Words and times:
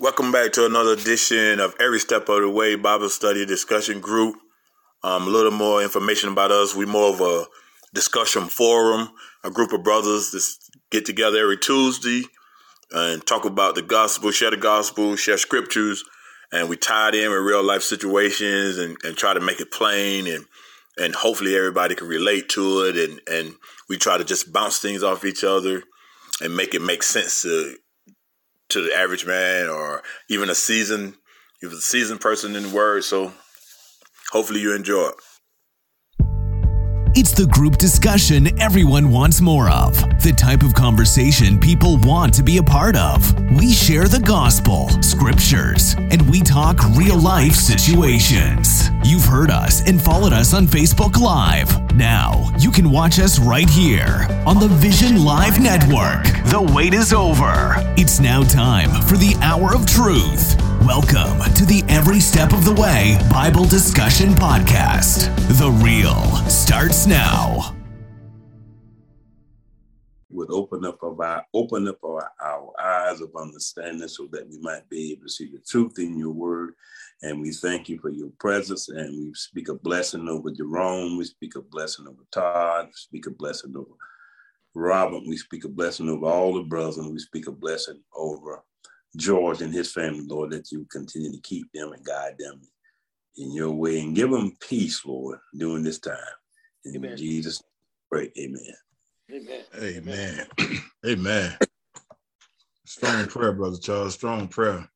Welcome 0.00 0.30
back 0.30 0.52
to 0.52 0.64
another 0.64 0.92
edition 0.92 1.58
of 1.58 1.74
Every 1.80 1.98
Step 1.98 2.28
of 2.28 2.42
the 2.42 2.48
Way 2.48 2.76
Bible 2.76 3.08
Study 3.08 3.44
Discussion 3.44 4.00
Group. 4.00 4.36
Um, 5.02 5.26
a 5.26 5.28
little 5.28 5.50
more 5.50 5.82
information 5.82 6.28
about 6.28 6.52
us. 6.52 6.72
We're 6.72 6.86
more 6.86 7.12
of 7.12 7.20
a 7.20 7.46
discussion 7.92 8.44
forum, 8.44 9.08
a 9.42 9.50
group 9.50 9.72
of 9.72 9.82
brothers 9.82 10.30
that 10.30 10.48
get 10.92 11.04
together 11.04 11.38
every 11.38 11.56
Tuesday 11.56 12.22
and 12.92 13.26
talk 13.26 13.44
about 13.44 13.74
the 13.74 13.82
gospel, 13.82 14.30
share 14.30 14.52
the 14.52 14.56
gospel, 14.56 15.16
share 15.16 15.36
scriptures, 15.36 16.04
and 16.52 16.68
we 16.68 16.76
tie 16.76 17.08
it 17.08 17.16
in 17.16 17.32
with 17.32 17.40
real 17.40 17.64
life 17.64 17.82
situations 17.82 18.78
and, 18.78 18.96
and 19.02 19.16
try 19.16 19.34
to 19.34 19.40
make 19.40 19.58
it 19.58 19.72
plain 19.72 20.28
and 20.28 20.44
and 20.96 21.16
hopefully 21.16 21.56
everybody 21.56 21.96
can 21.96 22.06
relate 22.06 22.48
to 22.50 22.82
it 22.82 22.96
and, 22.96 23.20
and 23.28 23.56
we 23.88 23.96
try 23.96 24.16
to 24.16 24.24
just 24.24 24.52
bounce 24.52 24.78
things 24.78 25.02
off 25.02 25.24
each 25.24 25.42
other 25.42 25.82
and 26.40 26.56
make 26.56 26.72
it 26.72 26.82
make 26.82 27.02
sense 27.02 27.42
to 27.42 27.74
to 28.68 28.82
the 28.82 28.94
average 28.94 29.26
man 29.26 29.68
or 29.68 30.02
even 30.28 30.50
a 30.50 30.54
seasoned 30.54 31.14
even 31.62 31.76
a 31.76 31.80
seasoned 31.80 32.20
person 32.20 32.54
in 32.54 32.64
the 32.64 32.74
word. 32.74 33.02
So 33.04 33.32
hopefully 34.30 34.60
you 34.60 34.74
enjoy 34.74 35.08
it. 35.08 35.14
It's 37.20 37.32
the 37.32 37.46
group 37.46 37.78
discussion 37.78 38.60
everyone 38.62 39.10
wants 39.10 39.40
more 39.40 39.68
of, 39.68 39.96
the 40.22 40.32
type 40.32 40.62
of 40.62 40.72
conversation 40.72 41.58
people 41.58 41.98
want 42.02 42.32
to 42.34 42.44
be 42.44 42.58
a 42.58 42.62
part 42.62 42.94
of. 42.94 43.34
We 43.58 43.72
share 43.72 44.06
the 44.06 44.20
gospel, 44.20 44.88
scriptures, 45.02 45.96
and 45.98 46.30
we 46.30 46.42
talk 46.42 46.78
real 46.96 47.18
life 47.18 47.54
situations. 47.54 48.90
You've 49.02 49.24
heard 49.24 49.50
us 49.50 49.84
and 49.88 50.00
followed 50.00 50.32
us 50.32 50.54
on 50.54 50.68
Facebook 50.68 51.18
Live. 51.18 51.92
Now, 51.96 52.52
you 52.56 52.70
can 52.70 52.88
watch 52.88 53.18
us 53.18 53.40
right 53.40 53.68
here 53.68 54.28
on 54.46 54.60
the 54.60 54.68
Vision 54.68 55.24
Live 55.24 55.60
Network. 55.60 56.22
The 56.52 56.70
wait 56.72 56.94
is 56.94 57.12
over. 57.12 57.74
It's 57.96 58.20
now 58.20 58.44
time 58.44 58.90
for 59.02 59.16
the 59.16 59.34
hour 59.42 59.74
of 59.74 59.86
truth. 59.86 60.54
Welcome 60.88 61.40
to 61.52 61.66
the 61.66 61.84
Every 61.90 62.18
Step 62.18 62.54
of 62.54 62.64
the 62.64 62.72
Way 62.72 63.18
Bible 63.30 63.66
Discussion 63.66 64.30
Podcast. 64.30 65.28
The 65.58 65.70
real 65.84 66.16
starts 66.48 67.06
now. 67.06 67.76
Would 70.30 70.50
open 70.50 70.86
up 70.86 71.02
our 71.02 71.44
open 71.52 71.88
up 71.88 72.02
our, 72.02 72.32
our 72.42 72.72
eyes 72.80 73.20
of 73.20 73.36
understanding 73.36 74.08
so 74.08 74.28
that 74.32 74.48
we 74.48 74.58
might 74.60 74.88
be 74.88 75.12
able 75.12 75.24
to 75.24 75.28
see 75.28 75.50
the 75.52 75.58
truth 75.58 75.98
in 75.98 76.18
your 76.18 76.32
word. 76.32 76.72
And 77.20 77.42
we 77.42 77.52
thank 77.52 77.90
you 77.90 77.98
for 77.98 78.08
your 78.08 78.30
presence. 78.40 78.88
And 78.88 79.14
we 79.14 79.34
speak 79.34 79.68
a 79.68 79.74
blessing 79.74 80.26
over 80.26 80.50
Jerome. 80.50 81.18
We 81.18 81.24
speak 81.24 81.54
a 81.56 81.60
blessing 81.60 82.06
over 82.08 82.24
Todd. 82.32 82.86
We 82.86 82.92
speak 82.94 83.26
a 83.26 83.30
blessing 83.30 83.74
over 83.76 83.92
Robert. 84.74 85.24
We 85.28 85.36
speak 85.36 85.66
a 85.66 85.68
blessing 85.68 86.08
over 86.08 86.24
all 86.24 86.54
the 86.54 86.62
brothers. 86.62 86.96
And 86.96 87.12
we 87.12 87.18
speak 87.18 87.46
a 87.46 87.52
blessing 87.52 88.00
over 88.16 88.64
George 89.18 89.62
and 89.62 89.74
his 89.74 89.92
family, 89.92 90.24
Lord, 90.26 90.50
that 90.52 90.70
you 90.70 90.86
continue 90.90 91.32
to 91.32 91.40
keep 91.40 91.70
them 91.72 91.92
and 91.92 92.04
guide 92.04 92.36
them 92.38 92.60
in 93.36 93.52
your 93.52 93.72
way 93.72 94.00
and 94.00 94.14
give 94.14 94.30
them 94.30 94.56
peace, 94.60 95.04
Lord, 95.04 95.38
during 95.56 95.82
this 95.82 95.98
time. 95.98 96.16
In 96.84 96.96
amen. 96.96 97.16
Jesus, 97.16 97.62
pray, 98.10 98.30
amen. 98.38 98.74
Amen. 99.30 99.64
Amen. 99.76 100.46
Amen. 101.06 101.58
Strong 102.86 103.26
prayer, 103.26 103.52
brother 103.52 103.76
Charles. 103.76 104.14
Strong 104.14 104.48
prayer. 104.48 104.88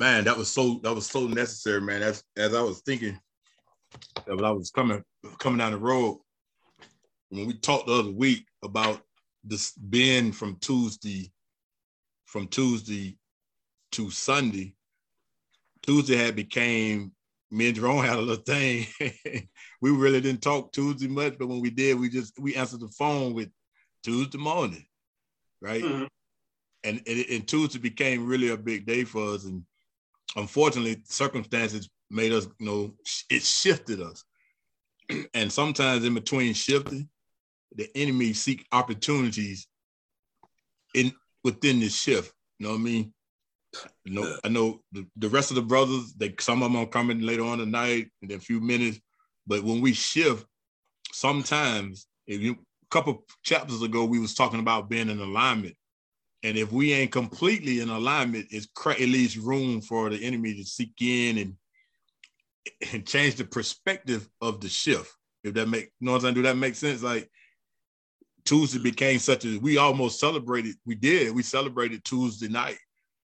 Man, 0.00 0.24
that 0.24 0.36
was 0.36 0.50
so 0.50 0.80
that 0.82 0.94
was 0.94 1.06
so 1.06 1.26
necessary, 1.26 1.80
man. 1.82 2.02
As 2.02 2.24
as 2.36 2.54
I 2.54 2.62
was 2.62 2.80
thinking 2.80 3.20
that 4.26 4.34
when 4.34 4.44
I 4.44 4.50
was 4.50 4.70
coming 4.70 5.04
coming 5.38 5.58
down 5.58 5.72
the 5.72 5.78
road, 5.78 6.20
when 7.28 7.46
we 7.46 7.52
talked 7.58 7.86
the 7.86 7.92
other 7.92 8.10
week 8.10 8.46
about 8.62 9.02
this 9.44 9.72
being 9.72 10.32
from 10.32 10.56
Tuesday, 10.56 11.30
from 12.24 12.48
Tuesday 12.48 13.18
to 13.94 14.10
Sunday, 14.10 14.74
Tuesday 15.82 16.16
had 16.16 16.36
became 16.36 17.12
me 17.50 17.68
and 17.68 17.76
Jerome 17.76 18.04
had 18.04 18.18
a 18.18 18.20
little 18.20 18.42
thing. 18.42 18.86
we 19.80 19.90
really 19.90 20.20
didn't 20.20 20.42
talk 20.42 20.72
Tuesday 20.72 21.06
much, 21.06 21.38
but 21.38 21.46
when 21.46 21.60
we 21.60 21.70
did, 21.70 21.98
we 21.98 22.08
just 22.08 22.38
we 22.38 22.56
answered 22.56 22.80
the 22.80 22.88
phone 22.88 23.34
with 23.34 23.48
Tuesday 24.02 24.38
morning, 24.38 24.84
right? 25.60 25.82
Mm-hmm. 25.82 26.04
And, 26.82 27.02
and, 27.06 27.24
and 27.30 27.48
Tuesday 27.48 27.78
became 27.78 28.26
really 28.26 28.48
a 28.48 28.56
big 28.56 28.84
day 28.84 29.04
for 29.04 29.34
us. 29.34 29.44
And 29.44 29.62
unfortunately, 30.36 31.02
circumstances 31.04 31.88
made 32.10 32.32
us, 32.32 32.48
you 32.58 32.66
know, 32.66 32.94
it 33.30 33.42
shifted 33.42 34.00
us. 34.00 34.24
and 35.34 35.52
sometimes 35.52 36.04
in 36.04 36.14
between 36.14 36.54
shifting, 36.54 37.08
the 37.76 37.88
enemy 37.94 38.32
seek 38.32 38.66
opportunities 38.72 39.68
in 40.94 41.12
within 41.44 41.78
this 41.78 41.94
shift. 41.94 42.32
You 42.58 42.66
know 42.66 42.72
what 42.72 42.80
I 42.80 42.82
mean? 42.82 43.14
You 44.04 44.14
know, 44.14 44.36
I 44.44 44.48
know 44.48 44.80
the, 44.92 45.06
the 45.16 45.28
rest 45.28 45.50
of 45.50 45.56
the 45.56 45.62
brothers, 45.62 46.14
they 46.14 46.34
some 46.40 46.62
of 46.62 46.72
them 46.72 46.80
are 46.80 46.86
coming 46.86 47.20
later 47.20 47.44
on 47.44 47.58
tonight 47.58 48.08
in 48.22 48.32
a 48.32 48.38
few 48.38 48.60
minutes. 48.60 49.00
But 49.46 49.62
when 49.62 49.80
we 49.80 49.92
shift, 49.92 50.46
sometimes 51.12 52.06
if 52.26 52.40
you 52.40 52.52
a 52.52 52.86
couple 52.90 53.24
chapters 53.42 53.82
ago, 53.82 54.04
we 54.04 54.18
was 54.18 54.34
talking 54.34 54.60
about 54.60 54.88
being 54.88 55.08
in 55.08 55.20
alignment. 55.20 55.76
And 56.42 56.58
if 56.58 56.72
we 56.72 56.92
ain't 56.92 57.12
completely 57.12 57.80
in 57.80 57.88
alignment, 57.88 58.48
it's 58.50 58.68
it 58.98 59.08
leaves 59.08 59.38
room 59.38 59.80
for 59.80 60.10
the 60.10 60.22
enemy 60.22 60.54
to 60.54 60.64
seek 60.64 60.92
in 61.00 61.38
and 61.38 61.54
and 62.92 63.06
change 63.06 63.36
the 63.36 63.44
perspective 63.44 64.28
of 64.40 64.60
the 64.60 64.68
shift. 64.68 65.12
If 65.42 65.54
that 65.54 65.68
make 65.68 65.84
you 66.00 66.06
know 66.06 66.12
what 66.12 66.18
I'm 66.18 66.22
saying? 66.22 66.34
Do 66.34 66.42
that 66.42 66.56
make 66.56 66.74
sense? 66.74 67.02
Like 67.02 67.30
Tuesday 68.44 68.78
became 68.78 69.18
such 69.18 69.44
a 69.44 69.58
we 69.58 69.78
almost 69.78 70.20
celebrated, 70.20 70.76
we 70.84 70.94
did, 70.94 71.34
we 71.34 71.42
celebrated 71.42 72.04
Tuesday 72.04 72.48
night 72.48 72.78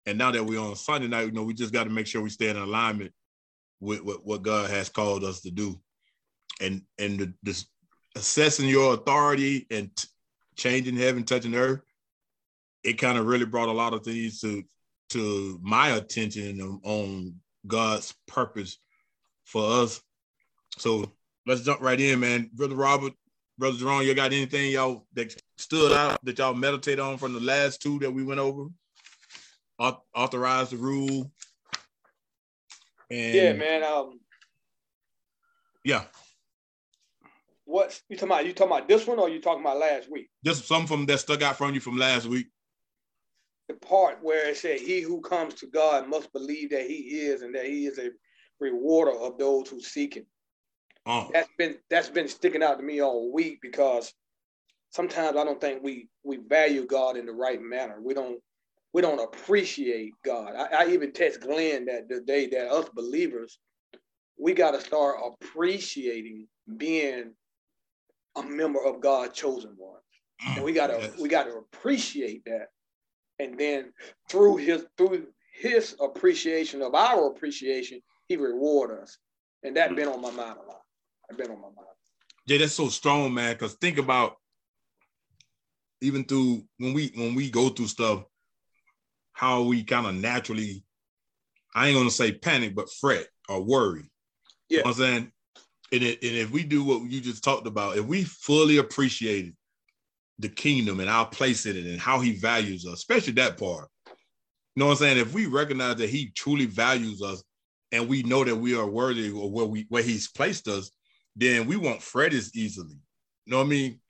and 0.07 0.19
now 0.19 0.31
that 0.31 0.45
we're 0.45 0.61
on 0.61 0.77
Sunday 0.77 1.09
night, 1.09 1.27
you 1.27 1.33
know, 1.33 1.43
we 1.43 1.55
just 1.55 1.73
got 1.73 1.85
to 1.85 1.91
make 1.91 2.07
sure 2.07 2.23
we 2.23 2.31
stay 2.31 2.49
in 2.49 2.57
alignment 2.57 3.13
with, 3.81 4.01
what 4.01 4.43
God 4.43 4.71
has 4.71 4.89
called 4.89 5.25
us 5.25 5.41
to 5.43 5.51
do. 5.51 5.79
And 6.61 6.83
and 6.99 7.19
the, 7.19 7.35
this 7.43 7.67
assessing 8.17 8.69
your 8.69 8.95
authority 8.95 9.67
and 9.71 9.95
t- 9.95 10.09
changing 10.57 10.97
heaven, 10.97 11.25
touching 11.25 11.55
earth, 11.55 11.81
it 12.83 12.95
kind 12.95 13.19
of 13.19 13.27
really 13.27 13.47
brought 13.47 13.69
a 13.69 13.73
lot 13.73 13.95
of 13.95 14.05
things 14.05 14.41
to 14.41 14.63
to 15.11 15.59
my 15.63 15.91
attention 15.91 16.61
on, 16.61 16.81
on 16.85 17.35
God's 17.67 18.15
purpose 18.27 18.79
for 19.45 19.83
us. 19.83 20.01
So 20.79 21.13
let's 21.47 21.63
jump 21.63 21.81
right 21.81 22.01
in, 22.01 22.21
man. 22.21 22.51
Brother 22.55 22.77
Robert, 22.77 23.13
Brother 23.59 23.77
Jerome, 23.77 24.03
you 24.03 24.15
got 24.15 24.33
anything 24.33 24.71
y'all 24.71 25.07
that 25.15 25.35
stood 25.59 25.93
out 25.93 26.25
that 26.25 26.39
y'all 26.39 26.55
meditate 26.55 27.01
on 27.01 27.19
from 27.19 27.33
the 27.33 27.41
last 27.41 27.83
two 27.83 27.99
that 28.01 28.11
we 28.11 28.23
went 28.23 28.41
over? 28.41 28.67
Authorize 30.15 30.71
the 30.71 30.77
rule. 30.77 31.31
And 33.11 33.35
yeah, 33.35 33.53
man. 33.53 33.83
Um, 33.83 34.21
yeah. 35.85 36.05
What 37.65 38.01
you 38.09 38.17
talking 38.17 38.29
about? 38.29 38.47
You 38.47 38.53
talking 38.53 38.73
about 38.73 38.89
this 38.89 39.07
one, 39.07 39.19
or 39.19 39.29
you 39.29 39.41
talking 39.41 39.63
about 39.63 39.79
last 39.79 40.11
week? 40.11 40.29
Just 40.45 40.67
some 40.67 40.87
from 40.87 41.07
that 41.07 41.21
stuck 41.21 41.43
out 41.43 41.57
from 41.57 41.75
you 41.75 41.81
from 41.81 41.97
last 41.97 42.27
week. 42.27 42.47
The 43.69 43.75
part 43.75 44.19
where 44.23 44.49
it 44.49 44.57
said, 44.57 44.81
"He 44.81 45.01
who 45.01 45.21
comes 45.21 45.55
to 45.55 45.67
God 45.67 46.09
must 46.09 46.33
believe 46.33 46.71
that 46.71 46.87
He 46.87 47.21
is, 47.21 47.43
and 47.43 47.55
that 47.55 47.67
He 47.67 47.87
is 47.87 47.99
a 47.99 48.11
rewarder 48.59 49.13
of 49.13 49.39
those 49.39 49.69
who 49.69 49.81
seek 49.81 50.15
Him." 50.17 50.27
Oh. 51.07 51.31
That's 51.33 51.49
been 51.57 51.79
that's 51.89 52.11
been 52.11 52.29
sticking 52.29 52.63
out 52.63 52.79
to 52.79 52.85
me 52.85 53.01
all 53.01 53.33
week 53.33 53.61
because 53.63 54.13
sometimes 54.91 55.37
I 55.37 55.45
don't 55.45 55.61
think 55.61 55.83
we 55.83 56.09
we 56.25 56.39
value 56.39 56.87
God 56.87 57.17
in 57.17 57.27
the 57.27 57.33
right 57.33 57.61
manner. 57.63 58.01
We 58.03 58.15
don't 58.15 58.41
we 58.93 59.03
don't 59.03 59.21
appreciate 59.21 60.13
God. 60.25 60.55
I, 60.57 60.85
I 60.85 60.89
even 60.89 61.13
text 61.13 61.41
Glenn 61.41 61.87
that 61.87 62.09
the 62.09 62.21
day 62.21 62.49
that 62.49 62.71
us 62.71 62.89
believers, 62.95 63.59
we 64.39 64.53
got 64.53 64.73
to 64.73 64.81
start 64.81 65.17
appreciating 65.25 66.47
being 66.77 67.33
a 68.37 68.43
member 68.43 68.85
of 68.85 69.01
God's 69.01 69.37
chosen 69.39 69.75
one. 69.77 70.01
And 70.47 70.65
we 70.65 70.73
gotta 70.73 70.97
yes. 70.99 71.19
we 71.21 71.29
gotta 71.29 71.53
appreciate 71.53 72.45
that. 72.47 72.69
And 73.39 73.59
then 73.59 73.93
through 74.31 74.57
his 74.57 74.87
through 74.97 75.27
his 75.55 75.95
appreciation 76.01 76.81
of 76.81 76.95
our 76.95 77.27
appreciation, 77.27 78.01
he 78.29 78.37
reward 78.37 79.03
us. 79.03 79.19
And 79.63 79.77
that 79.77 79.89
mm-hmm. 79.89 79.97
been 79.97 80.09
on 80.09 80.23
my 80.23 80.31
mind 80.31 80.57
a 80.65 80.67
lot. 80.67 80.81
I've 81.31 81.37
been 81.37 81.51
on 81.51 81.61
my 81.61 81.69
mind. 81.69 81.89
Yeah, 82.47 82.59
that's 82.59 82.73
so 82.73 82.89
strong, 82.89 83.35
man. 83.35 83.53
Because 83.53 83.75
think 83.75 83.99
about 83.99 84.37
even 86.01 86.25
through 86.25 86.65
when 86.79 86.95
we 86.95 87.13
when 87.15 87.35
we 87.35 87.51
go 87.51 87.69
through 87.69 87.89
stuff, 87.89 88.25
how 89.41 89.63
we 89.63 89.83
kind 89.83 90.07
of 90.07 90.15
naturally, 90.15 90.85
I 91.75 91.89
ain't 91.89 91.97
gonna 91.97 92.11
say 92.11 92.31
panic, 92.31 92.75
but 92.75 92.93
fret 93.01 93.27
or 93.49 93.65
worry. 93.65 94.03
Yeah. 94.69 94.79
You 94.79 94.85
know 94.85 94.91
I'm 94.91 94.97
saying? 94.97 95.33
And, 95.93 96.03
it, 96.03 96.23
and 96.23 96.37
if 96.37 96.51
we 96.51 96.63
do 96.63 96.85
what 96.85 97.11
you 97.11 97.23
just 97.23 97.43
talked 97.43 97.67
about, 97.67 97.97
if 97.97 98.05
we 98.05 98.25
fully 98.25 98.77
appreciated 98.77 99.57
the 100.39 100.51
kingdom 100.51 101.01
and 101.01 101.09
our 101.09 101.27
place 101.27 101.65
in 101.65 101.75
it 101.75 101.87
and 101.87 101.99
how 101.99 102.21
he 102.21 102.33
values 102.33 102.87
us, 102.87 102.93
especially 102.95 103.33
that 103.33 103.59
part. 103.59 103.89
You 104.07 104.81
know 104.81 104.87
what 104.87 104.93
I'm 104.93 104.99
saying? 104.99 105.17
If 105.17 105.33
we 105.33 105.47
recognize 105.47 105.97
that 105.97 106.11
he 106.11 106.33
truly 106.37 106.67
values 106.67 107.23
us 107.23 107.43
and 107.93 108.11
we 108.11 108.23
know 108.23 108.45
that 108.45 108.57
we 108.57 108.77
are 108.77 108.87
worthy 108.87 109.29
of 109.29 109.51
where 109.51 109.65
we 109.65 109.87
where 109.89 110.03
he's 110.03 110.29
placed 110.29 110.69
us, 110.69 110.91
then 111.35 111.67
we 111.67 111.77
won't 111.77 112.03
fret 112.03 112.35
as 112.35 112.55
easily. 112.55 112.99
You 113.47 113.53
know 113.53 113.57
what 113.57 113.65
I 113.65 113.69
mean? 113.69 114.01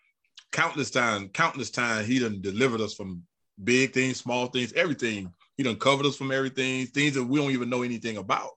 Countless 0.51 0.91
times, 0.91 1.31
countless 1.35 1.71
times 1.71 2.09
he 2.09 2.19
done 2.19 2.41
delivered 2.41 2.81
us 2.81 2.95
from 2.95 3.23
big 3.65 3.93
things, 3.93 4.19
small 4.19 4.47
things, 4.47 4.73
everything 4.73 5.33
He 5.57 5.63
done 5.63 5.77
covered 5.77 6.07
us 6.07 6.17
from 6.17 6.33
everything, 6.33 6.87
things 6.87 7.15
that 7.15 7.25
we 7.25 7.39
don't 7.39 7.53
even 7.53 7.71
know 7.71 7.83
anything 7.83 8.17
about. 8.17 8.51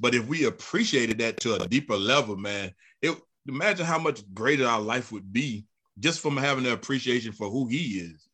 But 0.00 0.14
if 0.14 0.26
we 0.26 0.44
appreciated 0.44 1.18
that 1.18 1.38
to 1.40 1.54
a 1.54 1.68
deeper 1.68 1.96
level, 1.96 2.36
man, 2.36 2.72
it 3.00 3.16
imagine 3.46 3.86
how 3.86 3.98
much 3.98 4.22
greater 4.32 4.66
our 4.66 4.80
life 4.80 5.12
would 5.12 5.32
be 5.32 5.66
just 5.98 6.20
from 6.20 6.36
having 6.36 6.64
the 6.64 6.72
appreciation 6.72 7.32
for 7.32 7.50
who 7.50 7.66
he 7.68 7.98
is. 7.98 8.28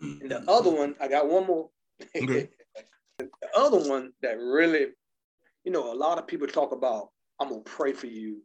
And 0.00 0.30
the 0.30 0.48
other 0.50 0.70
one, 0.70 0.94
I 1.00 1.08
got 1.08 1.28
one 1.28 1.46
more. 1.46 1.70
Okay. 2.14 2.48
the 3.18 3.28
other 3.56 3.78
one 3.88 4.12
that 4.22 4.38
really, 4.38 4.88
you 5.64 5.72
know, 5.72 5.92
a 5.92 5.94
lot 5.94 6.18
of 6.18 6.26
people 6.26 6.46
talk 6.46 6.72
about, 6.72 7.10
I'm 7.40 7.48
gonna 7.48 7.60
pray 7.62 7.92
for 7.92 8.06
you 8.06 8.42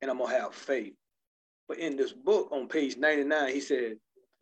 and 0.00 0.10
I'm 0.10 0.18
gonna 0.18 0.32
have 0.32 0.54
faith. 0.54 0.94
But 1.68 1.78
in 1.78 1.96
this 1.96 2.12
book 2.12 2.48
on 2.50 2.68
page 2.68 2.96
99, 2.96 3.52
he 3.52 3.60
said, 3.60 3.96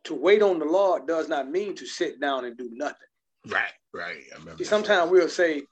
to 0.07 0.15
wait 0.15 0.41
on 0.41 0.59
the 0.59 0.65
Lord 0.65 1.07
does 1.07 1.29
not 1.29 1.49
mean 1.49 1.75
to 1.75 1.85
sit 1.85 2.19
down 2.19 2.45
and 2.45 2.57
do 2.57 2.69
nothing. 2.73 3.07
Right, 3.47 3.73
right. 3.93 4.23
See, 4.57 4.63
sometimes 4.63 5.11
we'll 5.11 5.29
say, 5.29 5.63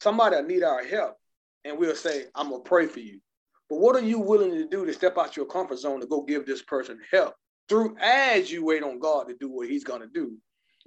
somebody 0.00 0.40
need 0.42 0.62
our 0.62 0.84
help, 0.84 1.16
and 1.64 1.78
we'll 1.78 1.94
say, 1.94 2.26
I'm 2.34 2.50
gonna 2.50 2.62
pray 2.62 2.86
for 2.86 3.00
you. 3.00 3.20
But 3.68 3.78
what 3.78 3.96
are 3.96 4.00
you 4.00 4.18
willing 4.18 4.52
to 4.52 4.68
do 4.68 4.84
to 4.84 4.92
step 4.92 5.18
out 5.18 5.36
your 5.36 5.46
comfort 5.46 5.78
zone 5.78 6.00
to 6.00 6.06
go 6.06 6.22
give 6.22 6.46
this 6.46 6.62
person 6.62 7.00
help 7.10 7.34
through 7.68 7.96
as 8.00 8.50
you 8.50 8.64
wait 8.64 8.82
on 8.82 8.98
God 8.98 9.28
to 9.28 9.34
do 9.34 9.50
what 9.50 9.68
He's 9.68 9.84
gonna 9.84 10.06
do? 10.12 10.36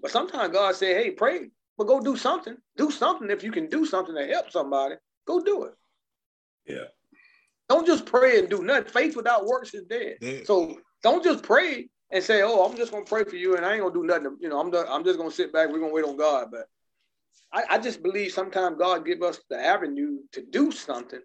But 0.02 0.12
sometimes 0.12 0.54
God 0.54 0.76
say, 0.76 0.94
"Hey, 0.94 1.12
pray, 1.12 1.50
but 1.78 1.88
go 1.88 2.00
do 2.00 2.16
something. 2.16 2.56
Do 2.78 2.92
something 2.92 3.30
if 3.30 3.44
you 3.44 3.52
can 3.52 3.68
do 3.68 3.86
something 3.86 4.16
to 4.16 4.26
help 4.28 4.52
somebody. 4.52 4.96
Go 5.26 5.42
do 5.42 5.66
it." 5.66 5.74
Yeah. 6.66 6.88
Don't 7.68 7.86
just 7.86 8.06
pray 8.06 8.40
and 8.40 8.50
do 8.50 8.64
nothing. 8.64 8.92
Faith 8.92 9.16
without 9.16 9.46
works 9.46 9.74
is 9.74 9.84
dead. 9.86 10.18
Yeah. 10.22 10.40
So 10.46 10.80
don't 11.04 11.24
just 11.24 11.44
pray 11.44 11.90
and 12.12 12.24
say, 12.24 12.42
"Oh, 12.44 12.66
I'm 12.66 12.76
just 12.76 12.92
gonna 12.92 13.06
pray 13.06 13.24
for 13.24 13.36
you, 13.36 13.56
and 13.56 13.66
I 13.66 13.74
ain't 13.74 13.82
gonna 13.82 13.94
do 13.94 14.04
nothing." 14.04 14.38
You 14.40 14.50
know, 14.50 14.60
I'm 14.60 14.74
I'm 14.74 15.04
just 15.04 15.18
gonna 15.18 15.32
sit 15.32 15.54
back. 15.54 15.70
We're 15.70 15.80
gonna 15.80 15.94
wait 15.94 16.06
on 16.06 16.18
God. 16.18 16.50
But 16.52 16.68
I, 17.52 17.76
I 17.76 17.78
just 17.80 18.04
believe 18.04 18.32
sometimes 18.32 18.78
God 18.78 19.06
give 19.06 19.22
us 19.22 19.40
the 19.50 19.60
avenue 19.60 20.20
to 20.34 20.42
do 20.42 20.72
something 20.72 21.22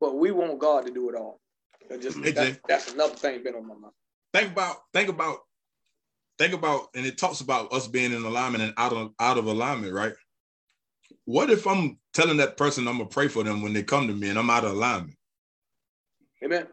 but 0.00 0.16
we 0.16 0.30
want 0.30 0.58
God 0.58 0.86
to 0.86 0.92
do 0.92 1.08
it 1.08 1.14
all. 1.14 1.40
just 2.00 2.22
that's, 2.22 2.58
that's 2.68 2.92
another 2.92 3.14
thing 3.14 3.42
been 3.42 3.54
on 3.54 3.66
my 3.66 3.74
mind. 3.74 3.92
Think 4.32 4.52
about 4.52 4.76
think 4.92 5.08
about 5.08 5.38
think 6.38 6.52
about 6.52 6.88
and 6.94 7.06
it 7.06 7.16
talks 7.16 7.40
about 7.40 7.72
us 7.72 7.88
being 7.88 8.12
in 8.12 8.24
alignment 8.24 8.62
and 8.62 8.74
out 8.76 8.92
of 8.92 9.12
out 9.18 9.38
of 9.38 9.46
alignment, 9.46 9.92
right? 9.92 10.12
What 11.24 11.50
if 11.50 11.66
I'm 11.66 11.98
telling 12.12 12.36
that 12.38 12.56
person 12.56 12.86
I'm 12.86 12.98
gonna 12.98 13.08
pray 13.08 13.28
for 13.28 13.42
them 13.42 13.62
when 13.62 13.72
they 13.72 13.82
come 13.82 14.06
to 14.08 14.14
me 14.14 14.28
and 14.28 14.38
I'm 14.38 14.50
out 14.50 14.64
of 14.64 14.72
alignment? 14.72 15.16
Amen. 16.44 16.66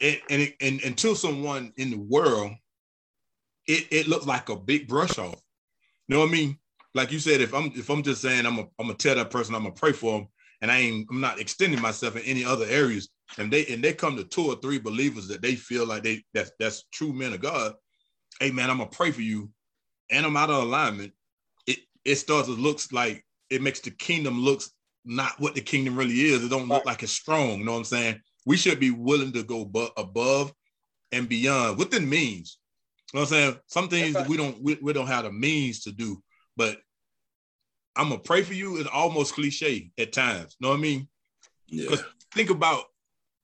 And 0.00 0.20
and, 0.28 0.42
it, 0.42 0.54
and 0.60 0.82
until 0.82 1.14
someone 1.14 1.72
in 1.76 1.90
the 1.90 1.98
world, 1.98 2.52
it, 3.66 3.86
it 3.90 4.08
looks 4.08 4.26
like 4.26 4.48
a 4.48 4.56
big 4.56 4.88
brush 4.88 5.18
off. 5.18 5.40
You 6.08 6.16
know 6.16 6.20
what 6.20 6.28
I 6.28 6.32
mean? 6.32 6.58
Like 6.94 7.10
you 7.10 7.18
said, 7.18 7.40
if 7.40 7.54
I'm 7.54 7.72
if 7.74 7.90
I'm 7.90 8.02
just 8.02 8.22
saying 8.22 8.46
I'm 8.46 8.58
a, 8.58 8.62
I'm 8.78 8.86
gonna 8.86 8.94
tell 8.94 9.16
that 9.16 9.30
person 9.30 9.54
I'm 9.54 9.62
gonna 9.62 9.74
pray 9.74 9.92
for 9.92 10.18
them, 10.18 10.28
and 10.60 10.70
I 10.70 10.78
ain't 10.78 11.06
I'm 11.10 11.20
not 11.20 11.40
extending 11.40 11.80
myself 11.80 12.16
in 12.16 12.22
any 12.22 12.44
other 12.44 12.66
areas. 12.66 13.08
And 13.38 13.52
they 13.52 13.66
and 13.66 13.82
they 13.82 13.92
come 13.92 14.16
to 14.16 14.24
two 14.24 14.46
or 14.46 14.56
three 14.56 14.78
believers 14.78 15.26
that 15.28 15.42
they 15.42 15.56
feel 15.56 15.86
like 15.86 16.02
they 16.02 16.22
that's 16.34 16.52
that's 16.60 16.84
true 16.92 17.12
men 17.12 17.32
of 17.32 17.40
God. 17.40 17.74
Hey 18.38 18.50
man, 18.50 18.70
I'm 18.70 18.78
gonna 18.78 18.90
pray 18.90 19.10
for 19.10 19.22
you, 19.22 19.50
and 20.10 20.24
I'm 20.24 20.36
out 20.36 20.50
of 20.50 20.62
alignment. 20.62 21.12
It 21.66 21.78
it 22.04 22.16
starts 22.16 22.48
to 22.48 22.54
looks 22.54 22.92
like 22.92 23.24
it 23.50 23.62
makes 23.62 23.80
the 23.80 23.90
kingdom 23.90 24.40
looks 24.40 24.70
not 25.04 25.38
what 25.38 25.54
the 25.54 25.60
kingdom 25.60 25.96
really 25.96 26.20
is. 26.20 26.44
It 26.44 26.50
don't 26.50 26.68
look 26.68 26.84
like 26.84 27.02
it's 27.02 27.12
strong. 27.12 27.58
You 27.58 27.64
know 27.64 27.72
what 27.72 27.78
I'm 27.78 27.84
saying? 27.84 28.20
We 28.46 28.56
should 28.56 28.78
be 28.78 28.90
willing 28.90 29.32
to 29.32 29.42
go 29.42 29.64
bu- 29.64 29.88
above 29.96 30.52
and 31.12 31.28
beyond 31.28 31.78
within 31.78 32.08
means. 32.08 32.58
You 33.14 33.20
know 33.20 33.26
what 33.26 33.32
I'm 33.32 33.38
saying? 33.38 33.56
Some 33.68 33.88
things 33.88 34.16
we 34.28 34.36
don't 34.36 34.60
we, 34.60 34.76
we 34.82 34.92
don't 34.92 35.06
have 35.06 35.22
the 35.22 35.30
means 35.30 35.84
to 35.84 35.92
do, 35.92 36.20
but 36.56 36.78
I'm 37.94 38.08
gonna 38.08 38.20
pray 38.20 38.42
for 38.42 38.54
you 38.54 38.78
is 38.78 38.88
almost 38.88 39.34
cliche 39.34 39.92
at 39.96 40.12
times. 40.12 40.56
Know 40.58 40.70
what 40.70 40.78
I 40.78 40.80
mean? 40.80 41.08
Because 41.70 42.00
yeah. 42.00 42.06
think 42.34 42.50
about 42.50 42.86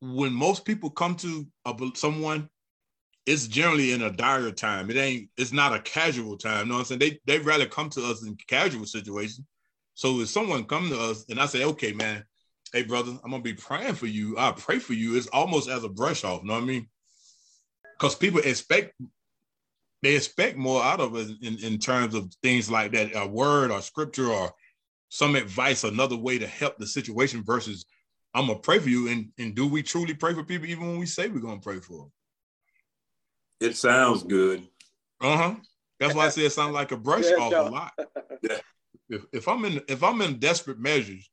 when 0.01 0.33
most 0.33 0.65
people 0.65 0.91
come 0.91 1.15
to 1.17 1.47
a, 1.67 1.77
someone, 1.95 2.49
it's 3.27 3.47
generally 3.47 3.93
in 3.93 4.03
a 4.03 4.11
dire 4.11 4.51
time. 4.51 4.91
It 4.91 4.97
ain't. 4.97 5.29
It's 5.37 5.53
not 5.53 5.73
a 5.73 5.79
casual 5.79 6.37
time. 6.37 6.67
You 6.67 6.73
know 6.73 6.75
what 6.75 6.91
I'm 6.91 6.99
saying? 6.99 6.99
They 6.99 7.21
they 7.27 7.39
rather 7.39 7.67
come 7.67 7.91
to 7.91 8.05
us 8.05 8.27
in 8.27 8.37
casual 8.49 8.87
situations. 8.87 9.47
So 9.95 10.19
if 10.19 10.31
someone 10.31 10.65
come 10.65 10.89
to 10.91 10.99
us 10.99 11.27
and 11.29 11.39
I 11.39 11.47
say, 11.47 11.63
okay, 11.63 11.93
man, 11.93 12.25
hey 12.73 12.83
brother, 12.83 13.13
I'm 13.23 13.31
gonna 13.31 13.45
be 13.45 13.55
praying 13.55 13.95
for 13.95 14.09
you. 14.09 14.37
I 14.37 14.51
pray 14.51 14.81
for 14.81 14.95
you. 14.95 15.17
It's 15.17 15.29
almost 15.29 15.69
as 15.69 15.85
a 15.85 15.89
brush 15.89 16.25
off. 16.25 16.43
You 16.43 16.49
know 16.49 16.55
what 16.55 16.65
I 16.65 16.67
mean? 16.67 16.89
Because 17.97 18.17
people 18.17 18.41
expect 18.41 18.95
they 20.03 20.17
expect 20.17 20.57
more 20.57 20.83
out 20.83 21.01
of 21.01 21.15
us 21.15 21.31
in, 21.43 21.59
in 21.59 21.79
terms 21.79 22.15
of 22.15 22.33
things 22.43 22.71
like 22.71 22.93
that, 22.93 23.11
a 23.15 23.27
word 23.27 23.71
or 23.71 23.83
scripture 23.83 24.29
or 24.29 24.53
some 25.09 25.37
advice, 25.37 25.85
another 25.85 26.17
way 26.17 26.39
to 26.39 26.47
help 26.47 26.79
the 26.79 26.87
situation 26.87 27.43
versus 27.45 27.85
I'm 28.35 28.47
gonna 28.47 28.59
pray 28.59 28.79
for 28.79 28.89
you. 28.89 29.09
And, 29.09 29.31
and 29.39 29.55
do 29.55 29.67
we 29.67 29.83
truly 29.83 30.15
pray 30.15 30.35
for 30.35 30.45
people 30.45 30.69
even 30.69 30.87
when 30.87 30.99
we 30.99 31.07
say 31.07 31.29
we're 31.29 31.41
gonna 31.41 31.61
pray 31.61 31.81
for 31.81 31.99
them? 31.99 32.13
It 33.61 33.77
sounds 33.77 34.23
good. 34.23 34.67
Uh-huh. 35.21 35.57
That's 35.99 36.15
why 36.15 36.27
I 36.27 36.29
say 36.31 36.47
it 36.47 36.53
sounds 36.53 36.73
like 36.73 36.93
a 36.93 36.97
brush 36.97 37.31
off 37.33 37.53
a 37.53 37.71
lot. 37.71 37.93
Yeah. 38.43 38.57
If, 39.11 39.27
if 39.35 39.49
I'm 39.49 39.67
in 39.67 39.83
if 39.87 40.03
I'm 40.03 40.23
in 40.23 40.39
desperate 40.39 40.79
measures, 40.79 41.29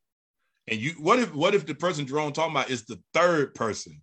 and 0.67 0.77
you 0.77 0.91
what 0.99 1.19
if 1.19 1.33
what 1.33 1.55
if 1.55 1.65
the 1.65 1.73
person 1.73 2.05
Jerome 2.05 2.33
talking 2.33 2.51
about 2.51 2.69
is 2.69 2.83
the 2.83 2.99
third 3.13 3.55
person? 3.55 4.01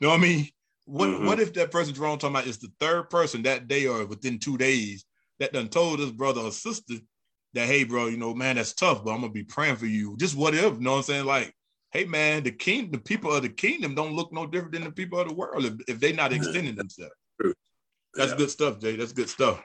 You 0.00 0.06
know 0.06 0.14
what 0.14 0.20
I 0.20 0.22
mean? 0.22 0.48
What 0.88 1.10
mm-hmm. 1.10 1.26
what 1.26 1.38
if 1.38 1.52
that 1.52 1.70
person 1.70 1.92
Jerome 1.92 2.18
talking 2.18 2.34
about 2.34 2.46
is 2.46 2.56
the 2.56 2.72
third 2.80 3.10
person 3.10 3.42
that 3.42 3.68
day 3.68 3.86
or 3.86 4.06
within 4.06 4.38
two 4.38 4.56
days 4.56 5.04
that 5.38 5.52
done 5.52 5.68
told 5.68 5.98
his 5.98 6.10
brother 6.10 6.40
or 6.40 6.50
sister 6.50 6.94
that, 7.52 7.66
hey, 7.66 7.84
bro, 7.84 8.06
you 8.06 8.16
know, 8.16 8.32
man, 8.34 8.56
that's 8.56 8.72
tough, 8.72 9.04
but 9.04 9.10
I'm 9.10 9.20
gonna 9.20 9.30
be 9.30 9.44
praying 9.44 9.76
for 9.76 9.84
you. 9.84 10.16
Just 10.16 10.34
what 10.34 10.54
if, 10.54 10.62
you 10.62 10.80
know 10.80 10.92
what 10.92 10.96
I'm 10.98 11.02
saying? 11.02 11.26
Like, 11.26 11.54
hey 11.92 12.06
man, 12.06 12.42
the 12.42 12.52
king, 12.52 12.90
the 12.90 12.96
people 12.96 13.34
of 13.34 13.42
the 13.42 13.50
kingdom 13.50 13.94
don't 13.94 14.14
look 14.14 14.32
no 14.32 14.46
different 14.46 14.72
than 14.72 14.84
the 14.84 14.90
people 14.90 15.20
of 15.20 15.28
the 15.28 15.34
world 15.34 15.66
if, 15.66 15.74
if 15.88 16.00
they're 16.00 16.14
not 16.14 16.32
extending 16.32 16.74
themselves. 16.74 17.12
That's 18.14 18.30
yeah. 18.30 18.36
good 18.38 18.50
stuff, 18.50 18.80
Jay. 18.80 18.96
That's 18.96 19.12
good 19.12 19.28
stuff. 19.28 19.62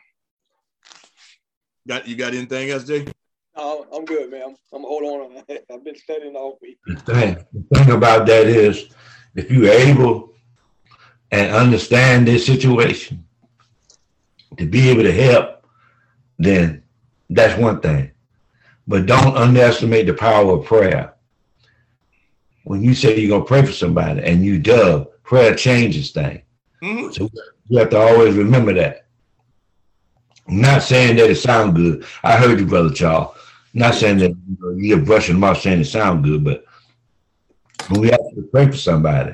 Got 1.88 2.06
you 2.06 2.18
got 2.18 2.34
anything 2.34 2.70
else, 2.70 2.84
Jay? 2.84 3.08
No, 3.56 3.86
I'm 3.96 4.04
good, 4.04 4.30
man. 4.30 4.42
I'm, 4.44 4.56
I'm 4.74 4.82
hold 4.82 5.04
on. 5.04 5.44
I've 5.72 5.86
been 5.86 5.96
studying 5.96 6.36
all 6.36 6.58
week. 6.62 6.80
The 6.86 6.96
thing, 6.96 7.46
the 7.54 7.80
thing 7.80 7.92
about 7.92 8.26
that 8.28 8.46
is, 8.48 8.90
if 9.36 9.50
you're 9.50 9.72
able 9.72 10.34
and 11.34 11.52
understand 11.52 12.28
this 12.28 12.46
situation 12.46 13.26
to 14.58 14.68
be 14.68 14.88
able 14.90 15.02
to 15.02 15.12
help, 15.12 15.66
then 16.38 16.84
that's 17.28 17.60
one 17.60 17.82
thing. 17.82 18.12
But 18.88 19.08
don't 19.08 19.36
underestimate 19.36 20.06
the 20.06 20.14
power 20.14 20.54
of 20.54 20.66
prayer. 20.66 21.16
When 22.66 22.84
you 22.84 22.94
say 22.94 23.20
you're 23.20 23.36
gonna 23.36 23.46
pray 23.46 23.66
for 23.66 23.72
somebody 23.72 24.22
and 24.22 24.46
you 24.46 24.60
do, 24.60 25.08
prayer 25.24 25.56
changes 25.56 26.12
things. 26.12 26.44
Mm-hmm. 26.84 27.12
So 27.14 27.30
you 27.68 27.80
have 27.80 27.90
to 27.90 27.98
always 27.98 28.36
remember 28.36 28.74
that. 28.76 29.08
I'm 30.48 30.62
not 30.62 30.84
saying 30.84 31.16
that 31.16 31.32
it 31.32 31.38
sounds 31.38 31.76
good. 31.76 32.06
I 32.24 32.38
heard 32.38 32.60
you, 32.60 32.68
brother 32.68 32.94
Charles. 32.94 33.36
I'm 33.74 33.80
not 33.80 33.96
saying 33.96 34.20
that 34.20 34.30
you 34.30 34.58
know, 34.60 34.76
you're 34.78 35.00
brushing 35.00 35.34
them 35.34 35.44
off 35.46 35.62
saying 35.62 35.82
it 35.82 35.86
sounds 35.86 36.24
good, 36.24 36.44
but 36.44 36.64
when 37.88 38.02
we 38.02 38.10
have 38.10 38.20
to 38.20 38.48
pray 38.52 38.68
for 38.68 38.78
somebody, 38.78 39.34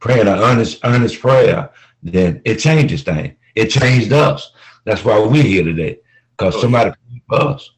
praying 0.00 0.28
an 0.28 0.38
earnest, 0.38 0.80
earnest 0.84 1.20
prayer, 1.20 1.70
then 2.02 2.40
it 2.44 2.56
changes 2.56 3.02
things. 3.02 3.34
It 3.54 3.70
changed 3.70 4.12
us. 4.12 4.52
That's 4.84 5.04
why 5.04 5.18
we're 5.18 5.42
here 5.42 5.64
today, 5.64 5.98
because 6.36 6.56
oh, 6.56 6.60
somebody 6.60 6.90
prayed 6.90 7.22
for 7.28 7.48
us. 7.48 7.70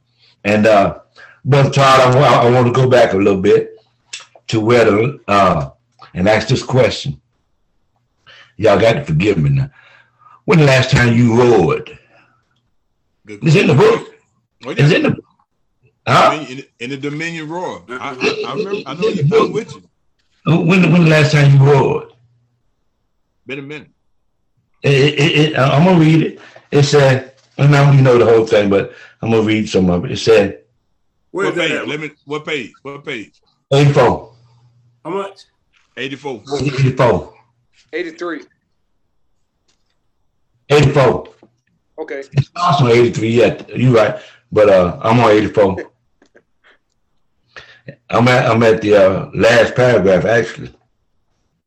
And 0.44 0.66
uh, 0.66 1.00
Brother 1.44 1.70
Todd, 1.70 2.16
I, 2.16 2.46
I, 2.46 2.50
want 2.50 2.66
to 2.66 2.72
go 2.72 2.88
back 2.88 3.12
a 3.12 3.16
little 3.16 3.40
bit 3.40 3.76
to 4.48 4.60
where 4.60 4.84
the 4.84 5.20
uh, 5.28 5.70
and 6.14 6.28
ask 6.28 6.48
this 6.48 6.62
question. 6.62 7.20
Y'all 8.56 8.78
got 8.78 8.94
to 8.94 9.04
forgive 9.04 9.38
me 9.38 9.50
now. 9.50 9.70
When 10.44 10.58
the 10.58 10.64
last 10.64 10.90
time 10.90 11.14
you 11.14 11.38
roared? 11.38 11.98
It's 13.26 13.56
in 13.56 13.66
the 13.66 13.74
book. 13.74 14.14
Oh, 14.64 14.70
yeah. 14.70 14.84
It's 14.84 14.92
in 14.92 15.02
the 15.02 15.10
book. 15.10 15.24
Huh? 16.06 16.46
In, 16.48 16.64
in, 16.80 16.90
the 16.90 16.96
Dominion 16.96 17.48
Roar. 17.48 17.84
I, 17.88 17.94
I, 17.94 18.50
I 18.50 18.54
remember. 18.54 18.80
I 18.86 18.94
know 18.94 19.08
you. 19.08 19.44
I'm 19.44 19.52
with 19.52 19.74
you. 19.74 19.87
When, 20.48 20.90
when 20.90 21.04
the 21.04 21.10
last 21.10 21.32
time 21.32 21.52
you 21.52 21.62
roared? 21.62 22.12
Been 23.46 23.58
a 23.58 23.62
minute. 23.62 23.90
It, 24.82 25.14
it, 25.18 25.38
it, 25.38 25.58
I'm 25.58 25.84
gonna 25.84 26.00
read 26.00 26.22
it. 26.22 26.40
It 26.70 26.84
said, 26.84 27.34
and 27.58 27.70
now 27.70 27.90
you 27.92 28.00
know 28.00 28.16
the 28.16 28.24
whole 28.24 28.46
thing, 28.46 28.70
but 28.70 28.94
I'm 29.20 29.30
gonna 29.30 29.42
read 29.42 29.68
some 29.68 29.90
of 29.90 30.06
it. 30.06 30.12
It 30.12 30.16
said, 30.18 30.62
what 31.32 31.54
page? 31.54 31.86
Let 31.86 32.00
me. 32.00 32.10
What 32.24 32.46
page? 32.46 32.72
What 32.82 33.04
page? 33.04 33.42
84. 33.72 34.34
How 35.04 35.10
much? 35.10 35.40
84. 35.96 36.42
84. 36.60 37.34
83. 37.92 38.40
84. 40.70 41.28
Okay. 41.98 42.22
It's 42.32 42.50
also 42.56 42.88
83 42.88 43.28
yet. 43.28 43.68
you're 43.76 43.92
right. 43.92 44.20
But 44.50 44.70
uh 44.70 44.98
I'm 45.02 45.20
on 45.20 45.30
84. 45.30 45.76
I'm 48.10 48.28
at 48.28 48.50
I'm 48.50 48.62
at 48.62 48.80
the 48.82 48.94
uh, 48.94 49.30
last 49.34 49.74
paragraph 49.74 50.24
actually. 50.24 50.72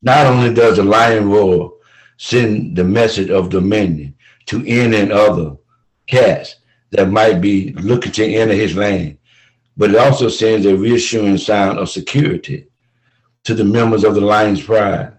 Not 0.01 0.25
only 0.25 0.53
does 0.53 0.77
the 0.77 0.83
lion 0.83 1.29
roar 1.29 1.73
send 2.17 2.75
the 2.75 2.83
message 2.83 3.29
of 3.29 3.49
dominion 3.49 4.15
to 4.47 4.63
in 4.63 4.93
and 4.93 5.11
other 5.11 5.55
cats, 6.07 6.55
that 6.91 7.09
might 7.09 7.41
be 7.41 7.73
looking 7.73 8.11
to 8.11 8.25
enter 8.25 8.53
his 8.53 8.75
land, 8.75 9.17
but 9.77 9.91
it 9.91 9.95
also 9.95 10.27
sends 10.27 10.65
a 10.65 10.75
reassuring 10.75 11.37
sound 11.37 11.79
of 11.79 11.89
security 11.89 12.67
to 13.43 13.53
the 13.53 13.63
members 13.63 14.03
of 14.03 14.13
the 14.13 14.21
lion's 14.21 14.61
pride. 14.61 15.13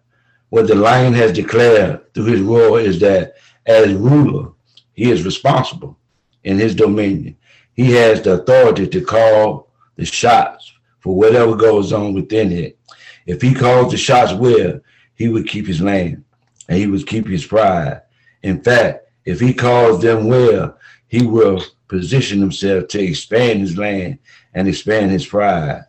What 0.50 0.68
the 0.68 0.74
lion 0.74 1.14
has 1.14 1.32
declared 1.32 2.12
through 2.12 2.26
his 2.26 2.42
roar 2.42 2.78
is 2.78 3.00
that 3.00 3.34
as 3.66 3.94
ruler, 3.94 4.52
he 4.92 5.10
is 5.10 5.24
responsible 5.24 5.96
in 6.44 6.58
his 6.58 6.74
dominion. 6.74 7.36
He 7.74 7.92
has 7.92 8.20
the 8.20 8.34
authority 8.34 8.86
to 8.88 9.00
call 9.00 9.70
the 9.96 10.04
shots 10.04 10.61
for 11.02 11.14
whatever 11.14 11.54
goes 11.54 11.92
on 11.92 12.14
within 12.14 12.52
it. 12.52 12.78
If 13.26 13.42
he 13.42 13.54
calls 13.54 13.92
the 13.92 13.98
shots 13.98 14.32
well, 14.32 14.80
he 15.14 15.28
would 15.28 15.46
keep 15.46 15.66
his 15.66 15.80
land 15.80 16.24
and 16.68 16.78
he 16.78 16.86
would 16.86 17.06
keep 17.06 17.26
his 17.26 17.44
pride. 17.44 18.02
In 18.42 18.62
fact, 18.62 19.10
if 19.24 19.38
he 19.38 19.52
calls 19.52 20.00
them 20.00 20.28
well, 20.28 20.78
he 21.08 21.26
will 21.26 21.62
position 21.88 22.40
himself 22.40 22.88
to 22.88 23.02
expand 23.02 23.60
his 23.60 23.76
land 23.76 24.18
and 24.54 24.66
expand 24.66 25.10
his 25.10 25.26
pride. 25.26 25.84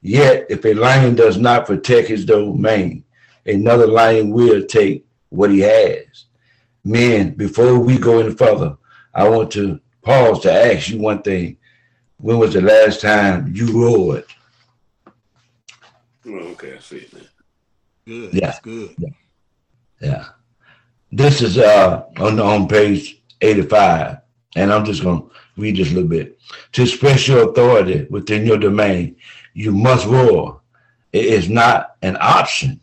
Yet, 0.00 0.46
if 0.48 0.64
a 0.64 0.74
lion 0.74 1.14
does 1.14 1.38
not 1.38 1.66
protect 1.66 2.08
his 2.08 2.24
domain, 2.24 3.04
another 3.46 3.86
lion 3.86 4.30
will 4.30 4.64
take 4.64 5.06
what 5.28 5.50
he 5.50 5.60
has. 5.60 6.24
Men, 6.84 7.34
before 7.34 7.78
we 7.78 7.98
go 7.98 8.18
any 8.18 8.34
further, 8.34 8.76
I 9.14 9.28
want 9.28 9.50
to 9.52 9.80
pause 10.02 10.40
to 10.40 10.52
ask 10.52 10.88
you 10.88 10.98
one 10.98 11.22
thing. 11.22 11.58
When 12.18 12.38
was 12.38 12.54
the 12.54 12.60
last 12.60 13.00
time 13.00 13.52
you 13.54 13.80
roared? 13.80 14.24
Oh, 16.28 16.38
okay, 16.52 16.76
I 16.76 16.78
see 16.80 16.98
it 16.98 17.12
now. 17.14 17.20
Good. 18.06 18.34
Yeah. 18.34 18.40
That's 18.40 18.60
good. 18.60 18.94
Yeah. 20.00 20.26
This 21.10 21.40
is 21.40 21.56
uh 21.56 22.04
on 22.18 22.38
on 22.38 22.68
page 22.68 23.22
85, 23.40 24.18
and 24.56 24.72
I'm 24.72 24.84
just 24.84 25.02
gonna 25.02 25.22
read 25.56 25.76
this 25.76 25.90
a 25.90 25.94
little 25.94 26.08
bit. 26.08 26.38
To 26.72 26.82
express 26.82 27.26
your 27.26 27.50
authority 27.50 28.06
within 28.10 28.44
your 28.44 28.58
domain, 28.58 29.16
you 29.54 29.72
must 29.72 30.06
roar. 30.06 30.60
It 31.12 31.24
is 31.24 31.48
not 31.48 31.96
an 32.02 32.18
option. 32.20 32.80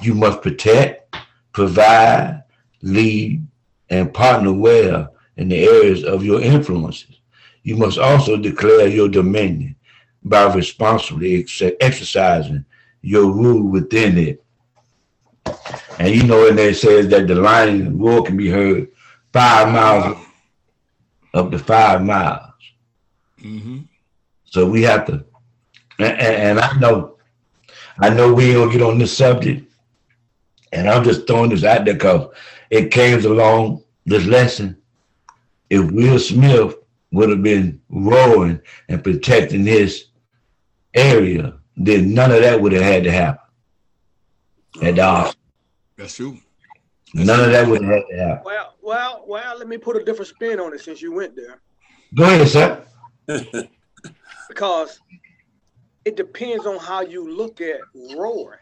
You 0.00 0.14
must 0.14 0.40
protect, 0.40 1.14
provide, 1.52 2.42
lead, 2.80 3.46
and 3.90 4.14
partner 4.14 4.52
well 4.52 5.14
in 5.36 5.48
the 5.48 5.64
areas 5.64 6.04
of 6.04 6.24
your 6.24 6.40
influences. 6.40 7.20
You 7.64 7.76
must 7.76 7.98
also 7.98 8.38
declare 8.38 8.88
your 8.88 9.08
dominion 9.08 9.76
by 10.24 10.52
responsibly 10.54 11.40
ex- 11.40 11.62
exercising 11.80 12.64
your 13.02 13.30
rule 13.32 13.68
within 13.68 14.18
it. 14.18 14.44
And 15.98 16.14
you 16.14 16.22
know, 16.22 16.48
and 16.48 16.56
they 16.56 16.72
says 16.72 17.08
that 17.08 17.26
the 17.26 17.34
lion 17.34 17.98
roar 17.98 18.22
can 18.22 18.36
be 18.36 18.48
heard 18.48 18.88
five 19.32 19.72
miles 19.72 20.18
up 21.34 21.50
to 21.50 21.58
five 21.58 22.02
miles. 22.02 22.52
Mm-hmm. 23.42 23.80
So 24.44 24.68
we 24.68 24.82
have 24.82 25.06
to, 25.06 25.24
and, 25.98 26.18
and 26.18 26.60
I 26.60 26.78
know, 26.78 27.16
I 27.98 28.10
know 28.10 28.32
we 28.32 28.52
gonna 28.52 28.70
get 28.70 28.82
on 28.82 28.98
this 28.98 29.16
subject, 29.16 29.70
and 30.72 30.88
I'm 30.88 31.04
just 31.04 31.26
throwing 31.26 31.50
this 31.50 31.64
out 31.64 31.84
there 31.84 31.94
because 31.94 32.28
it 32.70 32.90
came 32.90 33.24
along 33.24 33.82
this 34.06 34.24
lesson. 34.26 34.76
If 35.70 35.90
Will 35.90 36.18
Smith 36.18 36.74
would 37.12 37.30
have 37.30 37.42
been 37.42 37.80
roaring 37.88 38.60
and 38.88 39.02
protecting 39.02 39.64
his 39.64 40.06
area, 40.94 41.54
then 41.76 42.14
none 42.14 42.30
of 42.32 42.40
that 42.40 42.60
would 42.60 42.72
have 42.72 42.82
had 42.82 43.04
to 43.04 43.12
happen. 43.12 43.38
At 44.82 44.98
all. 44.98 45.32
That's 45.96 46.16
true. 46.16 46.38
None 47.14 47.40
of 47.40 47.50
that 47.52 47.66
would 47.68 47.82
have 47.82 47.92
had 47.92 48.02
to 48.10 48.16
happen. 48.16 48.42
Well, 48.44 48.74
well, 48.82 49.24
well. 49.26 49.58
Let 49.58 49.68
me 49.68 49.76
put 49.76 49.96
a 49.96 50.04
different 50.04 50.28
spin 50.28 50.58
on 50.60 50.72
it 50.72 50.80
since 50.80 51.02
you 51.02 51.12
went 51.12 51.36
there, 51.36 51.60
Go 52.14 52.24
ahead, 52.24 52.48
sir. 52.48 52.84
because 54.48 55.00
it 56.04 56.16
depends 56.16 56.66
on 56.66 56.78
how 56.78 57.02
you 57.02 57.30
look 57.30 57.60
at 57.60 57.80
roaring. 58.16 58.58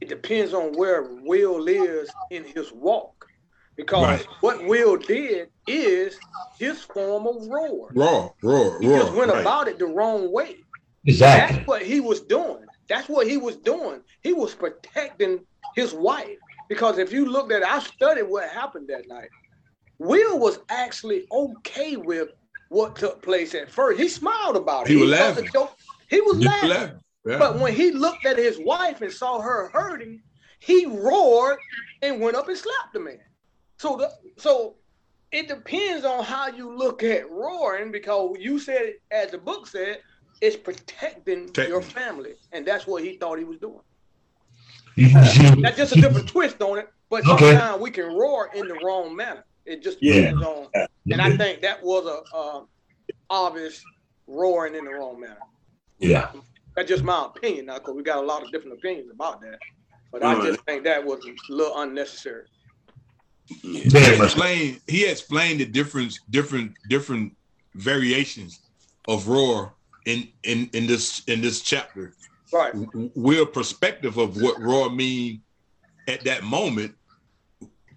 It 0.00 0.08
depends 0.08 0.52
on 0.52 0.72
where 0.72 1.04
Will 1.22 1.66
is 1.68 2.10
in 2.30 2.42
his 2.44 2.72
walk, 2.72 3.28
because 3.76 4.04
Right. 4.04 4.26
what 4.40 4.64
Will 4.64 4.96
did 4.96 5.48
is 5.68 6.18
his 6.58 6.82
form 6.82 7.26
of 7.28 7.46
roar. 7.46 7.90
Raw, 7.94 8.30
roar, 8.42 8.72
roar. 8.72 8.80
He 8.80 8.88
just 8.88 9.12
went 9.12 9.30
right. 9.30 9.40
about 9.40 9.68
it 9.68 9.78
the 9.78 9.86
wrong 9.86 10.32
way. 10.32 10.56
Exactly. 11.04 11.56
That's 11.56 11.66
what 11.66 11.82
he 11.82 12.00
was 12.00 12.20
doing. 12.20 12.68
That's 12.88 13.08
what 13.08 13.26
he 13.26 13.36
was 13.36 13.56
doing. 13.56 14.00
He 14.22 14.32
was 14.32 14.54
protecting 14.54 15.40
his 15.74 15.92
wife. 15.92 16.38
Because 16.68 16.98
if 16.98 17.12
you 17.12 17.26
looked 17.26 17.52
at 17.52 17.62
it, 17.62 17.68
I 17.68 17.80
studied 17.80 18.22
what 18.24 18.48
happened 18.48 18.88
that 18.88 19.08
night. 19.08 19.30
Will 19.98 20.38
was 20.38 20.58
actually 20.68 21.26
okay 21.30 21.96
with 21.96 22.28
what 22.68 22.96
took 22.96 23.22
place 23.22 23.54
at 23.54 23.70
first. 23.70 24.00
He 24.00 24.08
smiled 24.08 24.56
about 24.56 24.86
it. 24.86 24.90
He 24.90 24.96
was 24.96 25.10
laughing. 25.10 25.50
He 26.08 26.20
was 26.20 26.38
You 26.38 26.46
laughing. 26.46 26.70
laugh. 26.70 26.90
Yeah. 27.24 27.38
But 27.38 27.58
when 27.60 27.74
he 27.74 27.92
looked 27.92 28.26
at 28.26 28.38
his 28.38 28.58
wife 28.58 29.00
and 29.00 29.12
saw 29.12 29.40
her 29.40 29.68
hurting, 29.68 30.22
he 30.60 30.86
roared 30.86 31.58
and 32.00 32.20
went 32.20 32.36
up 32.36 32.48
and 32.48 32.56
slapped 32.56 32.94
the 32.94 33.00
man. 33.00 33.20
So 33.78 33.96
the 33.96 34.10
so 34.38 34.76
it 35.30 35.48
depends 35.48 36.04
on 36.04 36.24
how 36.24 36.48
you 36.48 36.76
look 36.76 37.02
at 37.02 37.30
roaring 37.30 37.90
because 37.92 38.36
you 38.38 38.58
said, 38.58 38.94
as 39.10 39.30
the 39.30 39.38
book 39.38 39.66
said, 39.66 39.98
it's 40.42 40.56
protecting 40.56 41.46
Protecting. 41.46 41.68
your 41.72 41.80
family, 41.80 42.34
and 42.52 42.66
that's 42.66 42.86
what 42.86 43.02
he 43.02 43.16
thought 43.16 43.38
he 43.38 43.44
was 43.44 43.58
doing. 43.58 43.80
You- 44.96 45.06
you- 45.06 45.62
That's 45.62 45.76
just 45.78 45.96
a 45.96 46.00
different 46.00 46.28
twist 46.28 46.60
on 46.60 46.78
it. 46.78 46.88
But 47.08 47.26
Okay. 47.26 47.52
sometimes 47.52 47.80
we 47.80 47.90
can 47.90 48.06
roar 48.14 48.50
in 48.54 48.66
the 48.68 48.74
wrong 48.84 49.14
manner. 49.14 49.44
It 49.64 49.82
just 49.82 49.98
Yeah. 50.02 50.14
depends 50.32 50.42
on. 50.42 50.68
And 51.10 51.22
I 51.22 51.36
think 51.36 51.62
that 51.62 51.82
was 51.82 52.04
a 52.06 52.36
uh, 52.36 52.64
obvious 53.30 53.82
roaring 54.26 54.74
in 54.74 54.84
the 54.84 54.90
wrong 54.90 55.20
manner. 55.20 55.38
Yeah. 55.98 56.32
That's 56.74 56.88
just 56.88 57.04
my 57.04 57.26
opinion 57.26 57.66
now, 57.66 57.74
because 57.78 57.94
we 57.94 58.02
got 58.02 58.18
a 58.18 58.26
lot 58.26 58.42
of 58.42 58.50
different 58.50 58.78
opinions 58.78 59.10
about 59.10 59.40
that. 59.42 59.58
But 60.10 60.22
I 60.24 60.34
just 60.44 60.60
think 60.64 60.84
that 60.84 61.04
was 61.04 61.20
a 61.24 61.52
little 61.52 61.78
unnecessary. 61.80 62.46
Yeah. 63.62 64.00
He 64.16 64.22
explained 64.24 64.80
he 64.88 65.04
explained 65.06 65.60
the 65.60 65.66
difference 65.66 66.18
different 66.30 66.72
different 66.88 67.36
variations 67.74 68.60
of 69.08 69.28
roar 69.28 69.74
in 70.06 70.28
in 70.42 70.68
in 70.72 70.86
this 70.86 71.22
in 71.26 71.40
this 71.40 71.60
chapter 71.60 72.14
Right. 72.52 72.74
We're 73.14 73.46
perspective 73.46 74.18
of 74.18 74.36
what 74.40 74.60
raw 74.60 74.90
mean 74.90 75.40
at 76.06 76.22
that 76.24 76.42
moment 76.42 76.94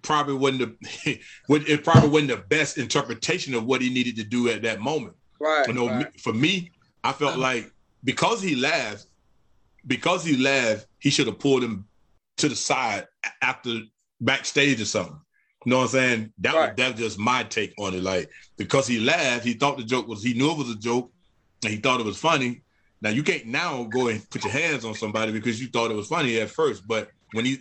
probably 0.02 0.34
wasn't 0.34 0.80
the 1.04 1.20
it 1.48 1.84
probably 1.84 2.08
wasn't 2.08 2.30
the 2.30 2.44
best 2.48 2.78
interpretation 2.78 3.54
of 3.54 3.64
what 3.66 3.82
he 3.82 3.90
needed 3.90 4.16
to 4.16 4.24
do 4.24 4.48
at 4.48 4.62
that 4.62 4.80
moment 4.80 5.14
Right. 5.38 5.66
you 5.66 5.74
know 5.74 5.88
right. 5.88 6.20
for 6.20 6.32
me 6.32 6.70
i 7.04 7.12
felt 7.12 7.32
uh-huh. 7.32 7.40
like 7.40 7.72
because 8.04 8.40
he 8.40 8.54
laughed 8.54 9.06
because 9.86 10.24
he 10.24 10.36
laughed 10.36 10.86
he 11.00 11.10
should 11.10 11.26
have 11.26 11.38
pulled 11.38 11.62
him 11.62 11.86
to 12.36 12.48
the 12.48 12.56
side 12.56 13.06
after 13.42 13.80
backstage 14.20 14.80
or 14.80 14.84
something 14.84 15.18
you 15.64 15.70
know 15.70 15.78
what 15.78 15.84
i'm 15.84 15.88
saying 15.88 16.32
that 16.38 16.54
was 16.54 16.70
that 16.76 16.92
was 16.92 17.00
just 17.00 17.18
my 17.18 17.42
take 17.42 17.74
on 17.78 17.92
it 17.92 18.02
like 18.02 18.30
because 18.56 18.86
he 18.86 19.00
laughed 19.00 19.44
he 19.44 19.54
thought 19.54 19.76
the 19.76 19.84
joke 19.84 20.06
was 20.06 20.22
he 20.22 20.34
knew 20.34 20.52
it 20.52 20.58
was 20.58 20.70
a 20.70 20.76
joke 20.76 21.10
and 21.66 21.74
he 21.74 21.80
thought 21.80 22.00
it 22.00 22.06
was 22.06 22.18
funny 22.18 22.62
now 23.02 23.10
you 23.10 23.22
can't 23.22 23.46
now 23.46 23.84
go 23.84 24.08
and 24.08 24.28
put 24.30 24.44
your 24.44 24.52
hands 24.52 24.84
on 24.84 24.94
somebody 24.94 25.32
because 25.32 25.60
you 25.60 25.68
thought 25.68 25.90
it 25.90 25.94
was 25.94 26.08
funny 26.08 26.40
at 26.40 26.48
first 26.48 26.86
but 26.86 27.10
when 27.32 27.44
you 27.44 27.58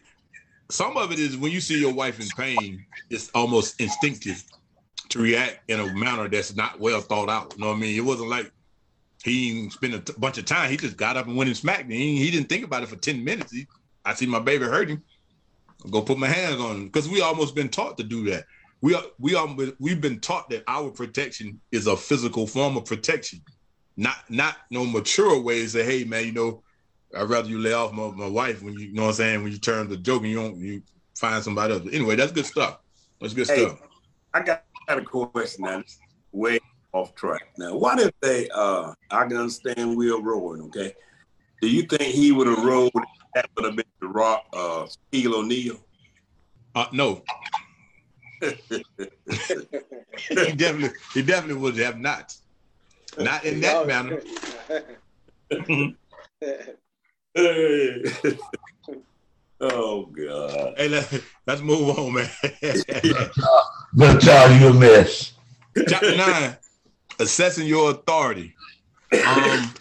some 0.69 0.95
of 0.97 1.12
it 1.12 1.19
is 1.19 1.38
when 1.38 1.51
you 1.51 1.59
see 1.59 1.79
your 1.79 1.93
wife 1.93 2.19
in 2.19 2.27
pain 2.38 2.85
it's 3.09 3.29
almost 3.33 3.79
instinctive 3.81 4.43
to 5.09 5.19
react 5.19 5.69
in 5.69 5.79
a 5.79 5.93
manner 5.93 6.27
that's 6.27 6.55
not 6.55 6.79
well 6.79 7.01
thought 7.01 7.29
out. 7.29 7.53
You 7.55 7.62
know 7.62 7.67
what 7.69 7.77
I 7.77 7.79
mean? 7.79 7.95
It 7.95 8.03
wasn't 8.03 8.29
like 8.29 8.51
he 9.24 9.69
spent 9.69 9.93
a 9.93 10.00
t- 10.00 10.13
bunch 10.17 10.38
of 10.38 10.45
time. 10.45 10.69
He 10.69 10.77
just 10.77 10.97
got 10.97 11.17
up 11.17 11.27
and 11.27 11.35
went 11.35 11.47
and 11.47 11.57
smacked 11.57 11.88
me. 11.88 11.97
He, 11.97 12.25
he 12.25 12.31
didn't 12.31 12.50
think 12.50 12.63
about 12.63 12.83
it 12.83 12.89
for 12.89 12.95
10 12.95 13.24
minutes. 13.24 13.51
He, 13.51 13.67
I 14.03 14.13
see 14.13 14.25
my 14.25 14.39
baby 14.39 14.65
hurting. 14.65 15.01
I'll 15.83 15.91
go 15.91 16.01
put 16.01 16.17
my 16.17 16.27
hands 16.27 16.59
on 16.59 16.75
him. 16.75 16.85
Because 16.88 17.09
we 17.09 17.21
almost 17.21 17.55
been 17.55 17.69
taught 17.69 17.97
to 17.97 18.03
do 18.03 18.29
that. 18.29 18.45
We 18.81 18.93
are 18.93 19.03
we 19.17 19.35
are 19.35 19.47
we've 19.79 20.01
been 20.01 20.19
taught 20.19 20.50
that 20.50 20.63
our 20.67 20.91
protection 20.91 21.59
is 21.71 21.88
a 21.88 21.95
physical 21.95 22.45
form 22.45 22.77
of 22.77 22.85
protection. 22.85 23.41
Not 23.97 24.17
not 24.29 24.57
no 24.69 24.85
mature 24.85 25.41
way 25.41 25.61
to 25.61 25.69
say, 25.69 25.85
hey 25.85 26.03
man, 26.03 26.25
you 26.25 26.31
know, 26.31 26.63
I'd 27.15 27.29
rather 27.29 27.47
you 27.47 27.59
lay 27.59 27.73
off 27.73 27.93
my, 27.93 28.09
my 28.11 28.27
wife 28.27 28.61
when 28.61 28.73
you, 28.73 28.87
you 28.87 28.93
know 28.93 29.03
what 29.03 29.09
I'm 29.09 29.13
saying, 29.15 29.43
when 29.43 29.51
you 29.51 29.57
turn 29.57 29.87
the 29.87 29.97
joke 29.97 30.23
and 30.23 30.31
you 30.31 30.37
don't 30.37 30.57
you 30.59 30.81
find 31.17 31.43
somebody 31.43 31.73
else. 31.73 31.83
Anyway, 31.91 32.15
that's 32.15 32.31
good 32.31 32.45
stuff. 32.45 32.79
That's 33.21 33.33
good 33.33 33.47
Hey, 33.47 33.65
stuff. 33.65 33.79
I 34.33 34.41
got, 34.41 34.63
got 34.87 34.99
a 34.99 35.01
question 35.03 35.65
now. 35.65 35.83
Way 36.33 36.59
off 36.91 37.15
track. 37.15 37.43
Now, 37.57 37.77
what 37.77 37.99
if 37.99 38.11
they? 38.21 38.49
uh 38.49 38.93
I 39.09 39.25
can 39.25 39.37
understand 39.37 39.95
Will 39.95 40.21
rolling. 40.21 40.63
Okay, 40.63 40.93
do 41.61 41.69
you 41.69 41.83
think 41.83 42.03
he 42.03 42.31
would 42.31 42.47
have 42.47 42.63
rolled? 42.63 42.91
That 43.33 43.49
would 43.55 43.65
have 43.65 43.75
been 43.75 43.85
the 44.01 44.07
Rock, 44.07 44.45
uh, 44.53 44.87
Shaquille 45.13 45.35
O'Neal. 45.35 45.77
Uh, 46.73 46.87
no, 46.91 47.21
he 48.41 48.51
definitely 50.53 50.89
he 51.13 51.21
definitely 51.21 51.61
would 51.61 51.77
have 51.77 51.99
not. 51.99 52.33
Not 53.17 53.45
in 53.45 53.62
that 53.62 53.88
manner. 53.88 54.22
oh 59.62 60.05
God! 60.05 60.74
Hey, 60.77 60.89
let, 60.89 61.22
let's 61.48 61.62
move 61.62 61.98
on, 61.98 62.13
man. 62.13 62.29
But 63.98 64.19
Charles, 64.19 64.60
you 64.60 64.67
a 64.67 64.74
mess. 64.74 65.31
Chapter 65.88 66.17
nine, 66.17 66.57
assessing 67.19 67.65
your 67.65 67.91
authority. 67.91 68.53
Um, 69.25 69.74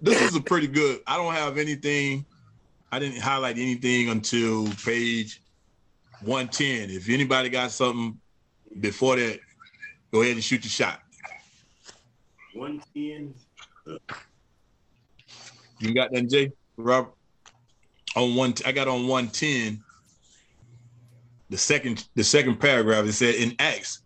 this 0.00 0.20
is 0.20 0.34
a 0.34 0.40
pretty 0.40 0.66
good. 0.66 0.98
I 1.06 1.16
don't 1.16 1.32
have 1.32 1.58
anything. 1.58 2.26
I 2.90 2.98
didn't 2.98 3.20
highlight 3.20 3.58
anything 3.58 4.08
until 4.08 4.66
page 4.84 5.40
110. 6.24 6.90
If 6.90 7.08
anybody 7.08 7.48
got 7.48 7.70
something 7.70 8.18
before 8.80 9.16
that, 9.16 9.38
go 10.12 10.22
ahead 10.22 10.34
and 10.34 10.44
shoot 10.44 10.64
your 10.64 10.70
shot. 10.70 11.00
110. 12.62 13.34
You 15.80 15.94
got 15.94 16.12
that, 16.12 16.30
Jay? 16.30 16.52
Rob 16.76 17.08
On 18.14 18.36
one, 18.36 18.54
I 18.64 18.70
got 18.70 18.86
on 18.86 19.08
110. 19.08 19.82
The 21.50 21.58
second, 21.58 22.06
the 22.14 22.22
second 22.22 22.60
paragraph, 22.60 23.04
it 23.04 23.14
said 23.14 23.34
in 23.34 23.56
Acts, 23.58 24.02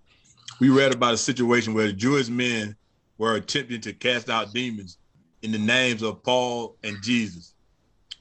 we 0.59 0.71
read 0.71 0.95
about 0.95 1.13
a 1.13 1.19
situation 1.19 1.75
where 1.75 1.89
the 1.89 1.93
Jewish 1.93 2.29
men 2.29 2.75
were 3.19 3.35
attempting 3.35 3.83
to 3.83 3.93
cast 3.93 4.31
out 4.31 4.55
demons 4.55 4.97
in 5.43 5.53
the 5.53 5.59
names 5.59 6.03
of 6.03 6.23
Paul 6.23 6.77
and 6.83 6.97
Jesus. 7.03 7.53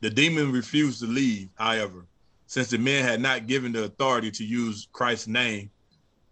The 0.02 0.10
demon 0.10 0.52
refused 0.52 1.00
to 1.00 1.08
leave, 1.08 1.48
however, 1.56 2.06
since 2.46 2.70
the 2.70 2.78
men 2.78 3.06
had 3.06 3.22
not 3.22 3.48
given 3.48 3.72
the 3.72 3.86
authority 3.86 4.32
to 4.32 4.44
use 4.44 4.90
Christ's 4.92 5.30
name. 5.30 5.72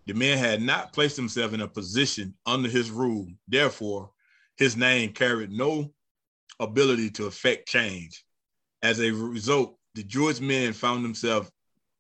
The 0.06 0.14
men 0.14 0.38
had 0.38 0.62
not 0.62 0.92
placed 0.94 1.16
themselves 1.16 1.54
in 1.54 1.62
a 1.62 1.68
position 1.68 2.36
under 2.46 2.70
his 2.70 2.92
rule. 2.92 3.28
Therefore, 3.48 4.12
his 4.58 4.76
name 4.76 5.14
carried 5.14 5.52
no 5.52 5.94
ability 6.60 7.10
to 7.12 7.26
affect 7.26 7.68
change. 7.68 8.26
As 8.82 9.00
a 9.00 9.12
result, 9.12 9.78
the 9.96 10.04
Jewish 10.04 10.42
men 10.42 10.74
found 10.74 11.06
themselves 11.06 11.50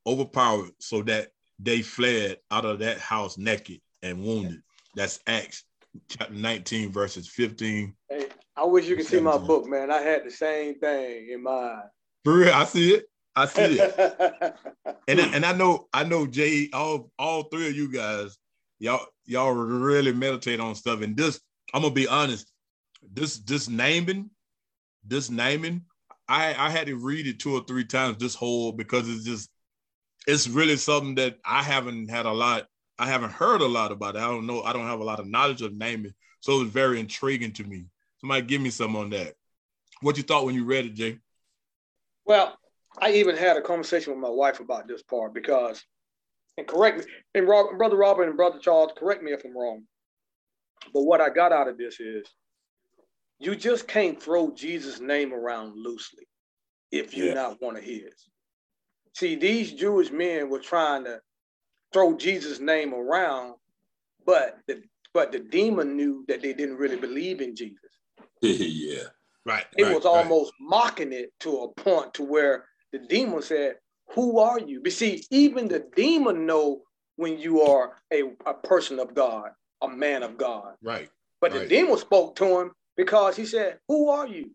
overpowered 0.05 0.71
so 0.79 1.01
that 1.03 1.29
they 1.59 1.81
fled 1.81 2.37
out 2.51 2.65
of 2.65 2.79
that 2.79 2.99
house 2.99 3.37
naked 3.37 3.79
and 4.01 4.23
wounded. 4.23 4.61
That's 4.95 5.19
Acts 5.27 5.63
chapter 6.09 6.33
19, 6.33 6.91
verses 6.91 7.27
15. 7.27 7.93
Hey, 8.09 8.27
I 8.55 8.65
wish 8.65 8.87
you 8.87 8.95
could 8.95 9.05
see 9.05 9.21
my 9.21 9.37
book, 9.37 9.65
man. 9.65 9.91
I 9.91 10.01
had 10.01 10.25
the 10.25 10.31
same 10.31 10.75
thing 10.75 11.29
in 11.31 11.43
mind. 11.43 11.83
For 12.23 12.37
real, 12.37 12.53
I 12.53 12.65
see 12.65 12.95
it. 12.95 13.05
I 13.35 13.45
see 13.47 13.79
it. 13.79 14.55
and 15.07 15.19
and 15.19 15.45
I 15.45 15.53
know 15.53 15.87
I 15.93 16.03
know 16.03 16.27
Jay, 16.27 16.69
all 16.73 17.11
all 17.17 17.43
three 17.43 17.67
of 17.67 17.75
you 17.75 17.91
guys, 17.91 18.37
y'all 18.79 19.05
y'all 19.25 19.53
really 19.53 20.13
meditate 20.13 20.59
on 20.59 20.75
stuff. 20.75 21.01
And 21.01 21.15
this, 21.15 21.39
I'm 21.73 21.81
gonna 21.81 21.93
be 21.93 22.07
honest, 22.07 22.51
this 23.11 23.37
this 23.39 23.67
naming, 23.67 24.29
this 25.05 25.29
naming, 25.29 25.83
I 26.27 26.53
I 26.53 26.69
had 26.69 26.87
to 26.87 26.95
read 26.95 27.27
it 27.27 27.39
two 27.39 27.53
or 27.53 27.63
three 27.63 27.85
times 27.85 28.17
this 28.17 28.35
whole 28.35 28.71
because 28.71 29.09
it's 29.09 29.25
just 29.25 29.49
it's 30.27 30.47
really 30.47 30.77
something 30.77 31.15
that 31.15 31.37
I 31.45 31.63
haven't 31.63 32.09
had 32.09 32.25
a 32.25 32.31
lot, 32.31 32.67
I 32.97 33.07
haven't 33.07 33.31
heard 33.31 33.61
a 33.61 33.67
lot 33.67 33.91
about 33.91 34.15
it. 34.15 34.19
I 34.19 34.27
don't 34.27 34.47
know, 34.47 34.61
I 34.63 34.73
don't 34.73 34.87
have 34.87 34.99
a 34.99 35.03
lot 35.03 35.19
of 35.19 35.27
knowledge 35.27 35.61
of 35.61 35.73
naming. 35.73 36.13
So 36.39 36.61
it's 36.61 36.71
very 36.71 36.99
intriguing 36.99 37.53
to 37.53 37.63
me. 37.63 37.85
Somebody 38.19 38.41
give 38.43 38.61
me 38.61 38.69
some 38.69 38.95
on 38.95 39.09
that. 39.11 39.33
What 40.01 40.17
you 40.17 40.23
thought 40.23 40.45
when 40.45 40.55
you 40.55 40.65
read 40.65 40.85
it, 40.85 40.93
Jay? 40.93 41.19
Well, 42.25 42.57
I 42.99 43.11
even 43.13 43.35
had 43.35 43.57
a 43.57 43.61
conversation 43.61 44.13
with 44.13 44.21
my 44.21 44.29
wife 44.29 44.59
about 44.59 44.87
this 44.87 45.01
part 45.01 45.33
because, 45.33 45.83
and 46.57 46.67
correct 46.67 46.99
me, 46.99 47.05
and 47.35 47.47
Rob, 47.47 47.77
brother 47.77 47.97
Robert 47.97 48.27
and 48.27 48.37
brother 48.37 48.59
Charles, 48.59 48.91
correct 48.95 49.23
me 49.23 49.31
if 49.31 49.43
I'm 49.43 49.57
wrong. 49.57 49.83
But 50.93 51.03
what 51.03 51.21
I 51.21 51.29
got 51.29 51.51
out 51.51 51.67
of 51.67 51.77
this 51.77 51.99
is, 51.99 52.27
you 53.39 53.55
just 53.55 53.87
can't 53.87 54.21
throw 54.21 54.51
Jesus' 54.51 54.99
name 54.99 55.33
around 55.33 55.73
loosely 55.75 56.27
if 56.91 57.15
you're 57.15 57.27
yeah. 57.27 57.33
not 57.33 57.61
one 57.61 57.75
of 57.75 57.83
his. 57.83 58.29
See, 59.13 59.35
these 59.35 59.73
Jewish 59.73 60.11
men 60.11 60.49
were 60.49 60.59
trying 60.59 61.03
to 61.05 61.19
throw 61.91 62.15
Jesus' 62.15 62.59
name 62.59 62.93
around, 62.93 63.55
but 64.25 64.59
the 64.67 64.83
but 65.13 65.31
the 65.31 65.39
demon 65.39 65.95
knew 65.95 66.25
that 66.27 66.41
they 66.41 66.53
didn't 66.53 66.77
really 66.77 66.95
believe 66.95 67.39
in 67.39 67.55
Jesus. 67.55 67.91
yeah. 68.41 69.03
Right. 69.45 69.65
It 69.77 69.83
right, 69.83 69.95
was 69.95 70.05
almost 70.05 70.53
right. 70.59 70.69
mocking 70.69 71.13
it 71.13 71.31
to 71.41 71.59
a 71.59 71.73
point 71.73 72.13
to 72.15 72.23
where 72.23 72.65
the 72.93 72.99
demon 72.99 73.41
said, 73.41 73.75
Who 74.13 74.39
are 74.39 74.59
you? 74.59 74.81
But 74.81 74.93
see, 74.93 75.25
even 75.31 75.67
the 75.67 75.85
demon 75.95 76.45
know 76.45 76.83
when 77.17 77.37
you 77.37 77.61
are 77.61 77.97
a, 78.13 78.23
a 78.45 78.53
person 78.53 78.99
of 78.99 79.13
God, 79.13 79.49
a 79.81 79.89
man 79.89 80.23
of 80.23 80.37
God. 80.37 80.75
Right. 80.81 81.09
But 81.41 81.51
right. 81.51 81.61
the 81.61 81.67
demon 81.67 81.97
spoke 81.97 82.37
to 82.37 82.61
him 82.61 82.71
because 82.95 83.35
he 83.35 83.45
said, 83.45 83.79
Who 83.89 84.09
are 84.09 84.27
you? 84.27 84.51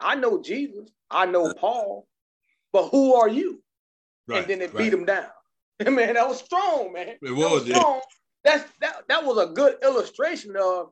I 0.00 0.16
know 0.16 0.42
Jesus, 0.42 0.88
I 1.10 1.26
know 1.26 1.46
uh. 1.46 1.54
Paul, 1.54 2.08
but 2.72 2.88
who 2.88 3.14
are 3.14 3.28
you? 3.28 3.62
Right. 4.26 4.38
And 4.38 4.48
then 4.48 4.62
it 4.62 4.76
beat 4.76 4.92
him 4.92 5.04
down. 5.04 5.28
man, 5.86 6.14
that 6.14 6.28
was 6.28 6.40
strong, 6.40 6.92
man. 6.92 7.16
It 7.22 7.30
was, 7.30 7.64
was 7.64 7.66
strong. 7.66 8.00
That's 8.44 8.64
that 8.80 9.02
that 9.08 9.24
was 9.24 9.38
a 9.38 9.52
good 9.52 9.76
illustration 9.82 10.56
of 10.56 10.90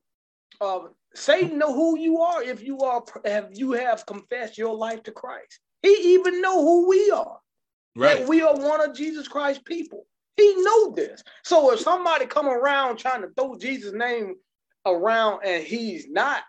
of 0.60 0.90
Satan 1.14 1.58
know 1.58 1.74
who 1.74 1.98
you 1.98 2.20
are 2.20 2.42
if 2.42 2.62
you 2.62 2.80
are 2.80 3.02
have 3.24 3.48
you 3.52 3.72
have 3.72 4.06
confessed 4.06 4.58
your 4.58 4.74
life 4.74 5.02
to 5.04 5.12
Christ. 5.12 5.60
He 5.82 6.14
even 6.14 6.40
know 6.40 6.60
who 6.62 6.88
we 6.88 7.10
are. 7.10 7.38
Right. 7.96 8.26
We 8.26 8.42
are 8.42 8.54
one 8.54 8.80
of 8.80 8.94
Jesus 8.94 9.28
Christ 9.28 9.64
people. 9.64 10.06
He 10.36 10.54
know 10.62 10.92
this. 10.92 11.22
So 11.42 11.72
if 11.72 11.80
somebody 11.80 12.26
come 12.26 12.48
around 12.48 12.96
trying 12.96 13.22
to 13.22 13.28
throw 13.36 13.58
Jesus' 13.58 13.92
name 13.92 14.36
around 14.86 15.40
and 15.44 15.62
he's 15.62 16.08
not 16.08 16.42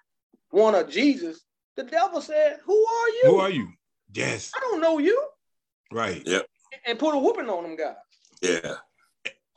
one 0.51 0.75
of 0.75 0.89
Jesus, 0.89 1.41
the 1.75 1.83
devil 1.83 2.21
said, 2.21 2.59
Who 2.65 2.85
are 2.85 3.09
you? 3.09 3.21
Who 3.25 3.39
are 3.39 3.49
you? 3.49 3.69
Yes. 4.13 4.51
I 4.55 4.59
don't 4.59 4.81
know 4.81 4.97
you. 4.99 5.21
Right. 5.91 6.21
Yep. 6.25 6.45
And 6.85 6.99
put 6.99 7.15
a 7.15 7.17
whooping 7.17 7.49
on 7.49 7.63
them 7.63 7.75
guys. 7.75 7.95
Yeah. 8.41 8.75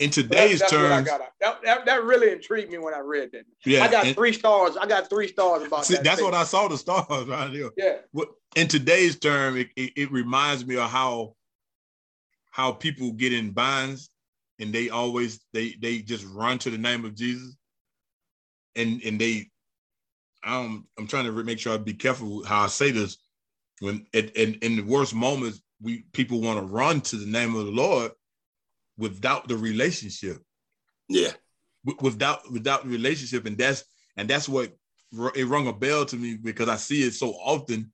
In 0.01 0.11
today's 0.11 0.59
that's, 0.59 0.73
that's 0.73 0.73
terms, 0.73 1.09
that, 1.41 1.63
that, 1.63 1.87
that, 1.87 2.03
really 2.03 2.33
intrigued 2.33 2.71
me 2.71 2.79
when 2.79 2.95
I 2.95 2.99
read 2.99 3.31
that. 3.33 3.45
Yeah, 3.65 3.85
I 3.85 3.89
got 3.89 4.07
and, 4.07 4.17
three 4.17 4.33
stars. 4.33 4.77
I 4.77 4.87
got 4.87 5.09
three 5.09 5.29
stars 5.29 5.63
about 5.63 5.85
see, 5.85 5.95
that. 5.95 6.03
That's 6.03 6.17
thing. 6.17 6.25
what 6.25 6.35
I 6.35 6.43
saw 6.43 6.67
the 6.67 6.77
stars 6.77 7.07
right 7.29 7.53
there. 7.53 7.71
Yeah. 7.77 8.25
In 8.57 8.67
today's 8.67 9.17
term, 9.17 9.57
it, 9.57 9.69
it, 9.77 9.93
it 9.97 10.13
reminds 10.13 10.67
me 10.67 10.77
of 10.77 10.91
how 10.91 11.37
how 12.51 12.73
people 12.73 13.13
get 13.13 13.33
in 13.33 13.51
binds 13.51 14.11
and 14.59 14.73
they 14.73 14.89
always 14.89 15.41
they 15.53 15.75
they 15.81 15.99
just 15.99 16.25
run 16.27 16.59
to 16.59 16.71
the 16.71 16.79
name 16.79 17.05
of 17.05 17.15
Jesus 17.15 17.57
and 18.77 19.03
and 19.03 19.21
they 19.21 19.51
I'm 20.43 20.87
I'm 20.99 21.07
trying 21.07 21.25
to 21.25 21.45
make 21.45 21.59
sure 21.59 21.75
I 21.75 21.79
be 21.79 21.95
careful 21.95 22.45
how 22.45 22.63
I 22.63 22.67
say 22.69 22.91
this 22.91 23.17
when 23.81 24.07
in 24.13 24.55
in 24.63 24.77
the 24.77 24.83
worst 24.83 25.15
moments 25.15 25.61
we 25.81 26.05
people 26.13 26.41
want 26.41 26.59
to 26.59 26.73
run 26.73 27.01
to 27.03 27.17
the 27.17 27.27
name 27.27 27.55
of 27.57 27.67
the 27.67 27.73
Lord 27.73 28.13
without 28.97 29.49
the 29.49 29.57
relationship. 29.57 30.39
Yeah. 31.09 31.33
Without 32.01 32.51
without 32.51 32.85
the 32.85 32.91
relationship, 32.91 33.47
and 33.47 33.59
that's 33.59 33.85
and 34.17 34.29
that's 34.29 34.49
what 34.49 34.73
it 35.35 35.47
rung 35.47 35.69
a 35.69 35.73
bell 35.73 36.05
to 36.07 36.17
me 36.17 36.37
because 36.37 36.69
I 36.69 36.77
see 36.77 37.03
it 37.03 37.13
so 37.13 37.33
often 37.33 37.93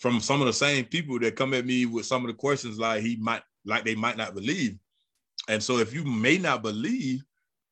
from 0.00 0.20
some 0.20 0.40
of 0.40 0.46
the 0.46 0.52
same 0.52 0.84
people 0.84 1.18
that 1.20 1.36
come 1.36 1.54
at 1.54 1.66
me 1.66 1.86
with 1.86 2.06
some 2.06 2.22
of 2.22 2.28
the 2.28 2.34
questions 2.34 2.78
like 2.78 3.02
he 3.02 3.16
might 3.16 3.42
like 3.64 3.84
they 3.84 3.94
might 3.94 4.16
not 4.16 4.34
believe. 4.34 4.78
And 5.48 5.62
so 5.62 5.78
if 5.78 5.94
you 5.94 6.04
may 6.04 6.38
not 6.38 6.62
believe 6.62 7.24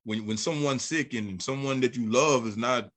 when 0.04 0.26
when 0.26 0.36
someone's 0.36 0.84
sick 0.84 1.14
and 1.14 1.40
someone 1.40 1.80
that 1.80 1.96
you 1.96 2.10
love 2.10 2.46
is 2.46 2.56
not 2.56 2.88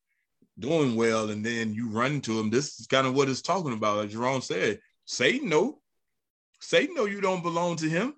doing 0.60 0.96
well, 0.96 1.30
and 1.30 1.46
then 1.46 1.74
you 1.74 1.90
run 1.90 2.22
to 2.22 2.40
him, 2.40 2.50
this 2.50 2.80
is 2.80 2.88
kind 2.88 3.08
of 3.08 3.14
what 3.14 3.30
it's 3.30 3.42
talking 3.42 3.74
about. 3.74 3.98
Like 3.98 4.10
Jerome 4.10 4.42
said, 4.42 4.80
Satan 5.06 5.50
no. 5.50 5.80
Satan 6.60 6.96
no 6.96 7.06
you 7.06 7.22
don't 7.22 7.44
belong 7.44 7.76
to 7.78 7.90
him. 7.90 8.14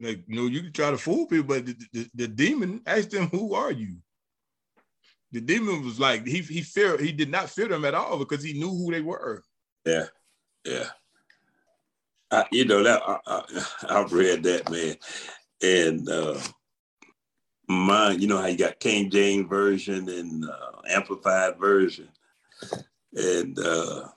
Like, 0.00 0.24
you 0.26 0.36
know, 0.36 0.46
you 0.46 0.62
can 0.62 0.72
try 0.72 0.90
to 0.90 0.96
fool 0.96 1.26
people, 1.26 1.54
but 1.54 1.66
the, 1.66 1.76
the, 1.92 2.10
the 2.14 2.28
demon 2.28 2.80
asked 2.86 3.10
them, 3.10 3.28
"Who 3.28 3.54
are 3.54 3.70
you?" 3.70 3.96
The 5.32 5.42
demon 5.42 5.84
was 5.84 6.00
like, 6.00 6.26
he 6.26 6.38
he 6.40 6.62
feared, 6.62 7.00
he 7.00 7.12
did 7.12 7.30
not 7.30 7.50
fear 7.50 7.68
them 7.68 7.84
at 7.84 7.94
all 7.94 8.18
because 8.18 8.42
he 8.42 8.54
knew 8.54 8.70
who 8.70 8.90
they 8.90 9.02
were. 9.02 9.44
Yeah, 9.84 10.06
yeah. 10.64 10.86
I, 12.30 12.46
you 12.50 12.64
know 12.64 12.82
that 12.82 13.02
I, 13.26 13.42
have 13.92 14.12
read 14.12 14.42
that 14.44 14.70
man, 14.70 14.96
and 15.62 16.08
uh, 16.08 16.40
mine. 17.68 18.22
You 18.22 18.28
know 18.28 18.40
how 18.40 18.46
you 18.46 18.56
got 18.56 18.80
King 18.80 19.10
James 19.10 19.48
version 19.48 20.08
and 20.08 20.48
uh, 20.48 20.80
amplified 20.88 21.58
version, 21.58 22.08
and 23.14 23.58
uh, 23.58 24.08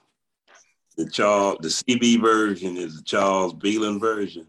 the 0.96 1.10
Charles 1.10 1.58
the 1.60 1.68
CB 1.68 2.22
version 2.22 2.78
is 2.78 2.96
the 2.96 3.02
Charles 3.02 3.52
Beelan 3.52 4.00
version 4.00 4.46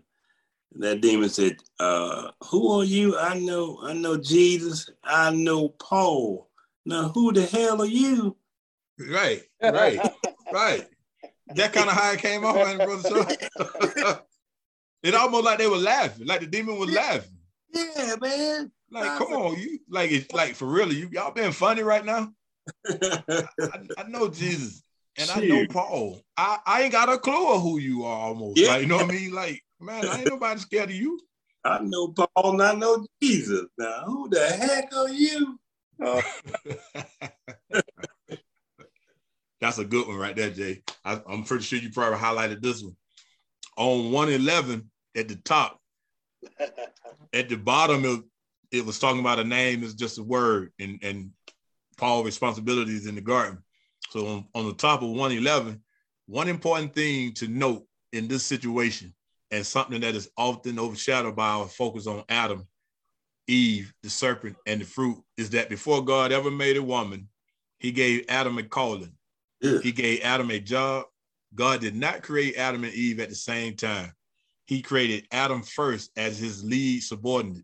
that 0.79 1.01
demon 1.01 1.29
said, 1.29 1.57
uh, 1.79 2.31
who 2.45 2.71
are 2.71 2.83
you? 2.83 3.17
I 3.17 3.39
know, 3.39 3.79
I 3.83 3.93
know 3.93 4.17
Jesus. 4.17 4.89
I 5.03 5.31
know 5.31 5.69
Paul. 5.69 6.49
Now 6.85 7.09
who 7.09 7.31
the 7.31 7.45
hell 7.45 7.81
are 7.81 7.87
you? 7.87 8.37
Right, 8.99 9.41
right, 9.61 9.99
right. 10.53 10.85
That 11.49 11.73
kind 11.73 11.89
of 11.89 11.95
how 11.95 12.11
it 12.11 12.19
came 12.19 12.45
off, 12.45 12.55
brother. 12.77 14.21
it 15.03 15.15
almost 15.15 15.45
like 15.45 15.57
they 15.57 15.67
were 15.67 15.77
laughing, 15.77 16.27
like 16.27 16.41
the 16.41 16.47
demon 16.47 16.79
was 16.79 16.91
laughing. 16.91 17.37
Yeah, 17.73 18.15
man. 18.21 18.71
Like, 18.91 19.17
come 19.17 19.33
on, 19.33 19.59
you 19.59 19.79
like 19.89 20.11
it's 20.11 20.31
like 20.31 20.55
for 20.55 20.65
real, 20.65 20.93
you 20.93 21.09
y'all 21.11 21.33
being 21.33 21.51
funny 21.51 21.83
right 21.83 22.05
now. 22.05 22.31
I, 22.87 23.47
I, 23.97 24.03
know 24.07 24.29
Jesus 24.29 24.83
and 25.17 25.29
I 25.29 25.39
know 25.41 25.65
Paul. 25.67 26.21
I, 26.37 26.59
I 26.65 26.81
ain't 26.83 26.91
got 26.91 27.09
a 27.09 27.17
clue 27.17 27.53
of 27.53 27.61
who 27.61 27.79
you 27.79 28.05
are 28.05 28.19
almost. 28.19 28.57
Yeah. 28.57 28.69
Like, 28.69 28.81
you 28.81 28.87
know 28.87 28.97
what 28.97 29.09
I 29.09 29.11
mean? 29.11 29.33
Like, 29.33 29.63
Man, 29.85 30.07
I 30.07 30.21
ain't 30.21 30.29
nobody 30.29 30.59
scared 30.59 30.89
of 30.89 30.95
you. 30.95 31.19
I 31.63 31.77
know 31.83 32.07
Paul 32.07 32.53
and 32.53 32.63
I 32.63 32.73
know 32.73 33.05
Jesus. 33.21 33.65
Now, 33.77 34.01
who 34.07 34.27
the 34.29 34.43
heck 34.43 34.91
are 34.95 35.09
you? 35.09 35.59
Uh, 36.03 36.21
That's 39.61 39.77
a 39.77 39.85
good 39.85 40.07
one 40.07 40.17
right 40.17 40.35
there, 40.35 40.49
Jay. 40.49 40.81
I, 41.03 41.21
am 41.29 41.43
pretty 41.43 41.63
sure 41.63 41.77
you 41.77 41.91
probably 41.91 42.17
highlighted 42.17 42.63
this 42.63 42.81
one. 42.81 42.95
On 43.77 44.11
111 44.11 44.89
at 45.15 45.27
the 45.27 45.35
top, 45.35 45.79
at 47.33 47.49
the 47.49 47.55
bottom, 47.55 48.05
it, 48.05 48.23
it 48.71 48.85
was 48.85 48.97
talking 48.97 49.19
about 49.19 49.37
a 49.39 49.43
name 49.43 49.83
is 49.83 49.93
just 49.93 50.17
a 50.17 50.23
word 50.23 50.73
and, 50.79 50.97
and 51.03 51.29
Paul 51.95 52.23
responsibilities 52.23 53.05
in 53.05 53.13
the 53.13 53.21
garden. 53.21 53.59
So 54.09 54.27
on, 54.27 54.47
on 54.55 54.65
the 54.65 54.73
top 54.73 55.03
of 55.03 55.09
111, 55.09 55.79
one 56.25 56.47
important 56.47 56.95
thing 56.95 57.33
to 57.33 57.47
note 57.47 57.85
in 58.13 58.27
this 58.27 58.43
situation 58.43 59.13
and 59.55 59.65
something 59.65 60.01
that 60.01 60.15
is 60.15 60.29
often 60.37 60.77
overshadowed 60.77 61.35
by 61.35 61.47
our 61.47 61.67
focus 61.67 62.07
on 62.07 62.25
Adam, 62.27 62.67
Eve, 63.47 63.93
the 64.03 64.09
serpent, 64.09 64.57
and 64.67 64.81
the 64.81 64.85
fruit 64.85 65.17
is 65.37 65.51
that 65.51 65.69
before 65.69 66.03
God 66.03 66.33
ever 66.33 66.51
made 66.51 66.75
a 66.75 66.83
woman, 66.83 67.29
he 67.79 67.93
gave 67.93 68.25
Adam 68.27 68.57
a 68.57 68.63
calling. 68.63 69.13
Yeah. 69.61 69.79
He 69.79 69.93
gave 69.93 70.21
Adam 70.23 70.51
a 70.51 70.59
job. 70.59 71.05
God 71.53 71.79
did 71.79 71.95
not 71.95 72.21
create 72.21 72.57
Adam 72.57 72.83
and 72.83 72.93
Eve 72.93 73.21
at 73.21 73.29
the 73.29 73.35
same 73.35 73.77
time. 73.77 74.11
He 74.65 74.81
created 74.81 75.25
Adam 75.31 75.63
first 75.63 76.11
as 76.17 76.37
his 76.37 76.61
lead 76.61 77.01
subordinate. 77.01 77.63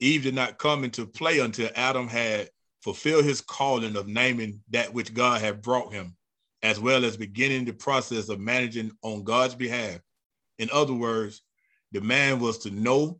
Eve 0.00 0.24
did 0.24 0.34
not 0.34 0.58
come 0.58 0.82
into 0.82 1.06
play 1.06 1.38
until 1.38 1.70
Adam 1.76 2.08
had 2.08 2.50
fulfilled 2.82 3.24
his 3.24 3.40
calling 3.40 3.94
of 3.94 4.08
naming 4.08 4.62
that 4.70 4.92
which 4.92 5.14
God 5.14 5.40
had 5.40 5.62
brought 5.62 5.92
him, 5.92 6.16
as 6.64 6.80
well 6.80 7.04
as 7.04 7.16
beginning 7.16 7.66
the 7.66 7.72
process 7.72 8.28
of 8.30 8.40
managing 8.40 8.90
on 9.02 9.22
God's 9.22 9.54
behalf. 9.54 10.00
In 10.60 10.68
other 10.72 10.92
words, 10.92 11.42
the 11.90 12.02
man 12.02 12.38
was 12.38 12.58
to 12.58 12.70
know 12.70 13.18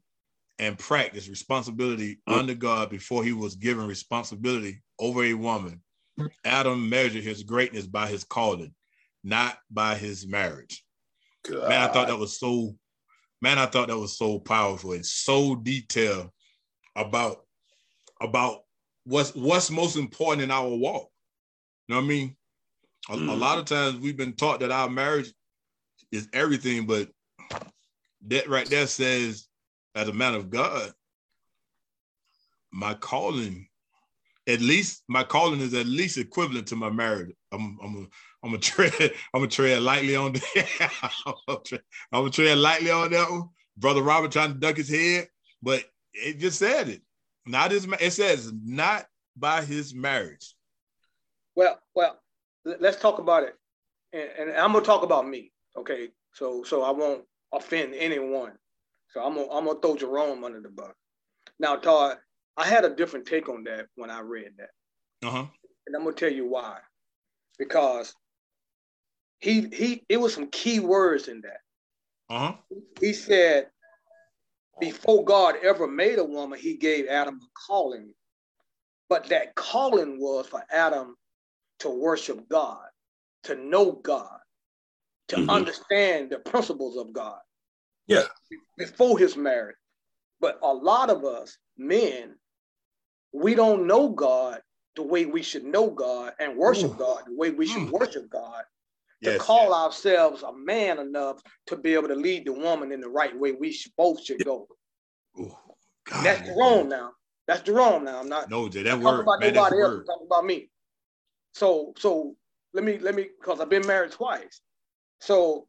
and 0.59 0.79
practice 0.79 1.27
responsibility 1.27 2.21
under 2.27 2.55
God 2.55 2.91
before 2.91 3.25
he 3.25 3.33
was 3.33 3.57
given 3.57 3.87
responsibility 3.87 4.83
over 4.99 5.25
a 5.25 5.33
woman. 5.33 5.81
Adam 6.45 6.91
measured 6.91 7.25
his 7.25 7.43
greatness 7.43 7.87
by 7.87 8.07
his 8.07 8.25
calling, 8.25 8.75
not 9.25 9.57
by 9.71 9.95
his 9.95 10.27
marriage. 10.27 10.85
God. 11.49 11.71
Man, 11.71 11.81
I 11.81 11.89
thought 11.89 12.09
that 12.09 12.19
was 12.19 12.39
so. 12.39 12.77
Man, 13.41 13.59
I 13.59 13.65
thought 13.65 13.89
that 13.89 13.97
was 13.97 14.19
so 14.19 14.39
powerful 14.39 14.93
and 14.93 15.05
so 15.05 15.55
detailed 15.55 16.29
about 16.95 17.39
about 18.21 18.65
what's 19.05 19.35
what's 19.35 19.71
most 19.71 19.97
important 19.97 20.43
in 20.43 20.51
our 20.51 20.69
walk. 20.69 21.09
You 21.89 21.95
know 21.95 22.01
what 22.01 22.05
I 22.05 22.09
mean? 22.09 22.37
A, 23.09 23.13
mm. 23.13 23.31
a 23.31 23.35
lot 23.35 23.59
of 23.59 23.65
times 23.65 23.99
we've 23.99 24.19
been 24.19 24.35
taught 24.35 24.61
that 24.61 24.71
our 24.71 24.91
marriage 24.91 25.33
is 26.13 26.29
everything, 26.35 26.87
but 26.87 27.09
that 28.29 28.49
right 28.49 28.69
there 28.69 28.87
says, 28.87 29.47
as 29.95 30.09
a 30.09 30.13
man 30.13 30.35
of 30.35 30.51
God, 30.51 30.93
my 32.73 32.95
calling, 32.95 33.67
at 34.47 34.61
least 34.61 35.03
my 35.09 35.25
calling 35.25 35.61
is 35.61 35.75
at 35.75 35.87
least 35.87 36.19
equivalent 36.19 36.69
to 36.69 36.77
my 36.77 36.91
marriage. 36.91 37.35
I'm 37.53 37.79
I'm 37.83 37.97
a, 37.97 38.47
I'm 38.47 38.55
a 38.55 38.59
tread 38.59 39.13
I'm 39.35 39.43
a 39.43 39.49
tread 39.49 39.83
lightly 39.83 40.17
on 40.17 40.33
that. 40.33 41.13
I'm 42.13 42.27
a 42.27 42.31
tread, 42.31 42.59
lightly 42.59 42.91
on 42.91 43.11
that 43.11 43.31
one. 43.31 43.49
Brother 43.77 44.03
Robert 44.03 44.33
trying 44.33 44.53
to 44.53 44.59
duck 44.59 44.77
his 44.77 44.91
head, 44.91 45.29
but 45.63 45.85
it 46.13 46.39
just 46.39 46.59
said 46.59 46.89
it. 46.89 47.03
Not 47.47 47.71
his. 47.71 47.87
It 48.01 48.13
says 48.13 48.53
not 48.65 49.07
by 49.37 49.63
his 49.63 49.95
marriage. 49.95 50.55
Well, 51.57 51.81
well, 51.95 52.21
let's 52.65 53.01
talk 53.01 53.19
about 53.19 53.45
it, 53.45 53.55
and, 54.13 54.51
and 54.51 54.59
I'm 54.59 54.73
gonna 54.73 54.85
talk 54.85 55.03
about 55.03 55.27
me. 55.27 55.53
Okay, 55.77 56.09
so 56.33 56.63
so 56.63 56.83
I 56.83 56.91
won't 56.91 57.25
offend 57.53 57.95
anyone. 57.95 58.53
So 59.13 59.23
I'm 59.23 59.35
gonna 59.35 59.51
I'm 59.51 59.67
gonna 59.67 59.81
throw 59.81 59.97
Jerome 59.97 60.45
under 60.45 60.61
the 60.61 60.69
bus. 60.69 60.95
Now, 61.59 61.77
Todd, 61.77 62.19
I 62.57 62.67
had 62.67 62.85
a 62.85 62.95
different 62.95 63.27
take 63.27 63.49
on 63.49 63.65
that 63.65 63.87
when 63.97 64.11
I 64.11 64.21
read 64.21 64.53
that. 64.59 65.27
Uh-huh. 65.27 65.47
And 65.87 65.97
I'm 65.97 66.05
gonna 66.05 66.15
tell 66.15 66.33
you 66.33 66.47
why. 66.47 66.79
Because 67.59 68.15
he 69.39 69.69
he 69.73 70.05
it 70.09 70.19
was 70.19 70.35
some 70.35 70.49
key 70.49 70.81
words 70.81 71.29
in 71.29 71.41
that. 71.43 71.61
Uh-huh. 72.31 72.55
He 73.01 73.13
said, 73.13 73.67
before 74.79 75.25
God 75.25 75.57
ever 75.63 75.89
made 75.89 76.19
a 76.19 76.25
woman, 76.25 76.59
he 76.59 76.77
gave 76.77 77.09
Adam 77.09 77.41
a 77.43 77.47
calling. 77.67 78.15
But 79.09 79.29
that 79.31 79.57
calling 79.57 80.21
was 80.21 80.47
for 80.47 80.63
Adam 80.71 81.17
to 81.81 81.91
worship 81.91 82.49
God, 82.49 82.87
to 83.45 83.57
know 83.57 83.93
God, 83.93 84.39
to 85.31 85.37
mm-hmm. 85.37 85.51
understand 85.51 86.31
the 86.31 86.39
principles 86.39 86.97
of 86.97 87.13
God. 87.13 87.39
Yeah. 88.07 88.25
Before 88.77 89.19
his 89.19 89.37
marriage. 89.37 89.77
But 90.41 90.59
a 90.63 90.73
lot 90.73 91.11
of 91.11 91.25
us, 91.25 91.57
men, 91.77 92.35
we 93.33 93.55
don't 93.55 93.87
know 93.87 94.09
God 94.09 94.61
the 94.97 95.03
way 95.03 95.27
we 95.27 95.43
should 95.43 95.65
know 95.65 95.91
God 95.91 96.33
and 96.41 96.57
worship 96.57 96.93
Ooh. 96.93 96.99
God 96.99 97.23
the 97.27 97.37
way 97.37 97.51
we 97.51 97.67
should 97.67 97.83
mm. 97.83 97.91
worship 97.91 98.29
God 98.29 98.63
to 99.23 99.33
yes, 99.33 99.41
call 99.41 99.69
yes. 99.69 99.73
ourselves 99.73 100.43
a 100.43 100.53
man 100.53 100.99
enough 100.99 101.41
to 101.67 101.77
be 101.77 101.95
able 101.95 102.09
to 102.09 102.15
lead 102.15 102.47
the 102.47 102.53
woman 102.53 102.91
in 102.91 103.01
the 103.01 103.09
right 103.09 103.39
way 103.39 103.53
we 103.53 103.71
should, 103.71 103.93
both 103.97 104.25
should 104.25 104.45
go. 104.45 104.67
Ooh, 105.39 105.55
God, 106.05 106.25
That's 106.25 106.49
Jerome 106.49 106.89
now. 106.89 107.13
That's 107.47 107.63
Jerome 107.63 108.05
now. 108.05 108.19
I'm 108.19 108.29
not 108.29 108.51
no 108.51 108.69
that 108.69 108.99
word, 108.99 109.21
about 109.21 109.41
man, 109.41 109.55
nobody 109.55 109.83
else. 109.83 110.07
Talking 110.07 110.27
about 110.27 110.45
me. 110.45 110.71
So 111.53 111.93
so 111.97 112.35
let 112.73 112.85
me 112.85 112.99
let 112.99 113.15
me 113.15 113.29
because 113.41 113.61
I've 113.61 113.69
been 113.69 113.87
married 113.87 114.13
twice. 114.13 114.61
So 115.21 115.67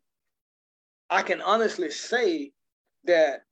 I 1.10 1.22
can 1.22 1.42
honestly 1.42 1.92
say 1.92 2.52
that 3.06 3.44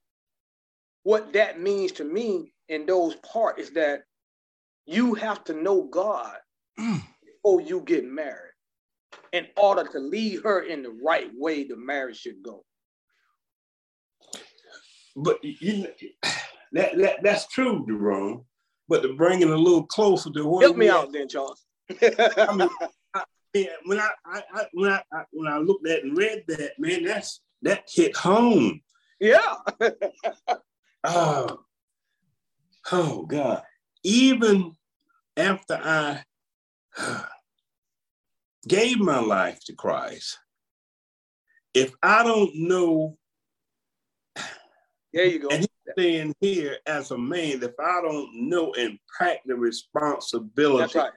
what 1.03 1.33
that 1.33 1.59
means 1.59 1.91
to 1.93 2.03
me 2.03 2.53
in 2.69 2.85
those 2.85 3.15
parts 3.17 3.61
is 3.61 3.71
that 3.71 4.03
you 4.85 5.13
have 5.13 5.43
to 5.45 5.53
know 5.53 5.83
God 5.83 6.37
mm. 6.79 7.01
before 7.25 7.61
you 7.61 7.81
get 7.81 8.05
married 8.05 8.53
in 9.33 9.47
order 9.57 9.83
to 9.91 9.99
lead 9.99 10.41
her 10.43 10.61
in 10.61 10.83
the 10.83 10.95
right 11.03 11.29
way 11.35 11.63
the 11.63 11.77
marriage 11.77 12.19
should 12.19 12.41
go. 12.43 12.63
But 15.15 15.43
you 15.43 15.83
know, 15.83 16.09
that, 16.73 16.97
that 16.97 17.23
that's 17.23 17.47
true, 17.47 17.85
Jerome. 17.87 18.45
But 18.87 19.01
to 19.01 19.15
bring 19.15 19.41
it 19.41 19.49
a 19.49 19.55
little 19.55 19.85
closer 19.85 20.31
to 20.31 20.45
what 20.45 20.63
help 20.63 20.77
me 20.77 20.89
out, 20.89 21.11
then, 21.11 21.27
Charles. 21.27 21.65
I 22.01 22.55
mean, 22.55 22.69
I, 23.55 23.67
when 23.85 23.99
I, 23.99 24.09
I, 24.25 24.43
I, 24.53 24.65
when 24.73 24.91
I, 24.91 25.01
I 25.13 25.23
when 25.31 25.51
I 25.51 25.57
looked 25.57 25.87
at 25.87 26.03
and 26.03 26.17
read 26.17 26.43
that, 26.47 26.73
man, 26.77 27.03
that's 27.03 27.41
that 27.61 27.83
hit 27.91 28.15
home. 28.15 28.81
Yeah. 29.19 29.55
oh, 31.03 31.59
oh 32.91 33.25
God. 33.25 33.63
Even 34.03 34.73
after 35.35 35.79
I 35.81 36.23
gave 38.67 38.99
my 38.99 39.19
life 39.19 39.59
to 39.65 39.73
Christ, 39.73 40.37
if 41.73 41.93
I 42.01 42.23
don't 42.23 42.55
know, 42.55 43.17
there 45.13 45.25
you 45.25 45.39
go. 45.39 45.49
And 45.49 45.61
he's 45.61 45.93
saying 45.97 46.35
here 46.39 46.77
as 46.85 47.11
a 47.11 47.17
man, 47.17 47.61
if 47.63 47.73
I 47.79 48.01
don't 48.01 48.49
know 48.49 48.73
and 48.73 48.97
practice 49.17 49.41
the 49.45 49.55
responsibility 49.55 50.99
right. 50.99 51.11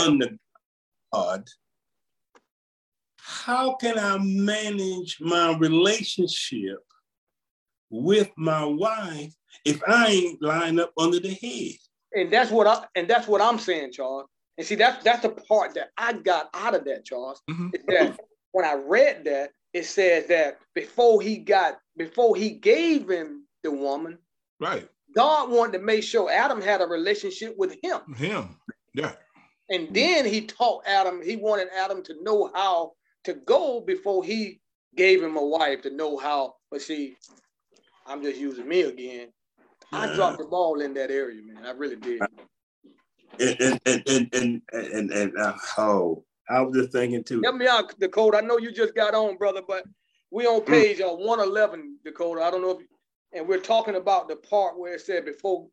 under 0.00 0.30
God, 1.12 1.48
how 3.24 3.74
can 3.74 3.98
I 3.98 4.18
manage 4.18 5.18
my 5.20 5.56
relationship 5.56 6.80
with 7.88 8.30
my 8.36 8.64
wife 8.64 9.32
if 9.64 9.80
I 9.86 10.06
ain't 10.06 10.42
lined 10.42 10.80
up 10.80 10.92
under 10.98 11.20
the 11.20 11.34
head? 11.34 11.78
And 12.14 12.32
that's 12.32 12.50
what 12.50 12.66
I 12.66 12.84
and 12.96 13.08
that's 13.08 13.28
what 13.28 13.40
I'm 13.40 13.58
saying, 13.58 13.92
Charles. 13.92 14.26
And 14.58 14.66
see, 14.66 14.74
that's 14.74 15.04
that's 15.04 15.22
the 15.22 15.30
part 15.30 15.74
that 15.74 15.90
I 15.96 16.14
got 16.14 16.50
out 16.52 16.74
of 16.74 16.84
that, 16.84 17.04
Charles. 17.04 17.40
Mm-hmm. 17.48 17.68
Is 17.74 17.82
that 17.88 18.18
when 18.50 18.64
I 18.64 18.74
read 18.74 19.24
that, 19.24 19.50
it 19.72 19.84
says 19.86 20.26
that 20.26 20.58
before 20.74 21.22
he 21.22 21.38
got 21.38 21.78
before 21.96 22.34
he 22.34 22.50
gave 22.50 23.08
him 23.08 23.46
the 23.62 23.70
woman, 23.70 24.18
right? 24.58 24.88
God 25.14 25.50
wanted 25.50 25.78
to 25.78 25.84
make 25.84 26.02
sure 26.02 26.30
Adam 26.30 26.60
had 26.60 26.80
a 26.80 26.86
relationship 26.86 27.54
with 27.56 27.76
him. 27.82 28.00
Him, 28.16 28.56
yeah. 28.94 29.12
And 29.68 29.94
then 29.94 30.26
he 30.26 30.42
taught 30.42 30.82
Adam. 30.86 31.22
He 31.22 31.36
wanted 31.36 31.68
Adam 31.74 32.02
to 32.02 32.22
know 32.22 32.50
how 32.52 32.92
to 33.24 33.34
go 33.34 33.80
before 33.80 34.24
he 34.24 34.60
gave 34.96 35.22
him 35.22 35.36
a 35.36 35.44
wife 35.44 35.82
to 35.82 35.90
know 35.90 36.16
how. 36.16 36.54
But 36.70 36.82
see, 36.82 37.16
I'm 38.06 38.22
just 38.22 38.38
using 38.38 38.68
me 38.68 38.82
again. 38.82 39.28
I 39.92 40.14
dropped 40.14 40.38
the 40.38 40.46
ball 40.46 40.80
in 40.80 40.94
that 40.94 41.10
area, 41.10 41.42
man. 41.42 41.66
I 41.66 41.72
really 41.72 41.96
did 41.96 42.22
and 43.38 43.80
and 43.86 44.02
and 44.06 44.34
and 44.34 44.62
and, 44.72 45.10
and 45.10 45.38
uh, 45.38 45.54
oh, 45.78 46.24
I 46.48 46.60
was 46.60 46.76
just 46.76 46.92
thinking 46.92 47.24
too. 47.24 47.40
Help 47.42 47.56
me 47.56 47.66
out, 47.66 47.98
Dakota. 47.98 48.38
I 48.38 48.40
know 48.40 48.58
you 48.58 48.72
just 48.72 48.94
got 48.94 49.14
on, 49.14 49.36
brother, 49.36 49.62
but 49.66 49.84
we 50.30 50.46
on 50.46 50.62
mm. 50.62 50.66
page 50.66 51.00
uh, 51.00 51.08
111, 51.08 51.98
Dakota. 52.04 52.42
I 52.42 52.50
don't 52.50 52.62
know 52.62 52.78
if, 52.78 52.86
and 53.32 53.48
we're 53.48 53.60
talking 53.60 53.96
about 53.96 54.28
the 54.28 54.36
part 54.36 54.78
where 54.78 54.94
it 54.94 55.00
said 55.00 55.24
before 55.24 55.68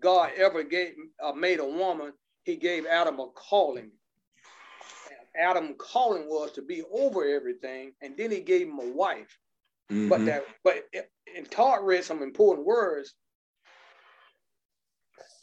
God 0.00 0.30
ever 0.36 0.62
gave 0.62 0.94
uh, 1.22 1.32
made 1.32 1.60
a 1.60 1.64
woman, 1.64 2.12
He 2.44 2.56
gave 2.56 2.86
Adam 2.86 3.20
a 3.20 3.28
calling. 3.34 3.90
Adam 5.36 5.74
calling 5.74 6.28
was 6.28 6.52
to 6.52 6.62
be 6.62 6.82
over 6.92 7.24
everything, 7.24 7.92
and 8.02 8.16
then 8.16 8.30
He 8.30 8.40
gave 8.40 8.68
him 8.68 8.78
a 8.78 8.92
wife. 8.92 9.38
Mm-hmm. 9.90 10.08
But 10.08 10.24
that, 10.26 10.44
but 10.64 10.84
and 11.36 11.50
Todd 11.50 11.80
read 11.82 12.04
some 12.04 12.22
important 12.22 12.66
words 12.66 13.14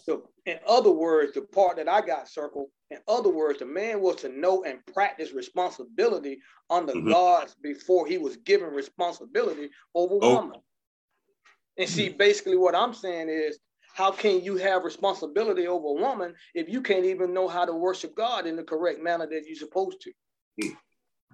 So, 0.10 0.30
in 0.48 0.58
other 0.68 0.90
words, 0.90 1.34
the 1.34 1.42
part 1.42 1.78
that 1.78 1.88
I 1.88 2.02
got 2.02 2.28
circled, 2.28 2.70
in 2.90 2.98
other 3.08 3.30
words, 3.30 3.60
the 3.60 3.66
man 3.68 4.02
was 4.02 4.16
to 4.18 4.30
know 4.30 4.64
and 4.64 4.84
practice 4.92 5.34
responsibility 5.34 6.40
under 6.70 6.94
mm-hmm. 6.94 7.12
God's 7.12 7.56
before 7.62 8.08
he 8.08 8.18
was 8.18 8.38
given 8.38 8.70
responsibility 8.70 9.70
over 9.94 10.16
oh. 10.20 10.36
woman. 10.36 10.60
And 11.78 11.88
see, 11.88 12.10
basically, 12.10 12.58
what 12.58 12.74
I'm 12.74 12.96
saying 12.96 13.30
is, 13.30 13.60
how 14.00 14.12
can 14.12 14.42
you 14.42 14.56
have 14.56 14.86
responsibility 14.86 15.68
over 15.68 15.88
a 15.88 16.02
woman 16.02 16.34
if 16.56 16.70
you 16.70 16.82
can't 16.82 17.04
even 17.04 17.34
know 17.34 17.50
how 17.50 17.66
to 17.66 17.74
worship 17.74 18.16
God 18.16 18.48
in 18.48 18.56
the 18.56 18.64
correct 18.64 19.04
manner 19.04 19.28
that 19.28 19.44
you're 19.46 19.58
supposed 19.58 20.00
to? 20.04 20.72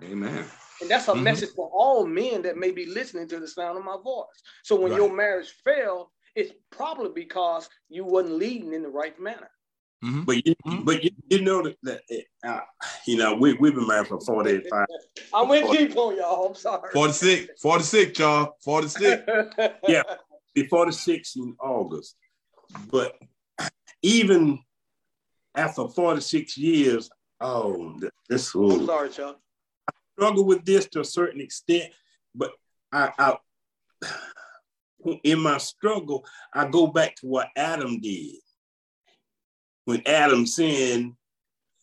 Amen. 0.04 0.44
And 0.82 0.90
that's 0.90 1.08
a 1.08 1.12
mm-hmm. 1.12 1.24
message 1.24 1.50
for 1.56 1.70
all 1.72 2.08
men 2.08 2.42
that 2.42 2.58
may 2.58 2.72
be 2.72 2.88
listening 2.88 3.28
to 3.28 3.40
the 3.40 3.48
sound 3.48 3.78
of 3.78 3.86
my 3.86 3.98
voice. 4.04 4.26
So 4.64 4.76
when 4.76 4.92
right. 4.92 5.00
your 5.00 5.16
marriage 5.16 5.54
failed, 5.64 6.08
it's 6.36 6.54
probably 6.72 7.12
because 7.14 7.70
you 7.88 8.04
wasn't 8.04 8.38
leading 8.38 8.74
in 8.74 8.82
the 8.82 8.90
right 8.90 9.18
manner. 9.20 9.52
Mm-hmm. 10.04 10.24
But 10.24 10.48
you, 10.48 10.56
mm-hmm. 10.66 10.84
but 10.86 11.04
you, 11.04 11.12
you 11.30 11.42
know 11.44 11.62
that, 11.62 11.78
that 11.84 12.02
uh, 12.44 12.62
you 13.06 13.18
know 13.18 13.36
we 13.36 13.54
we've 13.54 13.76
been 13.76 13.88
married 13.88 14.08
for 14.08 14.20
45. 14.20 14.88
I 15.36 15.42
went 15.44 15.72
deep 15.72 15.96
on 15.96 16.18
y'all. 16.18 16.48
I'm 16.48 16.56
sorry. 16.56 16.90
46, 16.92 17.62
46, 17.62 18.20
y'all. 18.20 18.56
46. 18.64 19.24
yeah, 19.88 20.02
be 20.56 20.66
46 20.66 21.36
in 21.36 21.56
August. 21.62 22.16
But 22.92 23.18
even 24.02 24.60
after 25.56 25.88
46 25.88 26.58
years, 26.58 27.10
oh, 27.42 28.00
this 28.30 28.54
was. 28.54 28.80
I'm 28.80 28.86
sorry, 28.86 29.10
Chuck. 29.10 29.40
I 29.90 29.94
struggle 30.18 30.46
with 30.46 30.66
this 30.66 30.88
to 30.90 31.02
a 31.02 31.06
certain 31.06 31.42
extent, 31.42 31.92
but 32.34 32.52
I, 32.92 33.12
I 33.18 33.38
in 35.24 35.40
my 35.40 35.58
struggle, 35.58 36.26
I 36.54 36.68
go 36.68 36.88
back 36.88 37.16
to 37.18 37.28
what 37.28 37.50
Adam 37.56 38.00
did. 38.00 38.36
When 39.86 40.02
Adam 40.08 40.46
sinned 40.48 41.14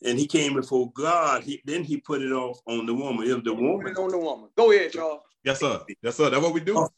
and 0.05 0.19
he 0.19 0.27
came 0.27 0.55
before 0.55 0.91
God, 0.93 1.45
he, 1.45 1.63
then 1.65 1.85
he 1.85 1.99
put 1.99 2.21
it 2.21 2.33
off 2.33 2.61
on 2.67 2.87
the 2.87 2.95
woman. 2.95 3.29
It 3.29 3.35
was 3.35 3.45
the 3.45 3.55
woman. 3.55 3.83
Put 3.83 3.93
it 3.93 3.99
on 3.99 4.11
the 4.11 4.19
woman. 4.19 4.49
Go 4.57 4.73
ahead, 4.73 4.95
y'all. 4.95 5.23
Yes, 5.45 5.61
sir. 5.61 5.81
Yes, 6.03 6.17
sir. 6.17 6.31
That's 6.31 6.43
what 6.43 6.53
we 6.53 6.61
do. 6.61 6.89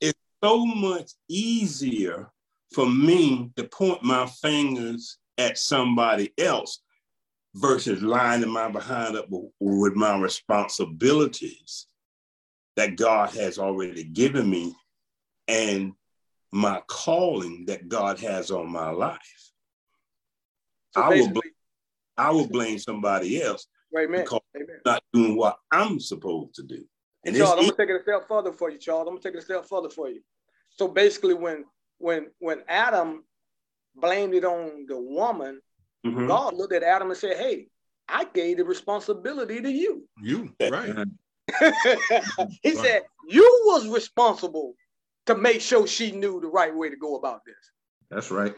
It's 0.00 0.18
so 0.42 0.64
much 0.64 1.10
easier 1.28 2.30
for 2.76 2.86
me 2.86 3.50
to 3.56 3.64
point 3.64 4.02
my 4.02 4.26
fingers 4.26 5.16
at 5.38 5.56
somebody 5.56 6.30
else 6.36 6.82
versus 7.54 8.02
lining 8.02 8.50
my 8.50 8.68
behind 8.68 9.16
up 9.16 9.24
with 9.60 9.94
my 9.94 10.18
responsibilities 10.18 11.86
that 12.76 12.96
God 12.96 13.30
has 13.30 13.58
already 13.58 14.04
given 14.04 14.50
me 14.50 14.76
and 15.48 15.94
my 16.52 16.82
calling 16.86 17.64
that 17.64 17.88
God 17.88 18.20
has 18.20 18.50
on 18.50 18.70
my 18.70 18.90
life. 18.90 19.50
So 20.90 21.00
I 21.00 21.08
will 21.08 21.30
blame, 21.30 21.54
I 22.18 22.30
will 22.30 22.46
blame 22.46 22.78
somebody 22.78 23.42
else 23.42 23.66
right, 23.90 24.10
man. 24.10 24.24
because 24.24 24.42
Amen. 24.54 24.80
not 24.84 25.02
doing 25.14 25.34
what 25.34 25.56
I'm 25.70 25.98
supposed 25.98 26.54
to 26.56 26.62
do. 26.62 26.84
And 27.24 27.34
Charles, 27.34 27.54
I'm 27.54 27.70
gonna 27.70 27.76
take 27.78 27.88
it 27.88 28.00
a 28.00 28.02
step 28.02 28.28
further 28.28 28.52
for 28.52 28.70
you, 28.70 28.76
Charles. 28.76 29.08
I'm 29.08 29.14
gonna 29.14 29.22
take 29.22 29.34
it 29.34 29.38
a 29.38 29.42
step 29.42 29.64
further 29.64 29.88
for 29.88 30.10
you. 30.10 30.20
So 30.68 30.88
basically, 30.88 31.32
when 31.32 31.64
when 31.98 32.28
when 32.38 32.62
Adam 32.68 33.24
blamed 33.94 34.34
it 34.34 34.44
on 34.44 34.86
the 34.88 34.98
woman, 34.98 35.60
mm-hmm. 36.06 36.26
God 36.26 36.54
looked 36.54 36.74
at 36.74 36.82
Adam 36.82 37.10
and 37.10 37.18
said, 37.18 37.36
"Hey, 37.36 37.68
I 38.08 38.24
gave 38.24 38.58
the 38.58 38.64
responsibility 38.64 39.60
to 39.60 39.70
you. 39.70 40.08
You 40.22 40.52
right." 40.60 40.94
he 42.62 42.72
right. 42.72 42.76
said, 42.76 43.02
"You 43.28 43.62
was 43.66 43.88
responsible 43.88 44.74
to 45.26 45.34
make 45.34 45.60
sure 45.60 45.86
she 45.86 46.12
knew 46.12 46.40
the 46.40 46.48
right 46.48 46.74
way 46.74 46.88
to 46.88 46.96
go 46.96 47.16
about 47.16 47.44
this. 47.44 47.54
That's 48.10 48.30
right. 48.30 48.54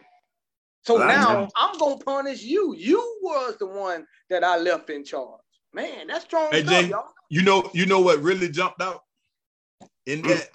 So 0.83 0.97
now 0.97 1.49
I'm 1.57 1.79
gonna 1.79 1.99
punish 1.99 2.43
you. 2.43 2.75
You 2.75 3.19
was 3.23 3.57
the 3.59 3.67
one 3.67 4.07
that 4.31 4.45
I 4.45 4.57
left 4.59 4.91
in 4.91 5.05
charge. 5.05 5.41
Man, 5.75 6.07
that's 6.07 6.25
strong 6.25 6.49
hey, 6.51 6.63
stuff, 6.63 6.83
Jay, 6.83 6.89
y'all. 6.89 7.05
You 7.29 7.43
know, 7.43 7.71
you 7.75 7.85
know 7.85 8.01
what 8.01 8.21
really 8.21 8.49
jumped 8.49 8.81
out 8.81 9.03
in 10.07 10.23
that 10.23 10.49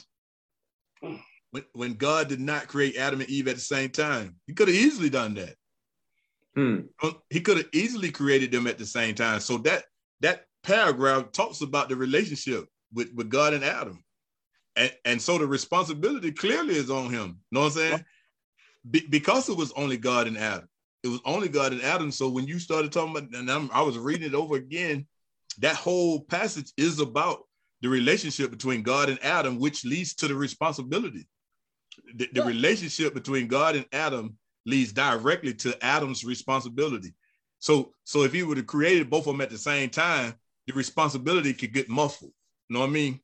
when, 1.54 1.64
when 1.74 1.94
God 1.94 2.30
did 2.30 2.40
not 2.40 2.68
create 2.68 2.98
Adam 2.98 3.22
and 3.22 3.30
Eve 3.30 3.48
at 3.48 3.56
the 3.56 3.62
same 3.62 3.92
time. 3.92 4.36
He 4.48 4.54
could 4.54 4.70
have 4.70 4.76
easily 4.76 5.12
done 5.12 5.36
that. 5.36 5.56
Hmm. 6.56 7.12
He 7.30 7.42
could 7.42 7.58
have 7.58 7.70
easily 7.74 8.10
created 8.10 8.52
them 8.52 8.66
at 8.66 8.80
the 8.80 8.88
same 8.88 9.14
time. 9.14 9.40
So 9.40 9.60
that 9.60 9.84
that 10.22 10.46
paragraph 10.64 11.32
talks 11.32 11.62
about 11.62 11.90
the 11.90 11.96
relationship 11.96 12.66
with, 12.92 13.14
with 13.14 13.30
God 13.30 13.54
and 13.54 13.64
Adam. 13.64 14.04
And, 14.76 14.92
and 15.06 15.22
so 15.22 15.38
the 15.38 15.46
responsibility 15.46 16.32
clearly 16.32 16.76
is 16.76 16.90
on 16.90 17.12
him. 17.12 17.40
You 17.52 17.56
know 17.56 17.60
what 17.62 17.66
I'm 17.68 17.72
saying? 17.74 18.06
Be, 18.90 19.06
because 19.08 19.48
it 19.48 19.58
was 19.58 19.72
only 19.74 19.98
God 19.98 20.26
and 20.26 20.38
Adam. 20.38 20.68
It 21.04 21.10
was 21.10 21.22
only 21.24 21.50
God 21.50 21.72
and 21.72 21.84
Adam. 21.84 22.12
So 22.12 22.30
when 22.30 22.48
you 22.48 22.58
started 22.58 22.92
talking 22.92 23.16
about, 23.16 23.32
and 23.36 23.52
I'm, 23.52 23.70
I 23.72 23.84
was 23.84 24.00
reading 24.00 24.28
it 24.28 24.34
over 24.34 24.56
again, 24.56 25.06
that 25.60 25.76
whole 25.76 26.22
passage 26.22 26.72
is 26.78 27.00
about 27.00 27.42
the 27.82 27.90
relationship 27.90 28.50
between 28.50 28.82
God 28.82 29.10
and 29.10 29.24
Adam, 29.24 29.60
which 29.60 29.86
leads 29.86 30.16
to 30.16 30.28
the 30.28 30.36
responsibility. 30.36 31.28
The, 32.16 32.30
the 32.34 32.44
relationship 32.44 33.14
between 33.14 33.48
God 33.48 33.76
and 33.76 33.86
Adam 33.92 34.38
leads 34.66 34.94
directly 34.94 35.54
to 35.54 35.84
Adam's 35.84 36.24
responsibility. 36.24 37.14
So, 37.60 37.94
so 38.04 38.24
if 38.24 38.34
he 38.34 38.44
would 38.44 38.58
have 38.58 38.68
created 38.68 39.10
both 39.10 39.28
of 39.28 39.34
them 39.34 39.42
at 39.42 39.50
the 39.50 39.58
same 39.58 39.90
time, 39.90 40.36
the 40.68 40.74
responsibility 40.74 41.54
could 41.54 41.74
get 41.74 41.90
muffled. 41.90 42.32
You 42.70 42.74
know 42.74 42.80
what 42.82 42.90
I 42.90 42.94
mean? 42.94 43.20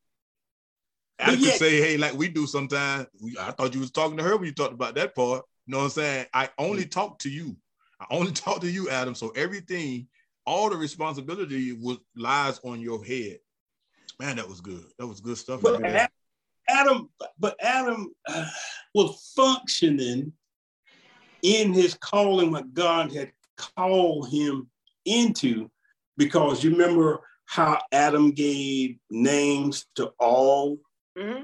I 1.19 1.35
could 1.35 1.53
say, 1.53 1.81
hey, 1.81 1.97
like 1.97 2.13
we 2.13 2.29
do 2.29 2.47
sometimes. 2.47 3.07
I 3.39 3.51
thought 3.51 3.73
you 3.73 3.81
was 3.81 3.91
talking 3.91 4.17
to 4.17 4.23
her 4.23 4.37
when 4.37 4.45
you 4.45 4.53
talked 4.53 4.73
about 4.73 4.95
that 4.95 5.15
part. 5.15 5.43
You 5.65 5.73
know 5.73 5.79
what 5.79 5.83
I'm 5.85 5.89
saying? 5.89 6.25
I 6.33 6.49
only 6.57 6.85
mm. 6.85 6.91
talk 6.91 7.19
to 7.19 7.29
you. 7.29 7.57
I 7.99 8.05
only 8.11 8.31
talk 8.33 8.61
to 8.61 8.71
you, 8.71 8.89
Adam. 8.89 9.15
So 9.15 9.29
everything, 9.29 10.07
all 10.45 10.69
the 10.69 10.77
responsibility 10.77 11.73
was 11.73 11.97
lies 12.15 12.59
on 12.63 12.79
your 12.79 13.03
head. 13.03 13.39
Man, 14.19 14.37
that 14.37 14.47
was 14.47 14.61
good. 14.61 14.85
That 14.97 15.07
was 15.07 15.19
good 15.19 15.37
stuff. 15.37 15.61
But 15.61 15.81
Adam, 16.69 17.09
but 17.39 17.55
Adam 17.61 18.13
uh, 18.27 18.47
was 18.93 19.33
functioning 19.35 20.31
in 21.41 21.73
his 21.73 21.95
calling 21.95 22.51
what 22.51 22.73
God 22.73 23.13
had 23.13 23.31
called 23.57 24.29
him 24.29 24.69
into, 25.05 25.69
because 26.17 26.63
you 26.63 26.71
remember 26.71 27.19
how 27.45 27.81
Adam 27.91 28.31
gave 28.31 28.97
names 29.09 29.85
to 29.95 30.11
all 30.19 30.77
Mm-hmm. 31.17 31.43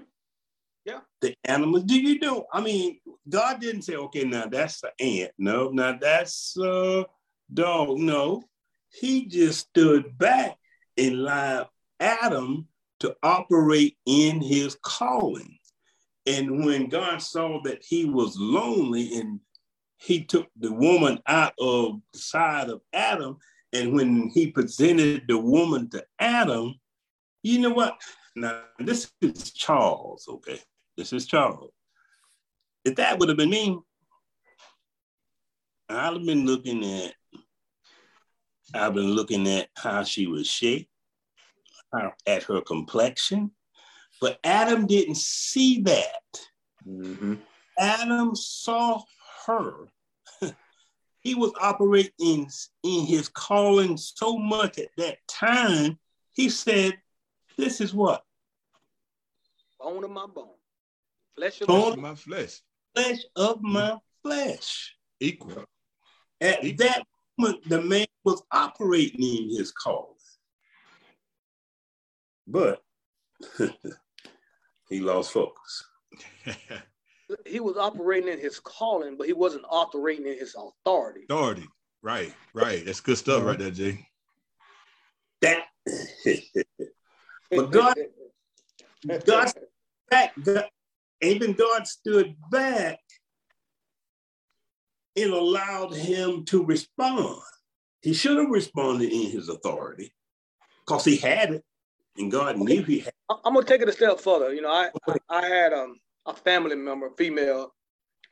Yeah. 0.86 1.00
The 1.22 1.36
animals. 1.44 1.84
Do 1.84 2.00
you 2.00 2.20
know? 2.20 2.46
I 2.54 2.62
mean, 2.62 3.00
God 3.28 3.60
didn't 3.60 3.82
say, 3.82 3.96
okay, 3.96 4.24
now 4.24 4.46
that's 4.46 4.82
the 4.82 4.92
ant. 5.04 5.32
No, 5.38 5.70
now 5.70 5.98
that's 6.00 6.56
a 6.58 7.06
dog. 7.54 7.98
No. 7.98 8.44
He 8.90 9.26
just 9.26 9.68
stood 9.70 10.18
back 10.18 10.58
and 10.98 11.16
allowed 11.16 11.68
Adam 12.00 12.68
to 13.00 13.16
operate 13.24 13.98
in 14.06 14.42
his 14.42 14.78
calling. 14.82 15.58
And 16.26 16.66
when 16.66 16.90
God 16.90 17.22
saw 17.22 17.62
that 17.64 17.84
he 17.84 18.06
was 18.06 18.38
lonely 18.38 19.18
and 19.18 19.40
he 19.98 20.24
took 20.24 20.48
the 20.58 20.72
woman 20.72 21.20
out 21.28 21.54
of 21.60 22.02
the 22.14 22.20
side 22.20 22.70
of 22.70 22.82
Adam, 22.94 23.38
and 23.74 23.94
when 23.94 24.30
he 24.34 24.52
presented 24.52 25.24
the 25.28 25.38
woman 25.38 25.90
to 25.90 26.04
Adam, 26.20 26.76
you 27.44 27.60
know 27.60 27.72
what? 27.72 28.02
Now, 28.36 28.64
this 28.80 29.12
is 29.22 29.52
Charles, 29.52 30.28
okay? 30.28 30.60
This 30.98 31.14
is 31.14 31.26
Charles. 31.26 31.72
If 32.84 32.96
that 32.96 33.20
would 33.20 33.30
have 33.30 33.38
been 33.38 33.50
me, 33.50 33.78
I'd 35.90 36.14
have 36.14 36.26
been 36.26 36.46
looking 36.46 36.84
at, 36.84 37.14
I've 38.74 38.94
been 38.94 39.12
looking 39.12 39.48
at 39.48 39.70
how 39.76 40.04
she 40.04 40.28
was 40.28 40.48
shaped, 40.48 40.90
at 42.26 42.44
her 42.44 42.62
complexion, 42.62 43.52
but 44.22 44.40
Adam 44.44 44.88
didn't 44.88 45.18
see 45.18 45.82
that. 45.82 46.40
Mm-hmm. 46.88 47.36
Adam 47.78 48.36
saw 48.36 49.02
her. 49.46 49.88
he 51.20 51.36
was 51.36 51.52
operating 51.60 52.12
in, 52.20 52.48
in 52.84 53.06
his 53.06 53.30
calling 53.30 53.98
so 53.98 54.38
much 54.38 54.78
at 54.78 54.90
that 54.98 55.18
time. 55.28 56.00
He 56.34 56.50
said, 56.50 56.98
This 57.58 57.82
is 57.82 57.94
what? 57.94 58.24
bone 59.86 60.04
of 60.04 60.10
my 60.10 60.26
bone, 60.26 60.48
flesh 61.36 61.62
of 61.62 61.68
bone 61.68 62.00
my, 62.00 62.16
flesh, 62.16 62.62
flesh 62.96 63.20
of 63.36 63.62
my 63.62 63.98
flesh. 64.24 64.96
Equal. 65.20 65.66
At 66.42 66.64
Equal. 66.64 66.86
that 66.86 67.04
moment, 67.38 67.70
the 67.70 67.82
man 67.82 68.08
was 68.24 68.42
operating 68.52 69.22
in 69.22 69.56
his 69.56 69.72
calling, 69.72 70.15
but 72.48 72.82
he 74.90 75.00
lost 75.00 75.32
focus. 75.32 75.86
he 77.46 77.60
was 77.60 77.78
operating 77.78 78.32
in 78.32 78.40
his 78.40 78.60
calling, 78.60 79.18
but 79.18 79.28
he 79.28 79.34
wasn't 79.34 79.66
operating 79.70 80.28
in 80.28 80.38
his 80.38 80.56
authority. 80.56 81.22
Authority, 81.30 81.68
right, 82.02 82.34
right. 82.54 82.86
That's 82.86 83.02
good 83.02 83.18
stuff, 83.18 83.40
uh-huh. 83.40 83.48
right 83.48 83.60
there, 83.60 83.72
Jay. 83.72 84.08
That, 85.42 85.64
but 87.52 87.72
God, 87.72 87.96
God 89.26 89.54
back, 90.10 90.34
God, 90.42 90.66
even 91.22 91.54
God 91.54 91.88
stood 91.88 92.36
back 92.50 93.00
and 95.16 95.32
allowed 95.32 95.94
him 95.94 96.46
to 96.46 96.64
respond. 96.64 97.42
He 98.02 98.14
should 98.14 98.38
have 98.38 98.50
responded 98.50 99.12
in 99.12 99.32
his 99.32 99.50
authority 99.50 100.14
because 100.86 101.06
he 101.06 101.18
had 101.18 101.54
it 101.54 101.66
and 102.18 102.32
God 102.32 102.58
knew 102.58 102.84
he 102.84 103.00
had. 103.00 103.14
I'm 103.30 103.54
going 103.54 103.66
to 103.66 103.72
take 103.72 103.82
it 103.82 103.90
a 103.90 103.94
step 103.94 104.20
further. 104.20 104.54
You 104.54 104.62
know, 104.62 104.72
I, 104.72 104.90
I 105.30 105.48
had 105.48 105.74
um, 105.74 105.96
a 106.26 106.34
family 106.34 106.76
member, 106.76 107.10
female, 107.18 107.74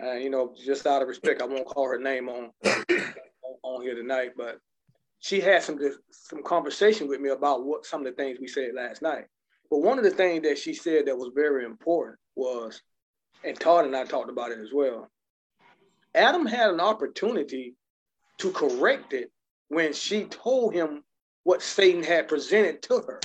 uh, 0.02 0.14
you 0.14 0.30
know, 0.30 0.54
just 0.64 0.88
out 0.88 1.02
of 1.02 1.08
respect, 1.08 1.42
I 1.42 1.46
won't 1.46 1.66
call 1.66 1.88
her 1.88 2.00
name 2.00 2.30
on, 2.30 2.52
on 3.64 3.82
here 3.82 3.96
tonight, 3.96 4.32
but 4.38 4.60
she 5.20 5.40
had 5.40 5.64
some 5.64 5.80
some 6.12 6.44
conversation 6.44 7.08
with 7.08 7.22
me 7.22 7.30
about 7.30 7.64
what 7.64 7.86
some 7.86 8.02
of 8.02 8.06
the 8.06 8.12
things 8.12 8.40
we 8.40 8.48
said 8.48 8.72
last 8.76 9.02
night. 9.02 9.26
But 9.70 9.82
one 9.82 9.98
of 9.98 10.04
the 10.04 10.12
things 10.12 10.44
that 10.44 10.58
she 10.58 10.74
said 10.74 11.06
that 11.06 11.18
was 11.18 11.32
very 11.34 11.66
important 11.66 12.18
was, 12.36 12.82
and 13.44 13.58
Todd 13.58 13.86
and 13.86 13.96
I 13.96 14.04
talked 14.04 14.30
about 14.30 14.52
it 14.52 14.60
as 14.60 14.74
well. 14.74 15.10
Adam 16.14 16.46
had 16.46 16.70
an 16.70 16.80
opportunity 16.80 17.76
to 18.40 18.52
correct 18.52 19.14
it 19.14 19.32
when 19.70 19.94
she 19.94 20.26
told 20.26 20.74
him 20.74 21.04
what 21.44 21.62
Satan 21.62 22.04
had 22.04 22.28
presented 22.28 22.82
to 22.84 23.00
her. 23.02 23.20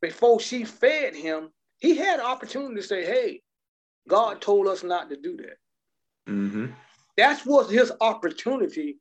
Before 0.00 0.40
she 0.40 0.64
fed 0.64 1.14
him, 1.14 1.50
he 1.78 1.96
had 1.96 2.20
opportunity 2.20 2.76
to 2.76 2.82
say, 2.82 3.04
Hey, 3.04 3.42
God 4.08 4.40
told 4.40 4.66
us 4.66 4.82
not 4.82 5.10
to 5.10 5.16
do 5.16 5.36
that. 5.38 5.56
Mm-hmm. 6.28 6.66
That 7.16 7.44
was 7.46 7.70
his 7.70 7.92
opportunity 8.00 8.98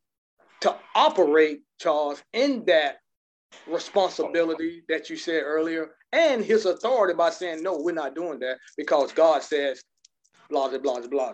to 0.62 0.76
operate, 0.96 1.62
Charles, 1.80 2.22
in 2.34 2.66
that 2.66 2.98
responsibility 3.68 4.84
that 4.90 5.10
you 5.10 5.16
said 5.16 5.44
earlier 5.44 5.92
and 6.12 6.44
his 6.44 6.66
authority 6.66 7.14
by 7.14 7.30
saying, 7.30 7.64
No, 7.64 7.78
we're 7.78 7.94
not 7.94 8.16
doing 8.16 8.40
that 8.40 8.58
because 8.78 9.12
God 9.12 9.44
says, 9.44 9.84
blah, 10.50 10.70
blah, 10.70 10.80
blah, 10.80 11.08
blah. 11.08 11.34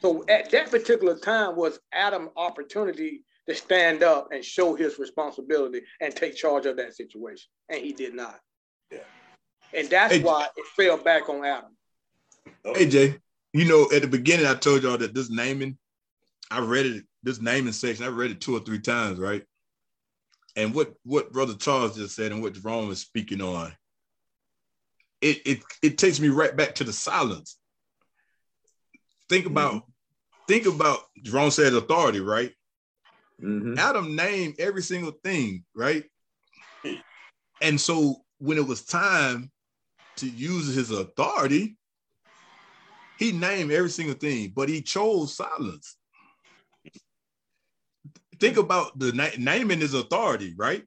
So 0.00 0.24
at 0.28 0.50
that 0.50 0.70
particular 0.70 1.18
time 1.18 1.56
was 1.56 1.78
Adam's 1.92 2.30
opportunity 2.36 3.24
to 3.48 3.54
stand 3.54 4.02
up 4.02 4.28
and 4.32 4.44
show 4.44 4.74
his 4.74 4.98
responsibility 4.98 5.82
and 6.00 6.14
take 6.14 6.36
charge 6.36 6.66
of 6.66 6.76
that 6.76 6.94
situation. 6.94 7.48
And 7.68 7.80
he 7.80 7.92
did 7.92 8.14
not. 8.14 8.38
Yeah. 9.74 9.80
And 9.80 9.90
that's 9.90 10.14
hey, 10.14 10.22
why 10.22 10.46
it 10.56 10.66
fell 10.76 10.96
back 10.96 11.28
on 11.28 11.44
Adam. 11.44 11.76
Hey 12.64 12.86
Jay, 12.88 13.16
you 13.52 13.66
know, 13.66 13.88
at 13.94 14.02
the 14.02 14.08
beginning 14.08 14.46
I 14.46 14.54
told 14.54 14.82
y'all 14.82 14.98
that 14.98 15.14
this 15.14 15.30
naming, 15.30 15.76
I 16.50 16.60
read 16.60 16.86
it, 16.86 17.04
this 17.22 17.40
naming 17.40 17.72
section, 17.72 18.04
I 18.04 18.08
read 18.08 18.30
it 18.30 18.40
two 18.40 18.56
or 18.56 18.60
three 18.60 18.80
times, 18.80 19.18
right? 19.18 19.44
And 20.56 20.74
what 20.74 20.94
what 21.04 21.32
Brother 21.32 21.54
Charles 21.54 21.96
just 21.96 22.14
said 22.14 22.32
and 22.32 22.42
what 22.42 22.54
Jerome 22.54 22.90
is 22.90 23.00
speaking 23.00 23.40
on, 23.40 23.72
it 25.20 25.42
it 25.44 25.62
it 25.82 25.98
takes 25.98 26.20
me 26.20 26.28
right 26.28 26.56
back 26.56 26.76
to 26.76 26.84
the 26.84 26.92
silence. 26.92 27.58
Think 29.28 29.46
about 29.46 29.72
mm-hmm. 29.72 29.90
think 30.46 30.66
about 30.66 31.00
Jerome 31.22 31.50
said 31.50 31.74
authority, 31.74 32.20
right? 32.20 32.52
Mm-hmm. 33.42 33.78
Adam 33.78 34.14
named 34.14 34.54
every 34.58 34.82
single 34.82 35.12
thing, 35.24 35.64
right? 35.74 36.04
And 37.60 37.80
so 37.80 38.16
when 38.38 38.58
it 38.58 38.66
was 38.66 38.84
time 38.84 39.50
to 40.16 40.28
use 40.28 40.74
his 40.74 40.90
authority, 40.90 41.76
he 43.18 43.32
named 43.32 43.70
every 43.72 43.90
single 43.90 44.16
thing, 44.16 44.52
but 44.54 44.68
he 44.68 44.82
chose 44.82 45.34
silence. 45.34 45.96
Think 48.40 48.56
about 48.56 48.98
the 48.98 49.12
na- 49.12 49.28
naming 49.38 49.80
his 49.80 49.94
authority, 49.94 50.54
right? 50.56 50.84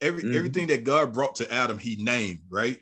Every 0.00 0.22
mm-hmm. 0.22 0.36
everything 0.36 0.66
that 0.68 0.84
God 0.84 1.12
brought 1.12 1.36
to 1.36 1.52
Adam, 1.52 1.78
he 1.78 1.96
named, 1.96 2.40
right? 2.50 2.78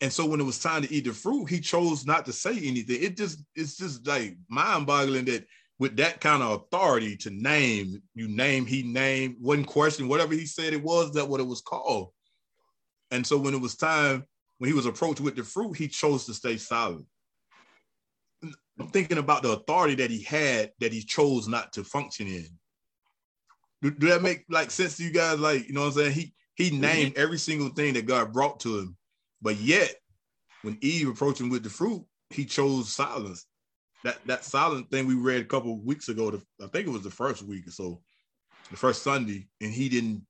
And 0.00 0.12
so 0.12 0.26
when 0.26 0.40
it 0.40 0.44
was 0.44 0.58
time 0.58 0.82
to 0.82 0.92
eat 0.92 1.04
the 1.04 1.12
fruit, 1.12 1.46
he 1.46 1.60
chose 1.60 2.04
not 2.04 2.26
to 2.26 2.32
say 2.32 2.50
anything. 2.50 3.02
It 3.02 3.16
just 3.16 3.38
it's 3.54 3.76
just 3.76 4.06
like 4.06 4.36
mind-boggling 4.48 5.26
that 5.26 5.46
with 5.78 5.96
that 5.96 6.20
kind 6.20 6.42
of 6.42 6.62
authority 6.62 7.16
to 7.16 7.30
name, 7.30 8.02
you 8.14 8.28
name, 8.28 8.66
he 8.66 8.82
named, 8.82 9.36
one 9.40 9.64
question, 9.64 10.08
whatever 10.08 10.32
he 10.32 10.46
said 10.46 10.72
it 10.72 10.82
was, 10.82 11.12
that 11.12 11.28
what 11.28 11.40
it 11.40 11.46
was 11.46 11.60
called. 11.60 12.10
And 13.12 13.26
so 13.26 13.38
when 13.38 13.54
it 13.54 13.60
was 13.60 13.76
time, 13.76 14.24
when 14.58 14.68
he 14.68 14.74
was 14.74 14.86
approached 14.86 15.20
with 15.20 15.36
the 15.36 15.44
fruit, 15.44 15.76
he 15.76 15.86
chose 15.86 16.26
to 16.26 16.34
stay 16.34 16.56
silent. 16.56 17.06
I'm 18.80 18.88
thinking 18.88 19.18
about 19.18 19.42
the 19.42 19.52
authority 19.52 19.94
that 19.96 20.10
he 20.10 20.22
had 20.22 20.72
that 20.80 20.92
he 20.92 21.02
chose 21.02 21.46
not 21.46 21.74
to 21.74 21.84
function 21.84 22.26
in. 22.26 22.48
Do, 23.82 23.90
do 23.90 24.08
that 24.08 24.22
make 24.22 24.44
like 24.48 24.70
sense 24.70 24.96
to 24.96 25.04
you 25.04 25.10
guys? 25.10 25.38
Like, 25.38 25.68
you 25.68 25.74
know 25.74 25.82
what 25.82 25.88
I'm 25.88 25.92
saying? 25.92 26.12
He 26.12 26.34
he 26.54 26.70
mm-hmm. 26.70 26.80
named 26.80 27.12
every 27.16 27.38
single 27.38 27.68
thing 27.68 27.94
that 27.94 28.06
God 28.06 28.32
brought 28.32 28.60
to 28.60 28.78
him, 28.78 28.96
but 29.40 29.56
yet 29.56 29.94
when 30.62 30.78
Eve 30.80 31.08
approached 31.08 31.40
him 31.40 31.50
with 31.50 31.64
the 31.64 31.70
fruit, 31.70 32.04
he 32.30 32.44
chose 32.44 32.90
silence. 32.90 33.46
That 34.04 34.18
that 34.26 34.44
silent 34.44 34.90
thing 34.90 35.06
we 35.06 35.14
read 35.14 35.42
a 35.42 35.46
couple 35.46 35.78
weeks 35.78 36.08
ago, 36.08 36.30
the, 36.30 36.42
I 36.62 36.66
think 36.68 36.86
it 36.86 36.92
was 36.92 37.02
the 37.02 37.10
first 37.10 37.42
week 37.42 37.66
or 37.66 37.72
so, 37.72 38.00
the 38.70 38.76
first 38.76 39.02
Sunday, 39.02 39.48
and 39.60 39.72
he 39.72 39.88
didn't. 39.88 40.26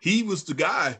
He 0.00 0.22
was 0.22 0.44
the 0.44 0.54
guy. 0.54 0.98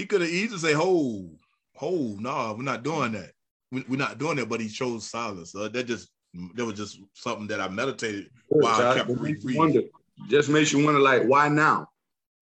He 0.00 0.06
could 0.06 0.22
have 0.22 0.30
easily 0.30 0.58
say, 0.58 0.72
"Hold, 0.72 1.36
hold, 1.76 2.22
no, 2.22 2.30
nah, 2.30 2.52
we're 2.54 2.62
not 2.62 2.82
doing 2.82 3.12
that." 3.12 3.32
we're 3.70 3.98
not 3.98 4.16
doing 4.16 4.36
that." 4.36 4.48
but 4.48 4.58
he 4.58 4.66
chose 4.66 5.06
silence. 5.06 5.54
Uh, 5.54 5.68
that 5.68 5.84
just 5.84 6.08
that 6.54 6.64
was 6.64 6.78
just 6.78 7.00
something 7.12 7.46
that 7.48 7.60
I 7.60 7.68
meditated 7.68 8.30
while 8.48 8.80
I 8.80 8.94
kept 8.94 9.10
wonder, 9.10 9.82
Just 10.26 10.48
makes 10.48 10.72
you 10.72 10.82
wonder, 10.82 11.00
like, 11.00 11.24
why 11.24 11.48
now? 11.48 11.86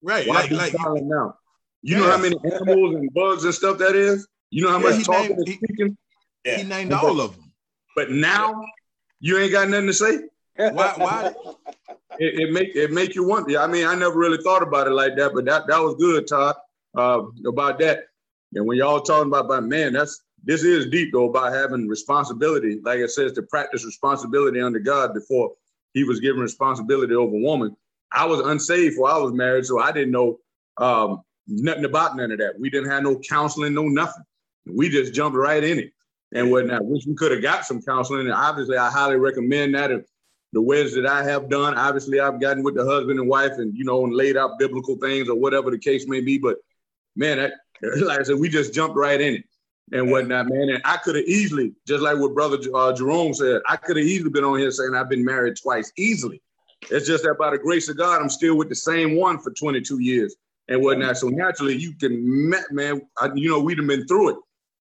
Right, 0.01 0.29
why 0.29 0.42
like, 0.42 0.51
like 0.53 0.73
silent 0.73 1.07
now? 1.07 1.35
You 1.83 1.97
yes. 1.97 2.05
know 2.05 2.11
how 2.12 2.18
many 2.18 2.37
animals 2.44 2.94
and 2.94 3.12
bugs 3.12 3.44
and 3.44 3.53
stuff 3.53 3.77
that 3.79 3.97
is. 3.97 4.29
You 4.51 4.62
know 4.62 4.71
how 4.71 4.79
yeah, 4.79 4.97
much 4.97 5.05
talking 5.05 5.23
named, 5.23 5.38
and 5.38 5.49
speaking. 5.49 5.99
He, 6.44 6.55
he 6.55 6.62
named 6.62 6.92
all 6.92 7.21
of 7.21 7.35
them. 7.35 7.53
But 7.97 8.12
now 8.12 8.64
you 9.18 9.37
ain't 9.37 9.51
got 9.51 9.68
nothing 9.68 9.88
to 9.88 9.94
say. 9.94 10.18
Why? 10.55 10.92
Why? 10.97 11.35
It, 12.21 12.40
it, 12.40 12.53
make 12.53 12.75
it 12.75 12.90
make 12.90 13.14
you 13.14 13.25
wonder. 13.25 13.61
I 13.61 13.68
mean, 13.68 13.87
I 13.87 13.94
never 13.94 14.18
really 14.18 14.42
thought 14.42 14.61
about 14.61 14.88
it 14.88 14.90
like 14.90 15.14
that, 15.16 15.33
but 15.35 15.44
that 15.44 15.68
that 15.68 15.79
was 15.79 15.94
good, 15.94 16.27
Todd, 16.27 16.57
uh, 16.96 17.22
about 17.46 17.79
that. 17.81 18.05
And 18.55 18.66
when 18.66 18.79
y'all 18.79 19.01
talking 19.01 19.29
about, 19.29 19.46
about 19.46 19.64
man, 19.64 19.92
that's 19.92 20.22
this 20.44 20.62
is 20.62 20.87
deep 20.87 21.12
though 21.12 21.29
about 21.29 21.53
having 21.53 21.88
responsibility. 21.88 22.81
Like 22.83 23.01
it 23.01 23.11
says, 23.11 23.33
to 23.33 23.42
practice 23.42 23.85
responsibility 23.85 24.61
under 24.61 24.79
God 24.79 25.14
before 25.14 25.53
he 25.94 26.05
was 26.05 26.20
given 26.20 26.40
responsibility 26.40 27.14
over 27.14 27.37
woman. 27.37 27.77
I 28.12 28.24
was 28.24 28.40
unsaved 28.40 28.94
before 28.94 29.11
I 29.11 29.18
was 29.18 29.33
married, 29.33 29.66
so 29.66 29.81
I 29.81 29.92
didn't 29.92 30.12
know 30.12 30.38
um, 30.79 31.22
nothing 31.46 31.85
about 31.85 32.16
none 32.16 32.33
of 32.33 32.38
that. 32.38 32.59
We 32.59 32.70
didn't 32.70 32.90
have 32.90 33.03
no 33.03 33.18
counseling, 33.18 33.74
no 33.74 33.85
nothing. 33.88 34.24
We 34.66 34.88
just 34.88 35.12
jumped 35.12 35.37
right 35.37 35.62
in 35.62 35.79
it 35.79 35.92
and 36.33 36.51
whatnot. 36.51 36.85
Wish 36.85 37.07
we 37.07 37.14
could 37.14 37.33
have 37.33 37.42
got 37.42 37.66
some 37.66 37.83
counseling. 37.83 38.27
And 38.27 38.33
obviously, 38.33 38.77
I 38.77 38.90
highly 38.90 39.16
recommend 39.16 39.74
that. 39.74 39.90
And 39.90 40.05
the 40.53 40.62
ways 40.62 40.94
that 40.94 41.07
I 41.07 41.24
have 41.24 41.48
done, 41.48 41.74
obviously, 41.74 42.20
I've 42.20 42.40
gotten 42.40 42.62
with 42.62 42.74
the 42.74 42.85
husband 42.85 43.18
and 43.18 43.29
wife 43.29 43.53
and, 43.59 43.77
you 43.77 43.85
know, 43.85 44.05
and 44.05 44.14
laid 44.14 44.37
out 44.37 44.59
biblical 44.59 44.96
things 44.96 45.29
or 45.29 45.37
whatever 45.37 45.70
the 45.70 45.79
case 45.79 46.07
may 46.07 46.20
be. 46.20 46.38
But 46.38 46.57
man, 47.19 47.39
that, 47.39 47.53
like 48.03 48.21
I 48.21 48.23
said, 48.23 48.37
we 48.39 48.49
just 48.49 48.73
jumped 48.73 48.97
right 48.97 49.21
in 49.21 49.35
it 49.35 49.45
and 49.93 50.11
whatnot, 50.11 50.49
man. 50.49 50.71
And 50.71 50.81
I 50.85 50.97
could 50.97 51.17
have 51.17 51.25
easily, 51.25 51.75
just 51.87 52.03
like 52.03 52.19
what 52.19 52.35
Brother 52.35 52.59
uh, 52.75 52.93
Jerome 52.93 53.35
said, 53.35 53.61
I 53.69 53.77
could 53.77 53.97
have 53.97 54.07
easily 54.07 54.31
been 54.31 54.45
on 54.45 54.59
here 54.59 54.71
saying 54.71 54.95
I've 54.95 55.09
been 55.09 55.25
married 55.25 55.57
twice 55.61 55.93
easily. 55.97 56.41
It's 56.91 57.07
just 57.07 57.25
that 57.25 57.37
by 57.39 57.51
the 57.51 57.59
grace 57.59 57.89
of 57.89 57.97
God, 57.97 58.23
I'm 58.23 58.29
still 58.29 58.57
with 58.57 58.69
the 58.69 58.75
same 58.75 59.17
one 59.17 59.39
for 59.39 59.51
22 59.51 59.99
years 59.99 60.37
and 60.69 60.81
whatnot. 60.83 61.17
So 61.17 61.29
naturally, 61.29 61.77
you 61.77 61.93
can, 61.95 62.51
man, 62.71 63.03
I, 63.19 63.31
you 63.35 63.51
know, 63.51 63.61
we'd 63.61 63.79
have 63.79 63.87
been 63.87 64.07
through 64.07 64.31
it 64.31 64.37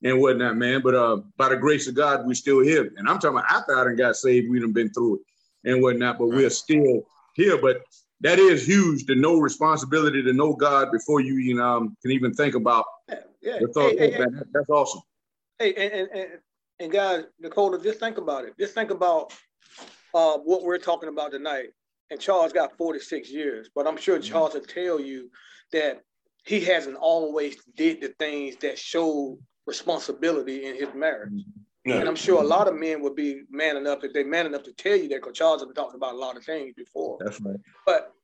and 0.03 0.20
whatnot, 0.20 0.57
man. 0.57 0.81
But 0.83 0.94
uh, 0.94 1.18
by 1.37 1.51
the 1.51 1.57
grace 1.57 1.87
of 1.87 1.94
God, 1.94 2.27
we're 2.27 2.35
still 2.35 2.61
here. 2.61 2.90
And 2.97 3.09
I'm 3.09 3.18
talking 3.18 3.38
about 3.38 3.51
after 3.51 3.79
I 3.79 3.85
done 3.85 3.97
got 3.97 4.16
saved, 4.16 4.51
we'd 4.51 4.62
have 4.62 4.75
been 4.75 4.90
through 4.90 5.16
it 5.16 5.70
and 5.70 5.83
whatnot, 5.83 6.18
but 6.18 6.29
we're 6.29 6.51
still 6.51 7.03
here. 7.35 7.59
But 7.59 7.83
that 8.24 8.38
is 8.38 8.66
huge 8.66 9.04
to 9.06 9.14
know 9.14 9.38
responsibility 9.38 10.22
to 10.22 10.32
know 10.32 10.54
God 10.54 10.90
before 10.90 11.20
you, 11.20 11.37
you 11.37 11.54
know, 11.54 11.76
um, 11.76 11.96
can 12.02 12.10
even 12.10 12.32
think 12.32 12.54
about 12.54 12.84
yeah. 13.44 13.58
Thought, 13.74 13.92
hey, 13.92 14.10
hey, 14.10 14.10
hey, 14.12 14.24
that's 14.52 14.70
awesome. 14.70 15.02
Hey, 15.58 15.74
and, 15.74 16.08
and, 16.08 16.28
and 16.80 16.92
guys, 16.92 17.24
Nicola, 17.38 17.80
just 17.80 18.00
think 18.00 18.16
about 18.16 18.46
it. 18.46 18.55
Just 18.59 18.74
think 18.74 18.90
about 18.90 19.34
uh, 20.14 20.38
what 20.38 20.62
we're 20.62 20.78
talking 20.78 21.11
about 21.11 21.30
tonight. 21.30 21.68
And 22.11 22.18
Charles 22.18 22.53
got 22.53 22.76
46 22.78 23.30
years, 23.30 23.68
but 23.74 23.86
I'm 23.86 23.99
sure 23.99 24.18
mm-hmm. 24.18 24.32
Charles 24.32 24.55
will 24.55 24.62
tell 24.62 24.99
you 24.99 25.30
that 25.72 26.01
he 26.46 26.61
hasn't 26.61 26.96
always 26.96 27.57
did 27.76 28.01
the 28.01 28.09
things 28.18 28.57
that 28.62 28.78
show 28.78 29.38
responsibility 29.66 30.64
in 30.64 30.74
his 30.74 30.88
marriage. 30.94 31.32
Mm-hmm. 31.32 31.63
And 31.87 32.09
I'm 32.09 32.16
sure 32.16 32.43
a 32.43 32.47
lot 32.47 32.66
of 32.66 32.74
men 32.74 33.03
would 33.03 33.14
be 33.14 33.43
man 33.51 33.76
enough 33.76 34.05
if 34.05 34.12
they're 34.12 34.26
man 34.26 34.47
enough 34.47 34.62
to 34.64 34.72
tell 34.72 34.97
you 34.97 35.09
that 35.09 35.16
because 35.16 35.37
Charles 35.37 35.62
has 35.62 35.70
talking 35.74 35.97
about 35.97 36.14
a 36.14 36.18
lot 36.18 36.37
of 36.37 36.45
things 36.45 36.72
before. 36.74 37.18
That's 37.20 37.41
right. 37.41 37.57
But 37.85 38.14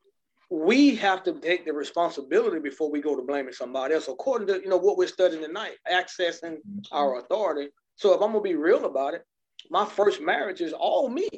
we 0.50 0.96
have 0.96 1.22
to 1.24 1.34
take 1.40 1.64
the 1.64 1.72
responsibility 1.72 2.58
before 2.58 2.90
we 2.90 3.00
go 3.00 3.14
to 3.14 3.22
blaming 3.22 3.52
somebody 3.52 3.94
else. 3.94 4.08
According 4.08 4.48
to 4.48 4.54
you 4.54 4.68
know 4.68 4.78
what 4.78 4.96
we're 4.96 5.06
studying 5.06 5.42
tonight, 5.42 5.76
accessing 5.90 6.56
mm-hmm. 6.56 6.80
our 6.92 7.20
authority. 7.20 7.70
So 7.96 8.14
if 8.14 8.22
I'm 8.22 8.32
gonna 8.32 8.40
be 8.40 8.56
real 8.56 8.86
about 8.86 9.14
it, 9.14 9.24
my 9.70 9.84
first 9.84 10.20
marriage 10.20 10.60
is 10.60 10.72
all 10.72 11.08
me. 11.08 11.28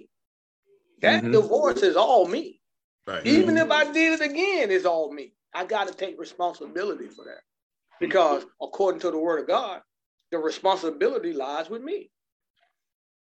That 1.01 1.23
mm-hmm. 1.23 1.33
divorce 1.33 1.83
is 1.83 1.97
all 1.97 2.27
me. 2.27 2.61
Right. 3.07 3.27
Even 3.27 3.57
mm-hmm. 3.57 3.67
if 3.67 3.71
I 3.71 3.93
did 3.93 4.21
it 4.21 4.31
again, 4.31 4.71
it's 4.71 4.87
all 4.87 5.13
me. 5.13 5.35
I 5.53 5.65
got 5.65 5.89
to 5.89 5.95
take 5.95 6.19
responsibility 6.19 7.09
for 7.09 7.25
that 7.25 7.41
mm-hmm. 7.41 8.07
because 8.07 8.45
according 8.61 9.01
to 9.01 9.11
the 9.11 9.19
word 9.19 9.41
of 9.41 9.49
God, 9.49 9.83
the 10.33 10.39
responsibility 10.39 11.33
lies 11.33 11.71
with 11.71 11.83
me. 11.83 12.11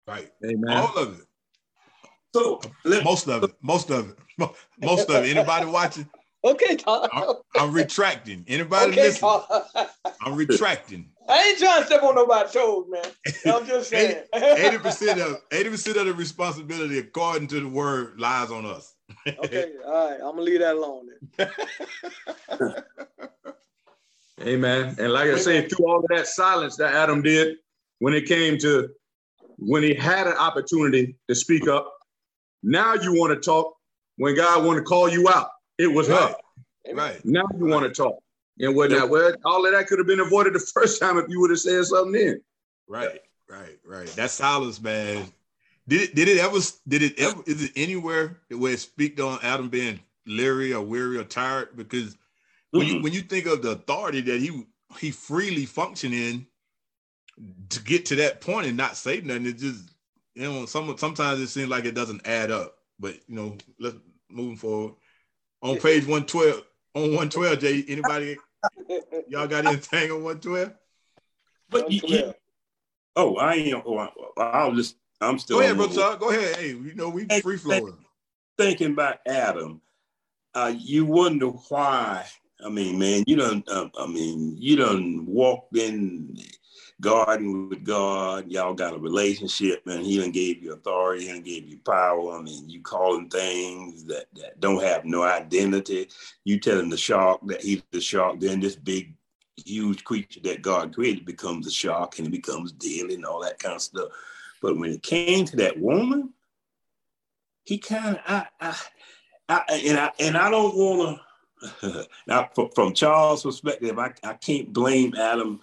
Right. 0.09 0.30
Amen. 0.44 0.76
All 0.76 0.96
of 0.96 1.20
it. 1.20 1.26
So 2.34 2.61
most 3.05 3.28
of 3.28 3.44
it, 3.44 3.52
most 3.62 3.90
of 3.90 4.11
it, 4.11 4.16
most 4.82 5.09
of 5.09 5.24
it. 5.24 5.36
Anybody 5.36 5.66
watching? 5.66 6.09
Okay, 6.44 6.76
Tom. 6.76 7.09
I'm, 7.12 7.34
I'm 7.57 7.72
retracting. 7.72 8.44
Anybody 8.48 8.92
okay, 8.92 9.02
listening? 9.02 9.40
I'm 10.20 10.34
retracting. 10.34 11.11
I 11.28 11.48
ain't 11.48 11.59
trying 11.59 11.80
to 11.80 11.86
step 11.86 12.02
on 12.02 12.16
nobody's 12.16 12.52
toes, 12.52 12.86
man. 12.88 13.05
I'm 13.46 13.64
just 13.66 13.88
saying. 13.88 14.24
Eighty 14.34 14.78
percent 14.78 15.20
of 15.20 15.40
eighty 15.52 15.70
percent 15.70 15.96
of 15.96 16.07
the 16.07 16.12
responsibility, 16.12 16.98
according 16.98 17.46
to 17.48 17.61
the 17.61 17.68
word, 17.68 18.18
lies 18.18 18.50
on 18.50 18.66
us. 18.66 18.94
okay, 19.28 19.72
all 19.86 20.11
right. 20.11 20.14
I'm 20.14 20.32
gonna 20.32 20.42
leave 20.42 20.61
that 20.61 20.74
alone 20.74 21.07
then. 21.38 21.48
Amen. 24.43 24.97
And 24.99 25.12
like 25.12 25.30
I 25.30 25.39
say, 25.39 25.68
through 25.68 25.87
all 25.87 26.01
of 26.01 26.07
that 26.09 26.26
silence 26.26 26.76
that 26.76 26.95
Adam 26.95 27.22
did, 27.22 27.57
when 28.01 28.14
it 28.14 28.26
came 28.26 28.59
to 28.59 28.89
when 29.59 29.82
he 29.82 29.95
had 29.95 30.26
an 30.26 30.35
opportunity 30.35 31.16
to 31.28 31.35
speak 31.35 31.68
up, 31.68 31.93
now 32.62 32.95
you 32.95 33.14
want 33.14 33.32
to 33.32 33.41
talk 33.41 33.74
when 34.16 34.35
God 34.35 34.64
want 34.64 34.78
to 34.78 34.82
call 34.82 35.09
you 35.09 35.28
out. 35.28 35.49
It 35.78 35.87
was 35.87 36.09
right. 36.09 36.35
her. 36.87 36.95
Right. 36.95 37.24
Now 37.24 37.45
you 37.57 37.66
want 37.66 37.85
to 37.85 37.91
talk. 37.91 38.18
And 38.59 38.74
what 38.76 38.91
now? 38.91 39.07
Well, 39.07 39.35
all 39.45 39.66
of 39.66 39.72
that 39.72 39.87
could 39.87 39.99
have 39.99 40.07
been 40.07 40.20
avoided 40.20 40.55
the 40.55 40.61
first 40.74 41.01
time 41.01 41.18
if 41.18 41.26
you 41.28 41.41
would 41.41 41.51
have 41.51 41.61
said 41.61 41.85
something 41.85 42.12
then. 42.12 42.41
Right, 42.89 43.20
right, 43.49 43.78
right. 43.85 44.07
That 44.09 44.30
silence, 44.30 44.80
man. 44.80 45.26
Did 45.87 46.03
it 46.03 46.14
did 46.14 46.28
it 46.28 46.39
ever 46.39 46.59
did 46.89 47.03
it 47.03 47.18
ever 47.18 47.43
is 47.47 47.64
it 47.64 47.72
anywhere 47.76 48.39
where 48.49 48.72
it 48.72 48.80
speak 48.80 49.20
on 49.20 49.39
Adam 49.43 49.68
being 49.68 50.01
leery 50.26 50.72
or 50.72 50.82
weary 50.82 51.18
or 51.18 51.24
tired? 51.24 51.76
Because 51.76 52.16
when 52.74 52.86
mm-hmm. 52.86 52.96
you 52.96 53.02
when 53.02 53.12
you 53.12 53.20
think 53.20 53.46
of 53.46 53.62
the 53.62 53.70
authority 53.70 54.20
that 54.22 54.40
he 54.40 54.66
he 54.98 55.10
freely 55.12 55.64
functioned 55.64 56.14
in 56.14 56.46
to 57.68 57.80
get 57.82 58.06
to 58.06 58.16
that 58.16 58.40
point 58.40 58.66
and 58.66 58.76
not 58.76 58.96
say 58.96 59.20
nothing, 59.20 59.46
it 59.46 59.58
just 59.58 59.88
you 60.34 60.42
know, 60.42 60.66
some 60.66 60.96
sometimes 60.98 61.40
it 61.40 61.46
seems 61.48 61.68
like 61.68 61.84
it 61.84 61.94
doesn't 61.94 62.26
add 62.26 62.50
up. 62.50 62.74
But 62.98 63.14
you 63.28 63.36
know, 63.36 63.56
let's 63.78 63.96
moving 64.28 64.56
forward. 64.56 64.94
On 65.62 65.76
page 65.76 66.02
112, 66.02 66.62
on 66.94 67.02
112, 67.02 67.58
Jay, 67.60 67.84
anybody 67.88 68.36
y'all 69.28 69.46
got 69.46 69.66
anything 69.66 70.10
on 70.10 70.24
112? 70.24 70.72
But 71.70 71.90
you, 71.90 72.34
oh, 73.14 73.36
I 73.36 73.54
ain't 73.54 73.82
oh, 73.86 74.08
I'll 74.36 74.74
just 74.74 74.96
I'm 75.20 75.38
still 75.38 75.58
go 75.58 75.62
ahead, 75.62 75.76
brother. 75.76 76.16
Go 76.18 76.30
ahead. 76.30 76.56
Hey, 76.56 76.68
you 76.70 76.94
know 76.96 77.08
we 77.08 77.26
free 77.40 77.56
flowing. 77.56 78.04
Thinking 78.58 78.92
about 78.92 79.18
Adam, 79.26 79.80
uh, 80.54 80.74
you 80.76 81.04
wonder 81.04 81.46
why. 81.46 82.26
I 82.64 82.68
mean, 82.68 82.98
man, 82.98 83.24
you 83.26 83.36
don't. 83.36 83.68
Uh, 83.68 83.88
I 83.98 84.07
mean, 84.07 84.57
you 84.59 84.76
don't 84.76 85.26
walk 85.26 85.68
in 85.74 86.38
garden 87.00 87.68
with 87.68 87.84
God. 87.84 88.50
Y'all 88.50 88.74
got 88.74 88.94
a 88.94 88.98
relationship, 88.98 89.84
man. 89.86 90.05
He 90.05 90.18
done 90.18 90.30
gave 90.30 90.62
you 90.62 90.72
authority, 90.72 91.26
he 91.26 91.32
done 91.32 91.42
gave 91.42 91.68
you 91.68 91.78
power. 91.78 92.38
I 92.38 92.42
mean, 92.42 92.68
you 92.68 92.80
calling 92.80 93.28
things 93.28 94.05
that, 94.05 94.26
that 94.34 94.61
don't 94.61 94.82
have 94.82 95.05
no 95.05 95.22
identity. 95.22 96.09
You 96.44 96.59
telling 96.59 96.90
the 96.90 96.96
shark 96.96 97.40
that 97.46 97.62
he's 97.62 97.82
the 97.90 98.00
shark, 98.00 98.40
then 98.40 98.61
this 98.61 98.76
big, 98.76 99.14
huge 99.57 100.05
creature 100.05 100.40
that 100.44 100.62
God 100.62 100.94
created 100.94 101.24
becomes 101.24 101.66
a 101.66 101.70
shark 101.70 102.18
and 102.18 102.28
it 102.28 102.30
becomes 102.30 102.72
deadly 102.72 103.14
and 103.14 103.26
all 103.26 103.42
that 103.42 103.59
kind 103.59 103.74
of 103.74 103.82
stuff. 103.82 104.09
But 104.62 104.78
when 104.78 104.92
it 104.92 105.02
came 105.02 105.44
to 105.46 105.57
that 105.57 105.78
woman, 105.78 106.32
he 107.64 107.78
kind 107.78 108.16
of, 108.16 108.22
I, 108.26 108.46
I, 108.61 108.76
I, 109.48 109.62
and 109.84 109.98
I, 109.98 110.11
and 110.20 110.36
I 110.36 110.50
don't 110.50 110.74
want 110.74 111.18
to, 111.18 111.23
now 112.26 112.48
from, 112.54 112.70
from 112.74 112.94
Charles' 112.94 113.42
perspective, 113.42 113.98
I, 113.98 114.12
I 114.22 114.34
can't 114.34 114.72
blame 114.72 115.14
Adam 115.16 115.60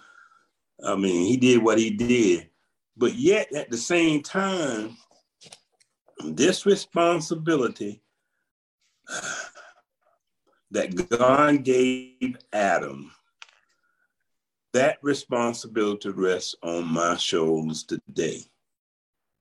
I 0.84 0.96
mean, 0.96 1.26
he 1.26 1.36
did 1.36 1.62
what 1.62 1.78
he 1.78 1.90
did. 1.90 2.48
But 2.96 3.14
yet, 3.14 3.52
at 3.54 3.70
the 3.70 3.76
same 3.76 4.22
time, 4.22 4.96
this 6.24 6.66
responsibility 6.66 8.02
that 10.70 11.08
God 11.08 11.64
gave 11.64 12.36
Adam, 12.52 13.12
that 14.72 14.98
responsibility 15.02 16.08
rests 16.10 16.54
on 16.62 16.86
my 16.86 17.16
shoulders 17.16 17.84
today. 17.84 18.42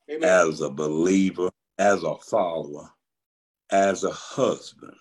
Amen. 0.09 0.23
As 0.23 0.61
a 0.61 0.69
believer, 0.69 1.49
as 1.77 2.03
a 2.03 2.15
follower, 2.17 2.89
as 3.69 4.03
a 4.03 4.11
husband. 4.11 4.95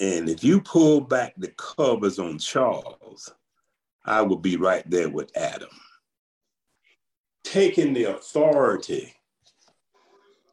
And 0.00 0.28
if 0.28 0.44
you 0.44 0.60
pull 0.60 1.00
back 1.00 1.34
the 1.36 1.48
covers 1.48 2.18
on 2.18 2.38
Charles, 2.38 3.32
I 4.04 4.22
will 4.22 4.36
be 4.38 4.56
right 4.56 4.88
there 4.88 5.08
with 5.08 5.36
Adam. 5.36 5.68
Taking 7.42 7.94
the 7.94 8.04
authority 8.04 9.14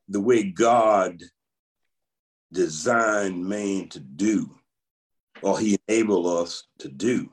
the 0.10 0.22
way 0.22 0.44
God 0.44 1.22
designed 2.52 3.46
man 3.46 3.90
to 3.90 4.00
do, 4.00 4.50
or 5.42 5.60
he 5.60 5.78
enabled 5.88 6.28
us 6.28 6.64
to 6.80 6.88
do, 6.88 7.30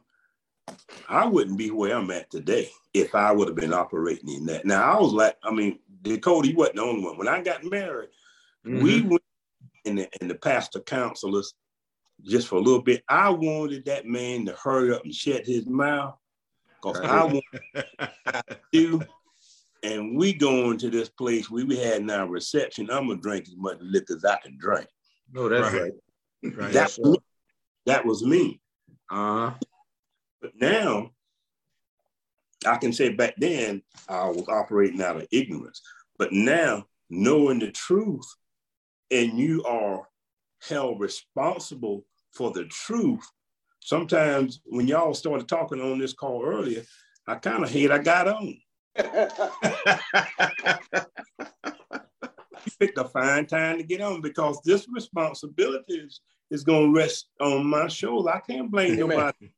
I 1.09 1.27
wouldn't 1.27 1.59
be 1.59 1.71
where 1.71 1.97
I'm 1.97 2.11
at 2.11 2.31
today 2.31 2.71
if 2.93 3.15
I 3.15 3.33
would 3.33 3.49
have 3.49 3.57
been 3.57 3.73
operating 3.73 4.31
in 4.31 4.47
that. 4.47 4.65
Now 4.65 4.97
I 4.97 5.01
was 5.01 5.13
like, 5.13 5.37
I 5.43 5.51
mean, 5.51 5.79
Dakota, 6.03 6.49
he 6.49 6.55
wasn't 6.55 6.77
the 6.77 6.83
only 6.83 7.05
one. 7.05 7.17
When 7.17 7.29
I 7.29 7.41
got 7.41 7.65
married, 7.65 8.11
mm-hmm. 8.67 8.83
we 8.83 9.03
went 9.03 9.23
in 9.85 9.97
the, 9.97 10.09
in 10.21 10.29
the 10.29 10.35
pastor 10.35 10.81
counselors 10.81 11.55
just 12.25 12.49
for 12.49 12.57
a 12.57 12.61
little 12.61 12.83
bit. 12.83 13.03
I 13.09 13.31
wanted 13.31 13.85
that 13.87 14.07
man 14.07 14.47
to 14.47 14.53
hurry 14.53 14.95
up 14.95 15.05
and 15.05 15.15
shut 15.15 15.47
his 15.47 15.67
mouth 15.67 16.17
because 16.81 17.01
I 17.01 17.25
want 17.25 17.45
you. 18.73 19.03
And 19.85 20.17
we 20.17 20.33
going 20.33 20.79
to 20.79 20.91
this 20.91 21.09
place 21.09 21.51
we, 21.51 21.65
we 21.65 21.77
had 21.77 22.05
now 22.05 22.27
reception. 22.27 22.89
I'm 22.89 23.09
gonna 23.09 23.21
drink 23.21 23.49
as 23.49 23.57
much 23.57 23.79
liquor 23.81 24.15
as 24.15 24.25
I 24.25 24.37
can 24.37 24.57
drink. 24.57 24.87
No, 25.33 25.49
that's 25.49 25.75
right. 25.75 25.93
right. 26.45 26.57
right. 26.57 26.73
That, 26.73 26.97
me. 27.03 27.17
that 27.87 28.07
was 28.07 28.25
me. 28.25 28.61
Uh-huh. 29.11 29.55
But 30.41 30.53
now 30.61 31.11
I 32.65 32.77
can 32.77 32.93
say 32.93 33.09
back 33.11 33.35
then 33.39 33.83
I 34.09 34.29
was 34.29 34.49
operating 34.49 35.03
out 35.03 35.17
of 35.17 35.27
ignorance. 35.33 35.83
But 36.17 36.33
now 36.33 36.85
knowing 37.11 37.59
the 37.59 37.73
truth 37.73 38.27
and 39.11 39.39
you 39.39 39.65
are 39.65 40.07
held 40.61 41.01
responsible 41.01 42.05
for 42.33 42.51
the 42.53 42.65
truth, 42.65 43.25
sometimes 43.81 44.61
when 44.65 44.87
y'all 44.87 45.15
started 45.15 45.49
talking 45.49 45.81
on 45.81 45.99
this 45.99 46.13
call 46.13 46.45
earlier, 46.45 46.83
I 47.27 47.37
kind 47.37 47.63
of 47.63 47.71
hate 47.71 47.91
I 47.91 47.99
got 47.99 48.29
on. 48.29 48.57
you 52.65 52.73
picked 52.79 52.99
a 52.99 53.05
fine 53.05 53.47
time 53.47 53.79
to 53.79 53.85
get 53.85 54.01
on 54.01 54.21
because 54.21 54.61
this 54.65 54.87
responsibility 54.93 55.95
is, 55.95 56.21
is 56.51 56.65
going 56.65 56.93
to 56.93 56.99
rest 56.99 57.29
on 57.41 57.67
my 57.67 57.89
shoulders. 57.89 58.33
I 58.35 58.41
can't 58.41 58.71
blame 58.71 58.95
Amen. 58.95 59.09
nobody. 59.09 59.53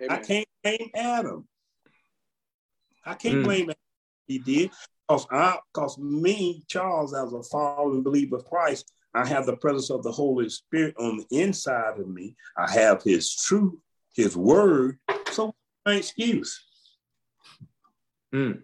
Amen. 0.00 0.10
I 0.10 0.22
can't 0.22 0.48
blame 0.62 0.90
Adam. 0.94 1.48
I 3.04 3.14
can't 3.14 3.36
mm. 3.36 3.44
blame 3.44 3.70
Adam. 3.70 3.74
He 4.26 4.38
did. 4.38 4.70
Because 5.06 5.26
I, 5.30 5.58
cause 5.72 5.98
me, 5.98 6.62
Charles, 6.68 7.14
as 7.14 7.32
a 7.32 7.42
following 7.42 8.02
believer 8.02 8.36
of 8.36 8.44
Christ, 8.44 8.92
I 9.14 9.26
have 9.26 9.46
the 9.46 9.56
presence 9.56 9.90
of 9.90 10.02
the 10.02 10.12
Holy 10.12 10.48
Spirit 10.48 10.94
on 10.98 11.18
the 11.18 11.26
inside 11.30 11.98
of 11.98 12.08
me. 12.08 12.36
I 12.56 12.70
have 12.70 13.02
His 13.02 13.34
truth, 13.34 13.74
His 14.14 14.36
word. 14.36 14.98
So, 15.30 15.54
my 15.84 15.94
excuse. 15.94 16.64
Mm. 18.34 18.62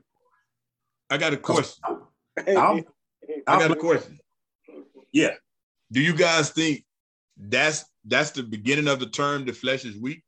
I 1.10 1.16
got 1.16 1.32
a 1.32 1.36
question. 1.36 1.82
i 2.38 2.84
I 3.46 3.58
got 3.58 3.70
a 3.70 3.76
question. 3.76 4.18
Yeah. 5.12 5.34
Do 5.90 6.00
you 6.00 6.14
guys 6.14 6.50
think 6.50 6.84
that's 7.36 7.84
that's 8.04 8.30
the 8.30 8.42
beginning 8.42 8.88
of 8.88 9.00
the 9.00 9.06
term 9.06 9.44
the 9.44 9.52
flesh 9.52 9.84
is 9.84 9.96
weak? 9.96 10.22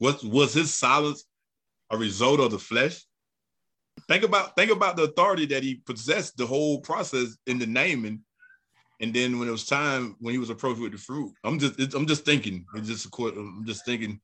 Was 0.00 0.22
was 0.24 0.54
his 0.54 0.72
silence 0.72 1.24
a 1.90 1.96
result 1.96 2.40
of 2.40 2.50
the 2.50 2.58
flesh? 2.58 3.04
Think 4.08 4.24
about 4.24 4.56
think 4.56 4.70
about 4.70 4.96
the 4.96 5.04
authority 5.04 5.46
that 5.46 5.62
he 5.62 5.76
possessed 5.76 6.36
the 6.36 6.46
whole 6.46 6.80
process 6.80 7.36
in 7.46 7.58
the 7.58 7.66
naming 7.66 8.20
and 9.02 9.12
then 9.12 9.38
when 9.40 9.48
it 9.48 9.52
was 9.52 9.66
time, 9.66 10.14
when 10.20 10.32
he 10.32 10.38
was 10.38 10.48
approached 10.48 10.80
with 10.80 10.92
the 10.92 10.98
fruit, 10.98 11.34
I'm 11.42 11.58
just 11.58 11.94
I'm 11.94 12.06
just 12.06 12.24
thinking. 12.24 12.64
It's 12.76 12.88
just 12.88 13.06
a 13.06 13.24
I'm 13.24 13.64
just 13.66 13.84
thinking. 13.84 14.20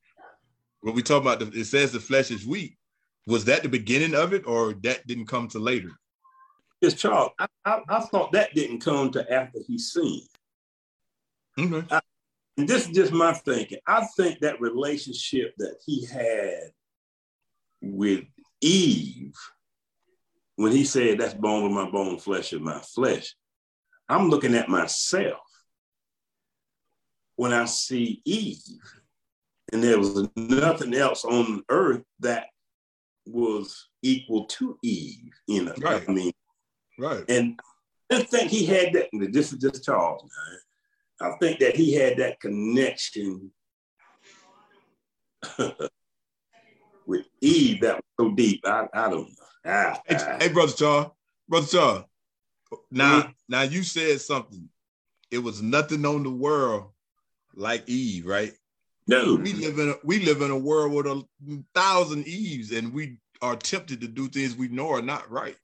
When 0.81 0.95
we 0.95 1.03
talk 1.03 1.21
about 1.21 1.39
the, 1.39 1.47
it 1.47 1.65
says 1.65 1.91
the 1.91 1.99
flesh 1.99 2.31
is 2.31 2.47
weak. 2.47 2.77
Was 3.27 3.43
that 3.45 3.61
the 3.61 3.69
beginning 3.69 4.15
of 4.15 4.33
it, 4.33 4.47
or 4.47 4.73
that 4.83 5.05
didn't 5.05 5.27
come 5.27 5.49
to 5.49 5.59
later? 5.59 5.91
Yes, 6.79 6.93
Charles. 6.93 7.31
I, 7.37 7.47
I, 7.65 7.81
I 7.89 7.99
thought 7.99 8.31
that 8.31 8.55
didn't 8.55 8.79
come 8.79 9.11
to 9.11 9.31
after 9.31 9.59
he 9.67 9.77
sinned. 9.77 10.21
Okay. 11.59 11.85
I, 11.91 11.99
and 12.57 12.65
this 12.65 12.87
is 12.87 12.95
just 12.95 13.11
my 13.11 13.33
thinking. 13.33 13.79
I 13.85 14.05
think 14.15 14.39
that 14.39 14.61
relationship 14.61 15.53
that 15.57 15.75
he 15.85 16.05
had 16.05 16.71
with 17.81 18.23
Eve, 18.61 19.35
when 20.55 20.71
he 20.71 20.85
said, 20.85 21.17
"That's 21.19 21.33
bone 21.33 21.65
of 21.65 21.71
my 21.73 21.89
bone, 21.89 22.17
flesh 22.17 22.53
of 22.53 22.61
my 22.61 22.79
flesh," 22.79 23.35
I'm 24.09 24.29
looking 24.29 24.55
at 24.55 24.69
myself 24.69 25.39
when 27.35 27.53
I 27.53 27.65
see 27.65 28.21
Eve, 28.25 28.59
and 29.71 29.83
there 29.83 29.99
was 29.99 30.27
nothing 30.35 30.95
else 30.95 31.23
on 31.23 31.63
earth 31.69 32.03
that 32.19 32.47
was 33.25 33.87
equal 34.01 34.45
to 34.45 34.77
Eve, 34.83 35.31
you 35.47 35.63
know. 35.63 35.73
Right. 35.79 36.03
I 36.07 36.11
mean, 36.11 36.31
right. 36.97 37.23
And 37.29 37.59
didn't 38.09 38.29
think 38.29 38.49
he 38.49 38.65
had 38.65 38.93
that. 38.93 39.09
This 39.31 39.53
is 39.53 39.59
just 39.59 39.85
Charles, 39.85 40.23
man. 40.23 41.31
I 41.31 41.37
think 41.37 41.59
that 41.59 41.75
he 41.75 41.93
had 41.93 42.17
that 42.17 42.39
connection 42.39 43.51
with 47.05 47.25
Eve 47.41 47.81
that 47.81 47.95
was 47.95 48.03
so 48.19 48.31
deep. 48.35 48.61
I, 48.65 48.87
I 48.93 49.09
don't 49.09 49.29
know. 49.29 49.93
Hey, 50.07 50.17
hey, 50.39 50.49
brother 50.49 50.71
Charles, 50.71 51.11
brother 51.47 51.67
Charles. 51.67 52.05
Now, 52.91 53.21
mm-hmm. 53.21 53.31
now 53.47 53.61
you 53.63 53.83
said 53.83 54.21
something. 54.21 54.69
It 55.31 55.39
was 55.39 55.61
nothing 55.61 56.05
on 56.05 56.23
the 56.23 56.29
world 56.29 56.91
like 57.55 57.87
Eve, 57.87 58.25
right? 58.25 58.53
No, 59.07 59.35
we 59.35 59.53
live 59.53 59.79
in 59.79 59.89
a, 59.89 59.95
we 60.03 60.23
live 60.23 60.41
in 60.41 60.51
a 60.51 60.57
world 60.57 60.93
with 60.93 61.07
a 61.07 61.23
thousand 61.73 62.27
Eves, 62.27 62.71
and 62.71 62.93
we 62.93 63.17
are 63.41 63.55
tempted 63.55 64.01
to 64.01 64.07
do 64.07 64.27
things 64.27 64.55
we 64.55 64.67
know 64.67 64.91
are 64.91 65.01
not 65.01 65.29
right. 65.31 65.55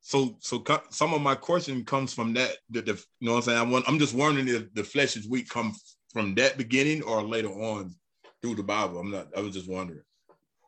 So, 0.00 0.36
so 0.40 0.62
some 0.90 1.14
of 1.14 1.20
my 1.20 1.34
question 1.34 1.84
comes 1.84 2.12
from 2.12 2.34
that. 2.34 2.56
The, 2.70 2.82
the 2.82 2.92
you 3.20 3.26
know 3.26 3.32
what 3.32 3.38
I'm 3.38 3.42
saying? 3.44 3.58
I 3.58 3.62
want, 3.62 3.88
I'm 3.88 3.98
just 3.98 4.14
wondering 4.14 4.48
if 4.48 4.72
the 4.74 4.84
flesh 4.84 5.16
is 5.16 5.28
weak 5.28 5.48
come 5.48 5.74
from 6.12 6.34
that 6.36 6.56
beginning 6.56 7.02
or 7.02 7.22
later 7.22 7.48
on 7.48 7.94
through 8.42 8.54
the 8.54 8.62
Bible. 8.62 8.98
I'm 8.98 9.10
not. 9.10 9.28
I 9.36 9.40
was 9.40 9.54
just 9.54 9.68
wondering. 9.68 10.02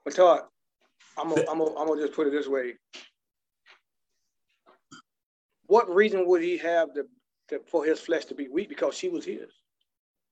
But 0.04 0.14
Todd, 0.14 0.40
I'm 1.18 1.28
gonna, 1.28 1.42
I'm 1.50 1.58
gonna, 1.58 1.78
I'm 1.78 1.86
gonna 1.86 2.02
just 2.02 2.14
put 2.14 2.26
it 2.26 2.30
this 2.30 2.48
way. 2.48 2.74
What 5.70 5.88
reason 5.94 6.26
would 6.26 6.42
he 6.42 6.58
have 6.58 6.92
to, 6.94 7.04
to, 7.48 7.60
for 7.70 7.84
his 7.84 8.00
flesh 8.00 8.24
to 8.26 8.34
be 8.34 8.48
weak? 8.48 8.68
Because 8.68 8.96
she 8.96 9.08
was 9.08 9.24
his. 9.24 9.48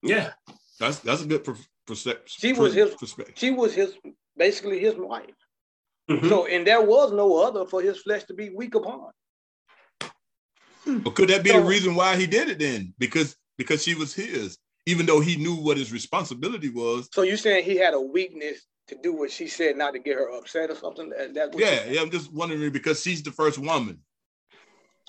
Yeah, 0.02 0.32
that's 0.80 0.98
that's 0.98 1.22
a 1.22 1.26
good 1.26 1.46
perception. 1.86 2.24
She 2.26 2.52
was 2.52 2.74
his. 2.74 2.96
She 3.36 3.50
was 3.52 3.72
his 3.72 3.94
basically 4.36 4.80
his 4.80 4.96
wife. 4.96 5.38
Mm-hmm. 6.10 6.28
So, 6.28 6.46
and 6.46 6.66
there 6.66 6.82
was 6.82 7.12
no 7.12 7.40
other 7.40 7.66
for 7.66 7.80
his 7.80 7.98
flesh 7.98 8.24
to 8.24 8.34
be 8.34 8.50
weak 8.50 8.74
upon. 8.74 9.10
But 10.84 11.14
could 11.14 11.28
that 11.28 11.44
be 11.44 11.50
so, 11.50 11.60
the 11.60 11.66
reason 11.66 11.94
why 11.94 12.16
he 12.16 12.26
did 12.26 12.48
it 12.48 12.58
then? 12.58 12.94
Because 12.98 13.36
because 13.56 13.84
she 13.84 13.94
was 13.94 14.12
his, 14.14 14.58
even 14.86 15.06
though 15.06 15.20
he 15.20 15.36
knew 15.36 15.54
what 15.54 15.76
his 15.76 15.92
responsibility 15.92 16.70
was. 16.70 17.08
So 17.12 17.22
you're 17.22 17.36
saying 17.36 17.64
he 17.64 17.76
had 17.76 17.94
a 17.94 18.00
weakness 18.00 18.66
to 18.88 18.96
do 19.00 19.12
what 19.12 19.30
she 19.30 19.46
said, 19.46 19.76
not 19.76 19.92
to 19.92 20.00
get 20.00 20.16
her 20.16 20.30
upset 20.30 20.70
or 20.70 20.74
something? 20.74 21.10
That, 21.10 21.54
yeah, 21.56 21.84
yeah. 21.88 22.00
I'm 22.00 22.10
just 22.10 22.32
wondering 22.32 22.72
because 22.72 23.02
she's 23.02 23.22
the 23.22 23.30
first 23.30 23.58
woman. 23.58 24.00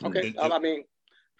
Okay, 0.03 0.33
and, 0.39 0.53
I 0.53 0.59
mean, 0.59 0.83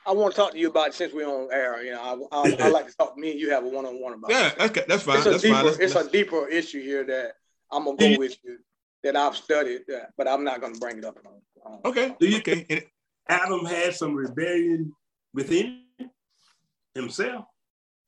I 0.05 0.11
want 0.11 0.33
to 0.33 0.41
talk 0.41 0.51
to 0.51 0.57
you 0.57 0.69
about 0.69 0.89
it 0.89 0.93
since 0.93 1.13
we're 1.13 1.27
on 1.27 1.49
air. 1.51 1.83
You 1.83 1.91
know, 1.91 2.27
I, 2.31 2.37
I, 2.37 2.55
I 2.59 2.69
like 2.69 2.87
to 2.87 2.95
talk 2.95 3.15
to 3.15 3.21
me 3.21 3.31
and 3.31 3.39
you 3.39 3.51
have 3.51 3.63
a 3.63 3.67
one 3.67 3.85
on 3.85 4.01
one 4.01 4.13
about. 4.13 4.31
Yeah, 4.31 4.47
it. 4.47 4.59
okay, 4.71 4.83
that's 4.87 5.03
fine. 5.03 5.17
It's 5.17 5.25
a 5.25 5.29
that's 5.31 5.43
deeper, 5.43 5.55
fine. 5.55 5.65
That's, 5.65 5.79
it's 5.79 5.93
that's... 5.93 6.07
a 6.07 6.11
deeper 6.11 6.47
issue 6.47 6.81
here 6.81 7.03
that 7.05 7.33
I'm 7.71 7.85
gonna 7.85 7.97
go 7.97 8.17
with 8.17 8.37
you 8.43 8.57
that 9.03 9.15
I've 9.15 9.35
studied, 9.35 9.81
that, 9.87 10.11
but 10.17 10.27
I'm 10.27 10.43
not 10.43 10.61
gonna 10.61 10.77
bring 10.79 10.97
it 10.97 11.05
up. 11.05 11.17
On, 11.65 11.79
okay, 11.85 12.15
do 12.19 12.27
you 12.27 12.37
okay? 12.37 12.85
Adam 13.27 13.65
had 13.65 13.93
some 13.93 14.15
rebellion 14.15 14.93
within 15.33 15.83
himself. 16.95 17.45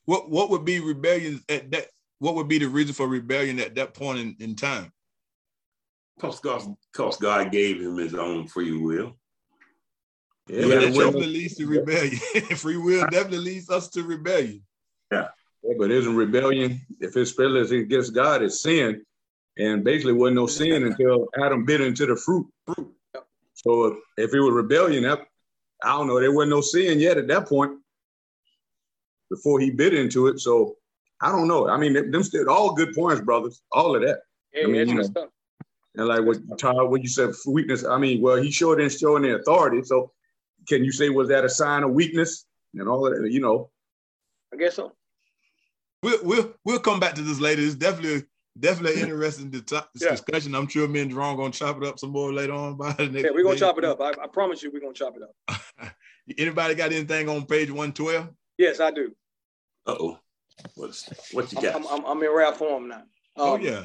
What 0.05 0.29
what 0.29 0.49
would 0.49 0.65
be 0.65 0.79
rebellion 0.79 1.41
at 1.47 1.71
that? 1.71 1.87
What 2.19 2.35
would 2.35 2.47
be 2.47 2.59
the 2.59 2.67
reason 2.67 2.93
for 2.93 3.07
rebellion 3.07 3.59
at 3.59 3.75
that 3.75 3.93
point 3.93 4.19
in, 4.19 4.35
in 4.39 4.55
time? 4.55 4.91
Because 6.15 6.39
God, 6.39 6.61
because 6.93 7.17
God 7.17 7.51
gave 7.51 7.81
him 7.81 7.97
his 7.97 8.13
own 8.13 8.47
free 8.47 8.77
will. 8.77 9.17
Yeah, 10.51 10.65
yeah 10.65 10.75
that 10.79 10.93
definitely 10.93 11.27
leads 11.27 11.55
to 11.55 11.65
rebellion. 11.65 12.17
free 12.57 12.75
will 12.75 13.07
definitely 13.07 13.37
leads 13.39 13.69
us 13.69 13.87
to 13.89 14.03
rebellion. 14.03 14.61
Yeah. 15.09 15.27
yeah 15.63 15.73
but 15.77 15.91
isn't 15.91 16.15
rebellion, 16.15 16.81
if 16.99 17.15
it's 17.15 17.37
rebellion 17.37 17.83
against 17.83 18.13
God, 18.13 18.41
it's 18.41 18.61
sin. 18.61 19.05
And 19.57 19.83
basically 19.83 20.13
wasn't 20.13 20.35
no 20.37 20.47
sin 20.47 20.83
until 20.85 21.27
Adam 21.41 21.65
bit 21.65 21.81
into 21.81 22.05
the 22.05 22.15
fruit. 22.15 22.47
So 23.53 23.97
if 24.17 24.33
it 24.33 24.39
was 24.39 24.53
rebellion, 24.53 25.05
I 25.05 25.17
don't 25.83 26.07
know, 26.07 26.19
there 26.19 26.33
wasn't 26.33 26.51
no 26.51 26.61
sin 26.61 26.99
yet 26.99 27.17
at 27.17 27.27
that 27.27 27.47
point 27.47 27.79
before 29.29 29.59
he 29.59 29.71
bit 29.71 29.93
into 29.93 30.27
it. 30.27 30.39
So 30.39 30.75
I 31.21 31.31
don't 31.31 31.47
know. 31.47 31.69
I 31.69 31.77
mean, 31.77 31.93
them 32.11 32.23
still 32.23 32.49
all 32.49 32.73
good 32.73 32.93
points, 32.93 33.21
brothers. 33.21 33.61
All 33.71 33.95
of 33.95 34.01
that. 34.01 34.19
Yeah, 34.53 34.63
I 34.63 34.67
mean, 34.67 34.89
you 34.89 34.95
know, 34.95 35.29
and 35.95 36.07
like 36.07 36.23
what 36.23 36.39
Todd, 36.57 36.89
what 36.89 37.03
you 37.03 37.09
said, 37.09 37.31
weakness. 37.45 37.85
I 37.85 37.97
mean, 37.97 38.21
well, 38.21 38.37
he 38.37 38.51
showed 38.51 38.79
in 38.79 38.89
showing 38.89 39.23
the 39.23 39.35
authority. 39.35 39.83
So 39.83 40.11
can 40.67 40.83
you 40.83 40.91
say 40.91 41.09
was 41.09 41.29
that 41.29 41.45
a 41.45 41.49
sign 41.49 41.83
of 41.83 41.91
weakness 41.91 42.45
and 42.73 42.87
all 42.87 43.05
of 43.05 43.21
that? 43.21 43.31
You 43.31 43.41
know, 43.41 43.69
I 44.53 44.57
guess 44.57 44.75
so. 44.75 44.93
We'll 46.03 46.19
we'll 46.23 46.53
we'll 46.65 46.79
come 46.79 46.99
back 46.99 47.15
to 47.15 47.21
this 47.21 47.39
later. 47.39 47.61
It's 47.61 47.75
definitely 47.75 48.25
definitely 48.59 49.01
interesting 49.01 49.51
to 49.51 49.61
talk, 49.61 49.89
this 49.93 50.03
yeah. 50.03 50.11
discussion. 50.11 50.55
I'm 50.55 50.67
sure 50.67 50.87
me 50.87 51.01
and 51.01 51.11
Jerome 51.11 51.37
gonna 51.37 51.51
chop 51.51 51.77
it 51.77 51.87
up 51.87 51.99
some 51.99 52.11
more 52.11 52.33
later 52.33 52.53
on. 52.53 52.75
By 52.77 52.93
the 52.93 53.07
next 53.07 53.25
yeah, 53.25 53.31
we're 53.33 53.43
gonna 53.43 53.57
chop 53.57 53.77
it 53.77 53.85
up. 53.85 54.01
I, 54.01 54.09
I 54.09 54.27
promise 54.27 54.63
you, 54.63 54.71
we're 54.71 54.81
gonna 54.81 54.93
chop 54.93 55.15
it 55.15 55.23
up. 55.23 55.93
Anybody 56.37 56.75
got 56.75 56.91
anything 56.91 57.29
on 57.29 57.45
page 57.45 57.69
112? 57.69 58.29
Yes, 58.57 58.79
I 58.79 58.91
do. 58.91 59.11
Uh 59.85 59.95
oh. 59.99 60.19
What's 60.75 61.09
what 61.31 61.51
you 61.51 61.61
got? 61.61 61.75
I'm, 61.75 61.87
I'm, 61.87 62.05
I'm 62.05 62.23
in 62.23 62.31
rare 62.31 62.53
form 62.53 62.89
now. 62.89 63.03
Oh, 63.35 63.55
um, 63.55 63.61
oh 63.61 63.63
yeah. 63.63 63.83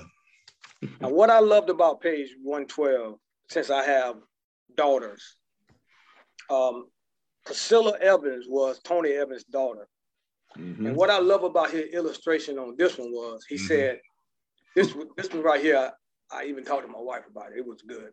and 1.00 1.12
what 1.12 1.30
I 1.30 1.38
loved 1.38 1.70
about 1.70 2.00
page 2.00 2.30
112, 2.42 3.18
since 3.50 3.70
I 3.70 3.84
have 3.84 4.16
daughters, 4.76 5.36
um, 6.50 6.86
Priscilla 7.44 7.96
Evans 8.00 8.46
was 8.48 8.80
Tony 8.80 9.12
Evans' 9.12 9.44
daughter. 9.44 9.88
Mm-hmm. 10.58 10.86
And 10.86 10.96
what 10.96 11.10
I 11.10 11.18
love 11.18 11.44
about 11.44 11.70
his 11.70 11.92
illustration 11.92 12.58
on 12.58 12.76
this 12.76 12.98
one 12.98 13.12
was 13.12 13.44
he 13.48 13.56
mm-hmm. 13.56 13.66
said, 13.66 14.00
this 14.74 14.94
this 15.16 15.32
one 15.32 15.42
right 15.42 15.60
here, 15.60 15.92
I, 16.30 16.42
I 16.42 16.44
even 16.46 16.64
talked 16.64 16.86
to 16.86 16.92
my 16.92 17.00
wife 17.00 17.24
about 17.30 17.52
it. 17.52 17.58
It 17.58 17.66
was 17.66 17.82
good. 17.82 18.10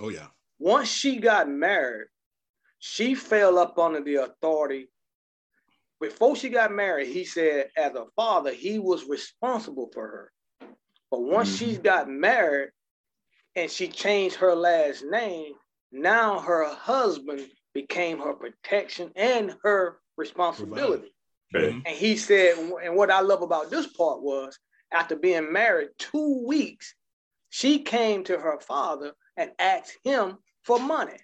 Oh 0.00 0.08
yeah. 0.08 0.26
Once 0.58 0.88
she 0.88 1.18
got 1.18 1.48
married, 1.48 2.08
she 2.78 3.14
fell 3.14 3.58
up 3.58 3.78
under 3.78 4.02
the 4.02 4.16
authority. 4.16 4.88
Before 6.00 6.36
she 6.36 6.50
got 6.50 6.72
married, 6.72 7.08
he 7.08 7.24
said, 7.24 7.68
as 7.76 7.94
a 7.94 8.04
father, 8.16 8.52
he 8.52 8.78
was 8.78 9.08
responsible 9.08 9.88
for 9.92 10.06
her. 10.06 10.32
But 11.10 11.22
once 11.22 11.48
mm-hmm. 11.56 11.72
she 11.72 11.76
got 11.78 12.08
married 12.08 12.70
and 13.54 13.70
she 13.70 13.88
changed 13.88 14.36
her 14.36 14.54
last 14.54 15.04
name, 15.08 15.54
now 15.92 16.40
her 16.40 16.66
husband 16.74 17.46
became 17.76 18.18
her 18.18 18.32
protection 18.32 19.12
and 19.16 19.54
her 19.62 19.98
responsibility. 20.16 21.12
Okay. 21.54 21.68
Mm-hmm. 21.68 21.80
And 21.84 21.94
he 21.94 22.16
said, 22.16 22.56
and 22.82 22.96
what 22.96 23.10
I 23.10 23.20
love 23.20 23.42
about 23.42 23.70
this 23.70 23.86
part 23.86 24.22
was 24.22 24.58
after 24.90 25.14
being 25.14 25.52
married 25.52 25.90
two 25.98 26.42
weeks, 26.46 26.94
she 27.50 27.80
came 27.80 28.24
to 28.24 28.38
her 28.38 28.58
father 28.60 29.12
and 29.36 29.50
asked 29.58 29.98
him 30.02 30.38
for 30.62 30.80
money. 30.80 31.18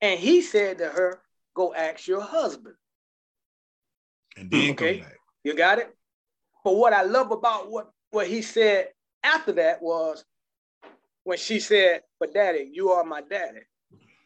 And 0.00 0.18
he 0.18 0.42
said 0.42 0.78
to 0.78 0.88
her, 0.88 1.22
Go 1.54 1.72
ask 1.72 2.08
your 2.08 2.20
husband. 2.20 2.74
And 4.36 4.50
then 4.50 4.72
okay, 4.72 5.04
you 5.44 5.54
got 5.54 5.78
it. 5.78 5.94
But 6.64 6.74
what 6.74 6.92
I 6.92 7.02
love 7.02 7.30
about 7.30 7.70
what, 7.70 7.90
what 8.10 8.26
he 8.26 8.42
said 8.42 8.88
after 9.22 9.52
that 9.52 9.80
was 9.80 10.24
when 11.22 11.38
she 11.38 11.60
said, 11.60 12.02
But 12.18 12.34
daddy, 12.34 12.70
you 12.72 12.90
are 12.90 13.04
my 13.04 13.20
daddy. 13.22 13.60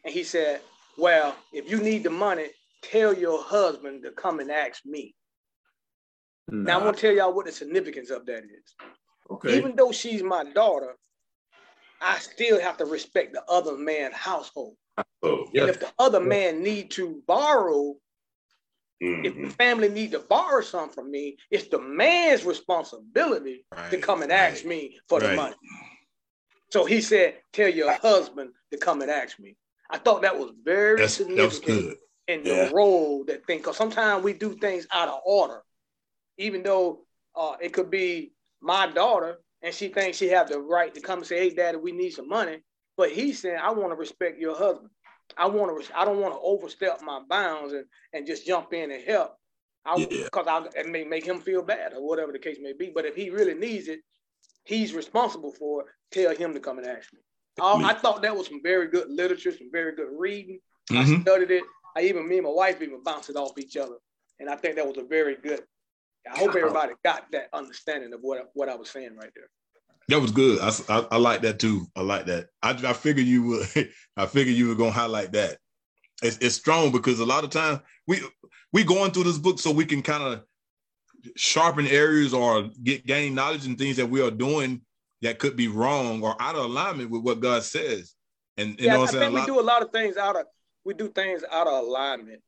And 0.03 0.11
he 0.13 0.23
said, 0.23 0.61
well, 0.97 1.35
if 1.51 1.69
you 1.69 1.79
need 1.79 2.03
the 2.03 2.09
money, 2.09 2.47
tell 2.81 3.13
your 3.13 3.41
husband 3.41 4.03
to 4.03 4.11
come 4.11 4.39
and 4.39 4.51
ask 4.51 4.85
me. 4.85 5.15
Nah. 6.47 6.63
Now 6.63 6.77
I'm 6.79 6.85
gonna 6.85 6.97
tell 6.97 7.13
y'all 7.13 7.33
what 7.33 7.45
the 7.45 7.51
significance 7.51 8.09
of 8.09 8.25
that 8.25 8.43
is. 8.43 8.75
Okay. 9.29 9.57
Even 9.57 9.75
though 9.75 9.91
she's 9.91 10.23
my 10.23 10.43
daughter, 10.43 10.95
I 12.01 12.17
still 12.19 12.59
have 12.59 12.77
to 12.77 12.85
respect 12.85 13.33
the 13.33 13.43
other 13.47 13.77
man's 13.77 14.15
household. 14.15 14.75
Oh, 15.23 15.47
yeah. 15.53 15.61
And 15.61 15.69
if 15.69 15.79
the 15.79 15.91
other 15.99 16.19
man 16.19 16.63
need 16.63 16.91
to 16.91 17.21
borrow, 17.27 17.95
mm-hmm. 19.01 19.25
if 19.25 19.35
the 19.35 19.49
family 19.51 19.87
need 19.87 20.11
to 20.11 20.19
borrow 20.19 20.61
something 20.61 20.93
from 20.93 21.11
me, 21.11 21.37
it's 21.51 21.67
the 21.67 21.79
man's 21.79 22.43
responsibility 22.43 23.65
right, 23.75 23.91
to 23.91 23.97
come 23.97 24.23
and 24.23 24.31
ask 24.31 24.65
me 24.65 24.99
for 25.07 25.19
right. 25.19 25.29
the 25.29 25.35
money. 25.35 25.55
So 26.71 26.85
he 26.85 27.01
said, 27.01 27.35
tell 27.53 27.69
your 27.69 27.93
husband 27.93 28.51
to 28.71 28.77
come 28.77 29.01
and 29.01 29.11
ask 29.11 29.39
me. 29.39 29.55
I 29.91 29.97
thought 29.97 30.21
that 30.21 30.37
was 30.37 30.51
very 30.63 31.01
That's, 31.01 31.15
significant 31.15 31.89
that 31.89 32.33
in 32.33 32.45
yeah. 32.45 32.65
the 32.65 32.73
role 32.73 33.25
that 33.25 33.45
thing. 33.45 33.59
Because 33.59 33.77
sometimes 33.77 34.23
we 34.23 34.33
do 34.33 34.55
things 34.55 34.87
out 34.91 35.09
of 35.09 35.19
order, 35.25 35.61
even 36.37 36.63
though 36.63 37.01
uh, 37.35 37.55
it 37.61 37.73
could 37.73 37.91
be 37.91 38.33
my 38.61 38.87
daughter 38.87 39.39
and 39.61 39.73
she 39.73 39.89
thinks 39.89 40.17
she 40.17 40.29
have 40.29 40.49
the 40.49 40.59
right 40.59 40.93
to 40.93 41.01
come 41.01 41.19
and 41.19 41.27
say, 41.27 41.37
"Hey, 41.37 41.55
Daddy, 41.55 41.77
we 41.77 41.91
need 41.91 42.11
some 42.11 42.27
money." 42.27 42.59
But 42.97 43.11
he's 43.11 43.41
saying, 43.41 43.59
"I 43.61 43.71
want 43.71 43.91
to 43.91 43.95
respect 43.95 44.39
your 44.39 44.57
husband. 44.57 44.89
I 45.37 45.47
want 45.47 45.83
to. 45.83 45.99
I 45.99 46.05
don't 46.05 46.19
want 46.19 46.33
to 46.33 46.39
overstep 46.39 47.01
my 47.01 47.21
bounds 47.29 47.73
and 47.73 47.85
and 48.13 48.25
just 48.25 48.45
jump 48.45 48.73
in 48.73 48.91
and 48.91 49.03
help. 49.03 49.35
I 49.85 49.97
because 50.05 50.45
yeah. 50.45 50.67
I 50.75 50.79
it 50.79 50.87
may 50.87 51.03
make 51.03 51.25
him 51.25 51.39
feel 51.39 51.61
bad 51.61 51.93
or 51.93 52.07
whatever 52.07 52.31
the 52.31 52.39
case 52.39 52.57
may 52.61 52.73
be. 52.73 52.91
But 52.93 53.05
if 53.05 53.15
he 53.15 53.29
really 53.29 53.53
needs 53.53 53.87
it, 53.87 54.01
he's 54.63 54.93
responsible 54.93 55.51
for 55.51 55.81
it. 55.81 55.87
Tell 56.11 56.35
him 56.35 56.53
to 56.53 56.59
come 56.59 56.77
and 56.79 56.87
ask 56.87 57.13
me." 57.13 57.19
I, 57.59 57.91
I 57.91 57.93
thought 57.93 58.21
that 58.21 58.35
was 58.35 58.47
some 58.47 58.61
very 58.63 58.87
good 58.87 59.09
literature, 59.09 59.51
some 59.51 59.69
very 59.71 59.95
good 59.95 60.09
reading. 60.17 60.59
Mm-hmm. 60.91 61.15
I 61.15 61.21
studied 61.21 61.51
it. 61.51 61.63
I 61.95 62.01
even 62.03 62.27
me 62.27 62.37
and 62.37 62.45
my 62.45 62.51
wife 62.51 62.81
even 62.81 63.03
bounced 63.03 63.29
it 63.29 63.35
off 63.35 63.57
each 63.57 63.75
other, 63.77 63.95
and 64.39 64.49
I 64.49 64.55
think 64.55 64.75
that 64.75 64.87
was 64.87 64.97
a 64.97 65.03
very 65.03 65.35
good. 65.35 65.61
I 66.31 66.37
hope 66.37 66.55
everybody 66.55 66.93
got 67.03 67.31
that 67.31 67.49
understanding 67.53 68.13
of 68.13 68.21
what 68.21 68.49
what 68.53 68.69
I 68.69 68.75
was 68.75 68.89
saying 68.89 69.15
right 69.17 69.31
there. 69.35 69.49
That 70.07 70.21
was 70.21 70.31
good. 70.31 70.59
I, 70.61 70.71
I, 70.89 71.07
I 71.11 71.17
like 71.17 71.41
that 71.41 71.59
too. 71.59 71.87
I 71.95 72.01
like 72.01 72.25
that. 72.25 72.47
I, 72.61 72.71
I 72.71 72.93
figured 72.93 73.25
you 73.25 73.43
would. 73.43 73.89
I 74.17 74.25
figured 74.25 74.55
you 74.55 74.67
were 74.67 74.75
gonna 74.75 74.91
highlight 74.91 75.31
that. 75.33 75.57
It's, 76.21 76.37
it's 76.37 76.55
strong 76.55 76.91
because 76.91 77.19
a 77.19 77.25
lot 77.25 77.43
of 77.43 77.49
times 77.49 77.79
we 78.07 78.21
we 78.71 78.83
going 78.83 79.11
through 79.11 79.23
this 79.23 79.37
book 79.37 79.59
so 79.59 79.71
we 79.71 79.85
can 79.85 80.01
kind 80.01 80.23
of 80.23 80.43
sharpen 81.35 81.87
areas 81.87 82.33
or 82.33 82.69
get 82.83 83.05
gain 83.05 83.35
knowledge 83.35 83.65
and 83.65 83.77
things 83.77 83.97
that 83.97 84.09
we 84.09 84.21
are 84.21 84.31
doing 84.31 84.81
that 85.21 85.39
could 85.39 85.55
be 85.55 85.67
wrong 85.67 86.23
or 86.23 86.35
out 86.41 86.55
of 86.55 86.65
alignment 86.65 87.09
with 87.09 87.21
what 87.23 87.39
God 87.39 87.63
says. 87.63 88.15
And 88.57 88.79
you 88.79 88.87
yeah, 88.87 88.93
know 88.93 89.01
what 89.01 89.15
I 89.15 89.19
think 89.19 89.33
we 89.33 89.45
do 89.45 89.59
a 89.59 89.61
lot 89.61 89.81
of 89.81 89.91
things 89.91 90.17
out 90.17 90.35
of 90.35 90.45
we 90.83 90.93
do 90.93 91.09
things 91.09 91.43
out 91.51 91.67
of 91.67 91.73
alignment, 91.73 92.41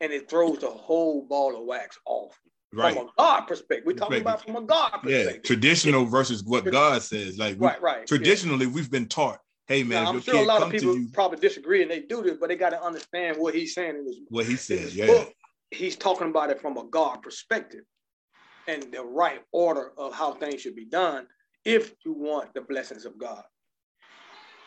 and 0.00 0.12
it 0.12 0.28
throws 0.28 0.58
the 0.58 0.68
whole 0.68 1.26
ball 1.26 1.56
of 1.56 1.64
wax 1.64 1.98
off. 2.06 2.38
Right. 2.72 2.94
From 2.94 3.06
a 3.06 3.10
God 3.16 3.40
perspective, 3.42 3.86
we're 3.86 3.94
talking 3.94 4.20
about 4.20 4.44
from 4.44 4.56
a 4.56 4.60
God 4.60 4.90
perspective. 4.90 5.34
Yeah, 5.36 5.40
traditional 5.42 6.04
versus 6.04 6.44
what 6.44 6.70
God 6.70 7.02
says. 7.02 7.38
Like, 7.38 7.58
we, 7.58 7.66
right, 7.66 7.80
right. 7.80 8.06
Traditionally, 8.06 8.66
yeah. 8.66 8.72
we've 8.72 8.90
been 8.90 9.08
taught, 9.08 9.38
hey 9.68 9.82
man, 9.82 10.04
now, 10.04 10.10
I'm 10.10 10.20
sure 10.20 10.36
a 10.36 10.42
lot 10.42 10.62
of 10.62 10.70
people 10.70 10.98
probably 11.14 11.38
disagree 11.38 11.80
and 11.80 11.90
they 11.90 12.00
do 12.00 12.22
this, 12.22 12.36
but 12.38 12.50
they 12.50 12.56
got 12.56 12.70
to 12.70 12.82
understand 12.82 13.38
what 13.38 13.54
he's 13.54 13.74
saying 13.74 13.96
in 13.96 14.06
his 14.06 14.20
what 14.28 14.44
he 14.44 14.56
says. 14.56 14.94
Yeah, 14.94 15.06
book. 15.06 15.32
he's 15.70 15.96
talking 15.96 16.28
about 16.28 16.50
it 16.50 16.60
from 16.60 16.76
a 16.76 16.84
God 16.84 17.22
perspective 17.22 17.84
and 18.66 18.82
the 18.92 19.02
right 19.02 19.40
order 19.50 19.92
of 19.96 20.12
how 20.12 20.34
things 20.34 20.60
should 20.60 20.76
be 20.76 20.84
done 20.84 21.26
if 21.64 21.92
you 22.04 22.12
want 22.12 22.54
the 22.54 22.60
blessings 22.60 23.04
of 23.04 23.18
God. 23.18 23.42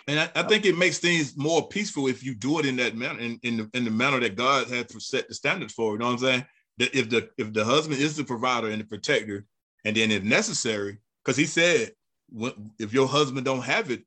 And 0.08 0.20
I, 0.20 0.30
I, 0.36 0.44
think 0.44 0.66
it 0.66 0.78
makes 0.78 0.98
things 0.98 1.38
more 1.38 1.68
peaceful 1.68 2.08
if 2.08 2.24
you 2.24 2.34
do 2.34 2.60
it 2.60 2.66
in 2.66 2.76
that 2.78 2.96
manner, 2.96 3.20
in, 3.20 3.40
in 3.44 3.58
the 3.58 3.70
in 3.74 3.86
the 3.86 3.92
manner 3.92 4.20
that 4.20 4.36
God 4.36 4.68
has 4.68 4.86
set 5.08 5.28
the 5.28 5.36
standards 5.36 5.74
for. 5.74 5.94
You 5.94 6.00
know 6.00 6.08
what 6.08 6.14
I'm 6.14 6.18
saying? 6.18 6.46
That 6.80 6.96
if 6.96 7.10
the 7.10 7.30
if 7.38 7.54
the 7.54 7.64
husband 7.64 8.00
is 8.00 8.16
the 8.16 8.24
provider 8.24 8.70
and 8.70 8.82
the 8.82 8.86
protector, 8.86 9.46
and 9.86 9.96
then 9.96 10.12
if 10.12 10.24
necessary, 10.24 10.98
because 11.24 11.38
he 11.38 11.46
said, 11.46 11.92
if 12.80 12.94
your 12.94 13.08
husband 13.08 13.46
don't 13.46 13.62
have 13.62 13.92
it, 13.92 14.04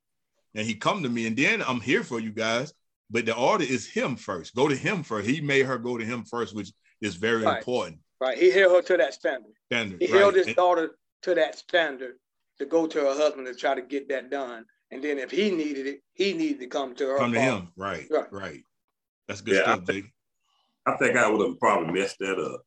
and 0.53 0.67
he 0.67 0.75
come 0.75 1.01
to 1.03 1.09
me, 1.09 1.27
and 1.27 1.37
then 1.37 1.63
I'm 1.65 1.81
here 1.81 2.03
for 2.03 2.19
you 2.19 2.31
guys. 2.31 2.73
But 3.09 3.27
the 3.27 3.35
order 3.35 3.63
is 3.63 3.87
him 3.87 4.15
first. 4.15 4.55
Go 4.55 4.67
to 4.67 4.75
him 4.75 5.03
first. 5.03 5.29
He 5.29 5.39
made 5.39 5.67
her 5.67 5.77
go 5.77 5.97
to 5.97 6.03
him 6.03 6.23
first, 6.23 6.55
which 6.55 6.71
is 7.01 7.15
very 7.15 7.43
right. 7.43 7.57
important. 7.59 7.99
Right. 8.19 8.37
He 8.37 8.49
held 8.49 8.73
her 8.73 8.81
to 8.81 8.97
that 8.97 9.13
standard. 9.13 9.51
Standard. 9.71 10.01
He 10.01 10.11
right. 10.11 10.21
held 10.21 10.35
his 10.35 10.47
and, 10.47 10.55
daughter 10.55 10.97
to 11.21 11.35
that 11.35 11.57
standard 11.57 12.15
to 12.59 12.65
go 12.65 12.87
to 12.87 12.99
her 12.99 13.15
husband 13.15 13.47
to 13.47 13.55
try 13.55 13.75
to 13.75 13.81
get 13.81 14.09
that 14.09 14.29
done. 14.29 14.65
And 14.91 15.03
then 15.03 15.17
if 15.17 15.31
he 15.31 15.51
needed 15.51 15.87
it, 15.87 16.01
he 16.13 16.33
needed 16.33 16.59
to 16.59 16.67
come 16.67 16.95
to 16.95 17.07
her. 17.07 17.17
Come 17.17 17.33
to 17.33 17.39
him. 17.39 17.69
Right. 17.75 18.05
Right. 18.09 18.31
Right. 18.31 18.61
That's 19.27 19.41
good 19.41 19.55
yeah, 19.55 19.63
stuff, 19.63 19.79
I 19.81 19.85
think, 19.85 20.05
I 20.85 20.97
think 20.97 21.17
I 21.17 21.27
would 21.27 21.47
have 21.47 21.59
probably 21.59 21.99
messed 21.99 22.19
that 22.19 22.39
up. 22.39 22.61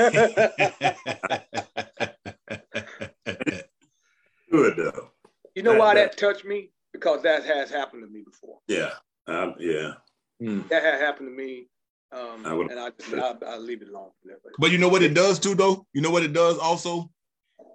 Good 4.51 4.77
though. 4.77 5.11
You 5.55 5.63
know 5.63 5.73
that, 5.73 5.79
why 5.81 5.95
that, 5.95 6.13
that, 6.13 6.19
touched 6.19 6.45
me? 6.45 6.71
Because 6.93 7.23
that 7.23 7.45
has 7.45 7.71
happened 7.71 8.05
to 8.05 8.13
me 8.13 8.23
before. 8.25 8.59
Yeah. 8.69 8.91
Um, 9.27 9.55
yeah. 9.59 9.95
That 10.41 10.83
had 10.85 11.01
happened 11.01 11.31
to 11.31 11.35
me. 11.35 11.67
Um, 12.13 12.47
I 12.47 12.53
and 12.53 12.81
I, 12.81 12.91
I, 13.21 13.55
I 13.55 13.59
leave 13.59 13.83
it 13.83 13.89
alone. 13.89 14.11
But 14.59 14.71
you 14.71 14.79
know 14.79 14.89
what 14.89 15.03
it 15.03 15.13
does 15.15 15.39
too, 15.39 15.55
though. 15.55 15.85
You 15.93 16.01
know 16.01 16.11
what 16.11 16.23
it 16.23 16.33
does 16.33 16.59
also. 16.59 17.11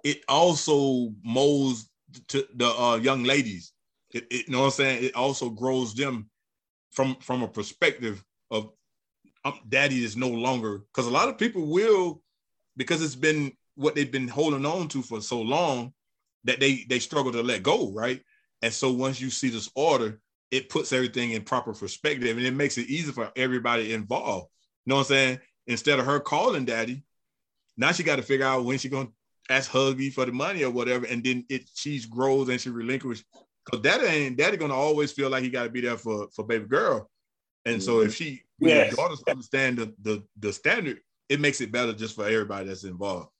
It 0.04 0.22
also 0.28 1.12
molds 1.24 1.88
to 2.28 2.46
the 2.54 2.68
uh, 2.68 2.96
young 2.96 3.24
ladies. 3.24 3.72
It, 4.12 4.26
it, 4.30 4.46
you 4.46 4.52
know 4.52 4.60
what 4.60 4.66
I'm 4.66 4.70
saying? 4.72 5.04
It 5.04 5.16
also 5.16 5.50
grows 5.50 5.94
them 5.94 6.30
from 6.90 7.16
from 7.16 7.42
a 7.42 7.48
perspective 7.48 8.24
of 8.50 8.70
um, 9.44 9.58
daddy 9.68 10.04
is 10.04 10.16
no 10.16 10.28
longer 10.28 10.78
because 10.78 11.06
a 11.06 11.10
lot 11.10 11.28
of 11.28 11.38
people 11.38 11.66
will 11.66 12.22
because 12.76 13.02
it's 13.02 13.16
been 13.16 13.52
what 13.74 13.94
they've 13.94 14.12
been 14.12 14.28
holding 14.28 14.64
on 14.64 14.88
to 14.88 15.02
for 15.02 15.20
so 15.20 15.40
long 15.40 15.92
that 16.44 16.60
they 16.60 16.84
they 16.88 16.98
struggle 16.98 17.32
to 17.32 17.42
let 17.42 17.62
go, 17.62 17.90
right? 17.92 18.22
And 18.62 18.72
so 18.72 18.92
once 18.92 19.20
you 19.20 19.30
see 19.30 19.48
this 19.48 19.70
order, 19.74 20.20
it 20.50 20.68
puts 20.68 20.92
everything 20.92 21.32
in 21.32 21.42
proper 21.42 21.72
perspective 21.72 22.36
and 22.36 22.46
it 22.46 22.54
makes 22.54 22.78
it 22.78 22.88
easy 22.88 23.12
for 23.12 23.32
everybody 23.36 23.92
involved. 23.92 24.48
You 24.84 24.90
know 24.90 24.96
what 24.96 25.00
I'm 25.02 25.06
saying? 25.06 25.40
Instead 25.66 25.98
of 25.98 26.06
her 26.06 26.20
calling 26.20 26.64
daddy, 26.64 27.02
now 27.76 27.92
she 27.92 28.02
got 28.02 28.16
to 28.16 28.22
figure 28.22 28.46
out 28.46 28.64
when 28.64 28.78
she's 28.78 28.90
gonna 28.90 29.08
ask 29.50 29.70
Huggy 29.70 30.12
for 30.12 30.24
the 30.24 30.32
money 30.32 30.64
or 30.64 30.70
whatever, 30.70 31.06
and 31.06 31.22
then 31.22 31.44
it 31.48 31.68
she 31.74 32.00
grows 32.08 32.48
and 32.48 32.60
she 32.60 32.70
relinquishes. 32.70 33.24
Cause 33.70 33.80
daddy 33.80 34.06
ain't 34.06 34.36
daddy 34.36 34.56
gonna 34.56 34.74
always 34.74 35.12
feel 35.12 35.30
like 35.30 35.42
he 35.42 35.48
got 35.48 35.64
to 35.64 35.70
be 35.70 35.80
there 35.80 35.96
for 35.96 36.28
for 36.34 36.44
baby 36.44 36.66
girl, 36.66 37.10
and 37.64 37.82
so 37.82 38.00
if 38.00 38.08
mm-hmm. 38.08 38.12
she 38.12 38.42
yes. 38.58 38.94
daughters 38.94 39.22
understand 39.28 39.78
the, 39.78 39.94
the 40.02 40.22
the 40.38 40.52
standard, 40.52 41.00
it 41.28 41.40
makes 41.40 41.60
it 41.60 41.72
better 41.72 41.92
just 41.92 42.14
for 42.14 42.26
everybody 42.26 42.68
that's 42.68 42.84
involved. 42.84 43.30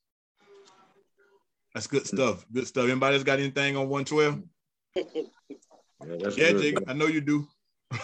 That's 1.74 1.86
good 1.86 2.06
stuff. 2.06 2.46
Good 2.52 2.66
stuff. 2.66 2.84
Anybody's 2.88 3.24
got 3.24 3.40
anything 3.40 3.76
on 3.76 3.88
112? 3.88 4.42
Yeah, 4.94 5.02
yeah 6.36 6.52
Jake, 6.52 6.78
I 6.86 6.92
know 6.92 7.06
you 7.06 7.20
do. 7.20 7.46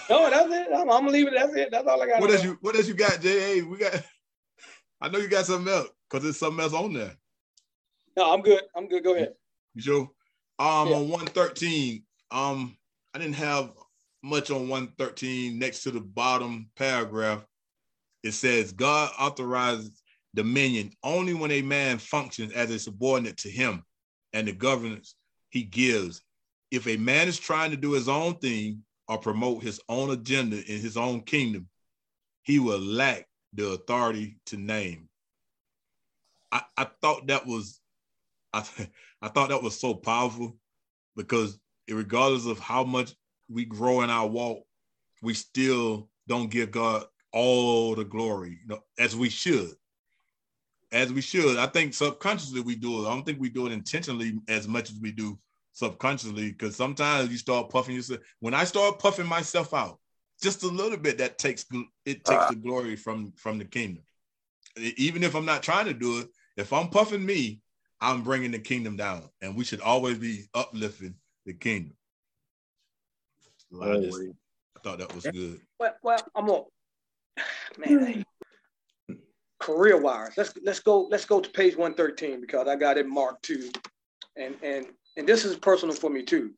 No, 0.08 0.28
that's 0.28 0.52
it. 0.52 0.68
I'm, 0.74 0.80
I'm, 0.82 0.86
gonna 0.88 1.10
leave 1.10 1.28
it. 1.28 1.34
That's 1.34 1.54
it. 1.54 1.68
That's 1.70 1.86
all 1.86 2.02
I 2.02 2.06
got. 2.06 2.20
What 2.20 2.30
else 2.30 2.44
you 2.44 2.58
What 2.60 2.76
else 2.76 2.88
you 2.88 2.94
got, 2.94 3.20
Jay? 3.20 3.40
Hey, 3.40 3.62
we 3.62 3.78
got. 3.78 4.02
I 5.00 5.08
know 5.08 5.18
you 5.18 5.28
got 5.28 5.46
something 5.46 5.72
else 5.72 5.88
because 6.08 6.22
there's 6.22 6.38
something 6.38 6.60
else 6.62 6.74
on 6.74 6.92
there. 6.92 7.16
No, 8.16 8.32
I'm 8.32 8.42
good. 8.42 8.62
I'm 8.76 8.88
good. 8.88 9.04
Go 9.04 9.14
ahead. 9.14 9.34
You 9.74 9.82
sure? 9.82 10.10
Um, 10.58 10.88
yeah. 10.88 10.96
on 10.96 11.08
113, 11.08 12.02
um, 12.30 12.76
I 13.14 13.18
didn't 13.18 13.34
have 13.34 13.72
much 14.22 14.50
on 14.50 14.68
113 14.68 15.58
next 15.58 15.82
to 15.84 15.90
the 15.90 16.00
bottom 16.00 16.68
paragraph. 16.76 17.44
It 18.22 18.32
says 18.32 18.72
God 18.72 19.10
authorizes 19.18 20.02
dominion 20.34 20.92
only 21.02 21.34
when 21.34 21.50
a 21.50 21.62
man 21.62 21.98
functions 21.98 22.52
as 22.52 22.70
a 22.70 22.78
subordinate 22.78 23.38
to 23.38 23.50
him 23.50 23.82
and 24.32 24.46
the 24.46 24.52
governance 24.52 25.14
he 25.48 25.62
gives. 25.62 26.22
If 26.70 26.86
a 26.86 26.96
man 26.96 27.26
is 27.26 27.38
trying 27.38 27.70
to 27.70 27.76
do 27.76 27.92
his 27.92 28.08
own 28.08 28.34
thing 28.34 28.84
or 29.08 29.18
promote 29.18 29.62
his 29.62 29.80
own 29.88 30.10
agenda 30.10 30.56
in 30.56 30.80
his 30.80 30.96
own 30.96 31.22
kingdom, 31.22 31.68
he 32.42 32.58
will 32.58 32.78
lack 32.78 33.26
the 33.54 33.70
authority 33.70 34.38
to 34.46 34.56
name. 34.56 35.08
I, 36.52 36.62
I 36.76 36.86
thought 37.00 37.26
that 37.28 37.46
was 37.46 37.79
I, 38.52 38.64
I 39.22 39.28
thought 39.28 39.50
that 39.50 39.62
was 39.62 39.78
so 39.78 39.94
powerful 39.94 40.56
because 41.16 41.58
regardless 41.88 42.46
of 42.46 42.58
how 42.58 42.84
much 42.84 43.14
we 43.48 43.64
grow 43.64 44.02
in 44.02 44.10
our 44.10 44.26
walk, 44.26 44.64
we 45.22 45.34
still 45.34 46.08
don't 46.28 46.50
give 46.50 46.70
God 46.70 47.04
all 47.32 47.94
the 47.94 48.04
glory, 48.04 48.58
you 48.62 48.68
know, 48.68 48.80
as 48.98 49.14
we 49.16 49.28
should. 49.28 49.70
As 50.92 51.12
we 51.12 51.20
should. 51.20 51.58
I 51.58 51.66
think 51.66 51.94
subconsciously 51.94 52.62
we 52.62 52.74
do 52.74 53.00
it. 53.00 53.06
I 53.06 53.10
don't 53.10 53.24
think 53.24 53.40
we 53.40 53.50
do 53.50 53.66
it 53.66 53.72
intentionally 53.72 54.40
as 54.48 54.66
much 54.66 54.90
as 54.90 54.98
we 55.00 55.12
do 55.12 55.38
subconsciously, 55.72 56.50
because 56.50 56.74
sometimes 56.74 57.30
you 57.30 57.38
start 57.38 57.70
puffing 57.70 57.94
yourself. 57.94 58.20
When 58.40 58.54
I 58.54 58.64
start 58.64 58.98
puffing 58.98 59.26
myself 59.26 59.72
out, 59.72 60.00
just 60.42 60.62
a 60.62 60.68
little 60.68 60.98
bit, 60.98 61.18
that 61.18 61.38
takes 61.38 61.64
it 62.04 62.24
takes 62.24 62.44
uh, 62.44 62.48
the 62.48 62.56
glory 62.56 62.96
from 62.96 63.32
from 63.36 63.58
the 63.58 63.64
kingdom. 63.64 64.02
Even 64.96 65.22
if 65.22 65.34
I'm 65.34 65.44
not 65.44 65.62
trying 65.62 65.86
to 65.86 65.94
do 65.94 66.20
it, 66.20 66.28
if 66.56 66.72
I'm 66.72 66.88
puffing 66.88 67.24
me, 67.24 67.60
I'm 68.00 68.22
bringing 68.22 68.50
the 68.50 68.58
kingdom 68.58 68.96
down, 68.96 69.28
and 69.42 69.56
we 69.56 69.64
should 69.64 69.80
always 69.80 70.18
be 70.18 70.44
uplifting 70.54 71.14
the 71.44 71.52
kingdom. 71.52 71.94
I, 73.80 74.00
just, 74.00 74.18
I 74.76 74.80
thought 74.80 74.98
that 74.98 75.14
was 75.14 75.24
good. 75.24 75.60
Well, 75.78 75.94
well 76.02 76.18
I'm 76.34 76.48
on 76.48 76.64
man. 77.78 78.24
Career 79.58 80.00
wise, 80.00 80.32
let's 80.38 80.54
let's 80.64 80.80
go 80.80 81.02
let's 81.10 81.26
go 81.26 81.40
to 81.40 81.50
page 81.50 81.76
113 81.76 82.40
because 82.40 82.66
I 82.66 82.76
got 82.76 82.96
it 82.96 83.06
marked 83.06 83.42
too, 83.44 83.70
and 84.36 84.54
and 84.62 84.86
and 85.18 85.28
this 85.28 85.44
is 85.44 85.56
personal 85.56 85.94
for 85.94 86.08
me 86.08 86.22
too. 86.22 86.52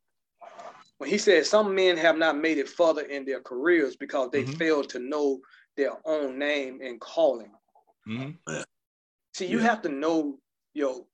When 0.98 1.10
he 1.10 1.18
says 1.18 1.50
some 1.50 1.74
men 1.74 1.96
have 1.96 2.16
not 2.16 2.38
made 2.38 2.58
it 2.58 2.68
further 2.68 3.02
in 3.02 3.24
their 3.24 3.40
careers 3.40 3.96
because 3.96 4.30
they 4.30 4.44
mm-hmm. 4.44 4.52
failed 4.52 4.88
to 4.90 5.00
know 5.00 5.40
their 5.76 5.94
own 6.04 6.38
name 6.38 6.80
and 6.80 7.00
calling. 7.00 7.50
Mm-hmm. 8.08 8.62
See, 9.34 9.46
you 9.46 9.58
yeah. 9.58 9.64
have 9.64 9.82
to 9.82 9.88
know 9.88 10.38
your 10.74 11.04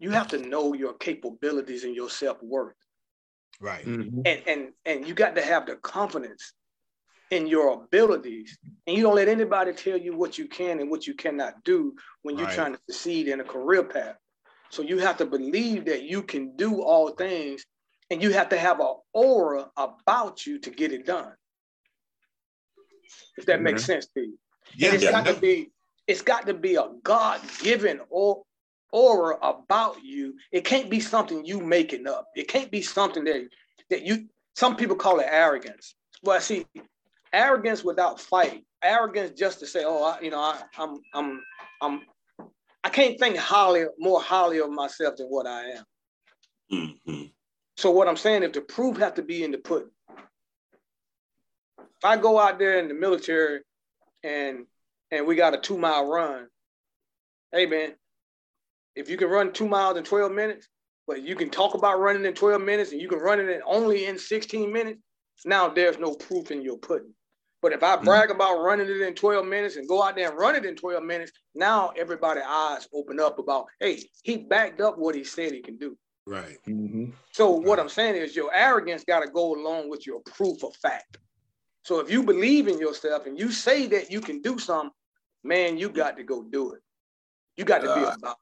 you 0.00 0.10
have 0.10 0.28
to 0.28 0.38
know 0.38 0.72
your 0.72 0.94
capabilities 0.94 1.84
and 1.84 1.94
your 1.94 2.10
self 2.10 2.42
worth. 2.42 2.74
Right. 3.60 3.84
Mm-hmm. 3.84 4.22
And 4.24 4.42
and 4.46 4.68
and 4.86 5.06
you 5.06 5.14
got 5.14 5.36
to 5.36 5.42
have 5.42 5.66
the 5.66 5.76
confidence 5.76 6.54
in 7.30 7.46
your 7.46 7.84
abilities. 7.84 8.58
And 8.86 8.96
you 8.96 9.02
don't 9.04 9.14
let 9.14 9.28
anybody 9.28 9.72
tell 9.72 9.98
you 9.98 10.16
what 10.16 10.38
you 10.38 10.48
can 10.48 10.80
and 10.80 10.90
what 10.90 11.06
you 11.06 11.14
cannot 11.14 11.62
do 11.64 11.94
when 12.22 12.36
you're 12.36 12.46
right. 12.46 12.56
trying 12.56 12.72
to 12.72 12.80
succeed 12.88 13.28
in 13.28 13.40
a 13.40 13.44
career 13.44 13.84
path. 13.84 14.16
So 14.70 14.82
you 14.82 14.98
have 14.98 15.18
to 15.18 15.26
believe 15.26 15.84
that 15.84 16.02
you 16.02 16.22
can 16.22 16.56
do 16.56 16.82
all 16.82 17.10
things 17.10 17.64
and 18.10 18.22
you 18.22 18.32
have 18.32 18.48
to 18.48 18.58
have 18.58 18.80
an 18.80 18.94
aura 19.12 19.70
about 19.76 20.46
you 20.46 20.58
to 20.60 20.70
get 20.70 20.92
it 20.92 21.06
done. 21.06 21.32
If 23.36 23.46
that 23.46 23.56
mm-hmm. 23.56 23.64
makes 23.64 23.84
sense 23.84 24.06
to 24.14 24.20
you. 24.20 24.38
Yeah, 24.74 24.88
and 24.88 24.94
it's 24.96 25.04
yeah, 25.04 25.10
got 25.10 25.26
no. 25.26 25.34
to 25.34 25.40
be 25.40 25.70
it's 26.06 26.22
got 26.22 26.46
to 26.46 26.54
be 26.54 26.74
a 26.74 26.88
God-given 27.04 28.00
or 28.08 28.42
aura 28.92 29.36
about 29.42 30.02
you. 30.04 30.34
It 30.52 30.64
can't 30.64 30.90
be 30.90 31.00
something 31.00 31.44
you 31.44 31.60
making 31.60 32.06
up. 32.06 32.28
It 32.34 32.48
can't 32.48 32.70
be 32.70 32.82
something 32.82 33.24
that 33.24 33.48
that 33.90 34.02
you. 34.02 34.28
Some 34.56 34.76
people 34.76 34.96
call 34.96 35.20
it 35.20 35.26
arrogance. 35.28 35.94
Well, 36.22 36.36
I 36.36 36.40
see, 36.40 36.66
arrogance 37.32 37.84
without 37.84 38.20
fight. 38.20 38.64
Arrogance 38.82 39.38
just 39.38 39.60
to 39.60 39.66
say, 39.66 39.84
oh, 39.86 40.04
I, 40.04 40.20
you 40.20 40.30
know, 40.30 40.40
I, 40.40 40.60
I'm, 40.76 41.00
I'm, 41.14 41.42
I'm. 41.80 42.02
I 42.82 42.88
can't 42.88 43.18
think 43.18 43.36
highly, 43.36 43.84
more 43.98 44.20
highly 44.20 44.58
of 44.60 44.70
myself 44.70 45.16
than 45.16 45.26
what 45.26 45.46
I 45.46 45.62
am. 45.70 45.84
Mm-hmm. 46.72 47.22
So 47.76 47.90
what 47.90 48.08
I'm 48.08 48.16
saying, 48.16 48.42
if 48.42 48.52
the 48.52 48.60
proof 48.62 48.96
have 48.98 49.14
to 49.14 49.22
be 49.22 49.44
in 49.44 49.50
the 49.50 49.58
pudding, 49.58 49.90
if 51.78 52.04
I 52.04 52.16
go 52.16 52.38
out 52.38 52.58
there 52.58 52.78
in 52.78 52.88
the 52.88 52.94
military 52.94 53.60
and 54.22 54.66
and 55.10 55.26
we 55.26 55.34
got 55.34 55.54
a 55.54 55.58
two 55.58 55.78
mile 55.78 56.08
run. 56.08 56.46
Hey 57.52 57.66
man, 57.66 57.94
if 59.00 59.08
you 59.08 59.16
can 59.16 59.28
run 59.28 59.52
two 59.52 59.68
miles 59.68 59.96
in 59.96 60.04
12 60.04 60.30
minutes, 60.30 60.68
but 61.06 61.22
you 61.22 61.34
can 61.34 61.50
talk 61.50 61.74
about 61.74 61.98
running 61.98 62.24
in 62.24 62.34
12 62.34 62.60
minutes 62.60 62.92
and 62.92 63.00
you 63.00 63.08
can 63.08 63.18
run 63.18 63.40
it 63.40 63.60
only 63.66 64.06
in 64.06 64.18
16 64.18 64.72
minutes, 64.72 65.00
now 65.44 65.68
there's 65.68 65.98
no 65.98 66.14
proof 66.14 66.50
in 66.50 66.62
your 66.62 66.78
pudding. 66.78 67.14
But 67.62 67.72
if 67.72 67.82
I 67.82 67.96
mm. 67.96 68.04
brag 68.04 68.28
mm-hmm. 68.28 68.36
about 68.36 68.62
running 68.62 68.88
it 68.88 69.00
in 69.00 69.14
12 69.14 69.46
minutes 69.46 69.76
and 69.76 69.88
go 69.88 70.02
out 70.02 70.16
there 70.16 70.28
and 70.30 70.38
run 70.38 70.54
it 70.54 70.64
in 70.64 70.76
12 70.76 71.02
minutes, 71.02 71.32
now 71.54 71.92
everybody's 71.96 72.44
eyes 72.46 72.88
open 72.94 73.18
up 73.18 73.38
about, 73.38 73.66
hey, 73.80 74.02
he 74.22 74.36
backed 74.36 74.80
up 74.80 74.98
what 74.98 75.14
he 75.14 75.24
said 75.24 75.52
he 75.52 75.60
can 75.60 75.76
do. 75.78 75.96
Right. 76.26 76.58
Mm-hmm. 76.68 77.06
So 77.32 77.50
what 77.50 77.80
I'm 77.80 77.88
saying 77.88 78.16
is 78.16 78.36
your 78.36 78.54
arrogance 78.54 79.04
got 79.04 79.20
to 79.20 79.30
go 79.30 79.54
along 79.54 79.90
with 79.90 80.06
your 80.06 80.20
proof 80.20 80.62
of 80.62 80.76
fact. 80.76 81.18
So 81.82 81.98
if 82.00 82.10
you 82.10 82.22
believe 82.22 82.68
in 82.68 82.78
yourself 82.78 83.26
and 83.26 83.38
you 83.38 83.50
say 83.50 83.86
that 83.88 84.10
you 84.10 84.20
can 84.20 84.42
do 84.42 84.58
something, 84.58 84.90
man, 85.42 85.78
you 85.78 85.88
got 85.88 86.16
to 86.18 86.22
go 86.22 86.42
do 86.42 86.72
it. 86.72 86.82
You 87.56 87.64
got 87.64 87.82
to 87.82 87.90
uh, 87.90 87.94
be 87.94 88.02
about. 88.02 88.36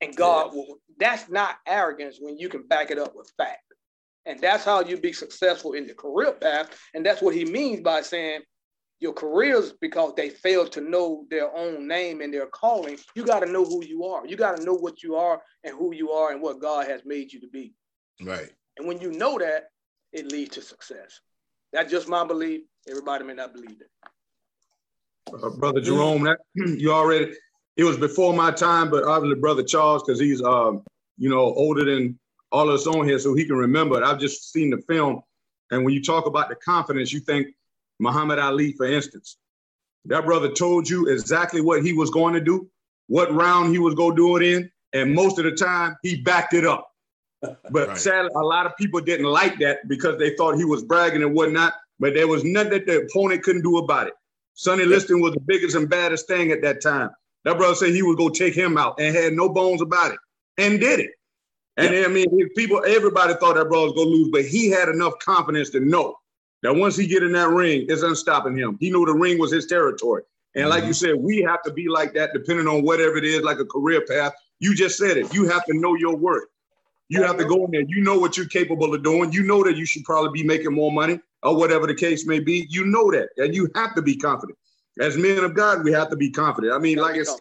It. 0.00 0.06
And 0.06 0.16
God 0.16 0.50
yeah. 0.52 0.58
will. 0.58 0.76
That's 0.98 1.28
not 1.28 1.56
arrogance 1.66 2.18
when 2.20 2.38
you 2.38 2.48
can 2.48 2.66
back 2.66 2.90
it 2.90 2.98
up 2.98 3.14
with 3.16 3.32
fact. 3.36 3.62
And 4.26 4.40
that's 4.40 4.64
how 4.64 4.80
you 4.80 4.96
be 4.96 5.12
successful 5.12 5.72
in 5.72 5.86
the 5.86 5.94
career 5.94 6.32
path. 6.32 6.78
And 6.94 7.04
that's 7.04 7.20
what 7.20 7.34
he 7.34 7.44
means 7.44 7.80
by 7.80 8.00
saying 8.00 8.40
your 9.00 9.12
careers 9.12 9.72
because 9.80 10.14
they 10.16 10.30
fail 10.30 10.66
to 10.68 10.80
know 10.80 11.26
their 11.30 11.54
own 11.54 11.86
name 11.86 12.20
and 12.20 12.32
their 12.32 12.46
calling. 12.46 12.96
You 13.14 13.24
got 13.24 13.40
to 13.40 13.50
know 13.50 13.64
who 13.64 13.84
you 13.84 14.04
are. 14.04 14.26
You 14.26 14.36
got 14.36 14.56
to 14.56 14.64
know 14.64 14.72
what 14.72 15.02
you 15.02 15.16
are 15.16 15.42
and 15.62 15.76
who 15.76 15.94
you 15.94 16.10
are 16.10 16.32
and 16.32 16.40
what 16.40 16.60
God 16.60 16.86
has 16.86 17.02
made 17.04 17.32
you 17.32 17.40
to 17.40 17.48
be. 17.48 17.74
Right. 18.22 18.50
And 18.78 18.88
when 18.88 19.00
you 19.00 19.12
know 19.12 19.38
that, 19.38 19.64
it 20.12 20.30
leads 20.30 20.54
to 20.54 20.62
success. 20.62 21.20
That's 21.72 21.90
just 21.90 22.08
my 22.08 22.24
belief. 22.24 22.62
Everybody 22.88 23.24
may 23.24 23.34
not 23.34 23.52
believe 23.52 23.80
it. 23.80 23.90
Uh, 25.32 25.50
Brother 25.50 25.80
Jerome, 25.80 26.22
that, 26.24 26.38
you 26.54 26.92
already, 26.92 27.34
it 27.76 27.84
was 27.84 27.96
before 27.96 28.32
my 28.32 28.50
time, 28.50 28.90
but 28.90 29.04
obviously 29.04 29.40
Brother 29.40 29.62
Charles, 29.62 30.02
because 30.02 30.20
he's, 30.20 30.42
um, 30.42 30.82
you 31.18 31.28
know, 31.28 31.40
older 31.40 31.84
than 31.84 32.18
all 32.52 32.68
of 32.68 32.74
us 32.74 32.86
on 32.86 33.06
here, 33.06 33.18
so 33.18 33.34
he 33.34 33.44
can 33.44 33.56
remember 33.56 34.00
it. 34.00 34.04
I've 34.04 34.20
just 34.20 34.52
seen 34.52 34.70
the 34.70 34.78
film. 34.88 35.22
And 35.70 35.84
when 35.84 35.94
you 35.94 36.02
talk 36.02 36.26
about 36.26 36.48
the 36.48 36.54
confidence, 36.56 37.12
you 37.12 37.20
think 37.20 37.48
Muhammad 37.98 38.38
Ali, 38.38 38.72
for 38.72 38.86
instance. 38.86 39.36
That 40.06 40.24
brother 40.24 40.50
told 40.50 40.88
you 40.88 41.08
exactly 41.08 41.60
what 41.60 41.82
he 41.82 41.92
was 41.92 42.10
going 42.10 42.34
to 42.34 42.40
do, 42.40 42.68
what 43.08 43.32
round 43.34 43.72
he 43.72 43.78
was 43.78 43.94
going 43.94 44.14
to 44.14 44.16
do 44.16 44.36
it 44.36 44.42
in, 44.42 44.70
and 44.92 45.14
most 45.14 45.38
of 45.38 45.44
the 45.44 45.52
time 45.52 45.96
he 46.02 46.22
backed 46.22 46.54
it 46.54 46.66
up. 46.66 46.90
But 47.70 47.88
right. 47.88 47.98
sadly, 47.98 48.30
a 48.34 48.40
lot 48.40 48.64
of 48.64 48.74
people 48.76 49.00
didn't 49.00 49.26
like 49.26 49.58
that 49.58 49.86
because 49.86 50.18
they 50.18 50.34
thought 50.34 50.56
he 50.56 50.64
was 50.64 50.82
bragging 50.82 51.22
and 51.22 51.34
whatnot. 51.34 51.74
But 52.00 52.14
there 52.14 52.26
was 52.26 52.42
nothing 52.42 52.70
that 52.70 52.86
the 52.86 53.02
opponent 53.02 53.42
couldn't 53.42 53.62
do 53.62 53.76
about 53.76 54.06
it. 54.06 54.14
Sonny 54.54 54.86
Liston 54.86 55.20
was 55.20 55.34
the 55.34 55.40
biggest 55.40 55.76
and 55.76 55.88
baddest 55.88 56.26
thing 56.26 56.52
at 56.52 56.62
that 56.62 56.80
time. 56.80 57.10
That 57.44 57.58
brother 57.58 57.74
said 57.74 57.90
he 57.90 58.02
would 58.02 58.16
go 58.16 58.28
take 58.28 58.54
him 58.54 58.78
out 58.78 58.98
and 58.98 59.14
had 59.14 59.34
no 59.34 59.48
bones 59.48 59.82
about 59.82 60.12
it 60.12 60.18
and 60.58 60.80
did 60.80 61.00
it. 61.00 61.10
And 61.76 61.92
yeah. 61.92 62.02
then, 62.02 62.10
I 62.10 62.12
mean, 62.12 62.48
people, 62.56 62.82
everybody 62.86 63.34
thought 63.34 63.56
that 63.56 63.68
brother 63.68 63.86
was 63.86 63.94
gonna 63.94 64.08
lose, 64.08 64.28
but 64.30 64.44
he 64.44 64.70
had 64.70 64.88
enough 64.88 65.18
confidence 65.18 65.70
to 65.70 65.80
know 65.80 66.16
that 66.62 66.74
once 66.74 66.96
he 66.96 67.06
get 67.06 67.22
in 67.22 67.32
that 67.32 67.50
ring, 67.50 67.86
it's 67.88 68.02
unstopping 68.02 68.56
him. 68.56 68.78
He 68.80 68.90
knew 68.90 69.04
the 69.04 69.12
ring 69.12 69.38
was 69.38 69.52
his 69.52 69.66
territory. 69.66 70.22
And 70.54 70.62
mm-hmm. 70.62 70.70
like 70.70 70.84
you 70.84 70.92
said, 70.92 71.16
we 71.16 71.42
have 71.42 71.62
to 71.64 71.72
be 71.72 71.88
like 71.88 72.14
that, 72.14 72.32
depending 72.32 72.68
on 72.68 72.82
whatever 72.84 73.16
it 73.16 73.24
is, 73.24 73.42
like 73.42 73.58
a 73.58 73.64
career 73.64 74.02
path. 74.08 74.32
You 74.60 74.74
just 74.74 74.96
said 74.96 75.16
it. 75.16 75.34
You 75.34 75.48
have 75.48 75.64
to 75.66 75.78
know 75.78 75.94
your 75.94 76.16
worth. 76.16 76.48
You 77.08 77.22
have 77.22 77.36
to 77.36 77.44
go 77.44 77.64
in 77.66 77.70
there. 77.70 77.84
You 77.86 78.00
know 78.00 78.18
what 78.18 78.36
you're 78.36 78.46
capable 78.46 78.94
of 78.94 79.02
doing. 79.02 79.30
You 79.30 79.42
know 79.42 79.62
that 79.64 79.76
you 79.76 79.84
should 79.84 80.04
probably 80.04 80.42
be 80.42 80.46
making 80.46 80.72
more 80.72 80.90
money 80.90 81.20
or 81.42 81.54
whatever 81.54 81.86
the 81.86 81.94
case 81.94 82.26
may 82.26 82.40
be. 82.40 82.66
You 82.70 82.86
know 82.86 83.10
that, 83.10 83.28
and 83.36 83.54
you 83.54 83.68
have 83.74 83.94
to 83.96 84.02
be 84.02 84.16
confident. 84.16 84.58
As 85.00 85.16
men 85.16 85.44
of 85.44 85.54
God, 85.54 85.84
we 85.84 85.92
have 85.92 86.10
to 86.10 86.16
be 86.16 86.30
confident. 86.30 86.72
I 86.72 86.78
mean, 86.78 86.98
like 86.98 87.16
it's 87.16 87.34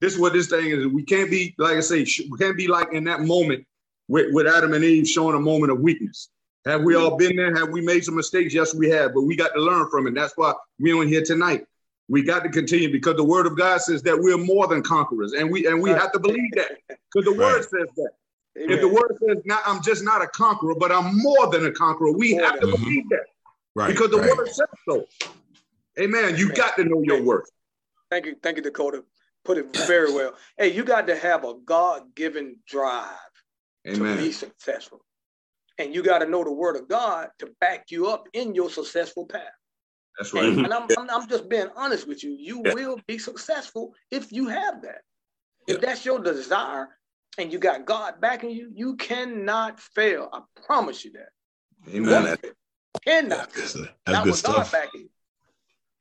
this 0.00 0.14
is 0.14 0.18
what 0.18 0.32
this 0.32 0.48
thing 0.48 0.66
is. 0.66 0.86
We 0.86 1.02
can't 1.02 1.30
be 1.30 1.54
like 1.58 1.76
I 1.76 1.80
say. 1.80 2.06
We 2.30 2.38
can't 2.38 2.56
be 2.56 2.66
like 2.66 2.92
in 2.92 3.04
that 3.04 3.20
moment 3.20 3.66
with, 4.08 4.32
with 4.32 4.46
Adam 4.46 4.72
and 4.72 4.84
Eve 4.84 5.06
showing 5.08 5.36
a 5.36 5.40
moment 5.40 5.72
of 5.72 5.80
weakness. 5.80 6.28
Have 6.66 6.82
we 6.82 6.94
all 6.94 7.16
been 7.16 7.36
there? 7.36 7.54
Have 7.54 7.70
we 7.70 7.82
made 7.82 8.04
some 8.04 8.16
mistakes? 8.16 8.54
Yes, 8.54 8.74
we 8.74 8.88
have, 8.88 9.12
but 9.12 9.22
we 9.22 9.36
got 9.36 9.52
to 9.54 9.60
learn 9.60 9.88
from 9.90 10.06
it. 10.06 10.14
That's 10.14 10.32
why 10.36 10.54
we're 10.78 10.98
on 10.98 11.08
here 11.08 11.22
tonight. 11.22 11.66
We 12.08 12.22
got 12.22 12.42
to 12.42 12.48
continue 12.48 12.90
because 12.90 13.16
the 13.16 13.24
word 13.24 13.46
of 13.46 13.56
God 13.56 13.80
says 13.80 14.02
that 14.02 14.18
we're 14.18 14.38
more 14.38 14.66
than 14.66 14.82
conquerors, 14.82 15.32
and 15.32 15.50
we 15.50 15.66
and 15.66 15.82
we 15.82 15.90
have 15.90 16.12
to 16.12 16.18
believe 16.18 16.52
that 16.52 16.72
because 16.88 17.24
the 17.24 17.34
word 17.38 17.62
says 17.62 17.88
that. 17.96 18.10
Amen. 18.56 18.70
If 18.70 18.80
the 18.80 18.88
word 18.88 19.18
says 19.26 19.42
not, 19.44 19.62
I'm 19.66 19.82
just 19.82 20.04
not 20.04 20.22
a 20.22 20.28
conqueror, 20.28 20.74
but 20.76 20.92
I'm 20.92 21.20
more 21.22 21.50
than 21.50 21.66
a 21.66 21.72
conqueror, 21.72 22.12
we 22.12 22.34
more 22.34 22.44
have 22.44 22.60
to 22.60 22.66
mm-hmm. 22.66 22.84
believe 22.84 23.08
that. 23.10 23.24
Right. 23.74 23.88
Because 23.88 24.10
the 24.10 24.18
right. 24.18 24.36
word 24.36 24.48
says 24.48 24.66
so. 24.88 25.04
Amen. 25.98 26.36
You 26.36 26.46
Amen. 26.46 26.56
got 26.56 26.76
to 26.76 26.84
know 26.84 27.02
your 27.02 27.22
worth. 27.22 27.48
Thank 28.10 28.26
you. 28.26 28.36
Thank 28.42 28.56
you, 28.56 28.62
Dakota. 28.62 29.04
Put 29.44 29.58
it 29.58 29.76
very 29.86 30.12
well. 30.12 30.34
Hey, 30.56 30.72
you 30.72 30.84
got 30.84 31.06
to 31.08 31.16
have 31.16 31.44
a 31.44 31.54
God-given 31.64 32.56
drive 32.66 33.08
Amen. 33.86 34.16
to 34.16 34.22
be 34.22 34.32
successful. 34.32 35.04
And 35.78 35.94
you 35.94 36.02
got 36.02 36.20
to 36.20 36.26
know 36.26 36.44
the 36.44 36.52
word 36.52 36.76
of 36.76 36.88
God 36.88 37.28
to 37.40 37.50
back 37.60 37.90
you 37.90 38.08
up 38.08 38.26
in 38.32 38.54
your 38.54 38.70
successful 38.70 39.26
path. 39.26 39.42
That's 40.18 40.32
right. 40.32 40.44
And, 40.44 40.60
and 40.60 40.72
I'm, 40.72 40.86
I'm, 40.96 41.10
I'm, 41.10 41.28
just 41.28 41.48
being 41.48 41.66
honest 41.76 42.06
with 42.06 42.22
you. 42.22 42.36
You 42.38 42.62
yeah. 42.64 42.74
will 42.74 43.00
be 43.06 43.18
successful 43.18 43.92
if 44.10 44.32
you 44.32 44.48
have 44.48 44.82
that. 44.82 45.02
Yeah. 45.66 45.74
If 45.74 45.80
that's 45.80 46.04
your 46.04 46.20
desire 46.20 46.88
and 47.36 47.52
you 47.52 47.58
got 47.58 47.84
God 47.84 48.20
backing 48.20 48.50
you, 48.50 48.70
you 48.72 48.96
cannot 48.96 49.80
fail. 49.80 50.30
I 50.32 50.40
promise 50.64 51.04
you 51.04 51.12
that. 51.12 51.30
Amen. 51.92 52.24
That, 52.24 52.40
cannot. 53.04 53.52
That's, 53.52 53.76
that's 54.06 54.24
good 54.24 54.34
stuff. 54.36 54.74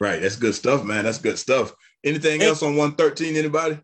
Right. 0.04 0.22
That's 0.22 0.36
good 0.36 0.54
stuff, 0.54 0.84
man. 0.84 1.06
That's 1.06 1.18
good 1.18 1.39
stuff. 1.39 1.74
Anything 2.04 2.41
else 2.41 2.62
on 2.62 2.76
113, 2.76 3.38
anybody? 3.38 3.80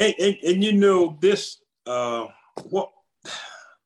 And, 0.00 0.14
and, 0.18 0.36
and 0.42 0.64
you 0.64 0.72
know, 0.72 1.18
this 1.20 1.58
uh 1.86 2.28
what 2.70 2.90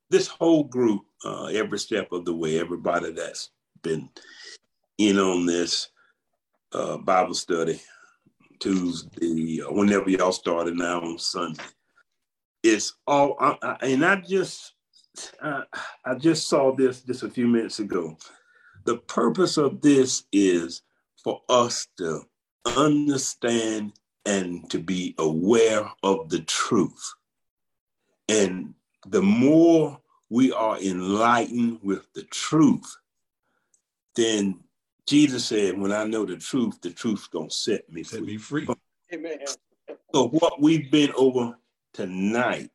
this 0.08 0.28
whole 0.28 0.62
group, 0.62 1.00
uh, 1.24 1.46
every 1.46 1.80
step 1.80 2.12
of 2.12 2.24
the 2.24 2.32
way, 2.32 2.60
everybody 2.60 3.10
that's 3.10 3.50
been 3.82 4.08
in 4.98 5.18
on 5.18 5.46
this 5.46 5.88
uh, 6.70 6.96
Bible 6.98 7.34
study 7.34 7.80
Tuesday, 8.60 9.60
uh, 9.60 9.72
whenever 9.72 10.08
y'all 10.10 10.30
started 10.30 10.76
now 10.76 11.00
on 11.00 11.18
Sunday, 11.18 11.64
it's 12.62 12.94
all, 13.04 13.36
I, 13.40 13.56
I, 13.62 13.76
and 13.82 14.06
I 14.06 14.20
just, 14.20 14.74
I, 15.42 15.64
I 16.04 16.14
just 16.14 16.48
saw 16.48 16.72
this 16.72 17.00
just 17.00 17.24
a 17.24 17.28
few 17.28 17.48
minutes 17.48 17.80
ago. 17.80 18.16
The 18.84 18.98
purpose 18.98 19.56
of 19.56 19.80
this 19.80 20.22
is 20.32 20.82
for 21.28 21.42
us 21.50 21.86
to 21.98 22.22
understand 22.64 23.92
and 24.24 24.70
to 24.70 24.78
be 24.78 25.14
aware 25.18 25.86
of 26.02 26.30
the 26.30 26.40
truth. 26.40 27.14
And 28.30 28.72
the 29.06 29.20
more 29.20 30.00
we 30.30 30.52
are 30.52 30.80
enlightened 30.80 31.80
with 31.82 32.10
the 32.14 32.22
truth, 32.22 32.96
then 34.16 34.60
Jesus 35.06 35.44
said, 35.44 35.78
when 35.78 35.92
I 35.92 36.04
know 36.04 36.24
the 36.24 36.38
truth, 36.38 36.80
the 36.80 36.92
truth's 36.92 37.26
gonna 37.26 37.50
set 37.50 37.92
me 37.92 38.04
set 38.04 38.20
free. 38.20 38.26
me 38.26 38.36
free. 38.38 38.66
Amen. 39.12 39.40
So 40.14 40.28
what 40.28 40.62
we've 40.62 40.90
been 40.90 41.12
over 41.14 41.58
tonight, 41.92 42.70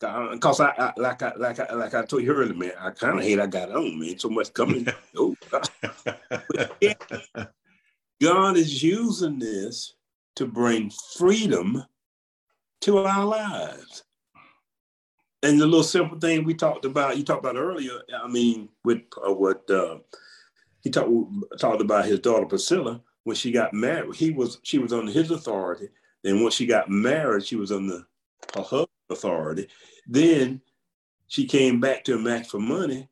because 0.00 0.60
I, 0.60 0.70
I, 0.70 0.92
like 0.96 1.22
I 1.22 1.34
like 1.36 1.60
I 1.60 1.74
like 1.74 1.92
I 1.92 2.06
told 2.06 2.22
you 2.22 2.32
earlier, 2.32 2.54
man, 2.54 2.72
I 2.80 2.92
kind 2.92 3.18
of 3.18 3.24
hate 3.24 3.38
I 3.38 3.46
got 3.46 3.72
on, 3.72 4.00
man. 4.00 4.18
So 4.18 4.30
much 4.30 4.54
coming. 4.54 4.88
oh, 5.18 5.36
God 8.20 8.56
is 8.56 8.82
using 8.82 9.38
this 9.38 9.94
to 10.36 10.46
bring 10.46 10.90
freedom 11.16 11.84
to 12.80 12.98
our 12.98 13.24
lives 13.24 14.04
and 15.42 15.60
the 15.60 15.66
little 15.66 15.84
simple 15.84 16.18
thing 16.18 16.44
we 16.44 16.54
talked 16.54 16.84
about, 16.84 17.16
you 17.16 17.24
talked 17.24 17.44
about 17.44 17.56
earlier. 17.56 18.00
I 18.22 18.26
mean, 18.26 18.68
with 18.84 19.02
uh, 19.24 19.32
what 19.32 19.68
uh, 19.70 19.98
he 20.80 20.90
talked 20.90 21.10
talked 21.58 21.80
about 21.80 22.06
his 22.06 22.20
daughter 22.20 22.46
Priscilla 22.46 23.00
when 23.24 23.36
she 23.36 23.52
got 23.52 23.72
married. 23.72 24.16
He 24.16 24.30
was 24.30 24.58
she 24.62 24.78
was 24.78 24.92
under 24.92 25.12
his 25.12 25.30
authority. 25.30 25.88
Then 26.24 26.42
once 26.42 26.54
she 26.54 26.66
got 26.66 26.90
married, 26.90 27.46
she 27.46 27.56
was 27.56 27.70
under 27.70 28.04
her 28.54 28.62
husband's 28.62 28.88
authority. 29.10 29.68
Then 30.06 30.60
she 31.28 31.46
came 31.46 31.78
back 31.78 32.04
to 32.04 32.14
him 32.14 32.26
ask 32.26 32.50
for 32.50 32.58
money, 32.58 33.08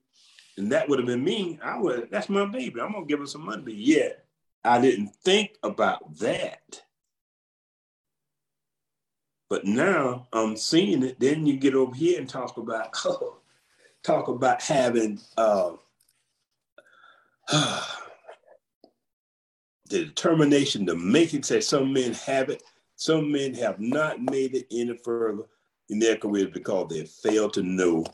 and 0.57 0.72
that 0.72 0.88
would 0.88 0.98
have 0.98 1.07
been 1.07 1.22
me. 1.22 1.61
I 1.62 1.78
would. 1.78 2.09
That's 2.11 2.28
my 2.28 2.46
baby. 2.46 2.80
I'm 2.80 2.92
gonna 2.92 3.07
give 3.07 3.20
her 3.20 3.26
some 3.26 3.44
money. 3.44 3.62
But 3.62 3.74
yet, 3.74 4.26
I 4.66 4.80
didn't 4.80 5.14
think 5.24 5.52
about 5.62 6.18
that. 6.18 6.82
But 9.48 9.64
now 9.64 10.26
I'm 10.32 10.56
seeing 10.56 11.04
it. 11.04 11.20
Then 11.20 11.46
you 11.46 11.56
get 11.56 11.74
over 11.74 11.94
here 11.94 12.18
and 12.18 12.28
talk 12.28 12.56
about 12.56 12.90
oh, 13.04 13.38
talk 14.02 14.28
about 14.28 14.60
having 14.60 15.20
uh, 15.36 15.72
the 17.50 17.84
determination 19.88 20.86
to 20.86 20.96
make 20.96 21.32
it. 21.32 21.44
Say 21.44 21.60
some 21.60 21.92
men 21.92 22.12
have 22.14 22.50
it, 22.50 22.62
some 22.96 23.30
men 23.30 23.54
have 23.54 23.78
not 23.78 24.20
made 24.20 24.54
it 24.54 24.66
any 24.70 24.96
further 24.96 25.44
in 25.88 26.00
their 26.00 26.16
career 26.16 26.48
because 26.48 26.88
they 26.90 27.04
failed 27.04 27.52
to 27.54 27.62
know 27.62 28.04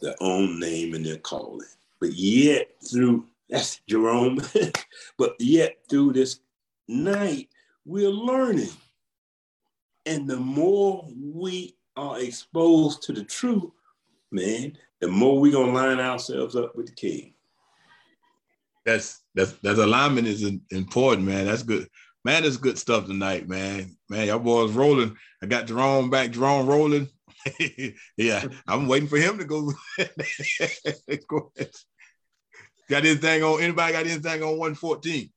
their 0.00 0.16
own 0.20 0.58
name 0.58 0.94
and 0.94 1.06
their 1.06 1.18
calling. 1.18 1.66
But 2.00 2.14
yet, 2.14 2.68
through 2.84 3.26
That's 3.52 3.82
Jerome. 3.86 4.40
but 5.18 5.36
yet 5.38 5.76
through 5.88 6.14
this 6.14 6.40
night, 6.88 7.50
we're 7.84 8.08
learning. 8.08 8.70
And 10.06 10.26
the 10.28 10.38
more 10.38 11.06
we 11.14 11.76
are 11.94 12.18
exposed 12.18 13.02
to 13.02 13.12
the 13.12 13.24
truth, 13.24 13.70
man, 14.32 14.78
the 15.00 15.08
more 15.08 15.38
we're 15.38 15.52
gonna 15.52 15.72
line 15.72 16.00
ourselves 16.00 16.56
up 16.56 16.74
with 16.74 16.86
the 16.86 16.94
king. 16.94 17.34
That's 18.86 19.20
that's 19.34 19.52
that 19.58 19.78
alignment 19.78 20.26
is 20.26 20.50
important, 20.70 21.28
man. 21.28 21.44
That's 21.44 21.62
good. 21.62 21.88
Man, 22.24 22.44
that's 22.44 22.56
good 22.56 22.78
stuff 22.78 23.06
tonight, 23.06 23.48
man. 23.48 23.96
Man, 24.08 24.28
y'all 24.28 24.38
boys 24.38 24.72
rolling. 24.72 25.14
I 25.42 25.46
got 25.46 25.66
Jerome 25.66 26.08
back, 26.08 26.30
Jerome 26.30 26.66
rolling. 26.66 27.08
yeah, 28.16 28.44
I'm 28.66 28.88
waiting 28.88 29.08
for 29.08 29.18
him 29.18 29.38
to 29.38 29.44
go. 29.44 29.72
go 31.28 31.52
got 32.92 33.04
anything 33.04 33.42
on 33.42 33.60
anybody 33.60 33.92
got 33.92 34.06
anything 34.06 34.42
on 34.42 34.58
114? 34.58 35.30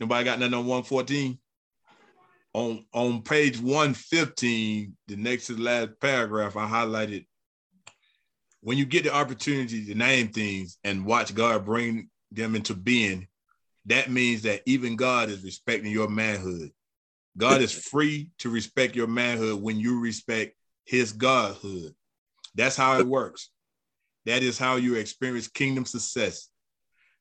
nobody 0.00 0.24
got 0.24 0.38
nothing 0.38 0.54
on 0.54 0.66
114? 0.66 1.38
On 2.52 2.84
on 2.92 3.22
page 3.22 3.58
115, 3.58 4.96
the 5.08 5.16
next 5.16 5.46
to 5.46 5.54
the 5.54 5.62
last 5.62 5.90
paragraph, 6.00 6.56
I 6.56 6.68
highlighted 6.68 7.26
when 8.64 8.78
you 8.78 8.86
get 8.86 9.04
the 9.04 9.14
opportunity 9.14 9.84
to 9.84 9.94
name 9.94 10.28
things 10.28 10.78
and 10.84 11.04
watch 11.04 11.34
God 11.34 11.66
bring 11.66 12.08
them 12.32 12.56
into 12.56 12.74
being, 12.74 13.28
that 13.84 14.10
means 14.10 14.42
that 14.42 14.62
even 14.64 14.96
God 14.96 15.28
is 15.28 15.44
respecting 15.44 15.92
your 15.92 16.08
manhood. 16.08 16.70
God 17.36 17.60
is 17.60 17.72
free 17.72 18.30
to 18.38 18.48
respect 18.48 18.96
your 18.96 19.06
manhood 19.06 19.60
when 19.60 19.78
you 19.78 20.00
respect 20.00 20.56
his 20.86 21.12
godhood. 21.12 21.94
That's 22.54 22.74
how 22.74 22.98
it 22.98 23.06
works. 23.06 23.50
That 24.26 24.42
is 24.42 24.58
how 24.58 24.76
you 24.76 24.94
experience 24.94 25.48
kingdom 25.48 25.84
success. 25.84 26.48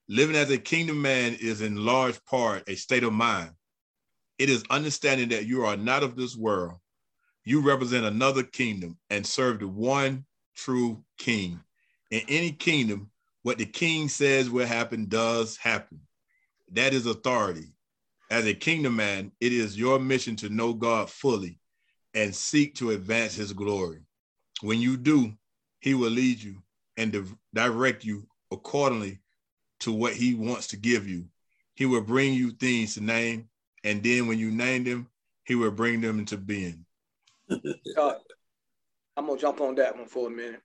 Living 0.07 0.35
as 0.35 0.49
a 0.51 0.57
kingdom 0.57 1.01
man 1.01 1.37
is 1.39 1.61
in 1.61 1.85
large 1.85 2.23
part 2.25 2.63
a 2.67 2.75
state 2.75 3.03
of 3.03 3.13
mind. 3.13 3.51
It 4.37 4.49
is 4.49 4.63
understanding 4.69 5.29
that 5.29 5.45
you 5.45 5.65
are 5.65 5.77
not 5.77 6.03
of 6.03 6.15
this 6.15 6.35
world. 6.35 6.77
You 7.45 7.61
represent 7.61 8.05
another 8.05 8.43
kingdom 8.43 8.97
and 9.09 9.25
serve 9.25 9.59
the 9.59 9.67
one 9.67 10.25
true 10.55 11.03
king. 11.17 11.59
In 12.11 12.21
any 12.27 12.51
kingdom, 12.51 13.11
what 13.43 13.57
the 13.57 13.65
king 13.65 14.07
says 14.07 14.49
will 14.49 14.65
happen 14.65 15.07
does 15.07 15.57
happen. 15.57 15.99
That 16.71 16.93
is 16.93 17.05
authority. 17.05 17.73
As 18.31 18.45
a 18.45 18.53
kingdom 18.53 18.95
man, 18.95 19.31
it 19.41 19.51
is 19.51 19.77
your 19.77 19.99
mission 19.99 20.35
to 20.37 20.49
know 20.49 20.73
God 20.73 21.09
fully 21.09 21.59
and 22.13 22.33
seek 22.33 22.75
to 22.75 22.91
advance 22.91 23.35
his 23.35 23.53
glory. 23.53 23.99
When 24.61 24.79
you 24.79 24.97
do, 24.97 25.33
he 25.79 25.93
will 25.93 26.11
lead 26.11 26.41
you 26.41 26.63
and 26.97 27.35
direct 27.53 28.03
you 28.03 28.27
accordingly 28.51 29.19
to 29.81 29.91
what 29.91 30.13
he 30.13 30.33
wants 30.33 30.67
to 30.67 30.77
give 30.77 31.07
you. 31.07 31.25
He 31.75 31.85
will 31.85 32.01
bring 32.01 32.33
you 32.33 32.51
things 32.51 32.93
to 32.93 33.03
name, 33.03 33.49
and 33.83 34.03
then 34.03 34.27
when 34.27 34.37
you 34.37 34.51
name 34.51 34.83
them, 34.83 35.09
he 35.43 35.55
will 35.55 35.71
bring 35.71 36.01
them 36.01 36.19
into 36.19 36.37
being. 36.37 36.85
uh, 37.49 38.13
I'm 39.17 39.27
gonna 39.27 39.39
jump 39.39 39.61
on 39.61 39.75
that 39.75 39.97
one 39.97 40.07
for 40.07 40.27
a 40.27 40.31
minute. 40.31 40.61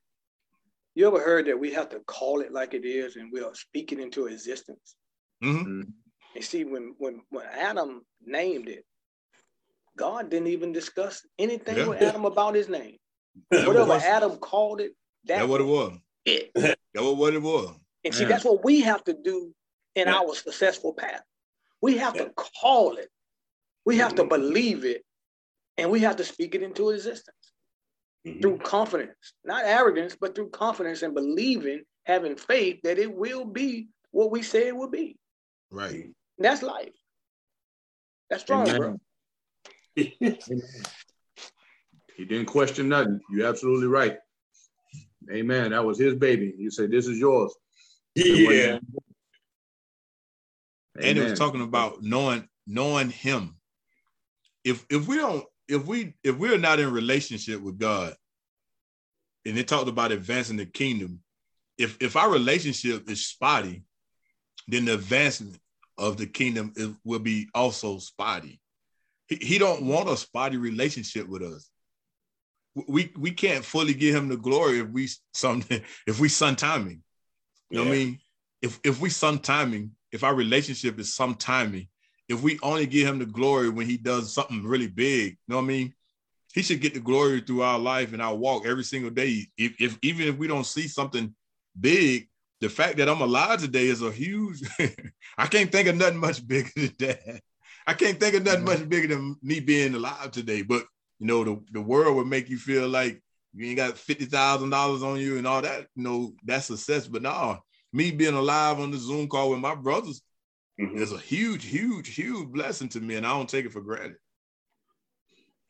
You 0.94 1.06
ever 1.06 1.20
heard 1.20 1.46
that 1.46 1.58
we 1.58 1.72
have 1.72 1.88
to 1.90 2.00
call 2.00 2.40
it 2.40 2.52
like 2.52 2.74
it 2.74 2.84
is, 2.84 3.16
and 3.16 3.30
we 3.32 3.40
are 3.42 3.54
speaking 3.54 4.00
into 4.00 4.26
existence? 4.26 4.96
Mm-hmm. 5.42 5.82
And 6.34 6.44
see, 6.44 6.64
when 6.64 6.94
when 6.98 7.22
when 7.30 7.46
Adam 7.46 8.02
named 8.24 8.68
it, 8.68 8.84
God 9.96 10.30
didn't 10.30 10.48
even 10.48 10.72
discuss 10.72 11.26
anything 11.38 11.76
yeah. 11.76 11.88
with 11.88 12.02
Adam 12.02 12.24
about 12.24 12.54
his 12.54 12.68
name. 12.68 12.96
Whatever 13.50 13.94
Adam 13.94 14.36
called 14.36 14.80
it, 14.80 14.92
that 15.24 15.38
that's 15.38 15.48
what 15.48 15.60
it 15.60 15.64
was. 15.64 15.98
It. 16.28 16.50
That 16.94 17.04
was 17.04 17.16
what 17.16 17.34
it 17.34 17.42
was. 17.42 17.76
And 18.04 18.14
see, 18.14 18.24
that's 18.24 18.44
what 18.44 18.64
we 18.64 18.80
have 18.80 19.04
to 19.04 19.12
do 19.12 19.54
in 19.94 20.08
yeah. 20.08 20.14
our 20.14 20.34
successful 20.34 20.94
path. 20.94 21.22
We 21.80 21.98
have 21.98 22.16
yeah. 22.16 22.24
to 22.24 22.30
call 22.30 22.96
it. 22.96 23.08
We 23.84 23.98
have 23.98 24.14
mm-hmm. 24.14 24.28
to 24.28 24.36
believe 24.36 24.84
it, 24.84 25.04
and 25.76 25.90
we 25.90 26.00
have 26.00 26.16
to 26.16 26.24
speak 26.24 26.54
it 26.54 26.62
into 26.62 26.90
existence 26.90 27.52
mm-hmm. 28.26 28.40
through 28.40 28.58
confidence, 28.58 29.34
not 29.44 29.64
arrogance, 29.64 30.16
but 30.20 30.34
through 30.34 30.50
confidence 30.50 31.02
and 31.02 31.14
believing, 31.14 31.82
having 32.04 32.36
faith 32.36 32.80
that 32.82 32.98
it 32.98 33.14
will 33.14 33.44
be 33.44 33.88
what 34.10 34.30
we 34.30 34.42
say 34.42 34.68
it 34.68 34.76
will 34.76 34.90
be. 34.90 35.16
Right. 35.70 36.08
That's 36.38 36.62
life. 36.62 36.94
That's 38.30 38.42
strong, 38.42 38.68
Amen. 38.68 38.78
bro. 38.78 39.00
he 42.16 42.24
didn't 42.24 42.46
question 42.46 42.88
nothing. 42.88 43.20
You're 43.30 43.48
absolutely 43.48 43.88
right. 43.88 44.18
Amen. 45.30 45.70
That 45.70 45.84
was 45.84 45.98
his 45.98 46.14
baby. 46.14 46.54
You 46.56 46.70
say, 46.70 46.86
This 46.86 47.06
is 47.06 47.18
yours. 47.18 47.54
Yeah. 48.14 48.78
And 51.00 51.18
it 51.18 51.30
was 51.30 51.38
talking 51.38 51.62
about 51.62 52.02
knowing 52.02 52.48
knowing 52.66 53.10
him. 53.10 53.56
If 54.64 54.84
if 54.90 55.06
we 55.06 55.16
don't 55.16 55.44
if 55.68 55.86
we 55.86 56.14
if 56.24 56.36
we're 56.36 56.58
not 56.58 56.80
in 56.80 56.92
relationship 56.92 57.60
with 57.60 57.78
God, 57.78 58.16
and 59.44 59.56
it 59.56 59.68
talked 59.68 59.88
about 59.88 60.12
advancing 60.12 60.56
the 60.56 60.66
kingdom, 60.66 61.20
if 61.76 61.96
if 62.00 62.16
our 62.16 62.30
relationship 62.30 63.08
is 63.08 63.26
spotty, 63.26 63.84
then 64.66 64.86
the 64.86 64.94
advancement 64.94 65.58
of 65.96 66.16
the 66.16 66.26
kingdom 66.26 66.72
is, 66.76 66.90
will 67.04 67.18
be 67.18 67.48
also 67.54 67.98
spotty. 67.98 68.60
He, 69.26 69.36
he 69.36 69.58
don't 69.58 69.82
want 69.82 70.08
a 70.08 70.16
spotty 70.16 70.56
relationship 70.56 71.28
with 71.28 71.42
us. 71.42 71.70
We 72.74 73.12
we 73.16 73.30
can't 73.32 73.64
fully 73.64 73.94
give 73.94 74.14
him 74.14 74.28
the 74.28 74.36
glory 74.36 74.80
if 74.80 74.88
we 74.88 75.08
some 75.34 75.64
if 76.06 76.20
we 76.20 76.28
sun 76.28 76.56
timing. 76.56 77.02
You 77.70 77.78
yeah. 77.78 77.84
know 77.84 77.90
what 77.90 77.94
I 77.94 77.98
mean? 77.98 78.18
If 78.62 78.80
if 78.84 79.00
we 79.00 79.10
sun 79.10 79.38
timing, 79.40 79.92
if 80.12 80.24
our 80.24 80.34
relationship 80.34 80.98
is 80.98 81.14
some 81.14 81.34
timing, 81.34 81.88
if 82.28 82.42
we 82.42 82.58
only 82.62 82.86
give 82.86 83.06
him 83.06 83.18
the 83.18 83.26
glory 83.26 83.70
when 83.70 83.86
he 83.86 83.96
does 83.96 84.34
something 84.34 84.64
really 84.64 84.88
big, 84.88 85.32
you 85.32 85.36
know 85.48 85.56
what 85.56 85.62
I 85.62 85.66
mean? 85.66 85.94
He 86.54 86.62
should 86.62 86.80
get 86.80 86.94
the 86.94 87.00
glory 87.00 87.40
through 87.40 87.62
our 87.62 87.78
life 87.78 88.12
and 88.12 88.22
our 88.22 88.34
walk 88.34 88.66
every 88.66 88.84
single 88.84 89.10
day. 89.10 89.46
If, 89.56 89.80
if 89.80 89.98
even 90.02 90.28
if 90.28 90.36
we 90.36 90.46
don't 90.46 90.66
see 90.66 90.88
something 90.88 91.34
big, 91.78 92.28
the 92.60 92.68
fact 92.68 92.96
that 92.96 93.08
I'm 93.08 93.20
alive 93.20 93.60
today 93.60 93.86
is 93.86 94.02
a 94.02 94.10
huge. 94.10 94.62
I 95.38 95.46
can't 95.46 95.70
think 95.70 95.88
of 95.88 95.96
nothing 95.96 96.18
much 96.18 96.46
bigger 96.46 96.70
than 96.74 96.94
that. 96.98 97.40
I 97.86 97.94
can't 97.94 98.18
think 98.18 98.34
of 98.34 98.44
nothing 98.44 98.64
mm-hmm. 98.64 98.80
much 98.80 98.88
bigger 98.88 99.08
than 99.08 99.36
me 99.42 99.60
being 99.60 99.94
alive 99.94 100.30
today. 100.30 100.62
But 100.62 100.84
you 101.18 101.26
know, 101.26 101.44
the, 101.44 101.60
the 101.72 101.80
world 101.80 102.16
would 102.16 102.26
make 102.26 102.48
you 102.48 102.58
feel 102.58 102.88
like 102.88 103.22
you 103.54 103.66
ain't 103.66 103.76
got 103.76 103.98
fifty 103.98 104.24
thousand 104.24 104.70
dollars 104.70 105.02
on 105.02 105.18
you 105.18 105.38
and 105.38 105.46
all 105.46 105.62
that. 105.62 105.86
You 105.96 106.02
know, 106.02 106.32
that's 106.44 106.66
success. 106.66 107.08
But 107.08 107.22
no, 107.22 107.58
me 107.92 108.10
being 108.10 108.34
alive 108.34 108.78
on 108.78 108.90
the 108.90 108.98
Zoom 108.98 109.28
call 109.28 109.50
with 109.50 109.60
my 109.60 109.74
brothers 109.74 110.22
mm-hmm. 110.80 110.98
is 110.98 111.12
a 111.12 111.18
huge, 111.18 111.64
huge, 111.64 112.14
huge 112.14 112.48
blessing 112.48 112.88
to 112.90 113.00
me, 113.00 113.16
and 113.16 113.26
I 113.26 113.30
don't 113.30 113.48
take 113.48 113.66
it 113.66 113.72
for 113.72 113.80
granted. 113.80 114.16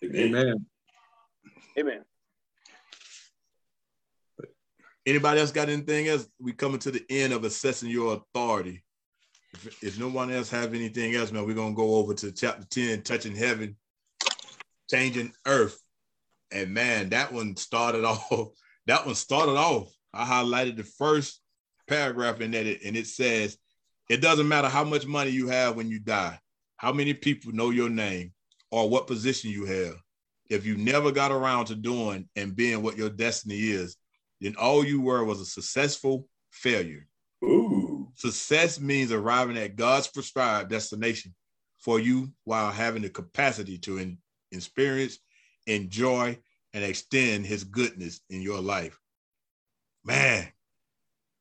Amen. 0.04 0.66
Amen. 1.78 2.04
Anybody 5.06 5.40
else 5.40 5.52
got 5.52 5.70
anything 5.70 6.08
else? 6.08 6.28
We 6.38 6.52
coming 6.52 6.80
to 6.80 6.90
the 6.90 7.04
end 7.08 7.32
of 7.32 7.44
assessing 7.44 7.88
your 7.88 8.14
authority. 8.14 8.84
If, 9.54 9.82
if 9.82 9.98
no 9.98 10.08
one 10.08 10.30
else 10.30 10.50
have 10.50 10.74
anything 10.74 11.14
else, 11.14 11.32
man, 11.32 11.46
we're 11.46 11.54
gonna 11.54 11.74
go 11.74 11.94
over 11.96 12.12
to 12.14 12.30
chapter 12.30 12.66
10, 12.68 13.02
touching 13.02 13.34
heaven, 13.34 13.76
changing 14.90 15.32
earth. 15.46 15.80
And 16.50 16.72
man, 16.72 17.10
that 17.10 17.32
one 17.32 17.56
started 17.56 18.04
off. 18.04 18.48
That 18.86 19.06
one 19.06 19.14
started 19.14 19.56
off. 19.56 19.92
I 20.12 20.24
highlighted 20.24 20.76
the 20.76 20.84
first 20.84 21.40
paragraph 21.86 22.40
in 22.40 22.50
that, 22.52 22.66
and 22.84 22.96
it 22.96 23.06
says, 23.06 23.58
"It 24.08 24.22
doesn't 24.22 24.48
matter 24.48 24.68
how 24.68 24.84
much 24.84 25.06
money 25.06 25.30
you 25.30 25.48
have 25.48 25.76
when 25.76 25.90
you 25.90 25.98
die, 25.98 26.38
how 26.76 26.92
many 26.92 27.12
people 27.12 27.52
know 27.52 27.70
your 27.70 27.90
name, 27.90 28.32
or 28.70 28.88
what 28.88 29.06
position 29.06 29.50
you 29.50 29.64
have. 29.64 29.96
If 30.48 30.64
you 30.64 30.76
never 30.76 31.12
got 31.12 31.30
around 31.32 31.66
to 31.66 31.74
doing 31.74 32.28
and 32.36 32.56
being 32.56 32.82
what 32.82 32.96
your 32.96 33.10
destiny 33.10 33.56
is, 33.56 33.96
then 34.40 34.54
all 34.56 34.84
you 34.84 35.00
were 35.00 35.24
was 35.24 35.40
a 35.40 35.46
successful 35.46 36.28
failure. 36.50 37.06
Ooh. 37.44 38.08
Success 38.14 38.80
means 38.80 39.12
arriving 39.12 39.58
at 39.58 39.76
God's 39.76 40.08
prescribed 40.08 40.70
destination 40.70 41.34
for 41.78 42.00
you 42.00 42.32
while 42.44 42.72
having 42.72 43.02
the 43.02 43.10
capacity 43.10 43.78
to 43.78 43.98
experience, 44.52 45.18
enjoy, 45.66 46.38
and 46.74 46.84
extend 46.84 47.46
his 47.46 47.64
goodness 47.64 48.20
in 48.30 48.42
your 48.42 48.60
life. 48.60 48.98
Man, 50.04 50.48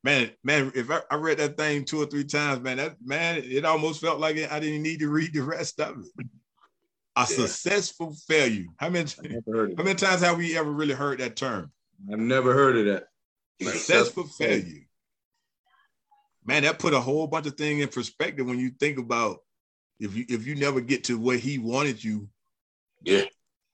man, 0.03 0.31
man, 0.43 0.71
if 0.75 0.89
I, 0.89 1.01
I, 1.11 1.15
read 1.15 1.37
that 1.37 1.57
thing 1.57 1.85
two 1.85 2.01
or 2.01 2.05
three 2.05 2.23
times, 2.23 2.61
man, 2.61 2.77
that 2.77 2.95
man, 3.03 3.41
it 3.43 3.65
almost 3.65 4.01
felt 4.01 4.19
like 4.19 4.37
I 4.51 4.59
didn't 4.59 4.83
need 4.83 4.99
to 4.99 5.09
read 5.09 5.33
the 5.33 5.43
rest 5.43 5.79
of 5.79 5.97
it. 5.99 6.27
A 7.15 7.21
yeah. 7.21 7.25
successful 7.25 8.13
failure. 8.27 8.65
How 8.77 8.89
many, 8.89 9.09
how 9.19 9.83
many 9.83 9.95
times 9.95 10.21
have 10.21 10.37
we 10.37 10.57
ever 10.57 10.71
really 10.71 10.93
heard 10.93 11.19
that 11.19 11.35
term? 11.35 11.71
I've 12.11 12.19
never 12.19 12.53
heard 12.53 12.77
of 12.77 12.85
that. 12.85 13.05
Successful 13.61 14.25
failure. 14.25 14.85
Man, 16.45 16.63
that 16.63 16.79
put 16.79 16.93
a 16.93 16.99
whole 16.99 17.27
bunch 17.27 17.47
of 17.47 17.55
things 17.55 17.81
in 17.81 17.89
perspective 17.89 18.45
when 18.45 18.59
you 18.59 18.71
think 18.79 18.99
about 18.99 19.39
if 19.99 20.15
you 20.15 20.25
if 20.29 20.45
you 20.45 20.55
never 20.55 20.79
get 20.79 21.05
to 21.05 21.19
where 21.19 21.37
he 21.37 21.57
wanted 21.57 22.03
you. 22.03 22.29
Yeah. 23.03 23.23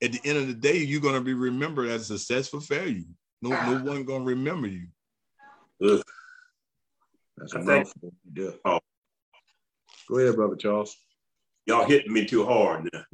At 0.01 0.11
the 0.11 0.21
end 0.25 0.37
of 0.37 0.47
the 0.47 0.53
day, 0.53 0.77
you're 0.77 1.01
gonna 1.01 1.21
be 1.21 1.33
remembered 1.33 1.89
as 1.89 2.09
a 2.09 2.17
successful 2.17 2.59
failure. 2.59 3.03
No, 3.41 3.49
no 3.49 3.55
ah. 3.57 3.83
one 3.83 4.03
gonna 4.03 4.23
remember 4.23 4.67
you. 4.67 4.87
Ugh. 5.83 6.01
That's 7.37 7.53
a 7.53 7.59
mouthful. 7.59 8.13
Yeah. 8.33 8.51
Oh. 8.65 8.79
Go 10.09 10.19
ahead, 10.19 10.35
brother 10.35 10.55
Charles. 10.55 10.95
Y'all 11.65 11.85
hitting 11.85 12.11
me 12.11 12.25
too 12.25 12.45
hard 12.45 12.89
now. 12.91 13.05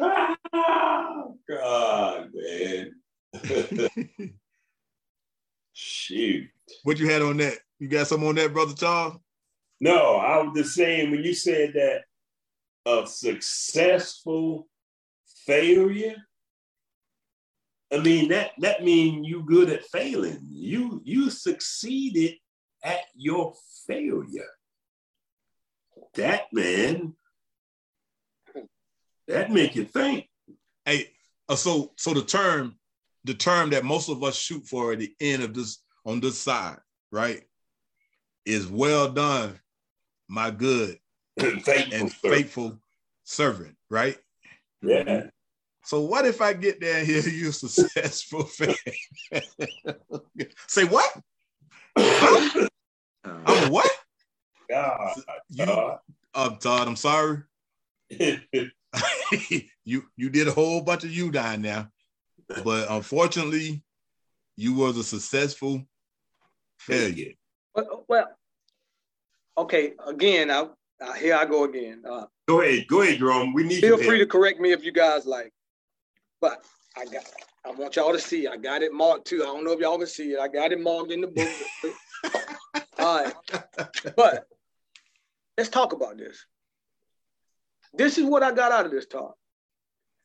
oh, 0.00 1.36
God, 1.48 2.30
man. 2.34 2.94
Shoot. 5.72 6.48
What 6.82 6.98
you 6.98 7.08
had 7.08 7.22
on 7.22 7.36
that? 7.38 7.58
You 7.78 7.88
got 7.88 8.06
some 8.06 8.24
on 8.24 8.36
that, 8.36 8.52
brother 8.52 8.74
Charles? 8.74 9.16
No, 9.80 10.16
I 10.16 10.38
was 10.38 10.52
just 10.56 10.74
saying 10.74 11.10
when 11.10 11.22
you 11.22 11.34
said 11.34 11.74
that 11.74 12.04
a 12.86 13.06
successful 13.06 14.68
failure. 15.46 16.16
I 17.92 17.98
mean 17.98 18.28
that 18.30 18.52
that 18.58 18.82
means 18.82 19.28
you 19.28 19.44
good 19.44 19.70
at 19.70 19.84
failing. 19.86 20.38
You 20.50 21.02
you 21.04 21.30
succeeded 21.30 22.34
at 22.82 23.00
your 23.14 23.54
failure. 23.86 24.48
That 26.14 26.44
man, 26.52 27.14
that 29.28 29.50
make 29.50 29.76
you 29.76 29.84
think. 29.84 30.28
Hey, 30.84 31.10
uh, 31.48 31.56
so 31.56 31.92
so 31.96 32.14
the 32.14 32.22
term, 32.22 32.76
the 33.24 33.34
term 33.34 33.70
that 33.70 33.84
most 33.84 34.08
of 34.08 34.22
us 34.22 34.36
shoot 34.36 34.66
for 34.66 34.92
at 34.92 35.00
the 35.00 35.12
end 35.20 35.42
of 35.42 35.54
this 35.54 35.82
on 36.04 36.20
this 36.20 36.38
side, 36.38 36.78
right, 37.10 37.42
is 38.44 38.66
well 38.66 39.10
done, 39.10 39.58
my 40.28 40.50
good 40.50 40.98
faithful 41.38 41.94
and 41.94 42.12
faithful 42.12 42.78
servant, 43.24 43.76
right? 43.90 44.16
Yeah. 44.82 45.26
So 45.84 46.00
what 46.00 46.26
if 46.26 46.40
I 46.40 46.52
get 46.52 46.80
there 46.80 46.98
and 46.98 47.06
hear 47.06 47.20
you 47.28 47.52
successful 47.52 48.44
fan? 48.44 48.74
Say 50.66 50.84
what? 50.84 51.08
I'm 53.24 53.70
what? 53.70 53.90
God, 54.68 55.14
you, 55.48 55.64
I'm 56.34 56.56
Todd. 56.56 56.88
I'm 56.88 56.96
sorry. 56.96 57.42
you 58.10 60.02
you 60.16 60.30
did 60.30 60.48
a 60.48 60.52
whole 60.52 60.80
bunch 60.80 61.04
of 61.04 61.10
you 61.10 61.30
dying 61.30 61.62
now, 61.62 61.88
but 62.64 62.90
unfortunately, 62.90 63.82
you 64.56 64.74
was 64.74 64.96
a 64.96 65.04
successful 65.04 65.84
failure. 66.78 67.32
Well, 67.74 68.04
well 68.08 68.26
okay. 69.58 69.94
Again, 70.06 70.50
I, 70.50 70.66
I 71.02 71.18
here 71.18 71.36
I 71.36 71.44
go 71.44 71.64
again. 71.64 72.02
Uh, 72.08 72.26
go 72.48 72.60
ahead, 72.60 72.86
go 72.88 73.02
ahead, 73.02 73.18
Jerome. 73.18 73.52
We 73.52 73.64
need. 73.64 73.80
Feel 73.80 73.98
free 73.98 74.18
to 74.18 74.26
correct 74.26 74.60
me 74.60 74.72
if 74.72 74.84
you 74.84 74.92
guys 74.92 75.26
like, 75.26 75.52
but 76.40 76.64
I 76.96 77.04
got. 77.06 77.24
I 77.64 77.70
want 77.70 77.96
y'all 77.96 78.12
to 78.12 78.18
see. 78.20 78.46
I 78.46 78.56
got 78.56 78.82
it 78.82 78.92
marked 78.92 79.26
too. 79.26 79.42
I 79.42 79.46
don't 79.46 79.64
know 79.64 79.72
if 79.72 79.80
y'all 79.80 79.98
can 79.98 80.06
see 80.06 80.32
it. 80.32 80.38
I 80.38 80.46
got 80.46 80.70
it 80.70 80.80
marked 80.80 81.10
in 81.10 81.20
the 81.20 81.26
book. 81.26 81.48
All 82.98 83.24
right. 83.24 83.34
But 84.16 84.46
let's 85.58 85.68
talk 85.68 85.92
about 85.92 86.16
this. 86.16 86.44
This 87.92 88.18
is 88.18 88.24
what 88.24 88.42
I 88.42 88.52
got 88.52 88.72
out 88.72 88.86
of 88.86 88.92
this 88.92 89.06
talk. 89.06 89.34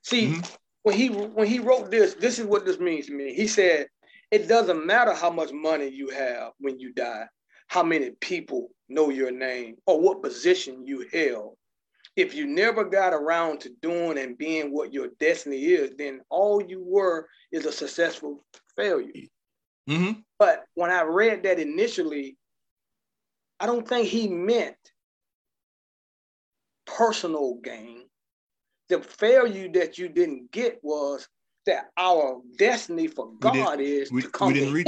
See, 0.03 0.27
mm-hmm. 0.27 0.55
when 0.83 0.95
he 0.95 1.09
when 1.09 1.47
he 1.47 1.59
wrote 1.59 1.89
this, 1.89 2.13
this 2.13 2.37
is 2.37 2.45
what 2.45 2.65
this 2.65 2.79
means 2.79 3.07
to 3.07 3.13
me. 3.13 3.33
He 3.33 3.47
said, 3.47 3.87
it 4.29 4.47
doesn't 4.47 4.85
matter 4.85 5.13
how 5.13 5.29
much 5.29 5.51
money 5.51 5.87
you 5.87 6.09
have 6.09 6.51
when 6.59 6.79
you 6.79 6.93
die, 6.93 7.25
how 7.71 7.81
many 7.81 8.09
people 8.19 8.69
know 8.89 9.09
your 9.09 9.31
name, 9.31 9.77
or 9.85 9.97
what 10.01 10.21
position 10.21 10.85
you 10.85 11.07
held. 11.13 11.55
If 12.17 12.35
you 12.35 12.45
never 12.45 12.83
got 12.83 13.13
around 13.13 13.61
to 13.61 13.69
doing 13.81 14.17
and 14.17 14.37
being 14.37 14.73
what 14.73 14.91
your 14.91 15.07
destiny 15.21 15.63
is, 15.63 15.91
then 15.97 16.19
all 16.29 16.61
you 16.61 16.83
were 16.85 17.29
is 17.49 17.65
a 17.65 17.71
successful 17.71 18.43
failure. 18.75 19.13
Mm-hmm. 19.89 20.19
But 20.37 20.65
when 20.73 20.91
I 20.91 21.03
read 21.03 21.43
that 21.43 21.59
initially, 21.59 22.35
I 23.57 23.67
don't 23.67 23.87
think 23.87 24.09
he 24.09 24.27
meant 24.27 24.75
personal 26.85 27.57
gain. 27.63 28.03
The 28.89 29.01
failure 29.01 29.69
that 29.75 29.97
you 29.97 30.09
didn't 30.09 30.51
get 30.51 30.79
was 30.83 31.25
that 31.65 31.85
our 31.95 32.41
destiny 32.57 33.07
for 33.07 33.31
God 33.39 33.79
is 33.79 34.11
we, 34.11 34.23
to 34.23 34.29
come 34.29 34.53
to 34.53 34.59
Him. 34.59 34.83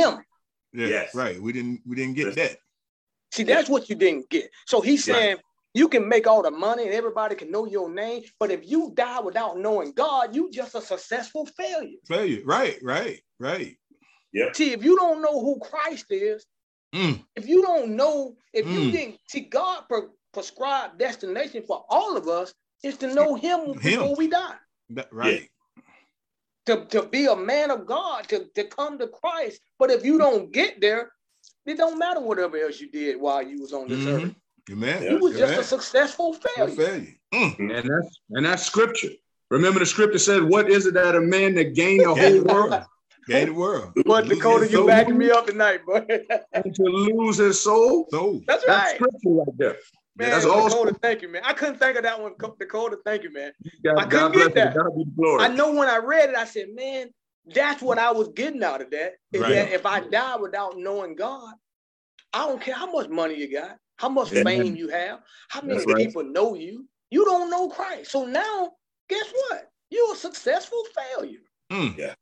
Yeah, 0.74 0.88
yes. 0.88 1.16
right. 1.16 1.42
We 1.42 1.54
didn't 1.54 1.80
we 1.86 1.96
didn't 1.96 2.16
get 2.16 2.36
that. 2.36 2.58
See, 3.34 3.42
that's 3.42 3.68
what 3.68 3.90
you 3.90 3.96
didn't 3.96 4.30
get. 4.30 4.52
So 4.68 4.80
he's 4.80 5.04
saying 5.04 5.38
right. 5.38 5.46
you 5.74 5.90
can 5.90 6.08
make 6.08 6.28
all 6.28 6.44
the 6.44 6.52
money 6.52 6.84
and 6.84 6.94
everybody 6.94 7.34
can 7.34 7.50
know 7.50 7.66
your 7.66 7.90
name, 7.90 8.22
but 8.40 8.52
if 8.52 8.62
you 8.64 8.92
die 8.94 9.22
without 9.22 9.58
knowing 9.58 9.92
God, 9.94 10.36
you 10.36 10.52
just 10.52 10.76
a 10.76 10.82
successful 10.82 11.48
failure. 11.48 11.98
Failure. 12.08 12.42
Right, 12.46 12.78
right, 12.84 13.22
right. 13.40 13.76
Yeah. 14.34 14.52
See, 14.54 14.72
if 14.72 14.84
you 14.84 14.96
don't 14.96 15.24
know 15.24 15.42
who 15.42 15.60
Christ 15.60 16.06
is, 16.12 16.46
mm. 16.94 17.24
if 17.36 17.48
you 17.48 17.64
don't 17.64 17.96
know, 17.96 18.36
if 18.54 18.68
mm. 18.68 18.72
you 18.72 18.92
didn't 18.92 19.18
see 19.28 19.40
God 19.40 19.86
pre- 19.90 20.10
prescribed 20.32 21.00
destination 21.00 21.64
for 21.66 21.86
all 21.90 22.16
of 22.16 22.28
us 22.28 22.54
is 22.84 22.98
to 22.98 23.12
know 23.16 23.34
Him, 23.34 23.80
him. 23.80 24.00
before 24.02 24.16
we 24.16 24.28
die. 24.28 24.58
That, 24.92 25.12
right. 25.12 25.50
To, 26.68 26.86
to 26.86 27.02
be 27.02 27.26
a 27.26 27.36
man 27.36 27.72
of 27.72 27.88
God, 27.88 28.28
to, 28.30 28.46
to 28.54 28.64
come 28.66 29.00
to 29.00 29.08
Christ. 29.08 29.60
But 29.80 29.90
if 29.90 30.06
you 30.06 30.20
don't 30.20 30.52
get 30.52 30.80
there, 30.82 31.12
it 31.66 31.78
don't 31.78 31.98
matter 31.98 32.20
whatever 32.20 32.58
else 32.58 32.80
you 32.80 32.90
did 32.90 33.20
while 33.20 33.42
you 33.42 33.62
was 33.62 33.74
on 33.74 33.88
this 33.88 34.00
mm-hmm. 34.00 34.26
earth. 34.26 34.36
Amen. 34.72 35.04
You 35.04 35.20
was 35.20 35.38
just 35.38 35.60
a 35.60 35.64
successful 35.64 36.34
failure. 36.34 36.74
failure. 36.74 37.16
Mm. 37.34 37.60
And 37.60 37.90
that's 37.90 38.20
and 38.32 38.46
that's 38.46 38.64
scripture. 38.64 39.10
Remember 39.50 39.80
the 39.80 39.86
scripture 39.86 40.20
said, 40.20 40.44
What 40.44 40.70
is 40.70 40.86
it 40.86 40.94
that 40.96 41.16
a 41.16 41.22
man 41.22 41.56
that 41.56 41.76
gain 41.76 42.00
the 42.00 42.16
whole 42.16 42.44
world? 42.44 42.84
Gain 43.28 43.48
the 43.48 43.54
world. 43.54 43.94
But 44.06 44.28
Dakota, 44.28 44.70
you 44.70 44.86
backing 44.86 45.18
me 45.18 45.32
up 45.32 45.48
tonight, 45.48 45.86
boy. 45.86 46.06
and 46.54 46.76
to 46.76 46.84
lose 46.84 47.38
his 47.38 47.62
soul. 47.62 48.08
Soul. 48.10 48.42
That's 48.48 48.68
right. 48.68 48.78
That's 48.78 48.96
scripture 48.96 49.30
right 49.30 49.58
there. 49.58 49.78
Man, 50.16 50.30
that's 50.30 50.46
all. 50.46 50.70
Dakota, 50.70 50.96
thank 51.02 51.22
you, 51.22 51.30
man. 51.30 51.42
I 51.46 51.54
couldn't 51.54 51.78
think 51.78 51.98
of 51.98 52.04
that 52.04 52.22
one. 52.22 52.34
Dakota, 52.60 52.98
thank 53.06 53.24
you, 53.24 53.34
man. 53.34 53.52
God, 53.84 53.98
I 53.98 54.06
couldn't 54.06 54.34
God 54.34 54.54
get 54.54 54.56
that. 54.56 55.40
I 55.40 55.48
know 55.48 55.74
when 55.74 55.88
I 55.88 55.98
read 55.98 56.30
it, 56.30 56.36
I 56.36 56.46
said, 56.46 56.68
man, 56.74 57.10
that's 57.46 57.82
what 57.82 57.98
I 57.98 58.12
was 58.12 58.30
getting 58.30 58.64
out 58.64 58.82
of 58.82 58.92
that. 58.92 59.14
Is 59.32 59.42
right. 59.42 59.54
that 59.54 59.72
if 59.72 59.86
I 59.86 60.02
die 60.02 60.36
without 60.38 60.78
knowing 60.78 61.16
God, 61.16 61.54
I 62.32 62.48
don't 62.48 62.62
care 62.62 62.76
how 62.76 62.92
much 62.92 63.10
money 63.10 63.36
you 63.36 63.52
got, 63.52 63.78
how 63.98 64.10
much 64.10 64.32
yeah. 64.32 64.44
fame 64.44 64.76
you 64.76 64.90
have, 64.90 65.20
how 65.50 65.62
many 65.62 65.80
that's 65.80 65.94
people 65.94 66.24
right. 66.24 66.32
know 66.32 66.56
you. 66.56 66.88
You 67.12 67.26
don't 67.26 67.50
know 67.52 67.70
Christ. 67.70 68.12
So 68.12 68.26
now, 68.26 68.72
guess 69.08 69.32
what? 69.32 69.70
You're 69.92 70.14
a 70.14 70.18
successful 70.18 70.84
failure. 70.96 71.40
Mm. 71.72 71.98
Yeah. 71.98 72.14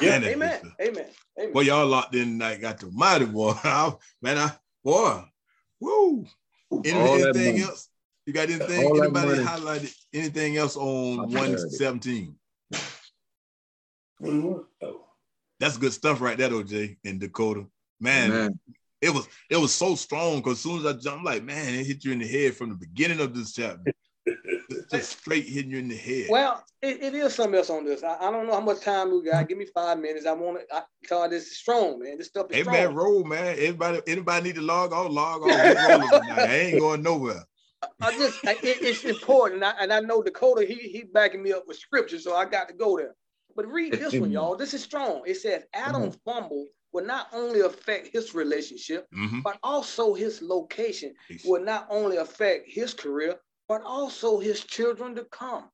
Yeah. 0.00 0.16
Amen. 0.16 0.60
Amen. 0.80 1.06
Amen. 1.38 1.52
Well, 1.54 1.64
y'all 1.64 1.86
locked 1.86 2.14
in 2.14 2.38
tonight. 2.38 2.60
Got 2.60 2.80
the 2.80 2.90
mighty 2.92 3.24
boy. 3.24 3.54
man, 4.22 4.38
I 4.38 4.52
boy. 4.84 5.22
Woo. 5.80 6.26
Any, 6.84 6.90
anything 6.92 7.60
else? 7.60 7.88
You 8.26 8.32
got 8.32 8.50
anything? 8.50 8.84
All 8.84 9.02
Anybody 9.02 9.42
highlighted 9.42 9.94
anything 10.12 10.56
else 10.56 10.76
on 10.76 11.18
117? 11.18 12.34
That's 14.20 15.78
good 15.78 15.92
stuff 15.92 16.20
right 16.20 16.36
there, 16.36 16.50
OJ 16.50 16.96
and 17.04 17.20
Dakota. 17.20 17.66
Man, 18.00 18.30
man, 18.30 18.60
it 19.00 19.10
was 19.10 19.28
it 19.50 19.56
was 19.56 19.74
so 19.74 19.94
strong 19.94 20.36
because 20.38 20.54
as 20.54 20.60
soon 20.60 20.80
as 20.80 20.86
I 20.86 20.92
jumped, 20.92 21.18
I'm 21.18 21.24
like, 21.24 21.44
man, 21.44 21.74
it 21.74 21.86
hit 21.86 22.04
you 22.04 22.12
in 22.12 22.18
the 22.18 22.26
head 22.26 22.54
from 22.54 22.70
the 22.70 22.74
beginning 22.74 23.20
of 23.20 23.34
this 23.34 23.52
chapter. 23.52 23.92
just 24.90 25.18
straight 25.20 25.46
hitting 25.46 25.70
you 25.70 25.78
in 25.78 25.88
the 25.88 25.96
head. 25.96 26.26
Well, 26.28 26.64
it, 26.82 27.02
it 27.02 27.14
is 27.14 27.34
something 27.34 27.56
else 27.56 27.70
on 27.70 27.84
this. 27.84 28.02
I, 28.02 28.16
I, 28.16 28.30
don't 28.30 28.46
know 28.46 28.54
how 28.54 28.60
much 28.60 28.80
time 28.80 29.10
we 29.10 29.22
got. 29.22 29.48
Give 29.48 29.58
me 29.58 29.66
five 29.66 29.98
minutes. 29.98 30.26
I 30.26 30.32
want 30.32 30.60
to. 30.60 30.76
I, 30.76 30.82
call 31.08 31.28
this 31.28 31.44
is 31.44 31.58
strong, 31.58 32.00
man. 32.00 32.18
This 32.18 32.26
stuff 32.28 32.50
is 32.50 32.56
hey, 32.56 32.62
strong. 32.62 32.76
man, 32.76 32.94
roll, 32.94 33.24
man. 33.24 33.56
Everybody, 33.58 34.00
anybody 34.06 34.44
need 34.44 34.56
to 34.56 34.62
log 34.62 34.92
on, 34.92 35.12
log 35.12 35.42
on. 35.42 35.50
I 35.50 36.46
ain't 36.48 36.80
going 36.80 37.02
nowhere. 37.02 37.44
I 38.00 38.12
just, 38.12 38.42
it, 38.44 38.58
it's 38.62 39.04
important, 39.04 39.62
and 39.62 39.64
I, 39.64 39.82
and 39.82 39.92
I 39.92 40.00
know 40.00 40.22
Dakota, 40.22 40.64
he 40.66 40.74
he 40.74 41.04
backing 41.04 41.42
me 41.42 41.52
up 41.52 41.64
with 41.68 41.78
scripture, 41.78 42.18
so 42.18 42.34
I 42.34 42.44
got 42.44 42.68
to 42.68 42.74
go 42.74 42.96
there. 42.96 43.14
But 43.56 43.66
read 43.72 43.94
this 43.94 44.12
one, 44.12 44.30
y'all. 44.30 44.54
This 44.54 44.74
is 44.74 44.82
strong. 44.82 45.22
It 45.26 45.38
says 45.38 45.64
Adam's 45.72 46.16
mm-hmm. 46.16 46.30
fumble 46.30 46.66
will 46.92 47.06
not 47.06 47.28
only 47.32 47.60
affect 47.60 48.08
his 48.12 48.34
relationship, 48.34 49.06
mm-hmm. 49.14 49.40
but 49.40 49.58
also 49.62 50.14
his 50.14 50.42
location 50.42 51.14
will 51.44 51.62
not 51.62 51.86
only 51.90 52.18
affect 52.18 52.68
his 52.68 52.92
career, 52.92 53.36
but 53.68 53.82
also 53.82 54.38
his 54.38 54.62
children 54.62 55.14
to 55.14 55.24
come. 55.24 55.70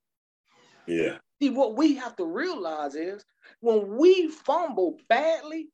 Yeah. 0.87 1.19
See, 1.41 1.51
what 1.51 1.77
we 1.77 1.95
have 1.97 2.17
to 2.17 2.25
realize 2.25 2.95
is 2.95 3.25
when 3.61 3.97
we 3.97 4.29
fumble 4.29 4.99
badly, 5.09 5.69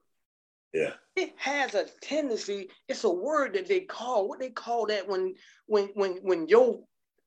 yeah, 0.73 0.93
it 1.17 1.35
has 1.37 1.75
a 1.75 1.87
tendency. 2.03 2.71
It's 2.89 3.05
a 3.05 3.11
word 3.11 3.55
that 3.55 3.67
they 3.67 3.81
call 3.81 4.29
what 4.29 4.39
they 4.39 4.51
call 4.51 4.87
that 4.87 5.09
when 5.09 5.35
when 5.67 5.89
when 5.95 6.13
when 6.23 6.49
your 6.49 6.81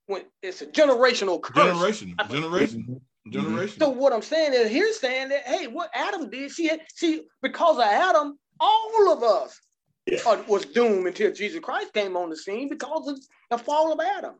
when 0.05 0.23
it's 0.41 0.61
a 0.61 0.67
generational 0.67 1.41
curse. 1.41 1.55
Generation, 1.55 2.15
generation, 2.29 3.01
generation. 3.29 3.79
So 3.79 3.89
what 3.89 4.13
I'm 4.13 4.21
saying 4.21 4.53
is, 4.53 4.69
here's 4.69 4.99
saying 4.99 5.29
that 5.29 5.43
hey, 5.43 5.67
what 5.67 5.89
Adam 5.93 6.29
did, 6.29 6.51
see, 6.51 6.71
see, 6.93 7.23
because 7.41 7.77
of 7.77 7.83
Adam, 7.83 8.37
all 8.59 9.11
of 9.11 9.23
us 9.23 9.59
yeah. 10.05 10.41
was 10.47 10.65
doomed 10.65 11.07
until 11.07 11.33
Jesus 11.33 11.59
Christ 11.59 11.93
came 11.93 12.17
on 12.17 12.29
the 12.29 12.37
scene 12.37 12.69
because 12.69 13.07
of 13.07 13.19
the 13.49 13.57
fall 13.57 13.91
of 13.91 13.99
Adam. 13.99 14.35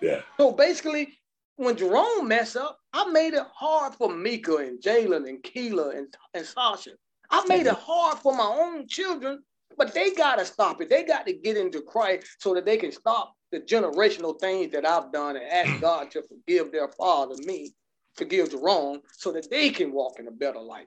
Yeah. 0.00 0.20
So 0.36 0.52
basically, 0.52 1.18
when 1.56 1.76
Jerome 1.76 2.28
messed 2.28 2.56
up, 2.56 2.78
I 2.92 3.08
made 3.10 3.34
it 3.34 3.46
hard 3.54 3.94
for 3.94 4.14
Mika 4.14 4.56
and 4.56 4.80
Jalen 4.82 5.28
and 5.28 5.42
Keela 5.42 5.90
and, 5.90 6.14
and 6.34 6.44
Sasha. 6.44 6.90
I 7.30 7.44
made 7.46 7.66
it 7.66 7.74
hard 7.74 8.18
for 8.18 8.36
my 8.36 8.44
own 8.44 8.86
children, 8.86 9.42
but 9.76 9.94
they 9.94 10.12
got 10.12 10.38
to 10.38 10.44
stop 10.44 10.80
it. 10.80 10.88
They 10.88 11.04
got 11.04 11.26
to 11.26 11.32
get 11.32 11.56
into 11.56 11.80
Christ 11.80 12.26
so 12.38 12.54
that 12.54 12.64
they 12.64 12.76
can 12.76 12.92
stop 12.92 13.34
the 13.50 13.60
generational 13.60 14.38
things 14.38 14.72
that 14.72 14.86
I've 14.86 15.12
done 15.12 15.36
and 15.36 15.46
ask 15.46 15.80
God 15.80 16.10
to 16.12 16.22
forgive 16.22 16.70
their 16.72 16.88
father, 16.88 17.34
me, 17.44 17.72
forgive 18.14 18.50
the 18.50 18.58
wrong, 18.58 19.00
so 19.12 19.32
that 19.32 19.50
they 19.50 19.70
can 19.70 19.92
walk 19.92 20.18
in 20.18 20.28
a 20.28 20.32
better 20.32 20.60
life. 20.60 20.86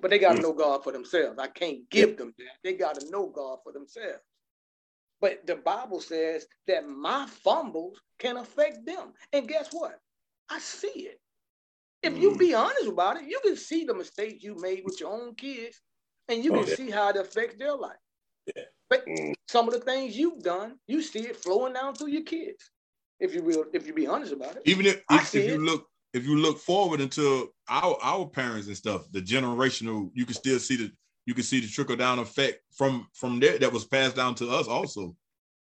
But 0.00 0.10
they 0.10 0.18
got 0.18 0.36
to 0.36 0.42
know 0.42 0.52
God 0.52 0.82
for 0.82 0.92
themselves. 0.92 1.38
I 1.38 1.48
can't 1.48 1.88
give 1.90 2.16
them 2.16 2.34
that. 2.38 2.56
They 2.62 2.74
got 2.74 2.98
to 3.00 3.10
know 3.10 3.28
God 3.28 3.58
for 3.62 3.72
themselves. 3.72 4.22
But 5.20 5.46
the 5.46 5.56
Bible 5.56 6.00
says 6.00 6.46
that 6.66 6.86
my 6.86 7.26
fumbles 7.26 8.00
can 8.18 8.36
affect 8.36 8.84
them. 8.84 9.12
And 9.32 9.48
guess 9.48 9.68
what? 9.70 9.98
I 10.50 10.58
see 10.58 10.88
it. 10.88 11.20
If 12.02 12.18
you 12.18 12.32
mm. 12.32 12.38
be 12.38 12.54
honest 12.54 12.88
about 12.88 13.16
it, 13.16 13.24
you 13.26 13.40
can 13.42 13.56
see 13.56 13.84
the 13.84 13.94
mistakes 13.94 14.44
you 14.44 14.56
made 14.60 14.82
with 14.84 15.00
your 15.00 15.10
own 15.10 15.34
kids 15.34 15.80
and 16.28 16.44
you 16.44 16.50
can 16.50 16.60
oh, 16.60 16.66
yeah. 16.66 16.74
see 16.74 16.90
how 16.90 17.08
it 17.08 17.16
affects 17.16 17.56
their 17.58 17.74
life. 17.74 17.96
Yeah. 18.54 18.64
But 18.90 19.06
mm. 19.06 19.32
some 19.48 19.66
of 19.66 19.72
the 19.72 19.80
things 19.80 20.16
you've 20.16 20.42
done, 20.42 20.76
you 20.86 21.00
see 21.00 21.20
it 21.20 21.36
flowing 21.36 21.72
down 21.72 21.94
through 21.94 22.08
your 22.08 22.24
kids. 22.24 22.70
If 23.20 23.34
you 23.34 23.42
will, 23.42 23.64
if 23.72 23.86
you 23.86 23.94
be 23.94 24.06
honest 24.06 24.32
about 24.32 24.56
it. 24.56 24.62
Even 24.66 24.86
if, 24.86 25.00
if, 25.10 25.34
if 25.34 25.50
you 25.50 25.64
look 25.64 25.86
if 26.14 26.24
you 26.24 26.38
look 26.38 26.58
forward 26.58 27.00
into 27.00 27.52
our 27.68 27.98
our 28.00 28.26
parents 28.26 28.68
and 28.68 28.76
stuff, 28.76 29.10
the 29.10 29.20
generational, 29.20 30.10
you 30.14 30.24
can 30.24 30.34
still 30.34 30.58
see 30.58 30.76
the 30.76 30.92
you 31.26 31.34
can 31.34 31.42
see 31.42 31.60
the 31.60 31.66
trickle 31.66 31.96
down 31.96 32.20
effect 32.20 32.60
from 32.72 33.08
from 33.12 33.40
there 33.40 33.58
that 33.58 33.72
was 33.72 33.84
passed 33.84 34.16
down 34.16 34.34
to 34.36 34.48
us 34.48 34.68
also. 34.68 35.14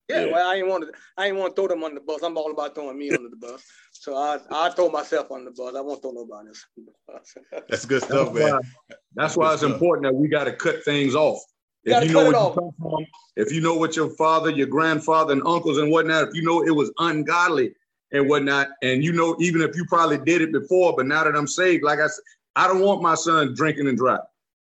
Yeah, 0.08 0.26
yeah. 0.26 0.32
well, 0.32 0.48
I 0.48 0.56
ain't 0.56 0.68
want 0.68 0.84
to 0.84 0.92
I 1.16 1.28
ain't 1.28 1.36
want 1.36 1.56
to 1.56 1.60
throw 1.60 1.68
them 1.68 1.82
on 1.82 1.94
the 1.94 2.00
bus. 2.00 2.22
I'm 2.22 2.36
all 2.36 2.50
about 2.50 2.74
throwing 2.74 2.98
me 2.98 3.10
under 3.10 3.30
the 3.30 3.36
bus. 3.36 3.64
So 3.92 4.14
I 4.14 4.38
I 4.50 4.68
throw 4.70 4.90
myself 4.90 5.30
on 5.30 5.46
the 5.46 5.52
bus. 5.52 5.74
I 5.74 5.80
won't 5.80 6.02
throw 6.02 6.10
nobody 6.10 6.48
else 6.48 6.66
on 6.78 6.84
the 6.84 7.12
bus. 7.12 7.34
That's 7.68 7.86
good 7.86 8.02
stuff, 8.02 8.34
that's 8.34 8.38
man. 8.38 8.52
Why, 8.52 8.60
that's, 8.60 9.00
that's 9.14 9.36
why 9.36 9.52
it's 9.52 9.62
stuff. 9.62 9.72
important 9.72 10.04
that 10.04 10.14
we 10.14 10.28
got 10.28 10.44
to 10.44 10.52
cut 10.52 10.84
things 10.84 11.14
off. 11.14 11.42
You 11.84 11.94
if 11.94 12.04
you 12.04 12.12
know 12.12 12.24
what 12.24 12.54
you 12.54 12.60
come 12.60 12.70
from, 12.78 13.06
if 13.36 13.52
you 13.52 13.60
know 13.60 13.74
what 13.74 13.96
your 13.96 14.10
father, 14.10 14.50
your 14.50 14.66
grandfather, 14.66 15.32
and 15.32 15.42
uncles 15.46 15.78
and 15.78 15.90
whatnot, 15.90 16.28
if 16.28 16.34
you 16.34 16.42
know 16.42 16.62
it 16.62 16.70
was 16.70 16.92
ungodly 16.98 17.72
and 18.12 18.28
whatnot, 18.28 18.68
and 18.82 19.02
you 19.02 19.12
know 19.12 19.36
even 19.40 19.62
if 19.62 19.76
you 19.76 19.84
probably 19.86 20.18
did 20.18 20.42
it 20.42 20.52
before, 20.52 20.94
but 20.96 21.06
now 21.06 21.24
that 21.24 21.34
I'm 21.34 21.46
saved, 21.46 21.82
like 21.82 21.98
I 21.98 22.06
said, 22.06 22.22
I 22.56 22.66
don't 22.66 22.80
want 22.80 23.02
my 23.02 23.14
son 23.14 23.54
drinking 23.54 23.88
and 23.88 23.96
driving. 23.96 24.24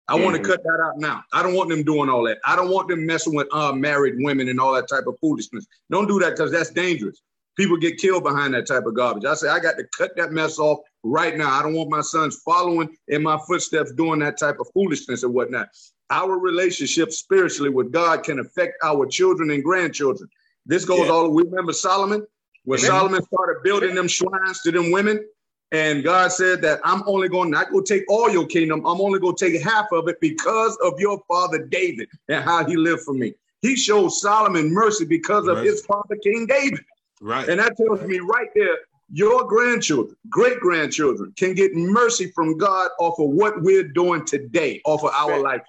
I 0.06 0.14
mm-hmm. 0.14 0.24
want 0.24 0.36
to 0.36 0.42
cut 0.42 0.62
that 0.62 0.82
out 0.84 0.98
now. 0.98 1.22
I 1.32 1.42
don't 1.42 1.54
want 1.54 1.70
them 1.70 1.82
doing 1.82 2.10
all 2.10 2.24
that. 2.24 2.38
I 2.44 2.56
don't 2.56 2.70
want 2.70 2.88
them 2.88 3.06
messing 3.06 3.34
with 3.34 3.48
uh, 3.52 3.72
married 3.72 4.14
women 4.18 4.48
and 4.48 4.60
all 4.60 4.74
that 4.74 4.88
type 4.88 5.06
of 5.06 5.18
foolishness. 5.20 5.66
Don't 5.90 6.06
do 6.06 6.18
that 6.20 6.30
because 6.30 6.52
that's 6.52 6.70
dangerous. 6.70 7.22
People 7.56 7.76
get 7.76 7.98
killed 7.98 8.24
behind 8.24 8.52
that 8.54 8.66
type 8.66 8.84
of 8.84 8.94
garbage. 8.94 9.24
I 9.24 9.34
say 9.34 9.48
I 9.48 9.60
got 9.60 9.76
to 9.78 9.84
cut 9.96 10.16
that 10.16 10.32
mess 10.32 10.58
off 10.58 10.80
right 11.04 11.36
now. 11.36 11.50
I 11.50 11.62
don't 11.62 11.74
want 11.74 11.88
my 11.88 12.00
sons 12.00 12.42
following 12.44 12.94
in 13.08 13.22
my 13.22 13.38
footsteps 13.46 13.92
doing 13.92 14.18
that 14.20 14.38
type 14.38 14.56
of 14.60 14.66
foolishness 14.74 15.22
and 15.22 15.32
whatnot. 15.32 15.68
Our 16.10 16.38
relationship 16.38 17.12
spiritually 17.12 17.70
with 17.70 17.92
God 17.92 18.24
can 18.24 18.40
affect 18.40 18.74
our 18.82 19.06
children 19.06 19.50
and 19.50 19.62
grandchildren. 19.62 20.28
This 20.66 20.84
goes 20.84 21.06
yeah. 21.06 21.12
all. 21.12 21.30
We 21.30 21.44
remember 21.44 21.72
Solomon 21.72 22.26
when 22.64 22.78
Amen. 22.78 22.90
Solomon 22.90 23.22
started 23.22 23.62
building 23.62 23.94
them 23.94 24.08
shrines 24.08 24.60
to 24.62 24.72
them 24.72 24.90
women. 24.90 25.24
And 25.72 26.04
God 26.04 26.30
said 26.30 26.62
that 26.62 26.80
I'm 26.84 27.02
only 27.06 27.28
going 27.28 27.50
not 27.50 27.72
go 27.72 27.80
take 27.80 28.04
all 28.08 28.30
your 28.30 28.46
kingdom. 28.46 28.86
I'm 28.86 29.00
only 29.00 29.18
going 29.18 29.34
to 29.34 29.50
take 29.50 29.60
half 29.62 29.86
of 29.92 30.08
it 30.08 30.20
because 30.20 30.76
of 30.84 31.00
your 31.00 31.20
father 31.26 31.58
David 31.58 32.08
and 32.28 32.44
how 32.44 32.64
he 32.64 32.76
lived 32.76 33.02
for 33.02 33.14
me. 33.14 33.34
He 33.62 33.74
showed 33.74 34.10
Solomon 34.10 34.72
mercy 34.72 35.04
because 35.04 35.48
of 35.48 35.58
his 35.58 35.84
father 35.84 36.16
King 36.22 36.46
David. 36.46 36.84
Right. 37.20 37.48
And 37.48 37.58
that 37.58 37.76
tells 37.76 38.02
me 38.02 38.18
right 38.20 38.48
there, 38.54 38.76
your 39.10 39.44
grandchildren, 39.44 40.16
great 40.28 40.60
grandchildren 40.60 41.32
can 41.36 41.54
get 41.54 41.74
mercy 41.74 42.30
from 42.32 42.56
God 42.58 42.90
off 42.98 43.18
of 43.18 43.30
what 43.30 43.62
we're 43.62 43.88
doing 43.88 44.24
today, 44.24 44.80
off 44.84 45.02
of 45.02 45.10
our 45.12 45.40
life. 45.40 45.62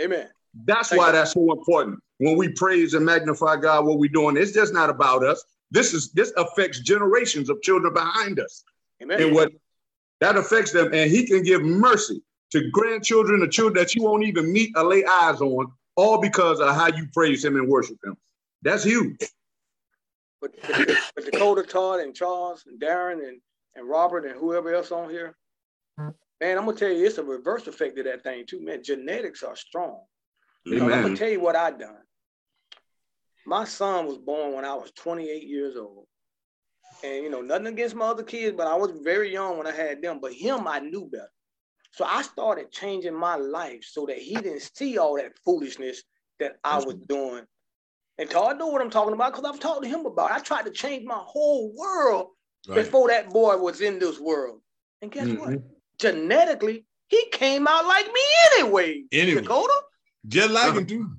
Amen. 0.00 0.28
That's 0.66 0.90
Thank 0.90 1.00
why 1.00 1.06
you. 1.08 1.12
that's 1.12 1.32
so 1.32 1.52
important. 1.52 2.00
When 2.18 2.36
we 2.36 2.48
praise 2.50 2.94
and 2.94 3.04
magnify 3.04 3.56
God, 3.56 3.86
what 3.86 3.98
we're 3.98 4.10
doing, 4.10 4.36
it's 4.36 4.52
just 4.52 4.72
not 4.72 4.90
about 4.90 5.24
us. 5.24 5.44
This 5.70 5.92
is 5.92 6.10
this 6.12 6.32
affects 6.36 6.80
generations 6.80 7.50
of 7.50 7.60
children 7.62 7.92
behind 7.92 8.40
us. 8.40 8.64
Amen. 9.02 9.22
And 9.22 9.34
what 9.34 9.52
that 10.20 10.36
affects 10.36 10.72
them, 10.72 10.92
and 10.92 11.10
he 11.10 11.26
can 11.26 11.42
give 11.42 11.62
mercy 11.62 12.22
to 12.52 12.70
grandchildren, 12.70 13.40
the 13.40 13.48
children 13.48 13.82
that 13.82 13.94
you 13.94 14.02
won't 14.02 14.24
even 14.24 14.52
meet 14.52 14.72
or 14.76 14.84
lay 14.84 15.04
eyes 15.04 15.40
on, 15.40 15.70
all 15.96 16.20
because 16.20 16.60
of 16.60 16.74
how 16.74 16.88
you 16.88 17.06
praise 17.12 17.44
him 17.44 17.56
and 17.56 17.68
worship 17.68 17.98
him. 18.04 18.16
That's 18.62 18.84
huge. 18.84 19.18
But, 20.40 20.52
but, 20.66 20.88
but 21.14 21.24
Dakota, 21.24 21.62
Todd, 21.62 22.00
and 22.00 22.14
Charles, 22.14 22.64
and 22.66 22.80
Darren, 22.80 23.28
and, 23.28 23.40
and 23.74 23.88
Robert, 23.88 24.24
and 24.24 24.38
whoever 24.38 24.72
else 24.72 24.90
on 24.92 25.10
here, 25.10 25.36
man, 25.98 26.58
I'm 26.58 26.64
gonna 26.64 26.76
tell 26.76 26.90
you, 26.90 27.06
it's 27.06 27.18
a 27.18 27.24
reverse 27.24 27.66
effect 27.66 27.98
of 27.98 28.04
that 28.06 28.22
thing 28.22 28.44
too, 28.46 28.60
man. 28.64 28.82
Genetics 28.82 29.42
are 29.42 29.56
strong. 29.56 30.00
I'm 30.66 30.78
gonna 30.78 31.16
tell 31.16 31.28
you 31.28 31.40
what 31.40 31.56
I've 31.56 31.78
done. 31.78 31.96
My 33.48 33.64
son 33.64 34.06
was 34.06 34.18
born 34.18 34.52
when 34.52 34.66
I 34.66 34.74
was 34.74 34.90
28 34.90 35.42
years 35.42 35.74
old. 35.76 36.04
And 37.02 37.24
you 37.24 37.30
know, 37.30 37.40
nothing 37.40 37.68
against 37.68 37.94
my 37.94 38.06
other 38.06 38.22
kids, 38.22 38.54
but 38.54 38.66
I 38.66 38.74
was 38.74 38.92
very 39.02 39.32
young 39.32 39.56
when 39.56 39.66
I 39.66 39.72
had 39.72 40.02
them. 40.02 40.18
But 40.20 40.34
him, 40.34 40.68
I 40.68 40.80
knew 40.80 41.08
better. 41.10 41.30
So 41.92 42.04
I 42.04 42.20
started 42.20 42.70
changing 42.70 43.14
my 43.14 43.36
life 43.36 43.84
so 43.84 44.04
that 44.04 44.18
he 44.18 44.34
didn't 44.34 44.68
see 44.74 44.98
all 44.98 45.16
that 45.16 45.32
foolishness 45.46 46.02
that 46.40 46.56
I 46.62 46.76
was 46.76 46.96
doing. 47.08 47.44
And 48.18 48.28
Todd 48.28 48.58
know 48.58 48.66
what 48.66 48.82
I'm 48.82 48.90
talking 48.90 49.14
about 49.14 49.32
because 49.32 49.50
I've 49.50 49.60
talked 49.60 49.82
to 49.82 49.88
him 49.88 50.04
about. 50.04 50.30
It. 50.30 50.34
I 50.34 50.40
tried 50.40 50.66
to 50.66 50.70
change 50.70 51.06
my 51.06 51.18
whole 51.18 51.72
world 51.74 52.26
right. 52.68 52.74
before 52.74 53.08
that 53.08 53.30
boy 53.30 53.56
was 53.56 53.80
in 53.80 53.98
this 53.98 54.20
world. 54.20 54.60
And 55.00 55.10
guess 55.10 55.26
mm-hmm. 55.26 55.54
what? 55.54 55.62
Genetically, 55.98 56.84
he 57.06 57.24
came 57.32 57.66
out 57.66 57.86
like 57.86 58.06
me 58.06 58.20
anyway. 58.56 59.04
Anyway, 59.10 59.40
Dakota. 59.40 59.80
Just 60.26 60.50
like 60.50 60.74
him 60.74 60.84
too. 60.84 61.10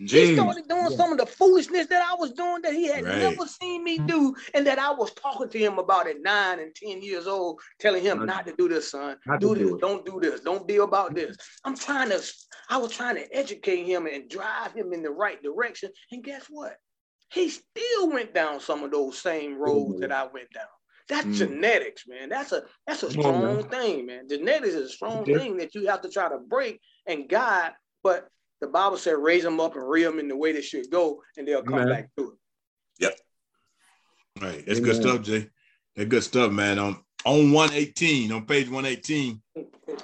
James. 0.00 0.28
He 0.28 0.34
started 0.36 0.68
doing 0.68 0.86
yeah. 0.90 0.96
some 0.96 1.12
of 1.12 1.18
the 1.18 1.26
foolishness 1.26 1.86
that 1.88 2.02
I 2.02 2.14
was 2.14 2.32
doing 2.32 2.62
that 2.62 2.72
he 2.72 2.86
had 2.86 3.04
right. 3.04 3.18
never 3.18 3.46
seen 3.46 3.82
me 3.82 3.98
do, 3.98 4.34
and 4.54 4.66
that 4.66 4.78
I 4.78 4.92
was 4.92 5.12
talking 5.14 5.48
to 5.48 5.58
him 5.58 5.78
about 5.78 6.08
at 6.08 6.22
nine 6.22 6.60
and 6.60 6.74
10 6.74 7.02
years 7.02 7.26
old, 7.26 7.60
telling 7.80 8.02
him 8.02 8.24
not 8.24 8.46
to 8.46 8.54
do 8.56 8.68
this, 8.68 8.92
son. 8.92 9.16
Not 9.26 9.40
do 9.40 9.54
this, 9.54 9.68
do 9.68 9.78
don't 9.78 10.06
do 10.06 10.20
this, 10.20 10.40
don't 10.40 10.66
be 10.68 10.76
about 10.76 11.14
this. 11.14 11.36
I'm 11.64 11.76
trying 11.76 12.10
to, 12.10 12.22
I 12.70 12.76
was 12.76 12.92
trying 12.92 13.16
to 13.16 13.36
educate 13.36 13.84
him 13.84 14.06
and 14.06 14.30
drive 14.30 14.72
him 14.72 14.92
in 14.92 15.02
the 15.02 15.10
right 15.10 15.42
direction. 15.42 15.90
And 16.12 16.22
guess 16.22 16.46
what? 16.48 16.76
He 17.32 17.50
still 17.50 18.10
went 18.10 18.32
down 18.32 18.60
some 18.60 18.84
of 18.84 18.92
those 18.92 19.18
same 19.18 19.58
roads 19.58 19.94
mm-hmm. 19.94 20.00
that 20.00 20.12
I 20.12 20.24
went 20.24 20.50
down. 20.52 20.64
That's 21.08 21.26
mm. 21.26 21.34
genetics, 21.36 22.06
man. 22.06 22.28
That's 22.28 22.52
a 22.52 22.64
that's 22.86 23.02
a 23.02 23.10
strong 23.10 23.44
on, 23.44 23.62
thing, 23.70 24.06
man. 24.06 24.28
Genetics 24.28 24.74
is 24.74 24.90
a 24.90 24.94
strong 24.94 25.24
thing 25.24 25.56
that 25.56 25.74
you 25.74 25.86
have 25.86 26.02
to 26.02 26.10
try 26.10 26.28
to 26.28 26.38
break 26.38 26.80
and 27.06 27.28
guide, 27.28 27.72
but 28.02 28.28
the 28.60 28.66
Bible 28.66 28.96
said 28.96 29.12
raise 29.12 29.42
them 29.42 29.60
up 29.60 29.76
and 29.76 29.88
rear 29.88 30.10
them 30.10 30.18
in 30.18 30.28
the 30.28 30.36
way 30.36 30.52
they 30.52 30.62
should 30.62 30.90
go, 30.90 31.22
and 31.36 31.46
they'll 31.46 31.62
come 31.62 31.80
Amen. 31.80 31.88
back 31.88 32.10
to 32.16 32.32
it. 32.32 32.38
Yep. 33.00 33.18
All 34.40 34.48
right, 34.48 34.66
that's 34.66 34.80
Amen. 34.80 34.92
good 34.92 35.02
stuff, 35.02 35.22
Jay. 35.22 35.48
That's 35.96 36.08
good 36.08 36.24
stuff, 36.24 36.52
man. 36.52 36.78
Um, 36.78 37.04
on 37.24 37.52
118, 37.52 38.32
on 38.32 38.46
page 38.46 38.68
118, 38.68 39.40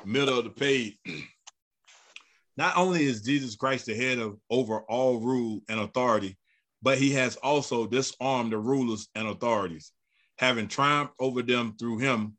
middle 0.05 0.39
of 0.39 0.45
the 0.45 0.51
page. 0.51 0.99
Not 2.57 2.77
only 2.77 3.05
is 3.05 3.23
Jesus 3.23 3.57
Christ 3.57 3.87
the 3.87 3.95
head 3.95 4.19
of 4.19 4.39
over 4.49 4.81
all 4.83 5.19
rule 5.21 5.61
and 5.69 5.81
authority, 5.81 6.37
but 6.83 6.99
he 6.99 7.11
has 7.13 7.37
also 7.37 7.87
disarmed 7.87 8.53
the 8.53 8.59
rulers 8.59 9.09
and 9.15 9.27
authorities, 9.27 9.91
having 10.39 10.69
triumphed 10.69 11.15
over 11.19 11.43
them 11.43 11.75
through 11.79 11.99
him. 11.99 12.37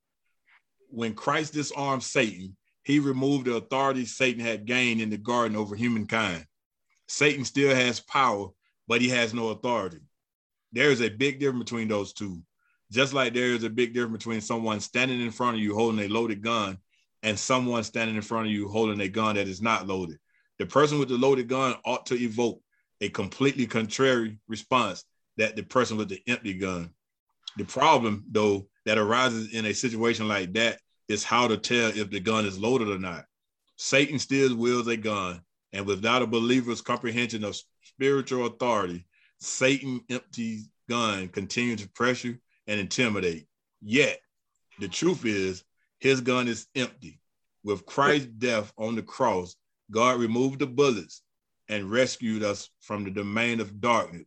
When 0.89 1.15
Christ 1.15 1.53
disarmed 1.53 2.03
Satan, 2.03 2.55
he 2.85 2.99
removed 2.99 3.45
the 3.45 3.55
authority 3.55 4.05
Satan 4.05 4.39
had 4.39 4.65
gained 4.65 5.01
in 5.01 5.09
the 5.09 5.17
garden 5.17 5.57
over 5.57 5.75
humankind. 5.75 6.45
Satan 7.07 7.43
still 7.43 7.75
has 7.75 7.99
power, 7.99 8.49
but 8.87 9.01
he 9.01 9.09
has 9.09 9.33
no 9.33 9.49
authority. 9.49 9.99
There 10.71 10.91
is 10.91 11.01
a 11.01 11.09
big 11.09 11.39
difference 11.39 11.63
between 11.63 11.87
those 11.87 12.13
two. 12.13 12.41
Just 12.91 13.11
like 13.13 13.33
there 13.33 13.47
is 13.47 13.63
a 13.63 13.69
big 13.69 13.95
difference 13.95 14.23
between 14.23 14.39
someone 14.39 14.79
standing 14.79 15.19
in 15.19 15.31
front 15.31 15.57
of 15.57 15.63
you 15.63 15.73
holding 15.73 16.05
a 16.05 16.13
loaded 16.13 16.43
gun 16.43 16.77
and 17.23 17.37
someone 17.37 17.83
standing 17.83 18.15
in 18.15 18.21
front 18.21 18.45
of 18.45 18.53
you 18.53 18.67
holding 18.67 19.01
a 19.01 19.07
gun 19.07 19.35
that 19.35 19.47
is 19.47 19.63
not 19.63 19.87
loaded. 19.87 20.19
The 20.59 20.67
person 20.67 20.99
with 20.99 21.09
the 21.09 21.17
loaded 21.17 21.47
gun 21.47 21.75
ought 21.85 22.05
to 22.07 22.15
evoke 22.15 22.61
a 23.01 23.09
completely 23.09 23.65
contrary 23.65 24.37
response 24.47 25.03
that 25.37 25.55
the 25.55 25.63
person 25.63 25.97
with 25.97 26.09
the 26.09 26.21
empty 26.27 26.53
gun. 26.53 26.91
The 27.57 27.65
problem, 27.65 28.25
though, 28.29 28.67
that 28.85 28.99
arises 28.99 29.53
in 29.53 29.65
a 29.65 29.73
situation 29.73 30.27
like 30.27 30.53
that 30.53 30.79
is 31.07 31.23
how 31.23 31.47
to 31.47 31.57
tell 31.57 31.89
if 31.89 32.09
the 32.09 32.19
gun 32.19 32.45
is 32.45 32.59
loaded 32.59 32.89
or 32.89 32.99
not. 32.99 33.25
Satan 33.77 34.19
still 34.19 34.55
wields 34.55 34.87
a 34.87 34.97
gun, 34.97 35.41
and 35.73 35.85
without 35.85 36.21
a 36.21 36.27
believer's 36.27 36.81
comprehension 36.81 37.43
of 37.43 37.57
spiritual 37.83 38.45
authority, 38.45 39.05
Satan 39.39 40.01
empty 40.09 40.63
gun 40.89 41.27
continues 41.27 41.81
to 41.81 41.89
pressure 41.89 42.39
and 42.67 42.79
intimidate. 42.79 43.47
Yet, 43.81 44.19
the 44.79 44.87
truth 44.87 45.25
is, 45.25 45.63
his 45.99 46.21
gun 46.21 46.47
is 46.47 46.67
empty. 46.75 47.19
With 47.63 47.85
Christ's 47.85 48.27
death 48.27 48.71
on 48.77 48.95
the 48.95 49.01
cross, 49.01 49.55
God 49.91 50.19
removed 50.19 50.59
the 50.59 50.67
bullets 50.67 51.21
and 51.67 51.91
rescued 51.91 52.43
us 52.43 52.69
from 52.79 53.03
the 53.03 53.11
domain 53.11 53.59
of 53.59 53.81
darkness 53.81 54.25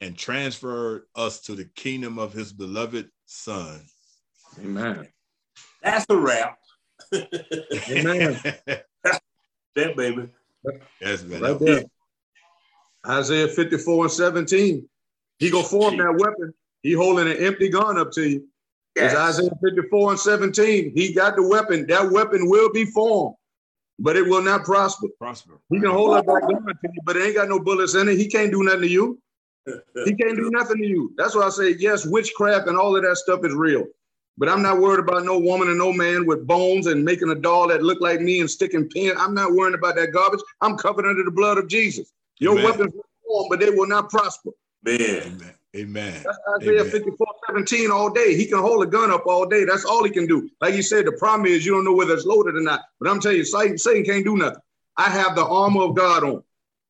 and 0.00 0.16
transferred 0.16 1.02
us 1.14 1.40
to 1.42 1.54
the 1.54 1.66
kingdom 1.76 2.18
of 2.18 2.32
his 2.32 2.52
beloved 2.52 3.10
Son. 3.26 3.80
Amen. 4.60 5.08
That's 5.82 6.06
a 6.08 6.16
wrap. 6.16 6.58
Amen. 7.90 8.38
That 9.76 9.96
baby. 9.96 10.28
Yes, 11.00 11.22
man. 11.22 11.40
Right 11.40 11.58
there. 11.60 11.84
Isaiah 13.06 13.48
54 13.48 14.04
and 14.04 14.12
17. 14.12 14.88
He 15.38 15.50
gonna 15.50 15.64
form 15.64 15.96
that 15.96 16.16
weapon. 16.18 16.52
He 16.82 16.92
holding 16.92 17.30
an 17.30 17.36
empty 17.36 17.68
gun 17.68 17.98
up 17.98 18.10
to 18.12 18.28
you. 18.28 18.48
Yes. 18.96 19.12
It's 19.12 19.20
Isaiah 19.20 19.58
54 19.62 20.10
and 20.10 20.20
17. 20.20 20.92
He 20.94 21.12
got 21.12 21.36
the 21.36 21.46
weapon. 21.46 21.86
That 21.86 22.10
weapon 22.10 22.48
will 22.48 22.72
be 22.72 22.84
formed, 22.84 23.36
but 23.98 24.16
it 24.16 24.26
will 24.26 24.42
not 24.42 24.64
prosper. 24.64 25.06
Prosper. 25.18 25.60
He 25.70 25.78
can 25.78 25.90
hold 25.90 26.16
up 26.16 26.26
that 26.26 26.42
gun 26.42 26.66
to 26.66 26.74
you, 26.82 27.00
but 27.04 27.16
it 27.16 27.26
ain't 27.26 27.36
got 27.36 27.48
no 27.48 27.60
bullets 27.60 27.94
in 27.94 28.08
it. 28.08 28.18
He 28.18 28.26
can't 28.26 28.50
do 28.50 28.64
nothing 28.64 28.82
to 28.82 28.88
you. 28.88 29.20
he 29.66 30.14
can't 30.14 30.36
do 30.36 30.50
nothing 30.52 30.78
to 30.78 30.86
you. 30.86 31.14
That's 31.16 31.36
why 31.36 31.42
I 31.42 31.50
say, 31.50 31.76
yes, 31.78 32.04
witchcraft 32.06 32.66
and 32.66 32.76
all 32.76 32.96
of 32.96 33.02
that 33.02 33.16
stuff 33.16 33.44
is 33.44 33.54
real. 33.54 33.86
But 34.40 34.48
I'm 34.48 34.62
not 34.62 34.80
worried 34.80 35.00
about 35.00 35.26
no 35.26 35.38
woman 35.38 35.68
and 35.68 35.76
no 35.76 35.92
man 35.92 36.24
with 36.24 36.46
bones 36.46 36.86
and 36.86 37.04
making 37.04 37.28
a 37.28 37.34
doll 37.34 37.68
that 37.68 37.82
look 37.82 38.00
like 38.00 38.22
me 38.22 38.40
and 38.40 38.50
sticking 38.50 38.88
pin. 38.88 39.12
I'm 39.18 39.34
not 39.34 39.52
worrying 39.52 39.74
about 39.74 39.96
that 39.96 40.12
garbage. 40.12 40.40
I'm 40.62 40.78
covered 40.78 41.04
under 41.04 41.22
the 41.22 41.30
blood 41.30 41.58
of 41.58 41.68
Jesus. 41.68 42.10
Your 42.38 42.54
Amen. 42.54 42.64
weapons 42.64 42.94
will 42.94 43.04
form, 43.28 43.48
but 43.50 43.60
they 43.60 43.68
will 43.68 43.86
not 43.86 44.08
prosper. 44.08 44.52
Man. 44.82 44.98
Amen. 44.98 45.54
Amen. 45.76 46.22
That's 46.24 46.38
Isaiah 46.62 46.80
Amen. 46.80 46.90
54, 46.90 47.26
17 47.48 47.90
all 47.90 48.08
day. 48.08 48.34
He 48.34 48.46
can 48.46 48.60
hold 48.60 48.82
a 48.82 48.86
gun 48.86 49.10
up 49.10 49.26
all 49.26 49.44
day. 49.44 49.66
That's 49.66 49.84
all 49.84 50.02
he 50.04 50.10
can 50.10 50.26
do. 50.26 50.48
Like 50.62 50.72
you 50.72 50.82
said, 50.82 51.04
the 51.04 51.12
problem 51.12 51.44
is 51.44 51.66
you 51.66 51.72
don't 51.72 51.84
know 51.84 51.92
whether 51.92 52.14
it's 52.14 52.24
loaded 52.24 52.56
or 52.56 52.62
not. 52.62 52.80
But 52.98 53.10
I'm 53.10 53.20
telling 53.20 53.36
you, 53.36 53.44
Satan, 53.44 53.76
Satan 53.76 54.04
can't 54.04 54.24
do 54.24 54.38
nothing. 54.38 54.62
I 54.96 55.10
have 55.10 55.36
the 55.36 55.44
armor 55.44 55.82
of 55.82 55.94
God 55.94 56.24
on. 56.24 56.42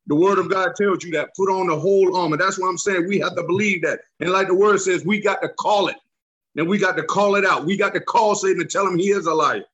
The 0.06 0.14
word 0.14 0.38
of 0.38 0.48
God 0.48 0.76
tells 0.76 1.02
you 1.02 1.10
that. 1.12 1.30
Put 1.36 1.50
on 1.50 1.66
the 1.66 1.76
whole 1.78 2.16
armor. 2.16 2.36
That's 2.36 2.60
what 2.60 2.68
I'm 2.68 2.78
saying. 2.78 3.08
We 3.08 3.18
have 3.18 3.34
to 3.34 3.42
believe 3.42 3.82
that. 3.82 4.02
And 4.20 4.30
like 4.30 4.46
the 4.46 4.54
word 4.54 4.80
says, 4.80 5.04
we 5.04 5.20
got 5.20 5.42
to 5.42 5.48
call 5.48 5.88
it. 5.88 5.96
And 6.60 6.68
we 6.68 6.76
got 6.76 6.94
to 6.98 7.02
call 7.02 7.36
it 7.36 7.46
out. 7.46 7.64
We 7.64 7.74
got 7.74 7.94
to 7.94 8.00
call 8.00 8.34
Satan 8.34 8.60
and 8.60 8.70
tell 8.70 8.86
him 8.86 8.98
he 8.98 9.12
is 9.12 9.24
a 9.24 9.32
liar. 9.32 9.64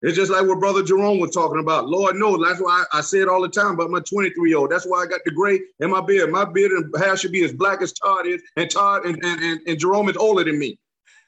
It's 0.00 0.14
just 0.14 0.30
like 0.30 0.46
what 0.46 0.60
Brother 0.60 0.80
Jerome 0.84 1.18
was 1.18 1.32
talking 1.32 1.58
about. 1.58 1.88
Lord 1.88 2.14
knows, 2.14 2.38
that's 2.40 2.60
why 2.60 2.84
I, 2.92 2.98
I 2.98 3.00
say 3.00 3.18
it 3.18 3.28
all 3.28 3.42
the 3.42 3.48
time 3.48 3.72
about 3.72 3.90
my 3.90 3.98
23 3.98 4.48
year 4.48 4.58
old. 4.58 4.70
That's 4.70 4.86
why 4.86 5.02
I 5.02 5.06
got 5.06 5.22
the 5.24 5.32
gray 5.32 5.58
in 5.80 5.90
my 5.90 6.00
beard. 6.00 6.30
My 6.30 6.44
beard 6.44 6.70
and 6.70 6.94
hair 6.96 7.16
should 7.16 7.32
be 7.32 7.42
as 7.42 7.52
black 7.52 7.82
as 7.82 7.92
Todd 7.94 8.28
is, 8.28 8.40
and 8.56 8.70
Todd 8.70 9.06
and, 9.06 9.20
and, 9.24 9.42
and, 9.42 9.60
and 9.66 9.76
Jerome 9.76 10.08
is 10.08 10.16
older 10.16 10.44
than 10.44 10.56
me 10.56 10.78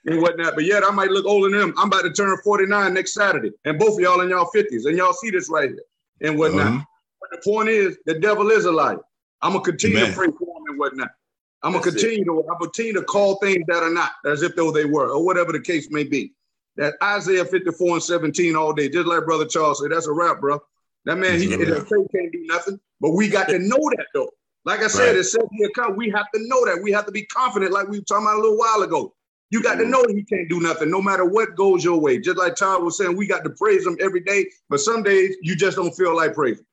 and 0.04 0.22
whatnot. 0.22 0.54
But 0.54 0.66
yet 0.66 0.84
I 0.84 0.92
might 0.92 1.10
look 1.10 1.26
older 1.26 1.50
than 1.50 1.70
him. 1.70 1.74
I'm 1.78 1.88
about 1.88 2.02
to 2.02 2.12
turn 2.12 2.38
49 2.44 2.94
next 2.94 3.12
Saturday. 3.12 3.50
And 3.64 3.80
both 3.80 3.94
of 3.94 3.98
y'all 3.98 4.20
in 4.20 4.28
y'all 4.28 4.48
50s. 4.54 4.86
And 4.86 4.96
y'all 4.96 5.14
see 5.14 5.30
this 5.30 5.50
right 5.50 5.70
here 5.70 5.82
and 6.20 6.38
whatnot. 6.38 6.66
Mm-hmm. 6.68 6.80
But 7.20 7.30
the 7.32 7.50
point 7.50 7.70
is, 7.70 7.98
the 8.06 8.20
devil 8.20 8.50
is 8.52 8.66
a 8.66 8.72
liar. 8.72 9.00
I'm 9.42 9.50
gonna 9.54 9.64
continue 9.64 9.98
to 10.06 10.12
pray 10.12 10.28
for 10.28 10.44
him 10.44 10.62
and 10.68 10.78
whatnot. 10.78 11.10
I'm 11.66 11.72
gonna 11.72 11.84
continue 11.84 12.22
it. 12.22 12.24
to 12.24 12.48
I'm 12.48 12.58
continue 12.58 12.92
to 12.92 13.02
call 13.02 13.36
things 13.36 13.64
that 13.66 13.82
are 13.82 13.90
not 13.90 14.12
as 14.24 14.42
if 14.42 14.54
though 14.54 14.70
they 14.70 14.84
were, 14.84 15.10
or 15.10 15.24
whatever 15.24 15.52
the 15.52 15.60
case 15.60 15.90
may 15.90 16.04
be. 16.04 16.32
That 16.76 16.94
Isaiah 17.02 17.44
54 17.44 17.94
and 17.94 18.02
17 18.02 18.54
all 18.54 18.72
day, 18.72 18.88
just 18.88 19.06
like 19.06 19.24
Brother 19.24 19.46
Charles 19.46 19.80
said, 19.80 19.90
that's 19.90 20.06
a 20.06 20.12
wrap, 20.12 20.40
bro. 20.40 20.60
That 21.06 21.16
man, 21.16 21.40
he, 21.40 21.48
can't 21.48 21.60
do 21.60 22.44
nothing, 22.46 22.78
but 23.00 23.10
we 23.10 23.28
got 23.28 23.48
to 23.48 23.58
know 23.58 23.78
that 23.96 24.06
though. 24.14 24.30
Like 24.64 24.80
I 24.80 24.88
said, 24.88 25.08
right. 25.08 25.16
it 25.16 25.24
said 25.24 25.42
here, 25.52 25.70
come, 25.74 25.96
we 25.96 26.10
have 26.10 26.26
to 26.34 26.40
know 26.48 26.64
that. 26.66 26.80
We 26.82 26.92
have 26.92 27.06
to 27.06 27.12
be 27.12 27.24
confident, 27.26 27.72
like 27.72 27.88
we 27.88 27.98
were 27.98 28.04
talking 28.04 28.26
about 28.26 28.36
a 28.36 28.40
little 28.42 28.58
while 28.58 28.82
ago. 28.82 29.14
You 29.50 29.62
got 29.62 29.76
to 29.76 29.82
mm-hmm. 29.82 29.90
know 29.90 30.04
he 30.08 30.24
can't 30.24 30.48
do 30.48 30.60
nothing, 30.60 30.90
no 30.90 31.00
matter 31.00 31.24
what 31.24 31.54
goes 31.56 31.84
your 31.84 32.00
way. 32.00 32.18
Just 32.18 32.36
like 32.36 32.56
Todd 32.56 32.82
was 32.82 32.98
saying, 32.98 33.16
we 33.16 33.26
got 33.26 33.44
to 33.44 33.50
praise 33.50 33.86
him 33.86 33.96
every 34.00 34.20
day, 34.20 34.46
but 34.68 34.80
some 34.80 35.02
days 35.02 35.36
you 35.42 35.56
just 35.56 35.76
don't 35.76 35.92
feel 35.92 36.16
like 36.16 36.34
praising. 36.34 36.66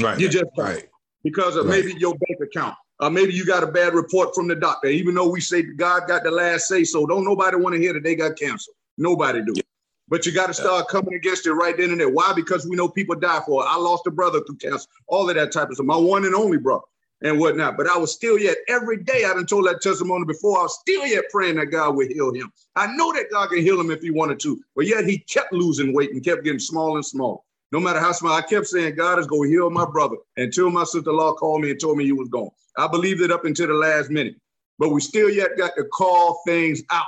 Right. 0.00 0.18
You 0.18 0.28
just 0.28 0.46
right 0.56 0.88
because 1.24 1.56
of 1.56 1.66
right. 1.66 1.84
maybe 1.84 1.98
your 1.98 2.14
bank 2.14 2.40
account. 2.42 2.76
Or 3.02 3.10
maybe 3.10 3.34
you 3.34 3.44
got 3.44 3.64
a 3.64 3.66
bad 3.66 3.94
report 3.94 4.32
from 4.32 4.46
the 4.46 4.54
doctor. 4.54 4.86
Even 4.86 5.16
though 5.16 5.28
we 5.28 5.40
say 5.40 5.62
God 5.62 6.06
got 6.06 6.22
the 6.22 6.30
last 6.30 6.68
say, 6.68 6.84
so 6.84 7.04
don't 7.04 7.24
nobody 7.24 7.56
want 7.56 7.74
to 7.74 7.80
hear 7.80 7.92
that 7.92 8.04
they 8.04 8.14
got 8.14 8.38
cancer. 8.38 8.70
Nobody 8.96 9.42
do. 9.42 9.54
Yeah. 9.56 9.62
But 10.08 10.24
you 10.24 10.30
got 10.30 10.46
to 10.46 10.54
start 10.54 10.86
coming 10.86 11.14
against 11.14 11.46
it 11.48 11.52
right 11.52 11.76
then 11.76 11.90
and 11.90 12.00
there. 12.00 12.08
Why? 12.08 12.32
Because 12.32 12.64
we 12.64 12.76
know 12.76 12.88
people 12.88 13.16
die 13.16 13.40
for 13.44 13.64
it. 13.64 13.66
I 13.66 13.76
lost 13.76 14.06
a 14.06 14.12
brother 14.12 14.40
through 14.44 14.58
cancer, 14.58 14.86
all 15.08 15.28
of 15.28 15.34
that 15.34 15.50
type 15.50 15.68
of 15.68 15.74
stuff. 15.74 15.86
My 15.86 15.96
one 15.96 16.24
and 16.24 16.34
only 16.34 16.58
brother 16.58 16.84
and 17.22 17.40
whatnot. 17.40 17.76
But 17.76 17.88
I 17.88 17.98
was 17.98 18.12
still 18.12 18.38
yet 18.38 18.58
every 18.68 18.98
day. 18.98 19.24
I 19.24 19.34
done 19.34 19.46
told 19.46 19.66
that 19.66 19.80
testimony 19.82 20.24
before. 20.24 20.60
I 20.60 20.62
was 20.62 20.78
still 20.78 21.04
yet 21.04 21.24
praying 21.32 21.56
that 21.56 21.66
God 21.66 21.96
would 21.96 22.12
heal 22.12 22.32
him. 22.32 22.52
I 22.76 22.94
know 22.94 23.12
that 23.14 23.32
God 23.32 23.48
can 23.48 23.62
heal 23.62 23.80
him 23.80 23.90
if 23.90 24.00
he 24.00 24.12
wanted 24.12 24.38
to, 24.40 24.62
but 24.76 24.86
yet 24.86 25.06
he 25.06 25.18
kept 25.18 25.52
losing 25.52 25.92
weight 25.92 26.12
and 26.12 26.24
kept 26.24 26.44
getting 26.44 26.60
small 26.60 26.94
and 26.94 27.04
small. 27.04 27.46
No 27.72 27.80
matter 27.80 27.98
how 27.98 28.12
small, 28.12 28.34
I 28.34 28.42
kept 28.42 28.66
saying, 28.66 28.94
God 28.94 29.18
is 29.18 29.26
going 29.26 29.48
to 29.48 29.56
heal 29.56 29.70
my 29.70 29.86
brother 29.86 30.16
until 30.36 30.70
my 30.70 30.84
sister-in-law 30.84 31.34
called 31.34 31.62
me 31.62 31.70
and 31.70 31.80
told 31.80 31.96
me 31.96 32.04
he 32.04 32.12
was 32.12 32.28
gone. 32.28 32.50
I 32.76 32.86
believed 32.86 33.20
it 33.20 33.30
up 33.30 33.44
until 33.44 33.68
the 33.68 33.74
last 33.74 34.10
minute, 34.10 34.36
but 34.78 34.90
we 34.90 35.00
still 35.00 35.30
yet 35.30 35.56
got 35.56 35.72
to 35.76 35.84
call 35.84 36.42
things 36.46 36.82
out. 36.90 37.06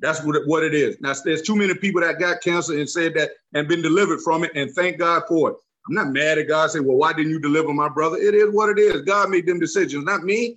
That's 0.00 0.22
what 0.24 0.36
it, 0.36 0.42
what 0.46 0.64
it 0.64 0.74
is. 0.74 0.96
Now, 1.00 1.14
there's 1.24 1.42
too 1.42 1.56
many 1.56 1.74
people 1.74 2.00
that 2.00 2.18
got 2.18 2.42
cancer 2.42 2.78
and 2.78 2.88
said 2.88 3.14
that 3.14 3.30
and 3.54 3.68
been 3.68 3.82
delivered 3.82 4.20
from 4.20 4.44
it, 4.44 4.50
and 4.54 4.70
thank 4.72 4.98
God 4.98 5.22
for 5.28 5.50
it. 5.50 5.56
I'm 5.88 5.94
not 5.94 6.08
mad 6.08 6.38
at 6.38 6.48
God 6.48 6.70
saying, 6.70 6.86
well, 6.86 6.96
why 6.96 7.12
didn't 7.12 7.30
you 7.30 7.38
deliver 7.38 7.72
my 7.72 7.88
brother? 7.88 8.16
It 8.16 8.34
is 8.34 8.52
what 8.52 8.70
it 8.70 8.78
is. 8.78 9.02
God 9.02 9.30
made 9.30 9.46
them 9.46 9.60
decisions, 9.60 10.04
not 10.04 10.24
me 10.24 10.56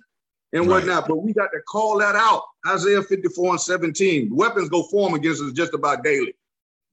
and 0.52 0.62
right. 0.62 0.76
whatnot. 0.76 1.06
But 1.06 1.16
we 1.16 1.32
got 1.32 1.50
to 1.52 1.60
call 1.68 1.98
that 1.98 2.16
out. 2.16 2.42
Isaiah 2.66 3.02
54 3.02 3.50
and 3.50 3.60
17. 3.60 4.34
Weapons 4.34 4.70
go 4.70 4.84
form 4.84 5.14
against 5.14 5.42
us 5.42 5.52
just 5.52 5.74
about 5.74 6.02
daily 6.02 6.34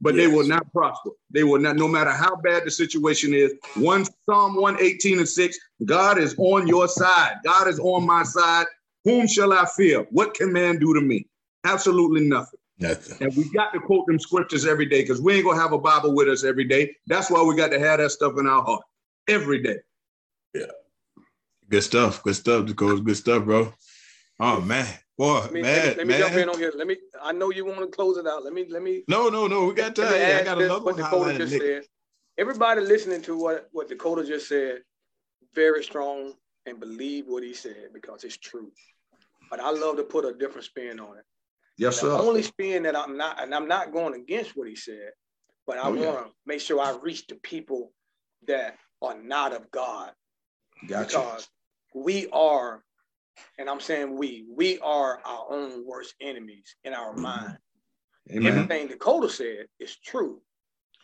but 0.02 0.16
yes. 0.16 0.28
they 0.28 0.36
will 0.36 0.48
not 0.48 0.72
prosper. 0.72 1.12
They 1.32 1.44
will 1.44 1.60
not, 1.60 1.76
no 1.76 1.88
matter 1.88 2.12
how 2.12 2.36
bad 2.36 2.66
the 2.66 2.72
situation 2.72 3.34
is. 3.34 3.54
One 3.76 4.06
Psalm 4.26 4.56
118 4.56 5.20
and 5.20 5.28
6, 5.28 5.60
God 5.86 6.18
is 6.18 6.36
on 6.38 6.68
your 6.68 6.88
side. 6.88 7.38
God 7.44 7.68
is 7.68 7.80
on 7.80 8.06
my 8.06 8.24
side. 8.24 8.66
Whom 9.04 9.28
shall 9.28 9.54
I 9.54 9.66
fear? 9.76 10.06
What 10.12 10.34
can 10.34 10.52
man 10.52 10.80
do 10.80 10.94
to 10.94 11.02
me? 11.02 11.28
Absolutely 11.64 12.28
nothing. 12.28 12.60
Nothing. 12.78 13.18
And 13.22 13.36
we 13.38 13.50
got 13.52 13.72
to 13.74 13.80
quote 13.80 14.06
them 14.08 14.20
scriptures 14.20 14.66
every 14.66 14.86
day 14.86 15.02
because 15.02 15.22
we 15.22 15.36
ain't 15.36 15.46
gonna 15.46 15.62
have 15.62 15.72
a 15.72 15.78
Bible 15.78 16.14
with 16.14 16.28
us 16.28 16.44
every 16.44 16.66
day. 16.66 16.94
That's 17.08 17.32
why 17.32 17.42
we 17.42 17.56
got 17.56 17.70
to 17.70 17.80
have 17.80 18.00
that 18.00 18.12
stuff 18.12 18.34
in 18.38 18.48
our 18.48 18.64
heart 18.64 18.84
every 19.28 19.62
day. 19.64 19.78
Yeah. 20.54 20.66
Good 21.70 21.84
stuff. 21.84 22.22
Good 22.24 22.36
stuff, 22.36 22.66
Dakota. 22.66 23.02
Good 23.02 23.18
stuff, 23.18 23.46
bro. 23.46 23.74
Oh 24.40 24.60
man. 24.60 24.88
Boy, 25.18 25.40
let 25.40 25.54
me, 25.54 25.62
man, 25.62 25.76
let 25.76 25.86
me, 25.86 25.96
let 25.98 26.08
me 26.08 26.18
jump 26.18 26.34
in 26.36 26.50
on 26.50 26.58
here. 26.58 26.74
Let 26.76 26.88
me. 26.88 26.98
I 27.22 27.32
know 27.32 27.50
you 27.50 27.66
want 27.66 27.80
to 27.80 27.88
close 27.88 28.18
it 28.18 28.28
out. 28.28 28.44
Let 28.44 28.54
me. 28.54 28.66
Let 28.70 28.82
me. 28.82 29.04
No, 29.08 29.30
no, 29.30 29.48
no. 29.48 29.66
We 29.66 29.74
got 29.74 29.96
time. 29.96 30.14
I 30.14 30.44
got 30.44 30.62
another 30.62 30.84
what 30.84 30.98
Dakota 30.98 31.38
just 31.38 31.58
said. 31.58 31.84
Everybody 32.38 32.82
listening 32.82 33.22
to 33.24 33.38
what 33.38 33.70
what 33.72 33.88
Dakota 33.88 34.26
just 34.26 34.50
said, 34.50 34.80
very 35.54 35.84
strong 35.84 36.34
and 36.66 36.80
believe 36.80 37.26
what 37.28 37.44
he 37.44 37.54
said 37.54 37.90
because 37.94 38.26
it's 38.26 38.38
true. 38.38 38.72
But 39.50 39.62
I 39.62 39.70
love 39.72 39.98
to 39.98 40.04
put 40.04 40.26
a 40.26 40.34
different 40.34 40.66
spin 40.66 41.00
on 41.00 41.18
it. 41.18 41.24
Yes, 41.78 42.02
sir. 42.02 42.10
The 42.10 42.18
only 42.18 42.42
spin 42.42 42.84
that 42.84 42.96
I'm 42.96 43.18
not, 43.18 43.42
and 43.42 43.54
I'm 43.54 43.68
not 43.68 43.94
going 43.94 44.16
against 44.16 44.52
what 44.56 44.68
he 44.68 44.76
said, 44.76 45.12
but 45.68 45.78
I 45.78 45.84
oh, 45.84 45.90
want 45.90 46.02
to 46.02 46.06
yeah. 46.06 46.24
make 46.46 46.62
sure 46.62 46.82
I 46.82 46.98
reach 47.02 47.28
the 47.28 47.36
people 47.36 47.92
that 48.48 48.78
are 49.02 49.18
not 49.22 49.54
of 49.54 49.70
God. 49.72 50.12
Gotcha. 50.88 51.08
Because 51.08 51.48
we 51.94 52.28
are 52.34 52.84
and 53.58 53.70
I'm 53.70 53.80
saying 53.80 54.18
we, 54.18 54.46
we 54.54 54.80
are 54.80 55.20
our 55.26 55.46
own 55.50 55.86
worst 55.86 56.16
enemies 56.22 56.76
in 56.84 56.94
our 56.94 57.14
mm-hmm. 57.14 57.22
mind. 57.22 57.58
Amen. 58.32 58.48
Everything 58.48 58.88
Dakota 58.88 59.30
said 59.30 59.68
is 59.80 59.98
true, 59.98 60.42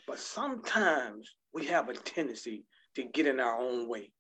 but 0.07 0.19
sometimes 0.19 1.35
we 1.53 1.65
have 1.67 1.89
a 1.89 1.93
tendency 1.93 2.65
to 2.95 3.03
get 3.03 3.27
in 3.27 3.39
our 3.39 3.59
own 3.59 3.87
way. 3.87 4.11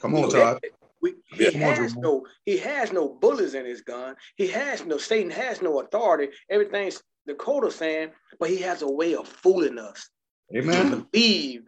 Come 0.00 0.14
on, 0.14 0.30
Todd. 0.30 0.60
We, 1.00 1.14
he 1.32 1.52
has 1.52 1.94
no 1.96 2.26
he 2.44 2.58
has 2.58 2.92
no 2.92 3.08
bullets 3.08 3.54
in 3.54 3.64
his 3.64 3.82
gun. 3.82 4.16
He 4.36 4.48
has 4.48 4.84
no 4.84 4.98
Satan 4.98 5.30
has 5.30 5.62
no 5.62 5.80
authority. 5.80 6.32
Everything's 6.50 7.02
Dakota 7.26 7.70
saying, 7.70 8.10
but 8.38 8.50
he 8.50 8.58
has 8.58 8.82
a 8.82 8.90
way 8.90 9.14
of 9.14 9.28
fooling 9.28 9.78
us. 9.78 10.08
Amen. 10.54 10.90
To 10.90 11.06
believe 11.10 11.62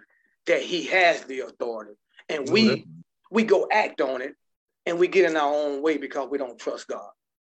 that 0.46 0.62
he 0.62 0.84
has 0.86 1.24
the 1.24 1.40
authority, 1.40 1.94
and 2.28 2.48
we 2.48 2.86
we 3.30 3.44
go 3.44 3.68
act 3.70 4.00
on 4.00 4.22
it 4.22 4.34
and 4.89 4.98
we 4.98 5.06
get 5.06 5.31
in 5.31 5.36
our 5.36 5.52
own 5.52 5.82
way 5.82 5.98
because 5.98 6.28
we 6.31 6.39
don't 6.39 6.59
trust 6.59 6.89
God. 6.89 7.10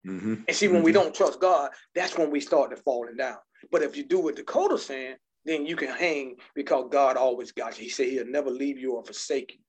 Mm-hmm. 0.05 0.35
And 0.47 0.57
see, 0.57 0.67
when 0.67 0.77
mm-hmm. 0.77 0.85
we 0.85 0.91
don't 0.91 1.13
trust 1.13 1.39
God, 1.39 1.69
that's 1.93 2.17
when 2.17 2.31
we 2.31 2.39
start 2.39 2.71
to 2.71 2.77
falling 2.77 3.17
down. 3.17 3.37
But 3.71 3.83
if 3.83 3.95
you 3.95 4.03
do 4.03 4.19
what 4.19 4.35
Dakota's 4.35 4.85
saying, 4.85 5.15
then 5.45 5.65
you 5.65 5.75
can 5.75 5.89
hang 5.89 6.35
because 6.55 6.89
God 6.91 7.17
always 7.17 7.51
got 7.51 7.77
you. 7.77 7.83
He 7.83 7.89
said 7.89 8.07
he'll 8.07 8.25
never 8.25 8.49
leave 8.49 8.79
you 8.79 8.93
or 8.93 9.03
forsake 9.03 9.53
you. 9.53 9.59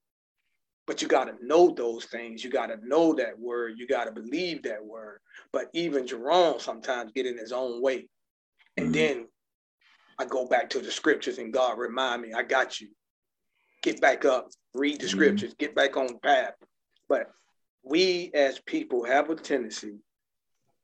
But 0.87 1.03
you 1.03 1.09
got 1.09 1.25
to 1.25 1.35
know 1.43 1.71
those 1.71 2.07
things. 2.07 2.43
You 2.43 2.51
got 2.51 2.67
to 2.67 2.79
know 2.83 3.15
that 3.15 3.39
word. 3.39 3.75
You 3.77 3.87
got 3.87 4.05
to 4.05 4.13
believe 4.13 4.63
that 4.63 4.85
word. 4.85 5.21
But 5.53 5.67
even 5.75 6.07
Jerome 6.07 6.59
sometimes 6.59 7.13
get 7.13 7.27
in 7.27 7.37
his 7.37 7.53
own 7.53 7.83
way. 7.83 8.09
And 8.77 8.87
mm-hmm. 8.87 8.93
then 8.93 9.27
I 10.19 10.25
go 10.25 10.47
back 10.47 10.71
to 10.71 10.81
the 10.81 10.91
scriptures 10.91 11.39
and 11.39 11.53
God 11.53 11.79
remind 11.79 12.23
me, 12.23 12.33
I 12.33 12.43
got 12.43 12.81
you. 12.81 12.89
Get 13.83 14.01
back 14.01 14.25
up, 14.25 14.49
read 14.75 15.01
the 15.01 15.07
mm-hmm. 15.07 15.17
scriptures, 15.17 15.55
get 15.59 15.75
back 15.75 15.97
on 15.97 16.19
path. 16.21 16.55
But 17.09 17.31
we 17.83 18.31
as 18.35 18.59
people 18.61 19.05
have 19.05 19.31
a 19.31 19.35
tendency 19.35 19.95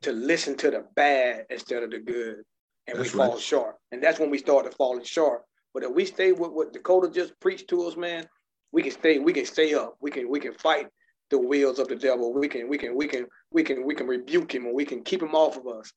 to 0.02 0.12
listen 0.12 0.56
to 0.56 0.70
the 0.70 0.84
bad 0.94 1.46
instead 1.50 1.82
of 1.82 1.90
the 1.90 1.98
good, 1.98 2.42
and 2.86 2.98
that's 2.98 3.12
we 3.12 3.18
fall 3.18 3.38
short. 3.38 3.76
And 3.92 4.02
that's 4.02 4.18
when 4.18 4.30
we 4.30 4.38
start 4.38 4.70
to 4.70 4.76
falling 4.76 5.04
short. 5.04 5.42
But 5.74 5.82
if 5.82 5.90
we 5.90 6.04
stay 6.04 6.32
with 6.32 6.52
what 6.52 6.72
Dakota 6.72 7.10
just 7.10 7.38
preached 7.40 7.68
to 7.68 7.86
us, 7.86 7.96
man, 7.96 8.26
we 8.72 8.82
can 8.82 8.92
stay. 8.92 9.18
We 9.18 9.32
can 9.32 9.46
stay 9.46 9.74
up. 9.74 9.96
We 10.00 10.10
can 10.10 10.30
we 10.30 10.40
can 10.40 10.54
fight 10.54 10.88
the 11.30 11.38
wheels 11.38 11.78
of 11.78 11.88
the 11.88 11.96
devil. 11.96 12.32
We 12.32 12.48
can 12.48 12.68
we 12.68 12.78
can 12.78 12.96
we 12.96 13.06
can 13.06 13.26
we 13.50 13.62
can 13.62 13.84
we 13.84 13.94
can 13.94 14.06
rebuke 14.06 14.54
him 14.54 14.66
and 14.66 14.74
we 14.74 14.84
can 14.84 15.02
keep 15.02 15.22
him 15.22 15.34
off 15.34 15.56
of 15.56 15.66
us. 15.66 15.92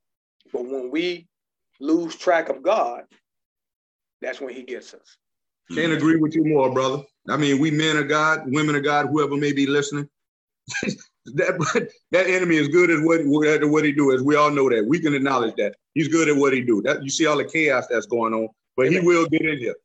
But 0.52 0.64
when 0.64 0.90
we 0.92 1.28
lose 1.80 2.16
track 2.16 2.50
of 2.50 2.64
God, 2.64 3.04
that's 4.22 4.42
when 4.42 4.54
he 4.54 4.64
gets 4.64 4.94
us. 4.94 5.18
Can't 5.72 5.88
mm-hmm. 5.88 5.98
agree 5.98 6.16
with 6.18 6.36
you 6.36 6.44
more, 6.46 6.74
brother. 6.74 7.04
I 7.30 7.38
mean, 7.38 7.60
we 7.60 7.70
men 7.70 7.98
of 7.98 8.08
God, 8.08 8.44
women 8.48 8.76
of 8.76 8.84
God, 8.84 9.08
whoever 9.08 9.38
may 9.38 9.54
be 9.54 9.68
listening, 9.68 10.10
that 11.26 11.90
that 12.12 12.28
enemy 12.28 12.58
is 12.58 12.68
good 12.70 12.90
at 12.90 13.00
what, 13.02 13.22
at 13.48 13.66
what 13.66 13.86
he 13.86 13.92
do. 13.92 14.14
As 14.14 14.22
we 14.22 14.36
all 14.36 14.52
know 14.52 14.70
that, 14.70 14.86
we 14.86 15.00
can 15.00 15.14
acknowledge 15.14 15.56
that 15.56 15.76
he's 15.94 16.08
good 16.08 16.30
at 16.30 16.36
what 16.36 16.54
he 16.54 16.62
do. 16.62 16.82
That 16.82 17.04
you 17.04 17.10
see 17.10 17.26
all 17.26 17.38
the 17.38 17.46
chaos 17.46 17.88
that's 17.90 18.06
going 18.06 18.34
on, 18.34 18.50
but 18.76 18.88
Amen. 18.88 19.02
he 19.02 19.08
will 19.08 19.28
get 19.28 19.42
in 19.42 19.58
here. 19.58 19.76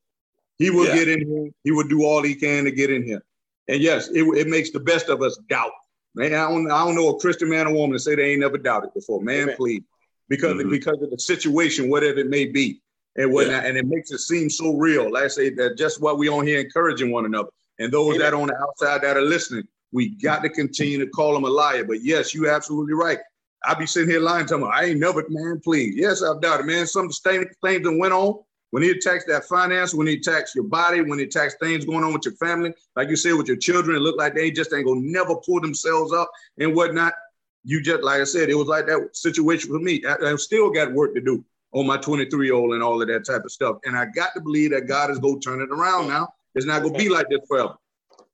He 0.59 0.70
will 0.70 0.86
yeah. 0.86 0.94
get 0.94 1.09
in 1.09 1.28
here. 1.28 1.51
He 1.65 1.73
will 1.73 1.89
do 1.89 2.05
all 2.05 2.23
he 2.23 2.35
can 2.35 2.65
to 2.65 2.70
get 2.70 2.90
in 2.90 3.05
here. 3.05 3.23
And 3.69 3.82
yes, 3.82 4.09
it, 4.09 4.23
it 4.36 4.47
makes 4.47 4.70
the 4.70 4.81
best 4.81 5.09
of 5.09 5.23
us 5.23 5.39
doubt. 5.48 5.73
Man, 6.15 6.35
I 6.35 6.48
don't, 6.48 6.70
I 6.70 6.85
don't 6.85 6.94
know 6.94 7.09
a 7.09 7.19
Christian 7.19 7.48
man 7.48 7.66
or 7.66 7.73
woman 7.73 7.97
to 7.97 7.98
say 7.98 8.15
they 8.15 8.32
ain't 8.32 8.40
never 8.40 8.59
doubted 8.59 8.94
before. 8.94 9.20
Man, 9.20 9.43
Amen. 9.43 9.56
please, 9.56 9.82
because 10.28 10.55
mm-hmm. 10.55 10.70
because 10.70 11.02
of 11.02 11.11
the 11.11 11.19
situation, 11.19 11.90
whatever 11.90 12.19
it 12.20 12.28
may 12.28 12.47
be, 12.47 12.81
and 13.16 13.32
whatnot, 13.32 13.62
yeah. 13.62 13.69
and 13.69 13.77
it 13.77 13.86
makes 13.86 14.11
it 14.11 14.19
seem 14.19 14.48
so 14.48 14.74
real. 14.74 15.12
Like 15.12 15.24
I 15.24 15.28
say, 15.28 15.51
that 15.51 15.77
just 15.77 16.01
what 16.01 16.19
we 16.19 16.28
on 16.28 16.47
here 16.47 16.61
encouraging 16.61 17.11
one 17.11 17.24
another, 17.24 17.48
and 17.78 17.93
those 17.93 18.16
Amen. 18.16 18.20
that 18.20 18.35
on 18.35 18.47
the 18.48 18.56
outside 18.56 19.02
that 19.02 19.16
are 19.16 19.23
listening, 19.23 19.65
we 19.95 20.09
got 20.09 20.43
to 20.43 20.49
continue 20.49 20.99
to 20.99 21.07
call 21.07 21.37
him 21.37 21.45
a 21.45 21.49
liar. 21.49 21.85
But 21.85 22.03
yes, 22.03 22.35
you 22.35 22.51
absolutely 22.51 22.95
right. 22.95 23.19
I 23.65 23.75
be 23.75 23.87
sitting 23.87 24.11
here 24.11 24.21
lying 24.21 24.45
to 24.47 24.55
them. 24.55 24.65
I 24.65 24.87
ain't 24.87 24.99
never, 24.99 25.25
man, 25.29 25.61
please. 25.62 25.95
Yes, 25.97 26.21
I've 26.21 26.43
doubted, 26.43 26.66
man. 26.66 26.87
Some 26.87 27.09
things 27.09 27.47
that 27.62 27.97
went 27.99 28.12
on 28.12 28.41
when 28.73 28.83
he 28.83 28.91
attacks 28.91 29.25
that 29.27 29.45
finance, 29.45 29.95
when 29.95 30.09
he 30.09 30.15
attacks 30.15 30.53
your 30.53 30.65
body, 30.65 31.01
when 31.01 31.21
he 31.21 31.27
attacks 31.27 31.55
things 31.61 31.85
going 31.85 32.03
on 32.03 32.12
with 32.12 32.25
your 32.25 32.35
family, 32.35 32.75
like 32.97 33.09
you 33.09 33.15
said, 33.15 33.35
with 33.35 33.47
your 33.47 33.57
children, 33.57 33.97
it 33.97 34.01
look 34.01 34.19
like 34.19 34.35
they 34.35 34.51
just 34.51 34.75
ain't 34.75 34.85
gonna 34.85 35.01
never 35.01 35.37
pull 35.37 35.61
themselves 35.61 36.12
up 36.12 36.29
and 36.59 36.75
whatnot. 36.75 37.15
You 37.62 37.81
just, 37.81 38.03
like 38.03 38.21
I 38.21 38.25
said, 38.25 38.51
it 38.51 38.57
was 38.57 38.66
like 38.66 38.87
that 38.87 39.11
situation 39.12 39.71
for 39.71 39.79
me. 39.79 40.03
I, 40.05 40.33
I 40.33 40.37
still 40.37 40.71
got 40.71 40.93
work 40.93 41.15
to 41.15 41.21
do 41.21 41.45
on 41.71 41.87
my 41.87 41.99
23 41.99 42.47
year 42.47 42.55
old 42.57 42.75
and 42.75 42.83
all 42.83 43.01
of 43.01 43.07
that 43.07 43.25
type 43.25 43.45
of 43.45 43.53
stuff. 43.53 43.77
And 43.85 43.97
I 43.97 44.07
got 44.07 44.35
to 44.35 44.41
believe 44.41 44.73
that 44.73 44.89
God 44.89 45.12
is 45.12 45.21
going 45.21 45.41
to 45.41 45.49
turn 45.49 45.62
it 45.62 45.71
around 45.71 46.09
now. 46.09 46.35
It's 46.57 46.66
not 46.66 46.83
going 46.83 46.95
to 46.95 46.99
be 46.99 47.09
like 47.09 47.29
this 47.31 47.41
forever. 47.49 47.77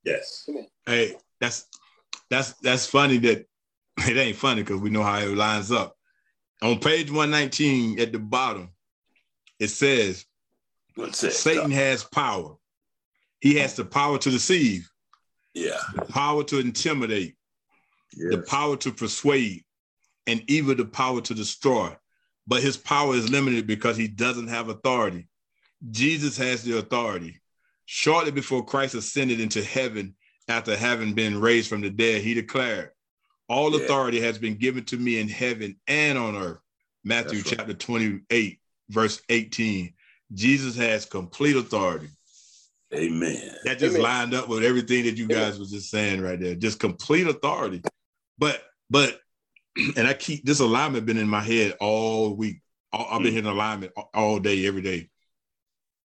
Yes. 0.03 0.49
Hey, 0.87 1.15
that's 1.41 1.65
that's 2.29 2.53
that's 2.61 2.85
funny 2.85 3.17
that 3.17 3.45
it 3.97 4.15
ain't 4.15 4.37
funny 4.37 4.61
because 4.61 4.79
we 4.79 4.89
know 4.89 5.03
how 5.03 5.19
it 5.19 5.35
lines 5.35 5.71
up. 5.71 5.97
On 6.61 6.79
page 6.79 7.09
119 7.09 7.99
at 7.99 8.13
the 8.13 8.19
bottom, 8.19 8.69
it 9.59 9.69
says 9.69 10.25
Satan 11.11 11.71
has 11.71 12.03
power. 12.03 12.55
He 13.39 13.55
has 13.55 13.75
the 13.75 13.83
power 13.83 14.19
to 14.19 14.29
deceive. 14.29 14.87
Yeah. 15.53 15.81
The 15.95 16.05
power 16.05 16.43
to 16.45 16.59
intimidate. 16.59 17.35
Yes. 18.15 18.35
The 18.35 18.41
power 18.43 18.77
to 18.77 18.91
persuade, 18.91 19.63
and 20.27 20.43
even 20.47 20.77
the 20.77 20.85
power 20.85 21.21
to 21.21 21.33
destroy. 21.33 21.95
But 22.45 22.61
his 22.61 22.77
power 22.77 23.15
is 23.15 23.29
limited 23.29 23.65
because 23.65 23.97
he 23.97 24.07
doesn't 24.07 24.47
have 24.47 24.69
authority. 24.69 25.27
Jesus 25.89 26.37
has 26.37 26.63
the 26.63 26.77
authority. 26.77 27.39
Shortly 27.85 28.31
before 28.31 28.63
Christ 28.63 28.93
ascended 28.93 29.39
into 29.39 29.63
heaven 29.63 30.15
after 30.47 30.75
having 30.75 31.13
been 31.13 31.39
raised 31.39 31.69
from 31.69 31.81
the 31.81 31.89
dead, 31.89 32.21
he 32.21 32.33
declared, 32.33 32.91
All 33.47 33.71
yeah. 33.71 33.83
authority 33.83 34.21
has 34.21 34.37
been 34.37 34.55
given 34.55 34.83
to 34.85 34.97
me 34.97 35.19
in 35.19 35.27
heaven 35.27 35.77
and 35.87 36.17
on 36.17 36.35
earth. 36.35 36.59
Matthew 37.03 37.39
right. 37.39 37.53
chapter 37.57 37.73
28, 37.73 38.59
verse 38.89 39.21
18. 39.29 39.93
Jesus 40.33 40.75
has 40.75 41.05
complete 41.05 41.55
authority. 41.55 42.09
Amen. 42.93 43.55
That 43.63 43.79
just 43.79 43.95
Amen. 43.95 44.01
lined 44.01 44.33
up 44.33 44.49
with 44.49 44.63
everything 44.63 45.05
that 45.05 45.17
you 45.17 45.27
guys 45.27 45.57
was 45.57 45.71
just 45.71 45.89
saying 45.89 46.21
right 46.21 46.39
there. 46.39 46.55
Just 46.55 46.79
complete 46.79 47.27
authority. 47.27 47.81
But 48.37 48.61
but 48.89 49.19
and 49.95 50.07
I 50.07 50.13
keep 50.13 50.43
this 50.45 50.59
alignment 50.59 51.05
been 51.05 51.17
in 51.17 51.27
my 51.27 51.41
head 51.41 51.77
all 51.79 52.35
week. 52.35 52.61
I've 52.93 53.23
been 53.23 53.35
mm. 53.35 53.37
in 53.37 53.45
alignment 53.45 53.93
all 54.13 54.39
day, 54.39 54.67
every 54.67 54.81
day. 54.81 55.09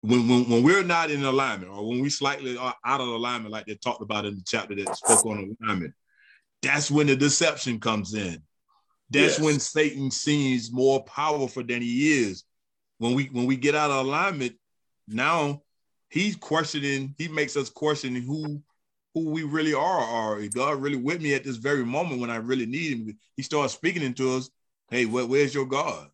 When, 0.07 0.29
when 0.29 0.49
when 0.49 0.63
we're 0.63 0.85
not 0.85 1.11
in 1.11 1.25
alignment, 1.25 1.73
or 1.73 1.89
when 1.89 2.01
we 2.01 2.11
slightly 2.11 2.57
are 2.57 2.75
out 2.85 3.01
of 3.01 3.09
alignment, 3.09 3.53
like 3.53 3.67
they 3.67 3.75
talked 3.75 4.03
about 4.03 4.25
in 4.25 4.37
the 4.37 4.43
chapter 4.47 4.75
that 4.77 4.97
spoke 4.97 5.25
on 5.27 5.57
alignment, 5.61 5.95
that's 6.63 6.91
when 6.91 7.07
the 7.07 7.17
deception 7.17 7.81
comes 7.81 8.15
in. 8.15 8.43
That's 9.11 9.39
yes. 9.39 9.41
when 9.41 9.61
Satan 9.61 10.11
seems 10.11 10.73
more 10.73 11.05
powerful 11.05 11.65
than 11.65 11.83
he 11.83 12.23
is 12.25 12.45
when 12.99 13.15
we 13.15 13.25
when 13.27 13.47
we 13.47 13.57
get 13.57 13.75
out 13.75 13.91
of 13.91 14.07
alignment, 14.07 14.55
now 15.09 15.63
he's 16.09 16.37
questioning, 16.37 17.15
he 17.19 17.29
makes 17.29 17.57
us 17.57 17.71
question 17.71 18.15
who 18.15 18.63
who 19.15 19.31
we 19.31 19.43
really 19.45 19.75
are, 19.75 20.05
or 20.05 20.41
is 20.41 20.51
God 20.51 20.81
really 20.81 20.97
with 20.97 21.21
me 21.21 21.35
at 21.35 21.45
this 21.45 21.57
very 21.57 21.85
moment 21.85 22.21
when 22.21 22.31
I 22.31 22.37
really 22.37 22.67
need 22.67 22.93
him? 22.93 23.19
He 23.37 23.43
starts 23.43 23.73
speaking 23.73 24.03
into 24.03 24.37
us, 24.37 24.51
hey, 24.91 25.07
where, 25.07 25.25
where's 25.25 25.55
your 25.55 25.65
God? 25.65 26.09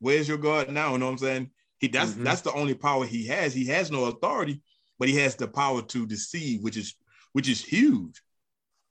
Where's 0.00 0.28
your 0.28 0.38
God 0.38 0.68
now? 0.70 0.92
You 0.92 0.98
know 0.98 1.06
what 1.06 1.12
I'm 1.12 1.18
saying? 1.18 1.50
He 1.82 1.88
that's 1.88 2.12
mm-hmm. 2.12 2.22
that's 2.22 2.42
the 2.42 2.52
only 2.52 2.74
power 2.74 3.04
he 3.04 3.26
has. 3.26 3.52
He 3.52 3.66
has 3.66 3.90
no 3.90 4.04
authority, 4.04 4.62
but 5.00 5.08
he 5.08 5.16
has 5.16 5.34
the 5.34 5.48
power 5.48 5.82
to 5.82 6.06
deceive, 6.06 6.62
which 6.62 6.76
is 6.76 6.94
which 7.32 7.48
is 7.48 7.62
huge. 7.62 8.22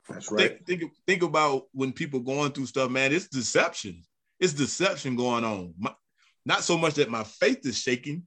That's 0.09 0.29
right. 0.29 0.59
Think, 0.65 0.81
think, 0.81 0.93
think 1.07 1.23
about 1.23 1.67
when 1.71 1.93
people 1.93 2.19
going 2.19 2.51
through 2.51 2.65
stuff, 2.65 2.91
man. 2.91 3.13
It's 3.13 3.29
deception. 3.29 4.03
It's 4.41 4.51
deception 4.51 5.15
going 5.15 5.45
on. 5.45 5.73
My, 5.79 5.93
not 6.45 6.63
so 6.63 6.77
much 6.77 6.95
that 6.95 7.09
my 7.09 7.23
faith 7.23 7.65
is 7.65 7.77
shaking, 7.77 8.23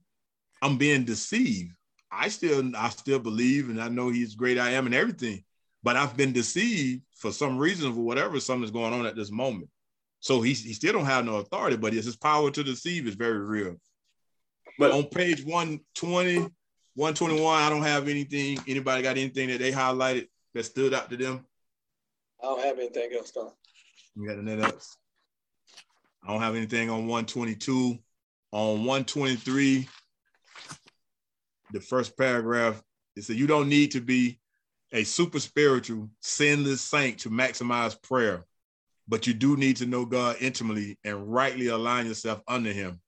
I'm 0.63 0.77
being 0.77 1.05
deceived. 1.05 1.71
I 2.11 2.29
still 2.29 2.75
I 2.75 2.89
still 2.89 3.19
believe 3.19 3.69
and 3.69 3.79
I 3.79 3.89
know 3.89 4.09
he's 4.09 4.33
great 4.33 4.57
I 4.57 4.71
am 4.71 4.87
and 4.87 4.95
everything, 4.95 5.43
but 5.83 5.95
I've 5.95 6.17
been 6.17 6.33
deceived 6.33 7.03
for 7.13 7.31
some 7.31 7.59
reason 7.59 7.93
for 7.93 8.01
whatever 8.01 8.39
something's 8.39 8.71
going 8.71 8.93
on 8.93 9.05
at 9.05 9.15
this 9.15 9.31
moment. 9.31 9.69
So 10.21 10.41
he, 10.41 10.53
he 10.53 10.73
still 10.73 10.93
don't 10.93 11.05
have 11.05 11.23
no 11.23 11.35
authority, 11.35 11.77
but 11.77 11.93
his 11.93 12.15
power 12.15 12.49
to 12.49 12.63
deceive 12.63 13.05
is 13.05 13.13
very 13.13 13.37
real. 13.37 13.75
But 14.77 14.91
on 14.91 15.05
page 15.05 15.43
120, 15.43 16.39
121, 16.39 17.61
I 17.61 17.69
don't 17.69 17.83
have 17.83 18.07
anything. 18.07 18.59
Anybody 18.67 19.03
got 19.03 19.17
anything 19.17 19.49
that 19.49 19.59
they 19.59 19.71
highlighted 19.71 20.27
that 20.53 20.65
stood 20.65 20.93
out 20.93 21.09
to 21.09 21.17
them? 21.17 21.45
I 22.41 22.45
don't 22.47 22.63
have 22.63 22.77
anything 22.77 23.09
else, 23.15 23.31
though. 23.31 23.53
You 24.15 24.27
got 24.27 24.37
anything 24.37 24.63
else? 24.63 24.97
I 26.23 26.31
don't 26.31 26.41
have 26.41 26.55
anything 26.55 26.89
on 26.89 27.07
122. 27.07 27.97
On 28.51 28.85
123, 28.85 29.87
the 31.71 31.81
first 31.81 32.17
paragraph, 32.17 32.81
it 33.15 33.23
said, 33.23 33.35
You 33.35 33.47
don't 33.47 33.67
need 33.67 33.91
to 33.91 34.01
be 34.01 34.39
a 34.93 35.03
super 35.03 35.39
spiritual, 35.39 36.09
sinless 36.21 36.81
saint 36.81 37.19
to 37.19 37.29
maximize 37.29 38.01
prayer, 38.01 38.45
but 39.09 39.27
you 39.27 39.33
do 39.33 39.57
need 39.57 39.75
to 39.77 39.85
know 39.85 40.05
God 40.05 40.37
intimately 40.39 40.97
and 41.03 41.33
rightly 41.33 41.67
align 41.67 42.05
yourself 42.05 42.41
under 42.47 42.71
Him. 42.71 43.01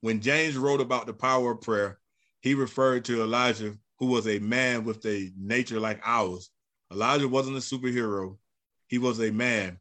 When 0.00 0.20
James 0.20 0.56
wrote 0.56 0.80
about 0.80 1.06
the 1.06 1.12
power 1.12 1.52
of 1.52 1.60
prayer, 1.60 1.98
he 2.40 2.54
referred 2.54 3.04
to 3.06 3.22
Elijah, 3.22 3.76
who 3.98 4.06
was 4.06 4.26
a 4.26 4.38
man 4.38 4.84
with 4.84 5.04
a 5.04 5.30
nature 5.36 5.78
like 5.78 6.00
ours. 6.04 6.50
Elijah 6.90 7.28
wasn't 7.28 7.56
a 7.56 7.60
superhero, 7.60 8.38
he 8.88 8.98
was 8.98 9.20
a 9.20 9.30
man. 9.30 9.78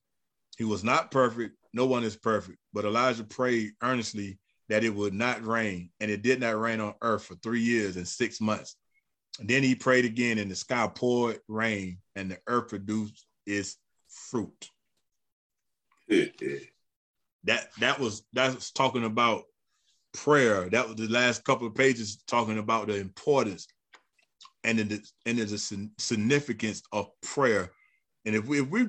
He 0.58 0.66
was 0.66 0.84
not 0.84 1.10
perfect. 1.10 1.56
No 1.74 1.86
one 1.86 2.04
is 2.04 2.16
perfect. 2.16 2.60
But 2.74 2.86
Elijah 2.86 3.24
prayed 3.24 3.72
earnestly 3.82 4.40
that 4.68 4.84
it 4.84 4.94
would 4.94 5.14
not 5.14 5.46
rain, 5.46 5.90
and 6.00 6.12
it 6.12 6.22
did 6.22 6.40
not 6.40 6.60
rain 6.60 6.80
on 6.80 6.94
earth 7.02 7.26
for 7.26 7.36
three 7.36 7.62
years 7.62 7.96
and 7.96 8.08
six 8.08 8.40
months. 8.40 8.76
And 9.40 9.50
then 9.50 9.64
he 9.64 9.74
prayed 9.74 10.06
again, 10.06 10.38
and 10.38 10.52
the 10.52 10.56
sky 10.56 10.90
poured 10.94 11.40
rain, 11.48 12.00
and 12.16 12.30
the 12.30 12.38
earth 12.46 12.70
produced 12.70 13.26
its 13.46 13.78
fruit. 14.08 14.70
that 17.46 17.70
that 17.80 18.00
was 18.00 18.24
that's 18.34 18.72
talking 18.72 19.06
about 19.06 19.44
prayer. 20.14 20.70
That 20.70 20.88
was 20.88 20.96
the 20.96 21.08
last 21.08 21.44
couple 21.44 21.68
of 21.68 21.76
pages 21.76 22.24
talking 22.28 22.58
about 22.58 22.88
the 22.88 22.96
importance 22.96 23.68
and 24.64 24.80
the 24.80 25.02
and 25.26 25.38
the 25.38 25.90
significance 25.98 26.82
of 26.92 27.10
prayer. 27.22 27.72
And 28.26 28.36
if 28.36 28.46
we 28.46 28.62
if 28.62 28.70
we 28.70 28.88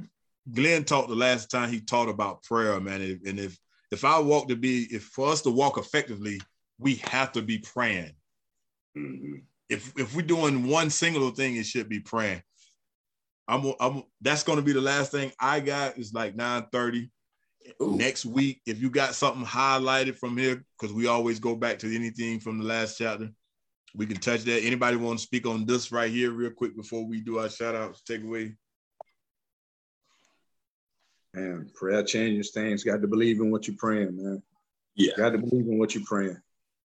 Glenn 0.52 0.84
talked 0.84 1.09
the 1.09 1.14
last 1.14 1.51
time 1.51 1.70
he 1.70 1.80
taught 1.80 2.09
about 2.09 2.42
prayer, 2.42 2.80
man, 2.80 3.01
and 3.24 3.38
if 3.38 3.59
if 3.90 4.05
I 4.05 4.18
walk 4.18 4.48
to 4.48 4.56
be, 4.56 4.86
if 4.90 5.05
for 5.05 5.28
us 5.28 5.42
to 5.42 5.51
walk 5.51 5.76
effectively, 5.76 6.40
we 6.78 6.97
have 7.10 7.32
to 7.32 7.42
be 7.42 7.59
praying. 7.59 8.12
Mm-hmm. 8.97 9.34
If 9.68 9.92
if 9.98 10.14
we're 10.14 10.22
doing 10.22 10.68
one 10.68 10.90
single 10.90 11.30
thing, 11.30 11.56
it 11.56 11.66
should 11.66 11.88
be 11.88 12.01
praying. 12.01 12.42
I'm, 13.48 13.72
I'm 13.80 14.05
that's 14.20 14.44
going 14.44 14.59
to 14.59 14.64
be 14.64 14.72
the 14.72 14.80
last 14.80 15.10
thing 15.10 15.32
I 15.40 15.60
got 15.60 15.98
is 15.98 16.14
like 16.14 16.36
9:30 17.81 17.97
next 17.97 18.24
week. 18.24 18.61
If 18.66 18.81
you 18.81 18.91
got 18.91 19.15
something 19.15 19.45
highlighted 19.45 20.16
from 20.16 20.37
here, 20.37 20.65
because 20.78 20.95
we 20.95 21.07
always 21.07 21.39
go 21.39 21.55
back 21.55 21.78
to 21.81 21.95
anything 21.95 22.41
from 22.41 22.59
the 22.59 22.65
last 22.65 22.99
chapter, 22.99 23.31
we 23.95 24.07
can 24.07 24.16
touch 24.19 24.43
that. 24.45 24.62
Anybody 24.62 24.97
want 24.97 25.19
to 25.19 25.24
speak 25.24 25.47
on 25.47 25.66
this 25.66 25.91
right 25.93 26.11
here, 26.11 26.31
real 26.31 26.51
quick, 26.51 26.77
before 26.77 27.05
we 27.07 27.20
do 27.20 27.39
our 27.39 27.49
shout 27.49 27.74
outs, 27.74 28.03
take 28.03 28.23
away? 28.23 28.55
Man, 31.35 31.70
prayer 31.74 32.03
changes 32.03 32.51
things. 32.51 32.82
Got 32.82 33.03
to 33.03 33.09
believe 33.09 33.41
in 33.41 33.51
what 33.51 33.66
you're 33.66 33.77
praying, 33.77 34.16
man. 34.16 34.43
Yeah. 34.97 35.12
Got 35.16 35.31
to 35.31 35.39
believe 35.39 35.66
in 35.66 35.78
what 35.78 35.95
you're 35.95 36.05
praying. 36.05 36.41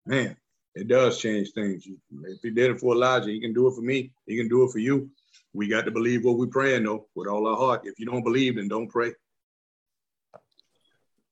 Man, 0.06 0.38
it 0.76 0.88
does 0.88 1.20
change 1.20 1.52
things. 1.52 1.86
If 1.86 2.42
he 2.42 2.50
did 2.52 2.72
it 2.72 2.80
for 2.80 2.96
Elijah, 2.96 3.30
he 3.30 3.42
can 3.42 3.54
do 3.54 3.68
it 3.68 3.76
for 3.76 3.82
me. 3.82 4.12
He 4.26 4.38
can 4.38 4.48
do 4.48 4.64
it 4.64 4.72
for 4.72 4.80
you. 4.80 5.10
We 5.54 5.68
got 5.68 5.86
to 5.86 5.92
believe 5.92 6.24
what 6.24 6.38
we're 6.38 6.48
praying, 6.48 6.84
though, 6.84 7.08
with 7.16 7.28
all 7.28 7.48
our 7.48 7.58
heart. 7.58 7.82
If 7.84 8.00
you 8.00 8.06
don't 8.06 8.24
believe, 8.24 8.56
then 8.56 8.68
don't 8.68 8.88
pray. 8.88 9.14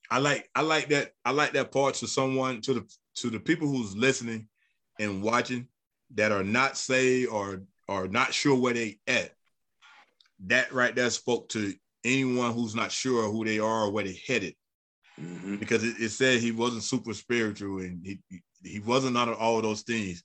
I 0.09 0.19
like 0.19 0.49
I 0.55 0.61
like 0.61 0.89
that 0.89 1.11
I 1.25 1.31
like 1.31 1.53
that 1.53 1.71
part 1.71 1.95
to 1.95 2.07
someone 2.07 2.61
to 2.61 2.73
the 2.75 2.85
to 3.15 3.29
the 3.29 3.39
people 3.39 3.67
who's 3.67 3.95
listening 3.95 4.47
and 4.99 5.21
watching. 5.21 5.67
that 6.15 6.31
are 6.31 6.43
not 6.43 6.77
saved 6.77 7.29
or 7.29 7.63
are 7.89 8.07
not 8.07 8.33
sure 8.33 8.55
where 8.55 8.73
they 8.73 8.97
at, 9.07 9.33
that 10.45 10.71
right 10.71 10.95
there 10.95 11.09
spoke 11.09 11.49
to 11.49 11.73
anyone 12.03 12.53
who's 12.53 12.75
not 12.75 12.91
sure 12.91 13.29
who 13.29 13.43
they 13.43 13.59
are 13.59 13.83
or 13.83 13.91
where 13.91 14.03
they 14.03 14.19
headed. 14.25 14.55
Mm-hmm. 15.19 15.57
Because 15.57 15.83
it, 15.83 15.95
it, 15.99 16.09
said 16.09 16.39
he 16.39 16.51
wasn't 16.51 16.83
super 16.83 17.13
spiritual 17.13 17.79
and 17.79 18.05
he 18.05 18.19
he 18.63 18.79
wasn't 18.79 19.17
out 19.17 19.29
of 19.29 19.37
all 19.37 19.61
those 19.61 19.81
things. 19.81 20.23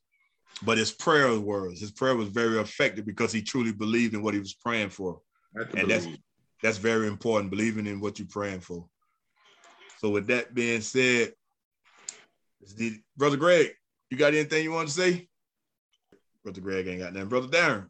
But 0.62 0.78
his 0.78 0.92
prayer 0.92 1.38
was 1.40 1.80
his 1.80 1.90
prayer 1.90 2.14
was 2.14 2.28
very 2.28 2.58
effective 2.58 3.06
because 3.06 3.32
he 3.32 3.42
truly 3.42 3.72
believed 3.72 4.14
in 4.14 4.22
what 4.22 4.34
he 4.34 4.40
was 4.40 4.54
praying 4.54 4.90
for. 4.90 5.20
And 5.54 5.90
that's 5.90 6.06
that's 6.62 6.78
very 6.78 7.08
important, 7.08 7.50
believing 7.50 7.86
in 7.86 8.00
what 8.00 8.18
you're 8.18 8.28
praying 8.28 8.60
for. 8.60 8.86
So 10.02 10.10
with 10.10 10.26
that 10.26 10.52
being 10.52 10.80
said, 10.80 11.32
Brother 13.16 13.36
Greg, 13.36 13.70
you 14.10 14.16
got 14.16 14.34
anything 14.34 14.64
you 14.64 14.72
want 14.72 14.88
to 14.88 14.94
say? 14.94 15.28
Brother 16.42 16.60
Greg 16.60 16.88
ain't 16.88 17.00
got 17.00 17.12
nothing. 17.12 17.28
Brother 17.28 17.46
Darren. 17.46 17.88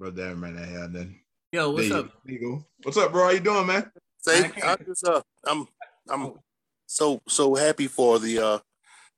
Brother 0.00 0.22
Darren 0.22 0.38
might 0.38 0.54
not 0.54 0.66
have 0.66 0.92
nothing. 0.92 1.20
Yo, 1.52 1.70
what's 1.70 1.90
there 1.90 1.98
up? 1.98 2.10
You 2.24 2.40
go. 2.40 2.64
What's 2.82 2.96
up, 2.96 3.12
bro? 3.12 3.24
How 3.24 3.30
you 3.30 3.40
doing, 3.40 3.66
man? 3.66 3.90
Say, 4.22 4.50
I'm 4.64 4.78
just 4.86 5.06
uh, 5.06 5.20
I'm 5.46 5.68
I'm 6.08 6.32
so 6.86 7.20
so 7.28 7.54
happy 7.54 7.86
for 7.86 8.18
the 8.18 8.38
uh 8.38 8.58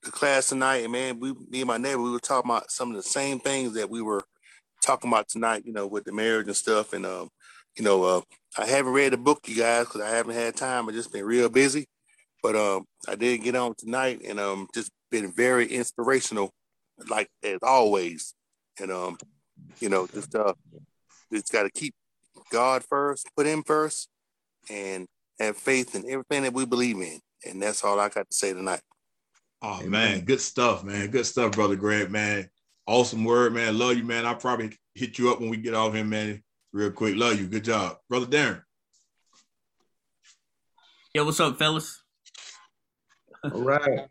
the 0.03 0.11
class 0.11 0.49
tonight, 0.49 0.79
and 0.79 0.93
man, 0.93 1.21
we 1.21 1.35
me 1.49 1.61
and 1.61 1.69
my 1.69 1.79
neighbor 1.79 2.03
we 2.03 2.11
were 2.11 2.19
talking 2.19 2.51
about 2.51 2.71
some 2.71 2.91
of 2.91 2.97
the 2.97 3.03
same 3.03 3.39
things 3.39 3.75
that 3.75 3.89
we 3.89 4.03
were 4.03 4.25
talking 4.83 5.09
about 5.09 5.29
tonight. 5.29 5.63
You 5.65 5.73
know, 5.73 5.87
with 5.87 6.05
the 6.05 6.13
marriage 6.13 6.49
and 6.49 6.57
stuff, 6.57 6.93
and 6.93 7.07
um, 7.07 7.31
you 7.77 7.85
know, 7.85 8.03
uh, 8.03 8.21
I 8.59 8.67
haven't 8.67 8.93
read 8.93 9.13
the 9.13 9.19
book, 9.19 9.41
you 9.47 9.57
guys, 9.57 9.85
because 9.85 10.01
I 10.01 10.09
haven't 10.09 10.35
had 10.35 10.57
time. 10.57 10.89
I've 10.89 10.95
just 10.95 11.13
been 11.13 11.25
real 11.25 11.49
busy, 11.49 11.87
but 12.43 12.57
um, 12.57 12.87
I 13.07 13.15
did 13.15 13.43
get 13.43 13.55
on 13.55 13.75
tonight, 13.77 14.23
and 14.27 14.41
um, 14.41 14.69
just 14.75 14.91
been 15.11 15.31
very 15.31 15.67
inspirational, 15.67 16.51
like 17.09 17.29
as 17.43 17.59
always, 17.63 18.35
and 18.81 18.91
um, 18.91 19.19
you 19.81 19.91
know, 19.91 20.07
just 20.07 20.35
uh, 20.35 20.55
just 21.31 21.53
got 21.53 21.65
to 21.65 21.71
keep 21.71 21.95
God 22.51 22.83
first, 22.89 23.29
put 23.37 23.47
Him 23.47 23.63
first, 23.63 24.09
and 24.71 25.07
have 25.39 25.59
faith 25.59 25.95
in 25.95 26.09
everything 26.09 26.45
that 26.45 26.55
we 26.55 26.65
believe 26.65 26.97
in, 26.97 27.21
and 27.45 27.63
that's 27.63 27.85
all 27.85 28.01
I 28.01 28.09
got 28.09 28.31
to 28.31 28.37
say 28.37 28.55
tonight. 28.55 28.81
Oh 29.61 29.81
Amen. 29.81 29.91
man, 29.91 30.21
good 30.21 30.41
stuff, 30.41 30.83
man. 30.83 31.11
Good 31.11 31.27
stuff, 31.27 31.53
brother 31.53 31.77
Greg, 31.77 32.11
man. 32.11 32.49
Awesome 32.87 33.25
word, 33.25 33.53
man. 33.53 33.77
Love 33.77 33.99
you, 33.99 34.05
man. 34.05 34.25
I'll 34.25 34.37
probably 34.37 34.73
hit 34.95 35.19
you 35.19 35.31
up 35.31 35.41
when 35.41 35.51
we 35.51 35.59
get 35.59 35.75
off 35.75 35.93
here, 35.93 36.05
man 36.05 36.43
real 36.77 36.91
quick. 36.91 37.17
Love 37.17 37.41
you. 37.41 37.47
Good 37.47 37.65
job, 37.65 37.99
brother 38.09 38.27
Darren. 38.27 38.63
Yo, 41.15 41.25
what's 41.25 41.41
up, 41.41 41.59
fellas? 41.59 42.03
All 43.43 43.63
right. 43.63 44.07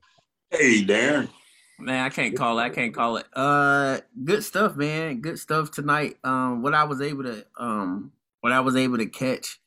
Hey, 0.49 0.83
Darren. 0.83 1.29
Man, 1.77 2.03
I 2.03 2.09
can't 2.09 2.35
call 2.35 2.57
it. 2.57 2.63
I 2.63 2.69
can't 2.69 2.93
call 2.93 3.17
it. 3.17 3.27
Uh, 3.33 3.99
good 4.23 4.43
stuff, 4.43 4.75
man. 4.75 5.21
Good 5.21 5.37
stuff 5.37 5.69
tonight. 5.69 6.15
Um, 6.23 6.63
what 6.63 6.73
I 6.73 6.85
was 6.85 7.01
able 7.01 7.23
to, 7.23 7.45
um, 7.59 8.11
what 8.41 8.51
I 8.51 8.61
was 8.61 8.75
able 8.75 8.97
to 8.97 9.05
catch, 9.05 9.59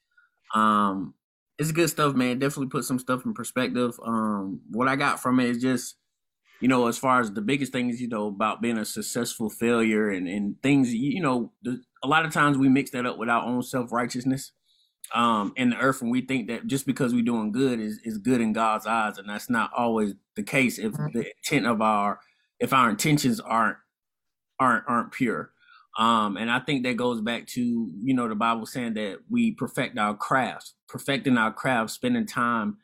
um, 0.55 1.15
it's 1.59 1.71
good 1.71 1.91
stuff, 1.91 2.15
man. 2.15 2.39
Definitely 2.39 2.71
put 2.71 2.85
some 2.85 2.99
stuff 2.99 3.25
in 3.25 3.35
perspective. 3.35 4.01
Um, 4.05 4.61
what 4.71 4.89
I 4.89 4.97
got 4.97 5.21
from 5.21 5.39
it 5.39 5.51
is 5.51 5.63
just 5.63 5.97
you 6.61 6.69
know, 6.69 6.89
as 6.89 6.99
far 6.99 7.21
as 7.21 7.33
the 7.33 7.41
biggest 7.41 7.73
things, 7.73 8.01
you 8.01 8.09
know, 8.09 8.27
about 8.27 8.61
being 8.61 8.79
a 8.79 8.85
successful 8.85 9.49
failure 9.49 10.11
and, 10.11 10.27
and 10.29 10.61
things, 10.63 10.93
you 10.93 11.23
know, 11.23 11.53
the, 11.63 11.81
a 12.03 12.09
lot 12.09 12.25
of 12.25 12.33
times 12.33 12.59
we 12.59 12.69
mix 12.69 12.91
that 12.91 13.07
up 13.07 13.19
with 13.19 13.29
our 13.29 13.45
own 13.45 13.63
self 13.63 13.93
righteousness 13.93 14.53
um, 15.15 15.53
in 15.57 15.71
the 15.71 15.77
earth, 15.77 16.03
and 16.03 16.11
we 16.11 16.21
think 16.21 16.49
that 16.49 16.67
just 16.67 16.87
because 16.87 17.15
we're 17.15 17.23
doing 17.25 17.53
good 17.53 17.81
is, 17.81 18.01
is 18.05 18.19
good 18.19 18.41
in 18.41 18.53
God's 18.53 18.87
eyes, 18.87 19.19
and 19.19 19.29
that's 19.29 19.49
not 19.49 19.71
always 19.77 20.15
the 20.37 20.43
case 20.43 20.79
if 20.79 20.93
the 20.93 21.31
intent 21.37 21.67
of 21.67 21.81
our 21.81 22.21
if 22.59 22.73
our 22.73 22.91
intentions 22.91 23.41
aren't 23.41 23.77
aren't 24.59 24.85
aren't 24.89 25.13
pure. 25.13 25.53
Um, 25.99 26.37
and 26.37 26.51
I 26.51 26.61
think 26.61 26.85
that 26.85 26.97
goes 26.97 27.21
back 27.21 27.47
to 27.49 27.61
you 27.61 28.15
know 28.15 28.29
the 28.29 28.35
Bible 28.35 28.67
saying 28.67 28.95
that 28.95 29.19
we 29.31 29.53
perfect 29.53 29.99
our 29.99 30.15
crafts, 30.15 30.75
perfecting 30.89 31.39
our 31.39 31.53
craft, 31.53 31.91
spending 31.91 32.27
time 32.27 32.77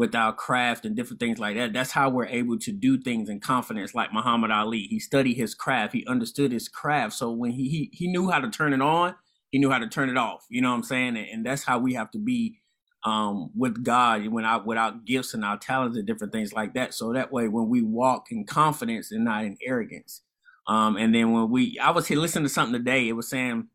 with 0.00 0.14
our 0.14 0.32
craft 0.32 0.86
and 0.86 0.96
different 0.96 1.20
things 1.20 1.38
like 1.38 1.56
that. 1.56 1.74
That's 1.74 1.90
how 1.90 2.08
we're 2.08 2.24
able 2.24 2.58
to 2.60 2.72
do 2.72 2.98
things 2.98 3.28
in 3.28 3.38
confidence, 3.38 3.94
like 3.94 4.14
Muhammad 4.14 4.50
Ali. 4.50 4.84
He 4.84 4.98
studied 4.98 5.34
his 5.34 5.54
craft, 5.54 5.92
he 5.92 6.06
understood 6.06 6.52
his 6.52 6.70
craft. 6.70 7.12
So 7.12 7.30
when 7.30 7.50
he 7.50 7.68
he, 7.68 7.90
he 7.92 8.08
knew 8.08 8.30
how 8.30 8.40
to 8.40 8.48
turn 8.48 8.72
it 8.72 8.80
on, 8.80 9.14
he 9.50 9.58
knew 9.58 9.70
how 9.70 9.78
to 9.78 9.86
turn 9.86 10.08
it 10.08 10.16
off. 10.16 10.46
You 10.48 10.62
know 10.62 10.70
what 10.70 10.76
I'm 10.76 10.84
saying? 10.84 11.18
And, 11.18 11.28
and 11.28 11.46
that's 11.46 11.64
how 11.64 11.78
we 11.80 11.92
have 11.92 12.10
to 12.12 12.18
be 12.18 12.60
um, 13.04 13.50
with 13.54 13.84
God 13.84 14.26
when 14.28 14.46
our 14.46 14.62
with 14.62 14.78
our 14.78 14.92
gifts 15.04 15.34
and 15.34 15.44
our 15.44 15.58
talents 15.58 15.98
and 15.98 16.06
different 16.06 16.32
things 16.32 16.54
like 16.54 16.72
that. 16.72 16.94
So 16.94 17.12
that 17.12 17.30
way 17.30 17.48
when 17.48 17.68
we 17.68 17.82
walk 17.82 18.28
in 18.32 18.46
confidence 18.46 19.12
and 19.12 19.26
not 19.26 19.44
in 19.44 19.58
arrogance. 19.62 20.22
Um, 20.66 20.96
and 20.96 21.14
then 21.14 21.32
when 21.32 21.50
we 21.50 21.78
I 21.78 21.90
was 21.90 22.06
here 22.06 22.18
listening 22.18 22.46
to 22.46 22.48
something 22.48 22.72
today, 22.72 23.06
it 23.06 23.12
was 23.12 23.28
saying 23.28 23.68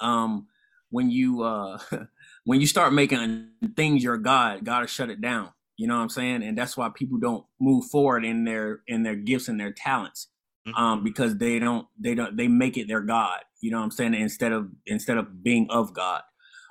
um 0.00 0.48
when 0.90 1.10
you 1.12 1.44
uh 1.44 1.78
when 2.44 2.60
you 2.60 2.66
start 2.66 2.92
making 2.92 3.48
things 3.76 4.02
your 4.02 4.18
God, 4.18 4.64
God 4.64 4.80
will 4.80 4.86
shut 4.86 5.10
it 5.10 5.20
down. 5.20 5.50
You 5.76 5.88
know 5.88 5.96
what 5.96 6.02
I'm 6.02 6.08
saying? 6.10 6.42
And 6.42 6.56
that's 6.56 6.76
why 6.76 6.90
people 6.94 7.18
don't 7.18 7.44
move 7.60 7.86
forward 7.86 8.24
in 8.24 8.44
their 8.44 8.80
in 8.86 9.02
their 9.02 9.16
gifts 9.16 9.48
and 9.48 9.58
their 9.58 9.72
talents. 9.72 10.28
Mm-hmm. 10.66 10.82
Um, 10.82 11.04
because 11.04 11.36
they 11.36 11.58
don't 11.58 11.86
they 11.98 12.14
don't 12.14 12.36
they 12.36 12.48
make 12.48 12.76
it 12.76 12.88
their 12.88 13.00
God. 13.00 13.40
You 13.60 13.70
know 13.70 13.78
what 13.78 13.84
I'm 13.84 13.90
saying? 13.90 14.14
Instead 14.14 14.52
of 14.52 14.70
instead 14.86 15.16
of 15.18 15.42
being 15.42 15.66
of 15.70 15.92
God. 15.92 16.22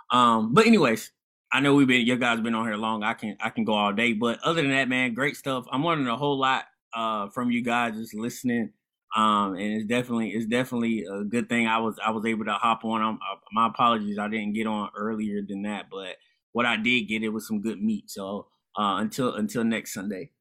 Um, 0.10 0.54
but 0.54 0.66
anyways, 0.66 1.12
I 1.52 1.60
know 1.60 1.76
we've 1.76 1.88
been 1.88 2.06
your 2.06 2.18
guys 2.18 2.40
been 2.40 2.56
on 2.56 2.66
here 2.66 2.78
long. 2.78 3.04
I 3.04 3.14
can 3.14 3.36
I 3.40 3.50
can 3.50 3.66
go 3.66 3.74
all 3.74 3.94
day. 3.94 4.14
But 4.14 4.40
other 4.44 4.62
than 4.62 4.72
that, 4.72 4.90
man, 4.90 5.14
great 5.14 5.36
stuff. 5.36 5.66
I'm 5.72 5.84
learning 5.84 6.08
a 6.08 6.18
whole 6.18 6.38
lot 6.38 6.66
uh 6.94 7.30
from 7.30 7.52
you 7.52 7.62
guys 7.62 7.95
just 7.95 8.14
listening 8.14 8.72
um, 9.15 9.56
and 9.56 9.73
it's 9.73 9.85
definitely 9.85 10.31
it's 10.31 10.48
definitely 10.48 11.06
a 11.06 11.23
good 11.23 11.48
thing 11.48 11.68
I 11.68 11.77
was 11.77 11.99
I 12.03 12.11
was 12.11 12.26
able 12.26 12.45
to 12.45 12.53
hop 12.53 12.84
on. 12.84 13.02
I'm, 13.02 13.19
my 13.52 13.68
apologies, 13.68 14.18
I 14.18 14.27
didn't 14.27 14.53
get 14.53 14.68
on 14.68 14.90
earlier 14.95 15.41
than 15.48 15.64
that, 15.64 15.85
but 15.91 16.15
what 16.52 16.65
I 16.65 16.77
did 16.77 17.03
get 17.03 17.23
it 17.23 17.30
was 17.30 17.48
some 17.48 17.61
good 17.61 17.81
meat. 17.81 18.10
So 18.10 18.48
uh, 18.77 18.98
until 18.98 19.35
until 19.35 19.64
next 19.64 19.94
Sunday. 19.94 20.31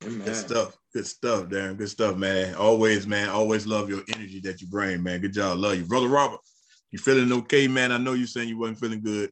Good 0.00 0.34
stuff. 0.34 0.76
Good 0.92 1.06
stuff, 1.06 1.44
Darren. 1.44 1.78
Good 1.78 1.88
stuff, 1.88 2.16
man. 2.16 2.54
Always, 2.56 3.06
man. 3.06 3.28
Always 3.28 3.66
love 3.66 3.88
your 3.88 4.02
energy 4.14 4.40
that 4.40 4.60
you 4.60 4.66
bring, 4.66 5.02
man. 5.02 5.20
Good 5.20 5.32
job. 5.32 5.58
Love 5.58 5.76
you. 5.76 5.84
Brother 5.84 6.08
Robert, 6.08 6.40
you 6.90 6.98
feeling 6.98 7.32
okay, 7.32 7.68
man? 7.68 7.92
I 7.92 7.98
know 7.98 8.14
you 8.14 8.26
saying 8.26 8.48
you 8.48 8.58
wasn't 8.58 8.80
feeling 8.80 9.00
good. 9.00 9.30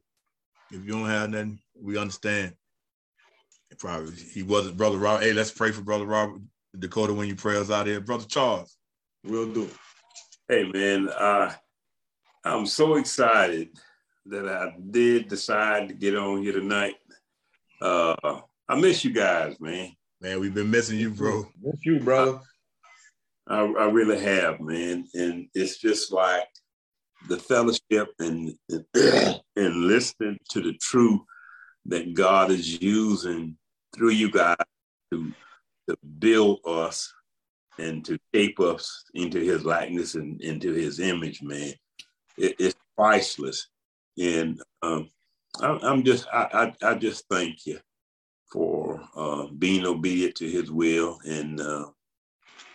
If 0.71 0.85
you 0.85 0.93
don't 0.93 1.05
have 1.05 1.29
nothing, 1.29 1.59
we 1.79 1.97
understand. 1.97 2.53
Probably 3.79 4.13
he 4.15 4.43
wasn't 4.43 4.77
Brother 4.77 4.97
Robert. 4.97 5.23
Hey, 5.23 5.33
let's 5.33 5.51
pray 5.51 5.71
for 5.71 5.81
Brother 5.81 6.05
Robert 6.05 6.41
Dakota 6.77 7.13
when 7.13 7.27
you 7.27 7.35
pray 7.35 7.57
us 7.57 7.69
out 7.69 7.87
here. 7.87 7.99
Brother 7.99 8.25
Charles. 8.25 8.77
Will 9.23 9.51
do. 9.51 9.69
Hey 10.47 10.69
man, 10.71 11.09
uh, 11.09 11.53
I'm 12.43 12.65
so 12.65 12.95
excited 12.95 13.69
that 14.25 14.47
I 14.47 14.73
did 14.89 15.27
decide 15.27 15.87
to 15.89 15.93
get 15.93 16.15
on 16.15 16.43
here 16.43 16.53
tonight. 16.53 16.95
Uh, 17.81 18.41
I 18.67 18.75
miss 18.75 19.03
you 19.03 19.11
guys, 19.11 19.59
man. 19.59 19.91
Man, 20.19 20.39
we've 20.39 20.53
been 20.53 20.71
missing 20.71 20.99
you, 20.99 21.09
bro. 21.09 21.45
Miss 21.61 21.85
you, 21.85 21.99
brother. 21.99 22.39
I, 23.47 23.61
I 23.61 23.85
really 23.89 24.19
have, 24.19 24.59
man. 24.59 25.07
And 25.13 25.47
it's 25.53 25.77
just 25.77 26.11
like 26.11 26.47
the 27.27 27.37
fellowship 27.37 28.09
and 28.19 28.55
and 29.55 29.75
listening 29.75 30.37
to 30.49 30.61
the 30.61 30.73
truth 30.81 31.21
that 31.85 32.13
God 32.13 32.51
is 32.51 32.81
using 32.81 33.57
through 33.95 34.11
you 34.11 34.31
guys 34.31 34.55
to 35.11 35.31
to 35.89 35.97
build 36.19 36.59
us 36.65 37.13
and 37.79 38.03
to 38.05 38.19
shape 38.33 38.59
us 38.59 39.03
into 39.13 39.39
his 39.39 39.65
likeness 39.65 40.15
and 40.15 40.41
into 40.41 40.71
his 40.73 40.99
image, 40.99 41.41
man. 41.41 41.73
It, 42.37 42.55
it's 42.59 42.75
priceless. 42.95 43.67
And 44.17 44.61
um, 44.81 45.09
I, 45.59 45.77
am 45.83 46.03
just, 46.03 46.27
I, 46.31 46.73
I, 46.83 46.91
I, 46.91 46.95
just 46.95 47.25
thank 47.29 47.65
you 47.65 47.79
for 48.51 49.01
uh, 49.15 49.47
being 49.57 49.85
obedient 49.85 50.35
to 50.35 50.49
his 50.49 50.71
will. 50.71 51.19
And 51.25 51.59
uh, 51.59 51.87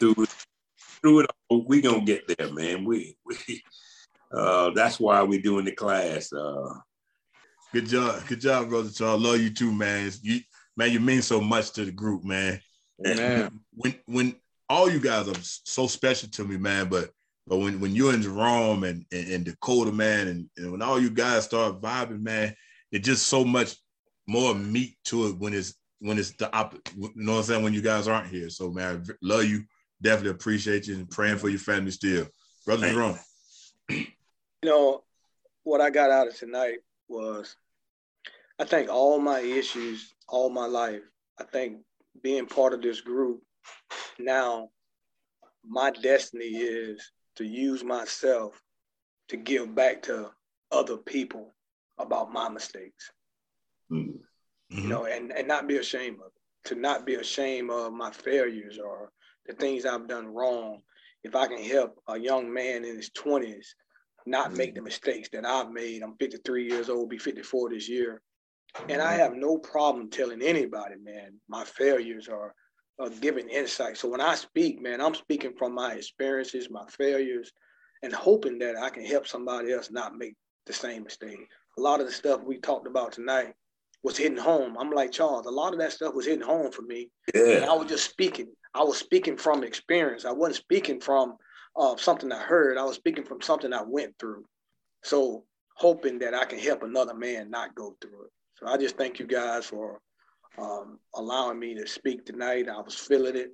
through, 0.01 0.27
through 0.81 1.21
it 1.21 1.31
all, 1.49 1.65
we're 1.67 1.83
going 1.83 2.05
to 2.05 2.13
get 2.13 2.37
there, 2.37 2.53
man. 2.53 2.85
We, 2.85 3.17
we 3.25 3.63
uh, 4.33 4.71
that's 4.71 4.99
why 4.99 5.23
we're 5.23 5.43
doing 5.43 5.65
the 5.65 5.73
class. 5.73 6.33
Uh, 6.33 6.75
Good 7.73 7.89
job. 7.89 8.27
Good 8.27 8.41
job, 8.41 8.71
brother 8.71 8.91
Charles. 8.91 9.23
Love 9.23 9.41
you 9.41 9.51
too, 9.53 9.71
man. 9.71 10.11
You, 10.23 10.41
man, 10.77 10.93
you 10.93 11.01
mean 11.01 11.21
so 11.21 11.41
much 11.41 11.73
to 11.73 11.85
the 11.85 11.93
group, 11.93 12.25
man. 12.25 12.61
Man. 12.99 13.61
When 13.79 13.95
when 14.07 14.37
all 14.71 14.91
you 14.91 14.99
guys 14.99 15.29
are 15.29 15.35
so 15.43 15.87
special 15.87 16.31
to 16.31 16.45
me, 16.45 16.57
man, 16.57 16.89
but 16.89 17.11
but 17.47 17.59
when, 17.59 17.79
when 17.79 17.95
you 17.95 18.11
and 18.11 18.23
Jerome 18.23 18.85
and, 18.85 19.05
and, 19.13 19.29
and 19.29 19.45
Dakota, 19.45 19.93
man, 19.93 20.29
and, 20.29 20.51
and 20.57 20.73
when 20.73 20.83
all 20.83 21.01
you 21.01 21.11
guys 21.11 21.45
start 21.45 21.81
vibing, 21.81 22.23
man, 22.23 22.55
it's 22.91 23.07
just 23.07 23.29
so 23.29 23.45
much 23.45 23.77
more 24.27 24.55
meat 24.55 24.97
to 25.05 25.29
it 25.29 25.39
when 25.39 25.55
it's 25.55 25.75
when 26.01 26.19
it's 26.19 26.33
the 26.33 26.53
opposite. 26.55 26.91
You 26.97 27.13
know 27.15 27.33
what 27.33 27.39
I'm 27.39 27.45
saying? 27.45 27.63
When 27.63 27.75
you 27.75 27.83
guys 27.83 28.09
aren't 28.09 28.29
here. 28.29 28.51
So 28.51 28.71
man, 28.71 29.05
love 29.23 29.45
you. 29.45 29.65
Definitely 30.03 30.33
appreciate 30.33 30.87
you 30.87 30.97
and 30.97 31.11
praying 31.11 31.39
for 31.39 31.49
your 31.49 31.59
family 31.59 31.91
still. 31.91 32.27
Brother 32.65 32.91
Jerome. 32.91 33.19
You 33.89 34.07
know, 34.65 35.05
what 35.63 35.81
I 35.81 35.91
got 35.91 36.11
out 36.11 36.29
of 36.29 36.37
tonight 36.37 36.79
was 37.09 37.57
I 38.59 38.65
think 38.65 38.91
all 38.91 39.19
my 39.21 39.41
issues 39.41 40.13
all 40.29 40.51
my 40.51 40.67
life, 40.67 41.03
I 41.39 41.45
think 41.45 41.79
being 42.23 42.47
part 42.47 42.73
of 42.73 42.83
this 42.83 43.01
group 43.01 43.43
now 44.19 44.69
my 45.69 45.91
destiny 45.91 46.45
is 46.45 47.11
to 47.37 47.45
use 47.45 47.83
myself 47.83 48.61
to 49.29 49.37
give 49.37 49.75
back 49.75 50.03
to 50.03 50.31
other 50.71 50.97
people 50.97 51.55
about 51.99 52.33
my 52.33 52.49
mistakes. 52.49 53.11
Mm-hmm. 53.91 54.19
You 54.71 54.89
know, 54.89 55.07
and, 55.07 55.33
and 55.33 55.47
not 55.47 55.69
be 55.69 55.77
ashamed 55.77 56.17
of 56.17 56.27
it, 56.27 56.69
to 56.69 56.75
not 56.75 57.07
be 57.07 57.15
ashamed 57.15 57.71
of 57.71 57.93
my 57.93 58.11
failures 58.11 58.79
or 58.79 59.11
the 59.47 59.55
things 59.55 59.87
I've 59.87 60.09
done 60.09 60.27
wrong. 60.27 60.81
If 61.23 61.35
I 61.35 61.47
can 61.47 61.63
help 61.63 61.99
a 62.09 62.19
young 62.19 62.53
man 62.53 62.85
in 62.85 62.97
his 62.97 63.11
20s 63.11 63.67
not 64.29 64.55
make 64.55 64.75
the 64.75 64.83
mistakes 64.83 65.29
that 65.33 65.47
I've 65.47 65.71
made, 65.71 66.03
I'm 66.03 66.17
53 66.17 66.69
years 66.69 66.89
old, 66.89 67.11
be 67.11 67.19
54 67.19 67.71
this 67.71 67.89
year. 67.89 68.21
And 68.89 69.03
I 69.03 69.15
have 69.15 69.35
no 69.35 69.59
problem 69.59 70.11
telling 70.11 70.43
anybody, 70.43 70.97
man, 71.03 71.41
my 71.49 71.65
failures 71.65 72.29
are, 72.29 72.55
are 72.99 73.11
giving 73.11 73.49
insight. 73.49 73.97
So 73.97 74.09
when 74.09 74.21
I 74.21 74.35
speak, 74.35 74.81
man, 74.81 75.01
I'm 75.01 75.15
speaking 75.15 75.55
from 75.59 75.75
my 75.75 75.95
experiences, 75.95 76.71
my 76.71 76.85
failures, 76.89 77.53
and 78.03 78.13
hoping 78.13 78.59
that 78.59 78.77
I 78.77 78.91
can 78.91 79.05
help 79.05 79.27
somebody 79.27 79.73
else 79.73 79.91
not 79.91 80.17
make 80.17 80.35
the 80.67 80.73
same 80.73 81.05
mistake. 81.05 81.39
A 81.79 81.81
lot 81.81 82.01
of 82.01 82.07
the 82.07 82.13
stuff 82.13 82.43
we 82.43 82.59
talked 82.59 82.87
about 82.87 83.13
tonight 83.13 83.55
was 84.03 84.17
hitting 84.17 84.39
home. 84.39 84.77
I'm 84.79 84.91
like 84.91 85.13
Charles, 85.13 85.47
a 85.47 85.51
lot 85.51 85.73
of 85.73 85.79
that 85.81 85.93
stuff 85.93 86.15
was 86.15 86.27
hitting 86.27 86.47
home 86.47 86.71
for 86.71 86.83
me. 86.83 87.11
Yeah. 87.35 87.57
And 87.57 87.65
I 87.65 87.73
was 87.73 87.89
just 87.89 88.09
speaking. 88.09 88.49
I 88.75 88.83
was 88.83 88.99
speaking 88.99 89.37
from 89.37 89.65
experience. 89.65 90.25
I 90.25 90.33
wasn't 90.33 90.57
speaking 90.57 91.01
from 91.01 91.37
uh, 91.77 91.97
something 91.97 92.31
I 92.31 92.41
heard. 92.41 92.79
I 92.79 92.85
was 92.85 92.97
speaking 92.97 93.25
from 93.25 93.41
something 93.41 93.73
I 93.73 93.83
went 93.83 94.15
through. 94.19 94.45
So 95.03 95.45
hoping 95.77 96.19
that 96.21 96.35
I 96.35 96.45
can 96.45 96.59
help 96.59 96.83
another 96.83 97.15
man 97.15 97.51
not 97.51 97.75
go 97.75 97.97
through 98.01 98.25
it. 98.25 98.31
So 98.59 98.67
I 98.67 98.77
just 98.77 98.97
thank 98.97 99.19
you 99.19 99.27
guys 99.27 99.67
for 99.67 100.01
um, 100.59 100.99
allowing 101.15 101.59
me 101.59 101.75
to 101.75 101.87
speak 101.87 102.25
tonight. 102.25 102.69
I 102.69 102.81
was 102.81 102.95
feeling 102.95 103.37
it. 103.37 103.51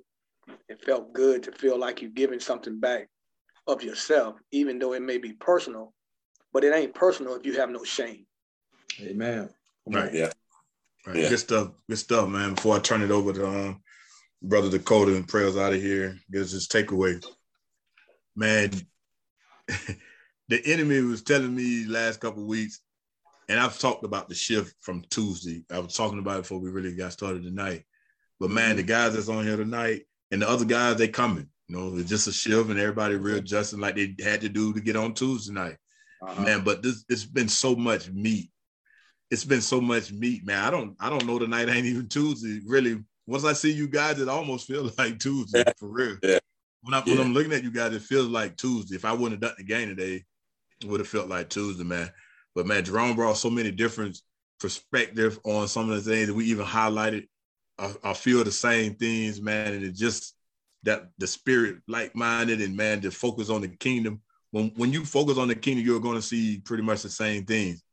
It 0.69 0.83
felt 0.83 1.13
good 1.13 1.43
to 1.43 1.51
feel 1.51 1.77
like 1.77 2.01
you're 2.01 2.11
giving 2.11 2.39
something 2.39 2.79
back 2.79 3.07
of 3.67 3.83
yourself, 3.83 4.35
even 4.51 4.79
though 4.79 4.93
it 4.93 5.01
may 5.01 5.17
be 5.17 5.33
personal, 5.33 5.93
but 6.51 6.63
it 6.63 6.73
ain't 6.73 6.93
personal 6.93 7.35
if 7.35 7.45
you 7.45 7.53
have 7.59 7.69
no 7.69 7.83
shame. 7.83 8.25
Amen. 9.01 9.49
Right. 9.85 10.13
Yeah. 10.13 10.31
Right. 11.05 11.17
Yeah. 11.17 11.29
Good 11.29 11.39
stuff. 11.39 11.71
Good 11.89 11.99
stuff, 11.99 12.29
man. 12.29 12.55
Before 12.55 12.75
I 12.75 12.79
turn 12.79 13.01
it 13.01 13.11
over 13.11 13.33
to 13.33 13.47
um, 13.47 13.81
brother 14.41 14.69
Dakota 14.69 15.15
and 15.15 15.27
prayers 15.27 15.57
out 15.57 15.73
of 15.73 15.81
here, 15.81 16.17
gives 16.31 16.51
his 16.51 16.67
takeaway. 16.67 17.23
Man, 18.35 18.71
the 20.47 20.61
enemy 20.65 21.01
was 21.01 21.23
telling 21.23 21.55
me 21.55 21.85
last 21.85 22.19
couple 22.19 22.45
weeks, 22.45 22.79
and 23.49 23.59
I've 23.59 23.77
talked 23.79 24.03
about 24.03 24.29
the 24.29 24.35
shift 24.35 24.75
from 24.81 25.03
Tuesday. 25.09 25.63
I 25.71 25.79
was 25.79 25.95
talking 25.95 26.19
about 26.19 26.37
it 26.37 26.41
before 26.43 26.59
we 26.59 26.69
really 26.69 26.95
got 26.95 27.13
started 27.13 27.43
tonight. 27.43 27.83
But 28.39 28.51
man, 28.51 28.69
mm-hmm. 28.69 28.77
the 28.77 28.83
guys 28.83 29.13
that's 29.13 29.29
on 29.29 29.45
here 29.45 29.57
tonight 29.57 30.03
and 30.31 30.41
the 30.41 30.49
other 30.49 30.65
guys, 30.65 30.97
they 30.97 31.07
coming. 31.07 31.47
You 31.67 31.77
know, 31.77 31.97
it's 31.97 32.09
just 32.09 32.27
a 32.27 32.33
shift 32.33 32.69
and 32.69 32.79
everybody 32.79 33.15
readjusting 33.15 33.79
like 33.79 33.95
they 33.95 34.15
had 34.21 34.41
to 34.41 34.49
do 34.49 34.73
to 34.73 34.81
get 34.81 34.95
on 34.95 35.13
Tuesday 35.13 35.53
night. 35.53 35.77
Uh-huh. 36.21 36.41
Man, 36.41 36.63
but 36.63 36.81
this 36.81 37.05
it's 37.09 37.25
been 37.25 37.49
so 37.49 37.75
much 37.75 38.09
meat. 38.09 38.49
It's 39.31 39.45
been 39.45 39.61
so 39.61 39.81
much 39.81 40.11
meat, 40.11 40.45
man. 40.45 40.63
I 40.63 40.69
don't 40.69 40.95
I 40.99 41.09
don't 41.09 41.25
know 41.25 41.39
tonight 41.39 41.69
ain't 41.69 41.85
even 41.85 42.07
Tuesday. 42.07 42.61
Really, 42.65 43.03
once 43.27 43.45
I 43.45 43.53
see 43.53 43.71
you 43.71 43.87
guys, 43.87 44.19
it 44.19 44.29
almost 44.29 44.67
feels 44.67 44.97
like 44.97 45.19
Tuesday 45.19 45.63
for 45.77 45.87
real. 45.87 46.17
Yeah. 46.21 46.39
When, 46.81 46.93
I, 46.93 47.01
yeah. 47.05 47.15
when 47.15 47.27
I'm 47.27 47.33
looking 47.33 47.53
at 47.53 47.63
you 47.63 47.71
guys, 47.71 47.93
it 47.93 48.01
feels 48.01 48.27
like 48.27 48.57
Tuesday. 48.57 48.95
If 48.95 49.05
I 49.05 49.13
wouldn't 49.13 49.41
have 49.41 49.51
done 49.51 49.55
the 49.57 49.63
game 49.63 49.87
today, 49.87 50.23
it 50.81 50.87
would 50.87 50.99
have 50.99 51.07
felt 51.07 51.29
like 51.29 51.49
Tuesday, 51.49 51.85
man. 51.85 52.11
But 52.55 52.67
man, 52.67 52.83
Jerome 52.83 53.15
brought 53.15 53.37
so 53.37 53.49
many 53.49 53.71
different 53.71 54.21
perspective 54.59 55.39
on 55.43 55.67
some 55.67 55.89
of 55.89 56.03
the 56.03 56.09
things 56.09 56.27
that 56.27 56.33
we 56.33 56.45
even 56.45 56.65
highlighted. 56.65 57.27
I, 57.77 57.93
I 58.03 58.13
feel 58.13 58.43
the 58.43 58.51
same 58.51 58.95
things, 58.95 59.41
man, 59.41 59.73
and 59.73 59.83
it 59.83 59.95
just 59.95 60.35
that 60.83 61.09
the 61.17 61.27
spirit 61.27 61.77
like-minded 61.87 62.61
and 62.61 62.75
man 62.75 63.01
to 63.01 63.11
focus 63.11 63.49
on 63.49 63.61
the 63.61 63.67
kingdom. 63.67 64.21
When 64.51 64.71
when 64.75 64.93
you 64.93 65.05
focus 65.05 65.37
on 65.37 65.47
the 65.47 65.55
kingdom, 65.55 65.85
you're 65.85 65.99
going 65.99 66.15
to 66.15 66.21
see 66.21 66.59
pretty 66.59 66.83
much 66.83 67.01
the 67.01 67.09
same 67.09 67.45
things. 67.45 67.83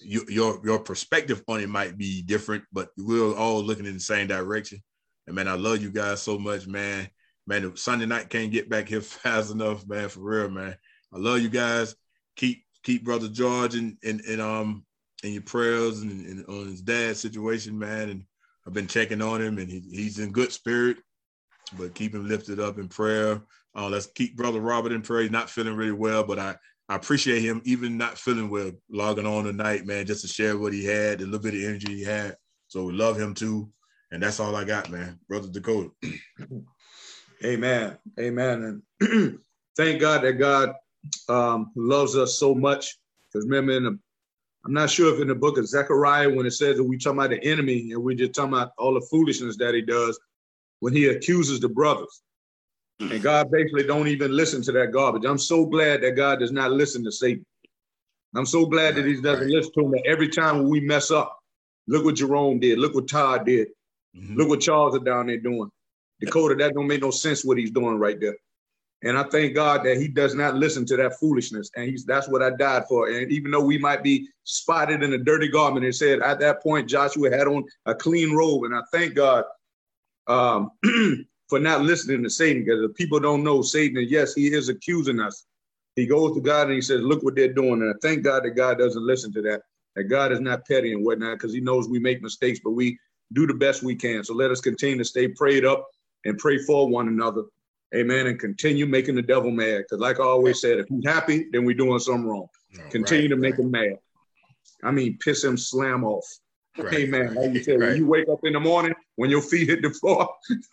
You, 0.00 0.24
your 0.28 0.60
your 0.64 0.78
perspective 0.78 1.42
on 1.48 1.60
it 1.60 1.68
might 1.68 1.96
be 1.96 2.22
different, 2.22 2.64
but 2.72 2.90
we're 2.98 3.34
all 3.34 3.62
looking 3.62 3.86
in 3.86 3.94
the 3.94 4.00
same 4.00 4.26
direction. 4.26 4.82
And 5.26 5.34
man, 5.34 5.48
I 5.48 5.54
love 5.54 5.82
you 5.82 5.90
guys 5.90 6.22
so 6.22 6.38
much, 6.38 6.66
man. 6.66 7.08
Man, 7.46 7.76
Sunday 7.76 8.06
night 8.06 8.28
can't 8.28 8.52
get 8.52 8.68
back 8.68 8.88
here 8.88 9.00
fast 9.00 9.50
enough, 9.50 9.86
man. 9.86 10.08
For 10.08 10.20
real, 10.20 10.50
man. 10.50 10.76
I 11.12 11.18
love 11.18 11.40
you 11.40 11.48
guys. 11.48 11.94
Keep 12.36 12.65
keep 12.86 13.04
brother 13.04 13.28
George 13.28 13.74
in 13.74 13.98
in, 14.02 14.20
in 14.20 14.40
um 14.40 14.84
in 15.24 15.32
your 15.32 15.42
prayers 15.42 16.02
and, 16.02 16.24
and, 16.26 16.46
on 16.46 16.68
his 16.68 16.80
dad's 16.80 17.18
situation, 17.18 17.76
man. 17.76 18.10
And 18.10 18.24
I've 18.66 18.74
been 18.74 18.86
checking 18.86 19.20
on 19.20 19.42
him, 19.42 19.58
and 19.58 19.68
he, 19.68 19.80
he's 19.90 20.18
in 20.18 20.30
good 20.30 20.52
spirit. 20.52 20.98
But 21.76 21.94
keep 21.94 22.14
him 22.14 22.28
lifted 22.28 22.60
up 22.60 22.78
in 22.78 22.88
prayer. 22.88 23.42
Uh, 23.74 23.88
let's 23.88 24.06
keep 24.06 24.36
brother 24.36 24.60
Robert 24.60 24.92
in 24.92 25.02
prayer. 25.02 25.22
He's 25.22 25.30
not 25.32 25.50
feeling 25.50 25.74
really 25.74 25.92
well, 25.92 26.22
but 26.22 26.38
I 26.38 26.56
I 26.88 26.94
appreciate 26.94 27.42
him 27.42 27.60
even 27.64 27.98
not 27.98 28.16
feeling 28.16 28.48
well, 28.48 28.70
logging 28.88 29.26
on 29.26 29.44
tonight, 29.44 29.84
man, 29.84 30.06
just 30.06 30.22
to 30.22 30.28
share 30.28 30.56
what 30.56 30.72
he 30.72 30.84
had, 30.84 31.18
the 31.18 31.24
little 31.24 31.40
bit 31.40 31.54
of 31.54 31.60
energy 31.60 31.96
he 31.96 32.04
had. 32.04 32.36
So 32.68 32.84
we 32.84 32.92
love 32.92 33.18
him 33.18 33.34
too, 33.34 33.68
and 34.12 34.22
that's 34.22 34.38
all 34.38 34.54
I 34.54 34.62
got, 34.62 34.90
man, 34.90 35.18
brother 35.28 35.48
Dakota. 35.48 35.90
Amen, 37.44 37.98
amen, 38.18 38.82
and 39.00 39.38
thank 39.76 40.00
God 40.00 40.22
that 40.22 40.34
God 40.34 40.72
um, 41.28 41.70
loves 41.76 42.16
us 42.16 42.38
so 42.38 42.54
much. 42.54 42.96
Because 43.32 43.46
remember, 43.46 43.72
in 43.72 43.84
the, 43.84 43.98
I'm 44.64 44.72
not 44.72 44.90
sure 44.90 45.14
if 45.14 45.20
in 45.20 45.28
the 45.28 45.34
book 45.34 45.58
of 45.58 45.66
Zechariah, 45.66 46.30
when 46.30 46.46
it 46.46 46.52
says 46.52 46.76
that 46.76 46.84
we 46.84 46.98
talking 46.98 47.18
about 47.18 47.30
the 47.30 47.44
enemy 47.44 47.92
and 47.92 48.02
we're 48.02 48.16
just 48.16 48.34
talking 48.34 48.52
about 48.52 48.72
all 48.78 48.94
the 48.94 49.06
foolishness 49.10 49.56
that 49.58 49.74
he 49.74 49.82
does, 49.82 50.18
when 50.80 50.92
he 50.92 51.06
accuses 51.06 51.60
the 51.60 51.68
brothers. 51.68 52.22
And 53.00 53.22
God 53.22 53.50
basically 53.50 53.84
don't 53.84 54.08
even 54.08 54.30
listen 54.34 54.62
to 54.62 54.72
that 54.72 54.92
garbage. 54.92 55.24
I'm 55.24 55.38
so 55.38 55.66
glad 55.66 56.02
that 56.02 56.16
God 56.16 56.38
does 56.38 56.52
not 56.52 56.72
listen 56.72 57.04
to 57.04 57.12
Satan. 57.12 57.44
I'm 58.34 58.46
so 58.46 58.66
glad 58.66 58.96
that 58.96 59.06
he 59.06 59.20
doesn't 59.20 59.50
listen 59.50 59.72
to 59.74 59.84
him. 59.84 59.90
That 59.92 60.06
every 60.06 60.28
time 60.28 60.68
we 60.68 60.80
mess 60.80 61.10
up, 61.10 61.38
look 61.86 62.04
what 62.04 62.16
Jerome 62.16 62.58
did. 62.58 62.78
Look 62.78 62.94
what 62.94 63.08
Todd 63.08 63.46
did. 63.46 63.68
Mm-hmm. 64.16 64.36
Look 64.36 64.48
what 64.48 64.60
Charles 64.60 64.96
are 64.96 65.00
down 65.00 65.26
there 65.26 65.38
doing. 65.38 65.70
Dakota, 66.20 66.54
that 66.56 66.74
don't 66.74 66.86
make 66.86 67.02
no 67.02 67.10
sense 67.10 67.44
what 67.44 67.58
he's 67.58 67.70
doing 67.70 67.98
right 67.98 68.18
there. 68.18 68.36
And 69.06 69.16
I 69.16 69.22
thank 69.24 69.54
God 69.54 69.84
that 69.84 69.98
he 69.98 70.08
does 70.08 70.34
not 70.34 70.56
listen 70.56 70.84
to 70.86 70.96
that 70.96 71.18
foolishness. 71.20 71.70
And 71.76 71.88
he's 71.88 72.04
that's 72.04 72.28
what 72.28 72.42
I 72.42 72.50
died 72.50 72.84
for. 72.88 73.08
And 73.08 73.30
even 73.30 73.52
though 73.52 73.64
we 73.64 73.78
might 73.78 74.02
be 74.02 74.28
spotted 74.42 75.02
in 75.02 75.12
a 75.12 75.18
dirty 75.18 75.48
garment, 75.48 75.86
it 75.86 75.94
said 75.94 76.20
at 76.22 76.40
that 76.40 76.60
point 76.60 76.88
Joshua 76.88 77.30
had 77.30 77.46
on 77.46 77.64
a 77.86 77.94
clean 77.94 78.34
robe. 78.34 78.64
And 78.64 78.74
I 78.74 78.80
thank 78.92 79.14
God 79.14 79.44
um, 80.26 80.72
for 81.48 81.60
not 81.60 81.82
listening 81.82 82.24
to 82.24 82.30
Satan 82.30 82.64
because 82.64 82.82
if 82.82 82.96
people 82.96 83.20
don't 83.20 83.44
know 83.44 83.62
Satan, 83.62 83.98
and 83.98 84.10
yes, 84.10 84.34
he 84.34 84.52
is 84.52 84.68
accusing 84.68 85.20
us. 85.20 85.46
He 85.94 86.04
goes 86.06 86.34
to 86.34 86.40
God 86.40 86.66
and 86.66 86.74
he 86.74 86.82
says, 86.82 87.00
Look 87.00 87.22
what 87.22 87.36
they're 87.36 87.52
doing. 87.52 87.82
And 87.82 87.90
I 87.90 87.94
thank 88.02 88.24
God 88.24 88.44
that 88.44 88.50
God 88.50 88.78
doesn't 88.78 89.06
listen 89.06 89.32
to 89.34 89.42
that, 89.42 89.62
that 89.94 90.04
God 90.04 90.32
is 90.32 90.40
not 90.40 90.66
petty 90.66 90.92
and 90.92 91.04
whatnot 91.04 91.38
because 91.38 91.54
he 91.54 91.60
knows 91.60 91.88
we 91.88 92.00
make 92.00 92.22
mistakes, 92.22 92.60
but 92.62 92.72
we 92.72 92.98
do 93.32 93.46
the 93.46 93.54
best 93.54 93.82
we 93.82 93.94
can. 93.94 94.24
So 94.24 94.34
let 94.34 94.50
us 94.50 94.60
continue 94.60 94.98
to 94.98 95.04
stay 95.04 95.28
prayed 95.28 95.64
up 95.64 95.86
and 96.24 96.36
pray 96.38 96.58
for 96.58 96.88
one 96.88 97.08
another 97.08 97.44
Amen. 97.96 98.26
And 98.26 98.38
continue 98.38 98.86
making 98.86 99.14
the 99.14 99.22
devil 99.22 99.50
mad. 99.50 99.78
Because, 99.78 100.00
like 100.00 100.20
I 100.20 100.24
always 100.24 100.60
said, 100.60 100.78
if 100.78 100.86
he's 100.88 101.04
happy, 101.04 101.46
then 101.52 101.64
we're 101.64 101.76
doing 101.76 101.98
something 101.98 102.26
wrong. 102.26 102.48
continue 102.90 103.24
right, 103.24 103.30
to 103.30 103.36
make 103.36 103.52
right. 103.52 103.64
him 103.64 103.70
mad. 103.70 103.98
I 104.84 104.90
mean, 104.90 105.18
piss 105.18 105.42
him 105.42 105.56
slam 105.56 106.04
off. 106.04 106.26
Right, 106.78 106.94
Amen. 106.94 107.34
Like 107.34 107.54
you 107.54 107.62
said, 107.62 107.80
when 107.80 107.96
you 107.96 108.06
wake 108.06 108.28
up 108.28 108.40
in 108.44 108.52
the 108.52 108.60
morning, 108.60 108.94
when 109.14 109.30
your 109.30 109.40
feet 109.40 109.68
hit 109.68 109.80
the 109.80 109.90
floor, 109.90 110.28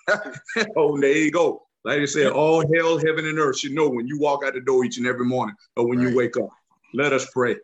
oh, 0.75 0.99
there 0.99 1.17
you 1.17 1.31
go. 1.31 1.63
Like 1.85 1.99
you 1.99 2.07
said, 2.07 2.31
all 2.31 2.63
hell, 2.73 2.97
heaven, 2.97 3.25
and 3.25 3.39
earth 3.39 3.59
should 3.59 3.73
know 3.73 3.89
when 3.89 4.07
you 4.07 4.19
walk 4.19 4.43
out 4.45 4.53
the 4.53 4.61
door 4.61 4.83
each 4.83 4.97
and 4.97 5.07
every 5.07 5.25
morning 5.25 5.55
or 5.77 5.87
when 5.87 6.01
you 6.01 6.15
wake 6.15 6.37
up. 6.37 6.49
Let 6.93 7.13
us 7.13 7.25
pray. 7.31 7.55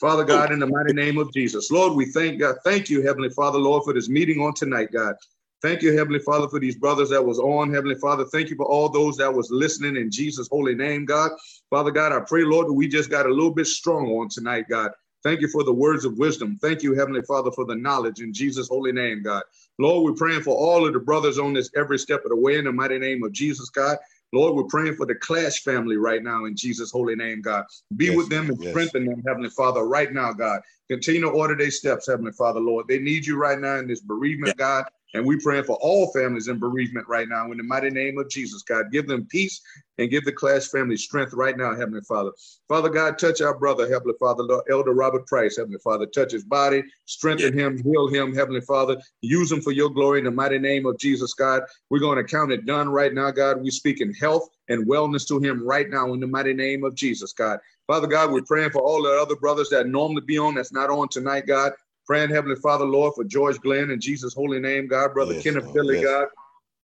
Father 0.00 0.24
God, 0.24 0.50
in 0.52 0.58
the 0.58 0.66
mighty 0.66 0.92
name 0.92 1.18
of 1.18 1.32
Jesus, 1.32 1.70
Lord, 1.70 1.92
we 1.92 2.06
thank 2.06 2.40
God. 2.40 2.56
Thank 2.64 2.90
you, 2.90 3.02
Heavenly 3.02 3.30
Father, 3.30 3.58
Lord, 3.58 3.84
for 3.84 3.92
this 3.92 4.08
meeting 4.08 4.40
on 4.40 4.54
tonight, 4.54 4.90
God. 4.92 5.14
Thank 5.62 5.80
you, 5.80 5.96
Heavenly 5.96 6.18
Father, 6.18 6.48
for 6.48 6.58
these 6.58 6.74
brothers 6.74 7.10
that 7.10 7.24
was 7.24 7.38
on. 7.38 7.72
Heavenly 7.72 7.94
Father, 7.94 8.24
thank 8.24 8.50
you 8.50 8.56
for 8.56 8.66
all 8.66 8.88
those 8.88 9.16
that 9.18 9.32
was 9.32 9.48
listening 9.52 9.96
in 9.96 10.10
Jesus' 10.10 10.48
holy 10.48 10.74
name, 10.74 11.04
God. 11.04 11.30
Father 11.70 11.92
God, 11.92 12.10
I 12.10 12.18
pray, 12.18 12.42
Lord, 12.42 12.66
that 12.66 12.72
we 12.72 12.88
just 12.88 13.10
got 13.10 13.26
a 13.26 13.32
little 13.32 13.54
bit 13.54 13.68
strong 13.68 14.08
on 14.10 14.28
tonight, 14.28 14.64
God. 14.68 14.90
Thank 15.22 15.40
you 15.40 15.46
for 15.46 15.62
the 15.62 15.72
words 15.72 16.04
of 16.04 16.18
wisdom. 16.18 16.58
Thank 16.60 16.82
you, 16.82 16.94
Heavenly 16.94 17.22
Father, 17.22 17.52
for 17.52 17.64
the 17.64 17.76
knowledge 17.76 18.20
in 18.20 18.32
Jesus' 18.32 18.68
holy 18.68 18.90
name, 18.90 19.22
God. 19.22 19.44
Lord, 19.78 20.02
we're 20.02 20.16
praying 20.16 20.42
for 20.42 20.56
all 20.56 20.84
of 20.84 20.94
the 20.94 20.98
brothers 20.98 21.38
on 21.38 21.52
this 21.52 21.70
every 21.76 21.98
step 21.98 22.24
of 22.24 22.30
the 22.30 22.36
way 22.36 22.58
in 22.58 22.64
the 22.64 22.72
mighty 22.72 22.98
name 22.98 23.22
of 23.22 23.30
Jesus, 23.30 23.70
God. 23.70 23.98
Lord, 24.32 24.56
we're 24.56 24.64
praying 24.64 24.96
for 24.96 25.06
the 25.06 25.14
Clash 25.14 25.60
family 25.60 25.96
right 25.96 26.24
now 26.24 26.46
in 26.46 26.56
Jesus' 26.56 26.90
holy 26.90 27.14
name, 27.14 27.40
God. 27.40 27.66
Be 27.96 28.06
yes, 28.06 28.16
with 28.16 28.30
them 28.30 28.48
and 28.48 28.58
yes. 28.60 28.70
strengthen 28.70 29.04
them, 29.04 29.22
Heavenly 29.24 29.50
Father, 29.50 29.84
right 29.84 30.12
now, 30.12 30.32
God. 30.32 30.60
Continue 30.88 31.20
to 31.20 31.28
order 31.28 31.54
their 31.54 31.70
steps, 31.70 32.08
Heavenly 32.08 32.32
Father, 32.32 32.58
Lord. 32.58 32.88
They 32.88 32.98
need 32.98 33.24
you 33.24 33.36
right 33.36 33.60
now 33.60 33.76
in 33.76 33.86
this 33.86 34.00
bereavement, 34.00 34.56
God. 34.56 34.86
And 35.14 35.26
we 35.26 35.38
praying 35.38 35.64
for 35.64 35.76
all 35.80 36.10
families 36.12 36.48
in 36.48 36.58
bereavement 36.58 37.06
right 37.08 37.28
now 37.28 37.50
in 37.50 37.58
the 37.58 37.64
mighty 37.64 37.90
name 37.90 38.18
of 38.18 38.30
Jesus, 38.30 38.62
God. 38.62 38.90
Give 38.90 39.06
them 39.06 39.26
peace 39.26 39.60
and 39.98 40.10
give 40.10 40.24
the 40.24 40.32
class 40.32 40.68
family 40.68 40.96
strength 40.96 41.34
right 41.34 41.56
now, 41.56 41.76
Heavenly 41.76 42.00
Father. 42.00 42.30
Father 42.68 42.88
God, 42.88 43.18
touch 43.18 43.42
our 43.42 43.58
brother, 43.58 43.88
Heavenly 43.88 44.14
Father, 44.18 44.42
Lord, 44.42 44.64
Elder 44.70 44.94
Robert 44.94 45.26
Price, 45.26 45.58
Heavenly 45.58 45.78
Father. 45.84 46.06
Touch 46.06 46.32
his 46.32 46.44
body, 46.44 46.82
strengthen 47.04 47.52
him, 47.52 47.82
heal 47.82 48.08
him, 48.08 48.34
Heavenly 48.34 48.62
Father. 48.62 48.96
Use 49.20 49.52
him 49.52 49.60
for 49.60 49.72
your 49.72 49.90
glory 49.90 50.20
in 50.20 50.24
the 50.24 50.30
mighty 50.30 50.58
name 50.58 50.86
of 50.86 50.98
Jesus, 50.98 51.34
God. 51.34 51.62
We're 51.90 51.98
going 51.98 52.16
to 52.16 52.24
count 52.24 52.52
it 52.52 52.64
done 52.64 52.88
right 52.88 53.12
now, 53.12 53.30
God. 53.30 53.62
We 53.62 53.70
speak 53.70 54.00
in 54.00 54.14
health 54.14 54.48
and 54.68 54.86
wellness 54.86 55.28
to 55.28 55.38
him 55.38 55.66
right 55.66 55.88
now 55.90 56.12
in 56.14 56.20
the 56.20 56.26
mighty 56.26 56.54
name 56.54 56.84
of 56.84 56.94
Jesus, 56.94 57.32
God. 57.32 57.58
Father 57.86 58.06
God, 58.06 58.32
we're 58.32 58.42
praying 58.42 58.70
for 58.70 58.80
all 58.80 59.02
the 59.02 59.10
other 59.10 59.36
brothers 59.36 59.68
that 59.70 59.86
normally 59.86 60.22
be 60.22 60.38
on 60.38 60.54
that's 60.54 60.72
not 60.72 60.88
on 60.88 61.08
tonight, 61.08 61.46
God. 61.46 61.72
Praying, 62.12 62.28
Heavenly 62.28 62.56
Father, 62.56 62.84
Lord, 62.84 63.14
for 63.14 63.24
George 63.24 63.58
Glenn 63.60 63.90
in 63.90 63.98
Jesus' 63.98 64.34
holy 64.34 64.60
name, 64.60 64.86
God. 64.86 65.14
Brother 65.14 65.32
yes, 65.32 65.42
Kenneth 65.42 65.64
Lord, 65.64 65.76
Billy, 65.76 65.94
yes. 65.94 66.04
God. 66.04 66.26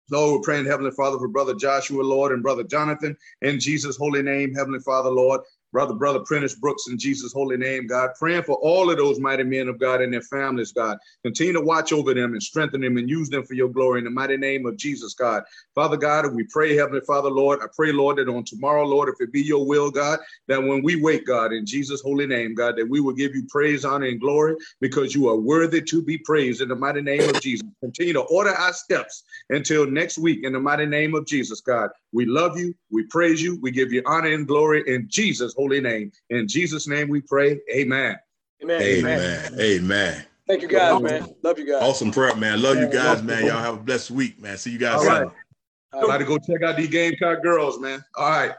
Lord, 0.10 0.32
we're 0.32 0.44
praying, 0.44 0.66
Heavenly 0.66 0.92
Father, 0.92 1.18
for 1.18 1.28
Brother 1.28 1.56
Joshua, 1.56 2.02
Lord, 2.02 2.32
and 2.32 2.42
Brother 2.42 2.64
Jonathan 2.64 3.18
in 3.42 3.60
Jesus' 3.60 3.98
holy 3.98 4.22
name, 4.22 4.56
Heavenly 4.56 4.80
Father, 4.80 5.10
Lord 5.10 5.42
brother, 5.72 5.94
brother 5.94 6.20
Prentice 6.22 6.56
Brooks 6.56 6.88
in 6.90 6.98
Jesus' 6.98 7.34
holy 7.34 7.58
name, 7.58 7.88
God. 7.88 8.12
Praying 8.20 8.44
for 8.44 8.56
all 8.58 8.90
of 8.90 8.98
those 8.98 9.20
mighty 9.20 9.44
men 9.44 9.68
of 9.68 9.80
God 9.80 10.02
and 10.02 10.14
their 10.14 10.22
families, 10.22 10.72
God. 10.72 10.98
Continue 11.24 11.54
to 11.54 11.62
watch 11.62 11.94
over 11.94 12.14
them 12.14 12.34
and 12.34 12.44
strengthen 12.44 12.82
them 12.82 12.98
and 12.98 13.10
use 13.10 13.30
them 13.30 13.46
for 13.46 13.54
your 13.54 13.70
glory 13.70 14.00
in 14.00 14.06
the 14.06 14.12
mighty 14.12 14.38
name 14.38 14.66
of 14.66 14.78
Jesus, 14.78 15.14
God. 15.14 15.44
Father 15.76 15.98
God, 15.98 16.34
we 16.34 16.46
pray, 16.46 16.76
Heavenly 16.76 17.02
Father, 17.02 17.30
Lord, 17.30 17.60
I 17.62 17.68
pray, 17.76 17.92
Lord, 17.92 18.18
that 18.18 18.30
on 18.30 18.44
tomorrow, 18.44 18.86
Lord, 18.86 19.10
if 19.10 19.16
it 19.20 19.32
be 19.32 19.42
your 19.42 19.66
will, 19.66 19.92
God, 19.92 20.20
that 20.48 20.62
when 20.62 20.84
we 20.84 21.02
wake, 21.02 21.26
God, 21.26 21.54
in 21.54 21.66
Jesus' 21.66 22.02
holy 22.02 22.28
name, 22.28 22.56
God, 22.56 22.76
that 22.78 22.90
we 22.90 23.00
will 23.00 23.14
give 23.14 23.36
you 23.36 23.46
praise, 23.50 23.86
honor, 23.86 24.08
and 24.08 24.20
glory 24.20 24.56
because 24.82 25.16
you 25.16 25.30
are 25.30 25.38
worthy 25.38 25.82
to 25.82 26.02
be 26.02 26.18
praised 26.18 26.62
in 26.62 26.70
the 26.70 26.76
mighty 26.76 27.02
name 27.02 27.30
of 27.30 27.40
Jesus. 27.40 27.68
Continue 27.82 28.14
to 28.14 28.22
order 28.22 28.52
our 28.52 28.74
steps 28.74 29.24
until 29.50 29.90
next 29.90 30.18
week 30.18 30.42
in 30.44 30.54
the 30.54 30.60
mighty 30.60 30.86
name 30.86 31.16
of 31.16 31.26
Jesus, 31.26 31.62
God. 31.62 31.90
We 32.12 32.26
love 32.26 32.58
you. 32.58 32.76
We 32.92 33.04
praise 33.04 33.42
you. 33.42 33.60
We 33.62 33.72
give 33.72 33.94
you 33.94 34.04
honor 34.06 34.34
and 34.34 34.48
glory 34.48 34.84
in 34.88 35.08
Jesus' 35.10 35.56
holy 35.60 35.82
name. 35.82 36.12
In 36.30 36.48
Jesus' 36.48 36.88
name 36.88 37.10
we 37.10 37.22
pray. 37.22 37.60
Amen. 37.74 38.18
Amen. 38.64 38.82
Amen. 38.82 39.60
Amen. 39.60 40.26
Thank 40.48 40.62
you 40.62 40.68
guys, 40.68 41.02
man. 41.02 41.28
Love 41.44 41.60
you 41.60 41.68
guys. 41.68 41.82
Awesome 41.82 42.12
prayer, 42.12 42.36
man. 42.36 42.62
Love 42.62 42.78
you 42.78 42.88
guys, 42.88 43.22
man. 43.22 43.46
Y'all 43.46 43.62
have 43.62 43.76
a 43.76 43.84
blessed 43.84 44.12
week, 44.12 44.42
man. 44.42 44.58
See 44.58 44.72
you 44.72 44.80
guys 44.80 44.96
All 44.96 45.06
right. 45.06 45.28
soon. 45.28 46.02
All 46.02 46.08
right. 46.08 46.18
to 46.18 46.26
go 46.26 46.38
check 46.38 46.64
out 46.64 46.78
these 46.78 46.90
Gamecock 46.90 47.44
girls, 47.44 47.80
man. 47.80 48.04
All 48.16 48.30
right. 48.30 48.54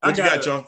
What 0.00 0.18
I 0.20 0.24
you 0.24 0.30
got, 0.30 0.42
John? 0.42 0.66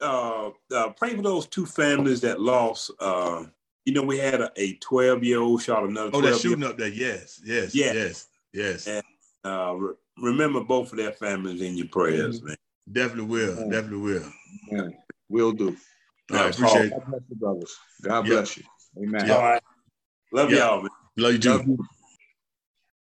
Uh, 0.00 0.50
uh, 0.74 0.90
pray 0.90 1.14
for 1.14 1.22
those 1.22 1.46
two 1.46 1.66
families 1.66 2.20
that 2.20 2.40
lost. 2.40 2.90
Uh, 3.00 3.44
you 3.84 3.92
know, 3.92 4.02
we 4.02 4.18
had 4.18 4.40
a 4.56 4.74
12 4.74 5.24
year 5.24 5.40
old 5.40 5.62
shot 5.62 5.84
another. 5.84 6.10
Oh, 6.14 6.20
they're 6.20 6.38
shooting 6.38 6.64
up 6.64 6.78
there. 6.78 6.88
Yes, 6.88 7.40
yes, 7.44 7.74
yes, 7.74 7.94
yes. 7.94 8.28
yes. 8.52 8.86
And, 8.86 9.04
uh, 9.44 9.76
remember 10.16 10.60
both 10.60 10.92
of 10.92 10.98
their 10.98 11.12
families 11.12 11.60
in 11.60 11.76
your 11.76 11.88
prayers, 11.88 12.38
mm-hmm. 12.38 12.48
man. 12.48 12.56
Definitely 12.90 13.26
will. 13.26 13.56
Yeah. 13.56 13.70
Definitely 13.70 13.98
will. 13.98 14.32
Yeah. 14.70 14.88
Will 15.28 15.52
do. 15.52 15.76
I 16.32 16.48
appreciate 16.48 16.86
it. 16.86 16.90
God 16.90 17.06
bless 17.08 17.22
you, 17.28 17.36
brothers. 17.36 17.76
God 18.02 18.22
bless 18.22 18.56
you. 18.56 18.64
Amen. 18.98 19.30
All 19.30 19.42
right. 19.42 19.62
Love 20.32 20.50
y'all, 20.50 20.80
man. 20.82 20.90
Love 21.16 21.32
you 21.34 21.38
too. 21.38 21.50
Love 21.50 21.66
you. 21.66 21.78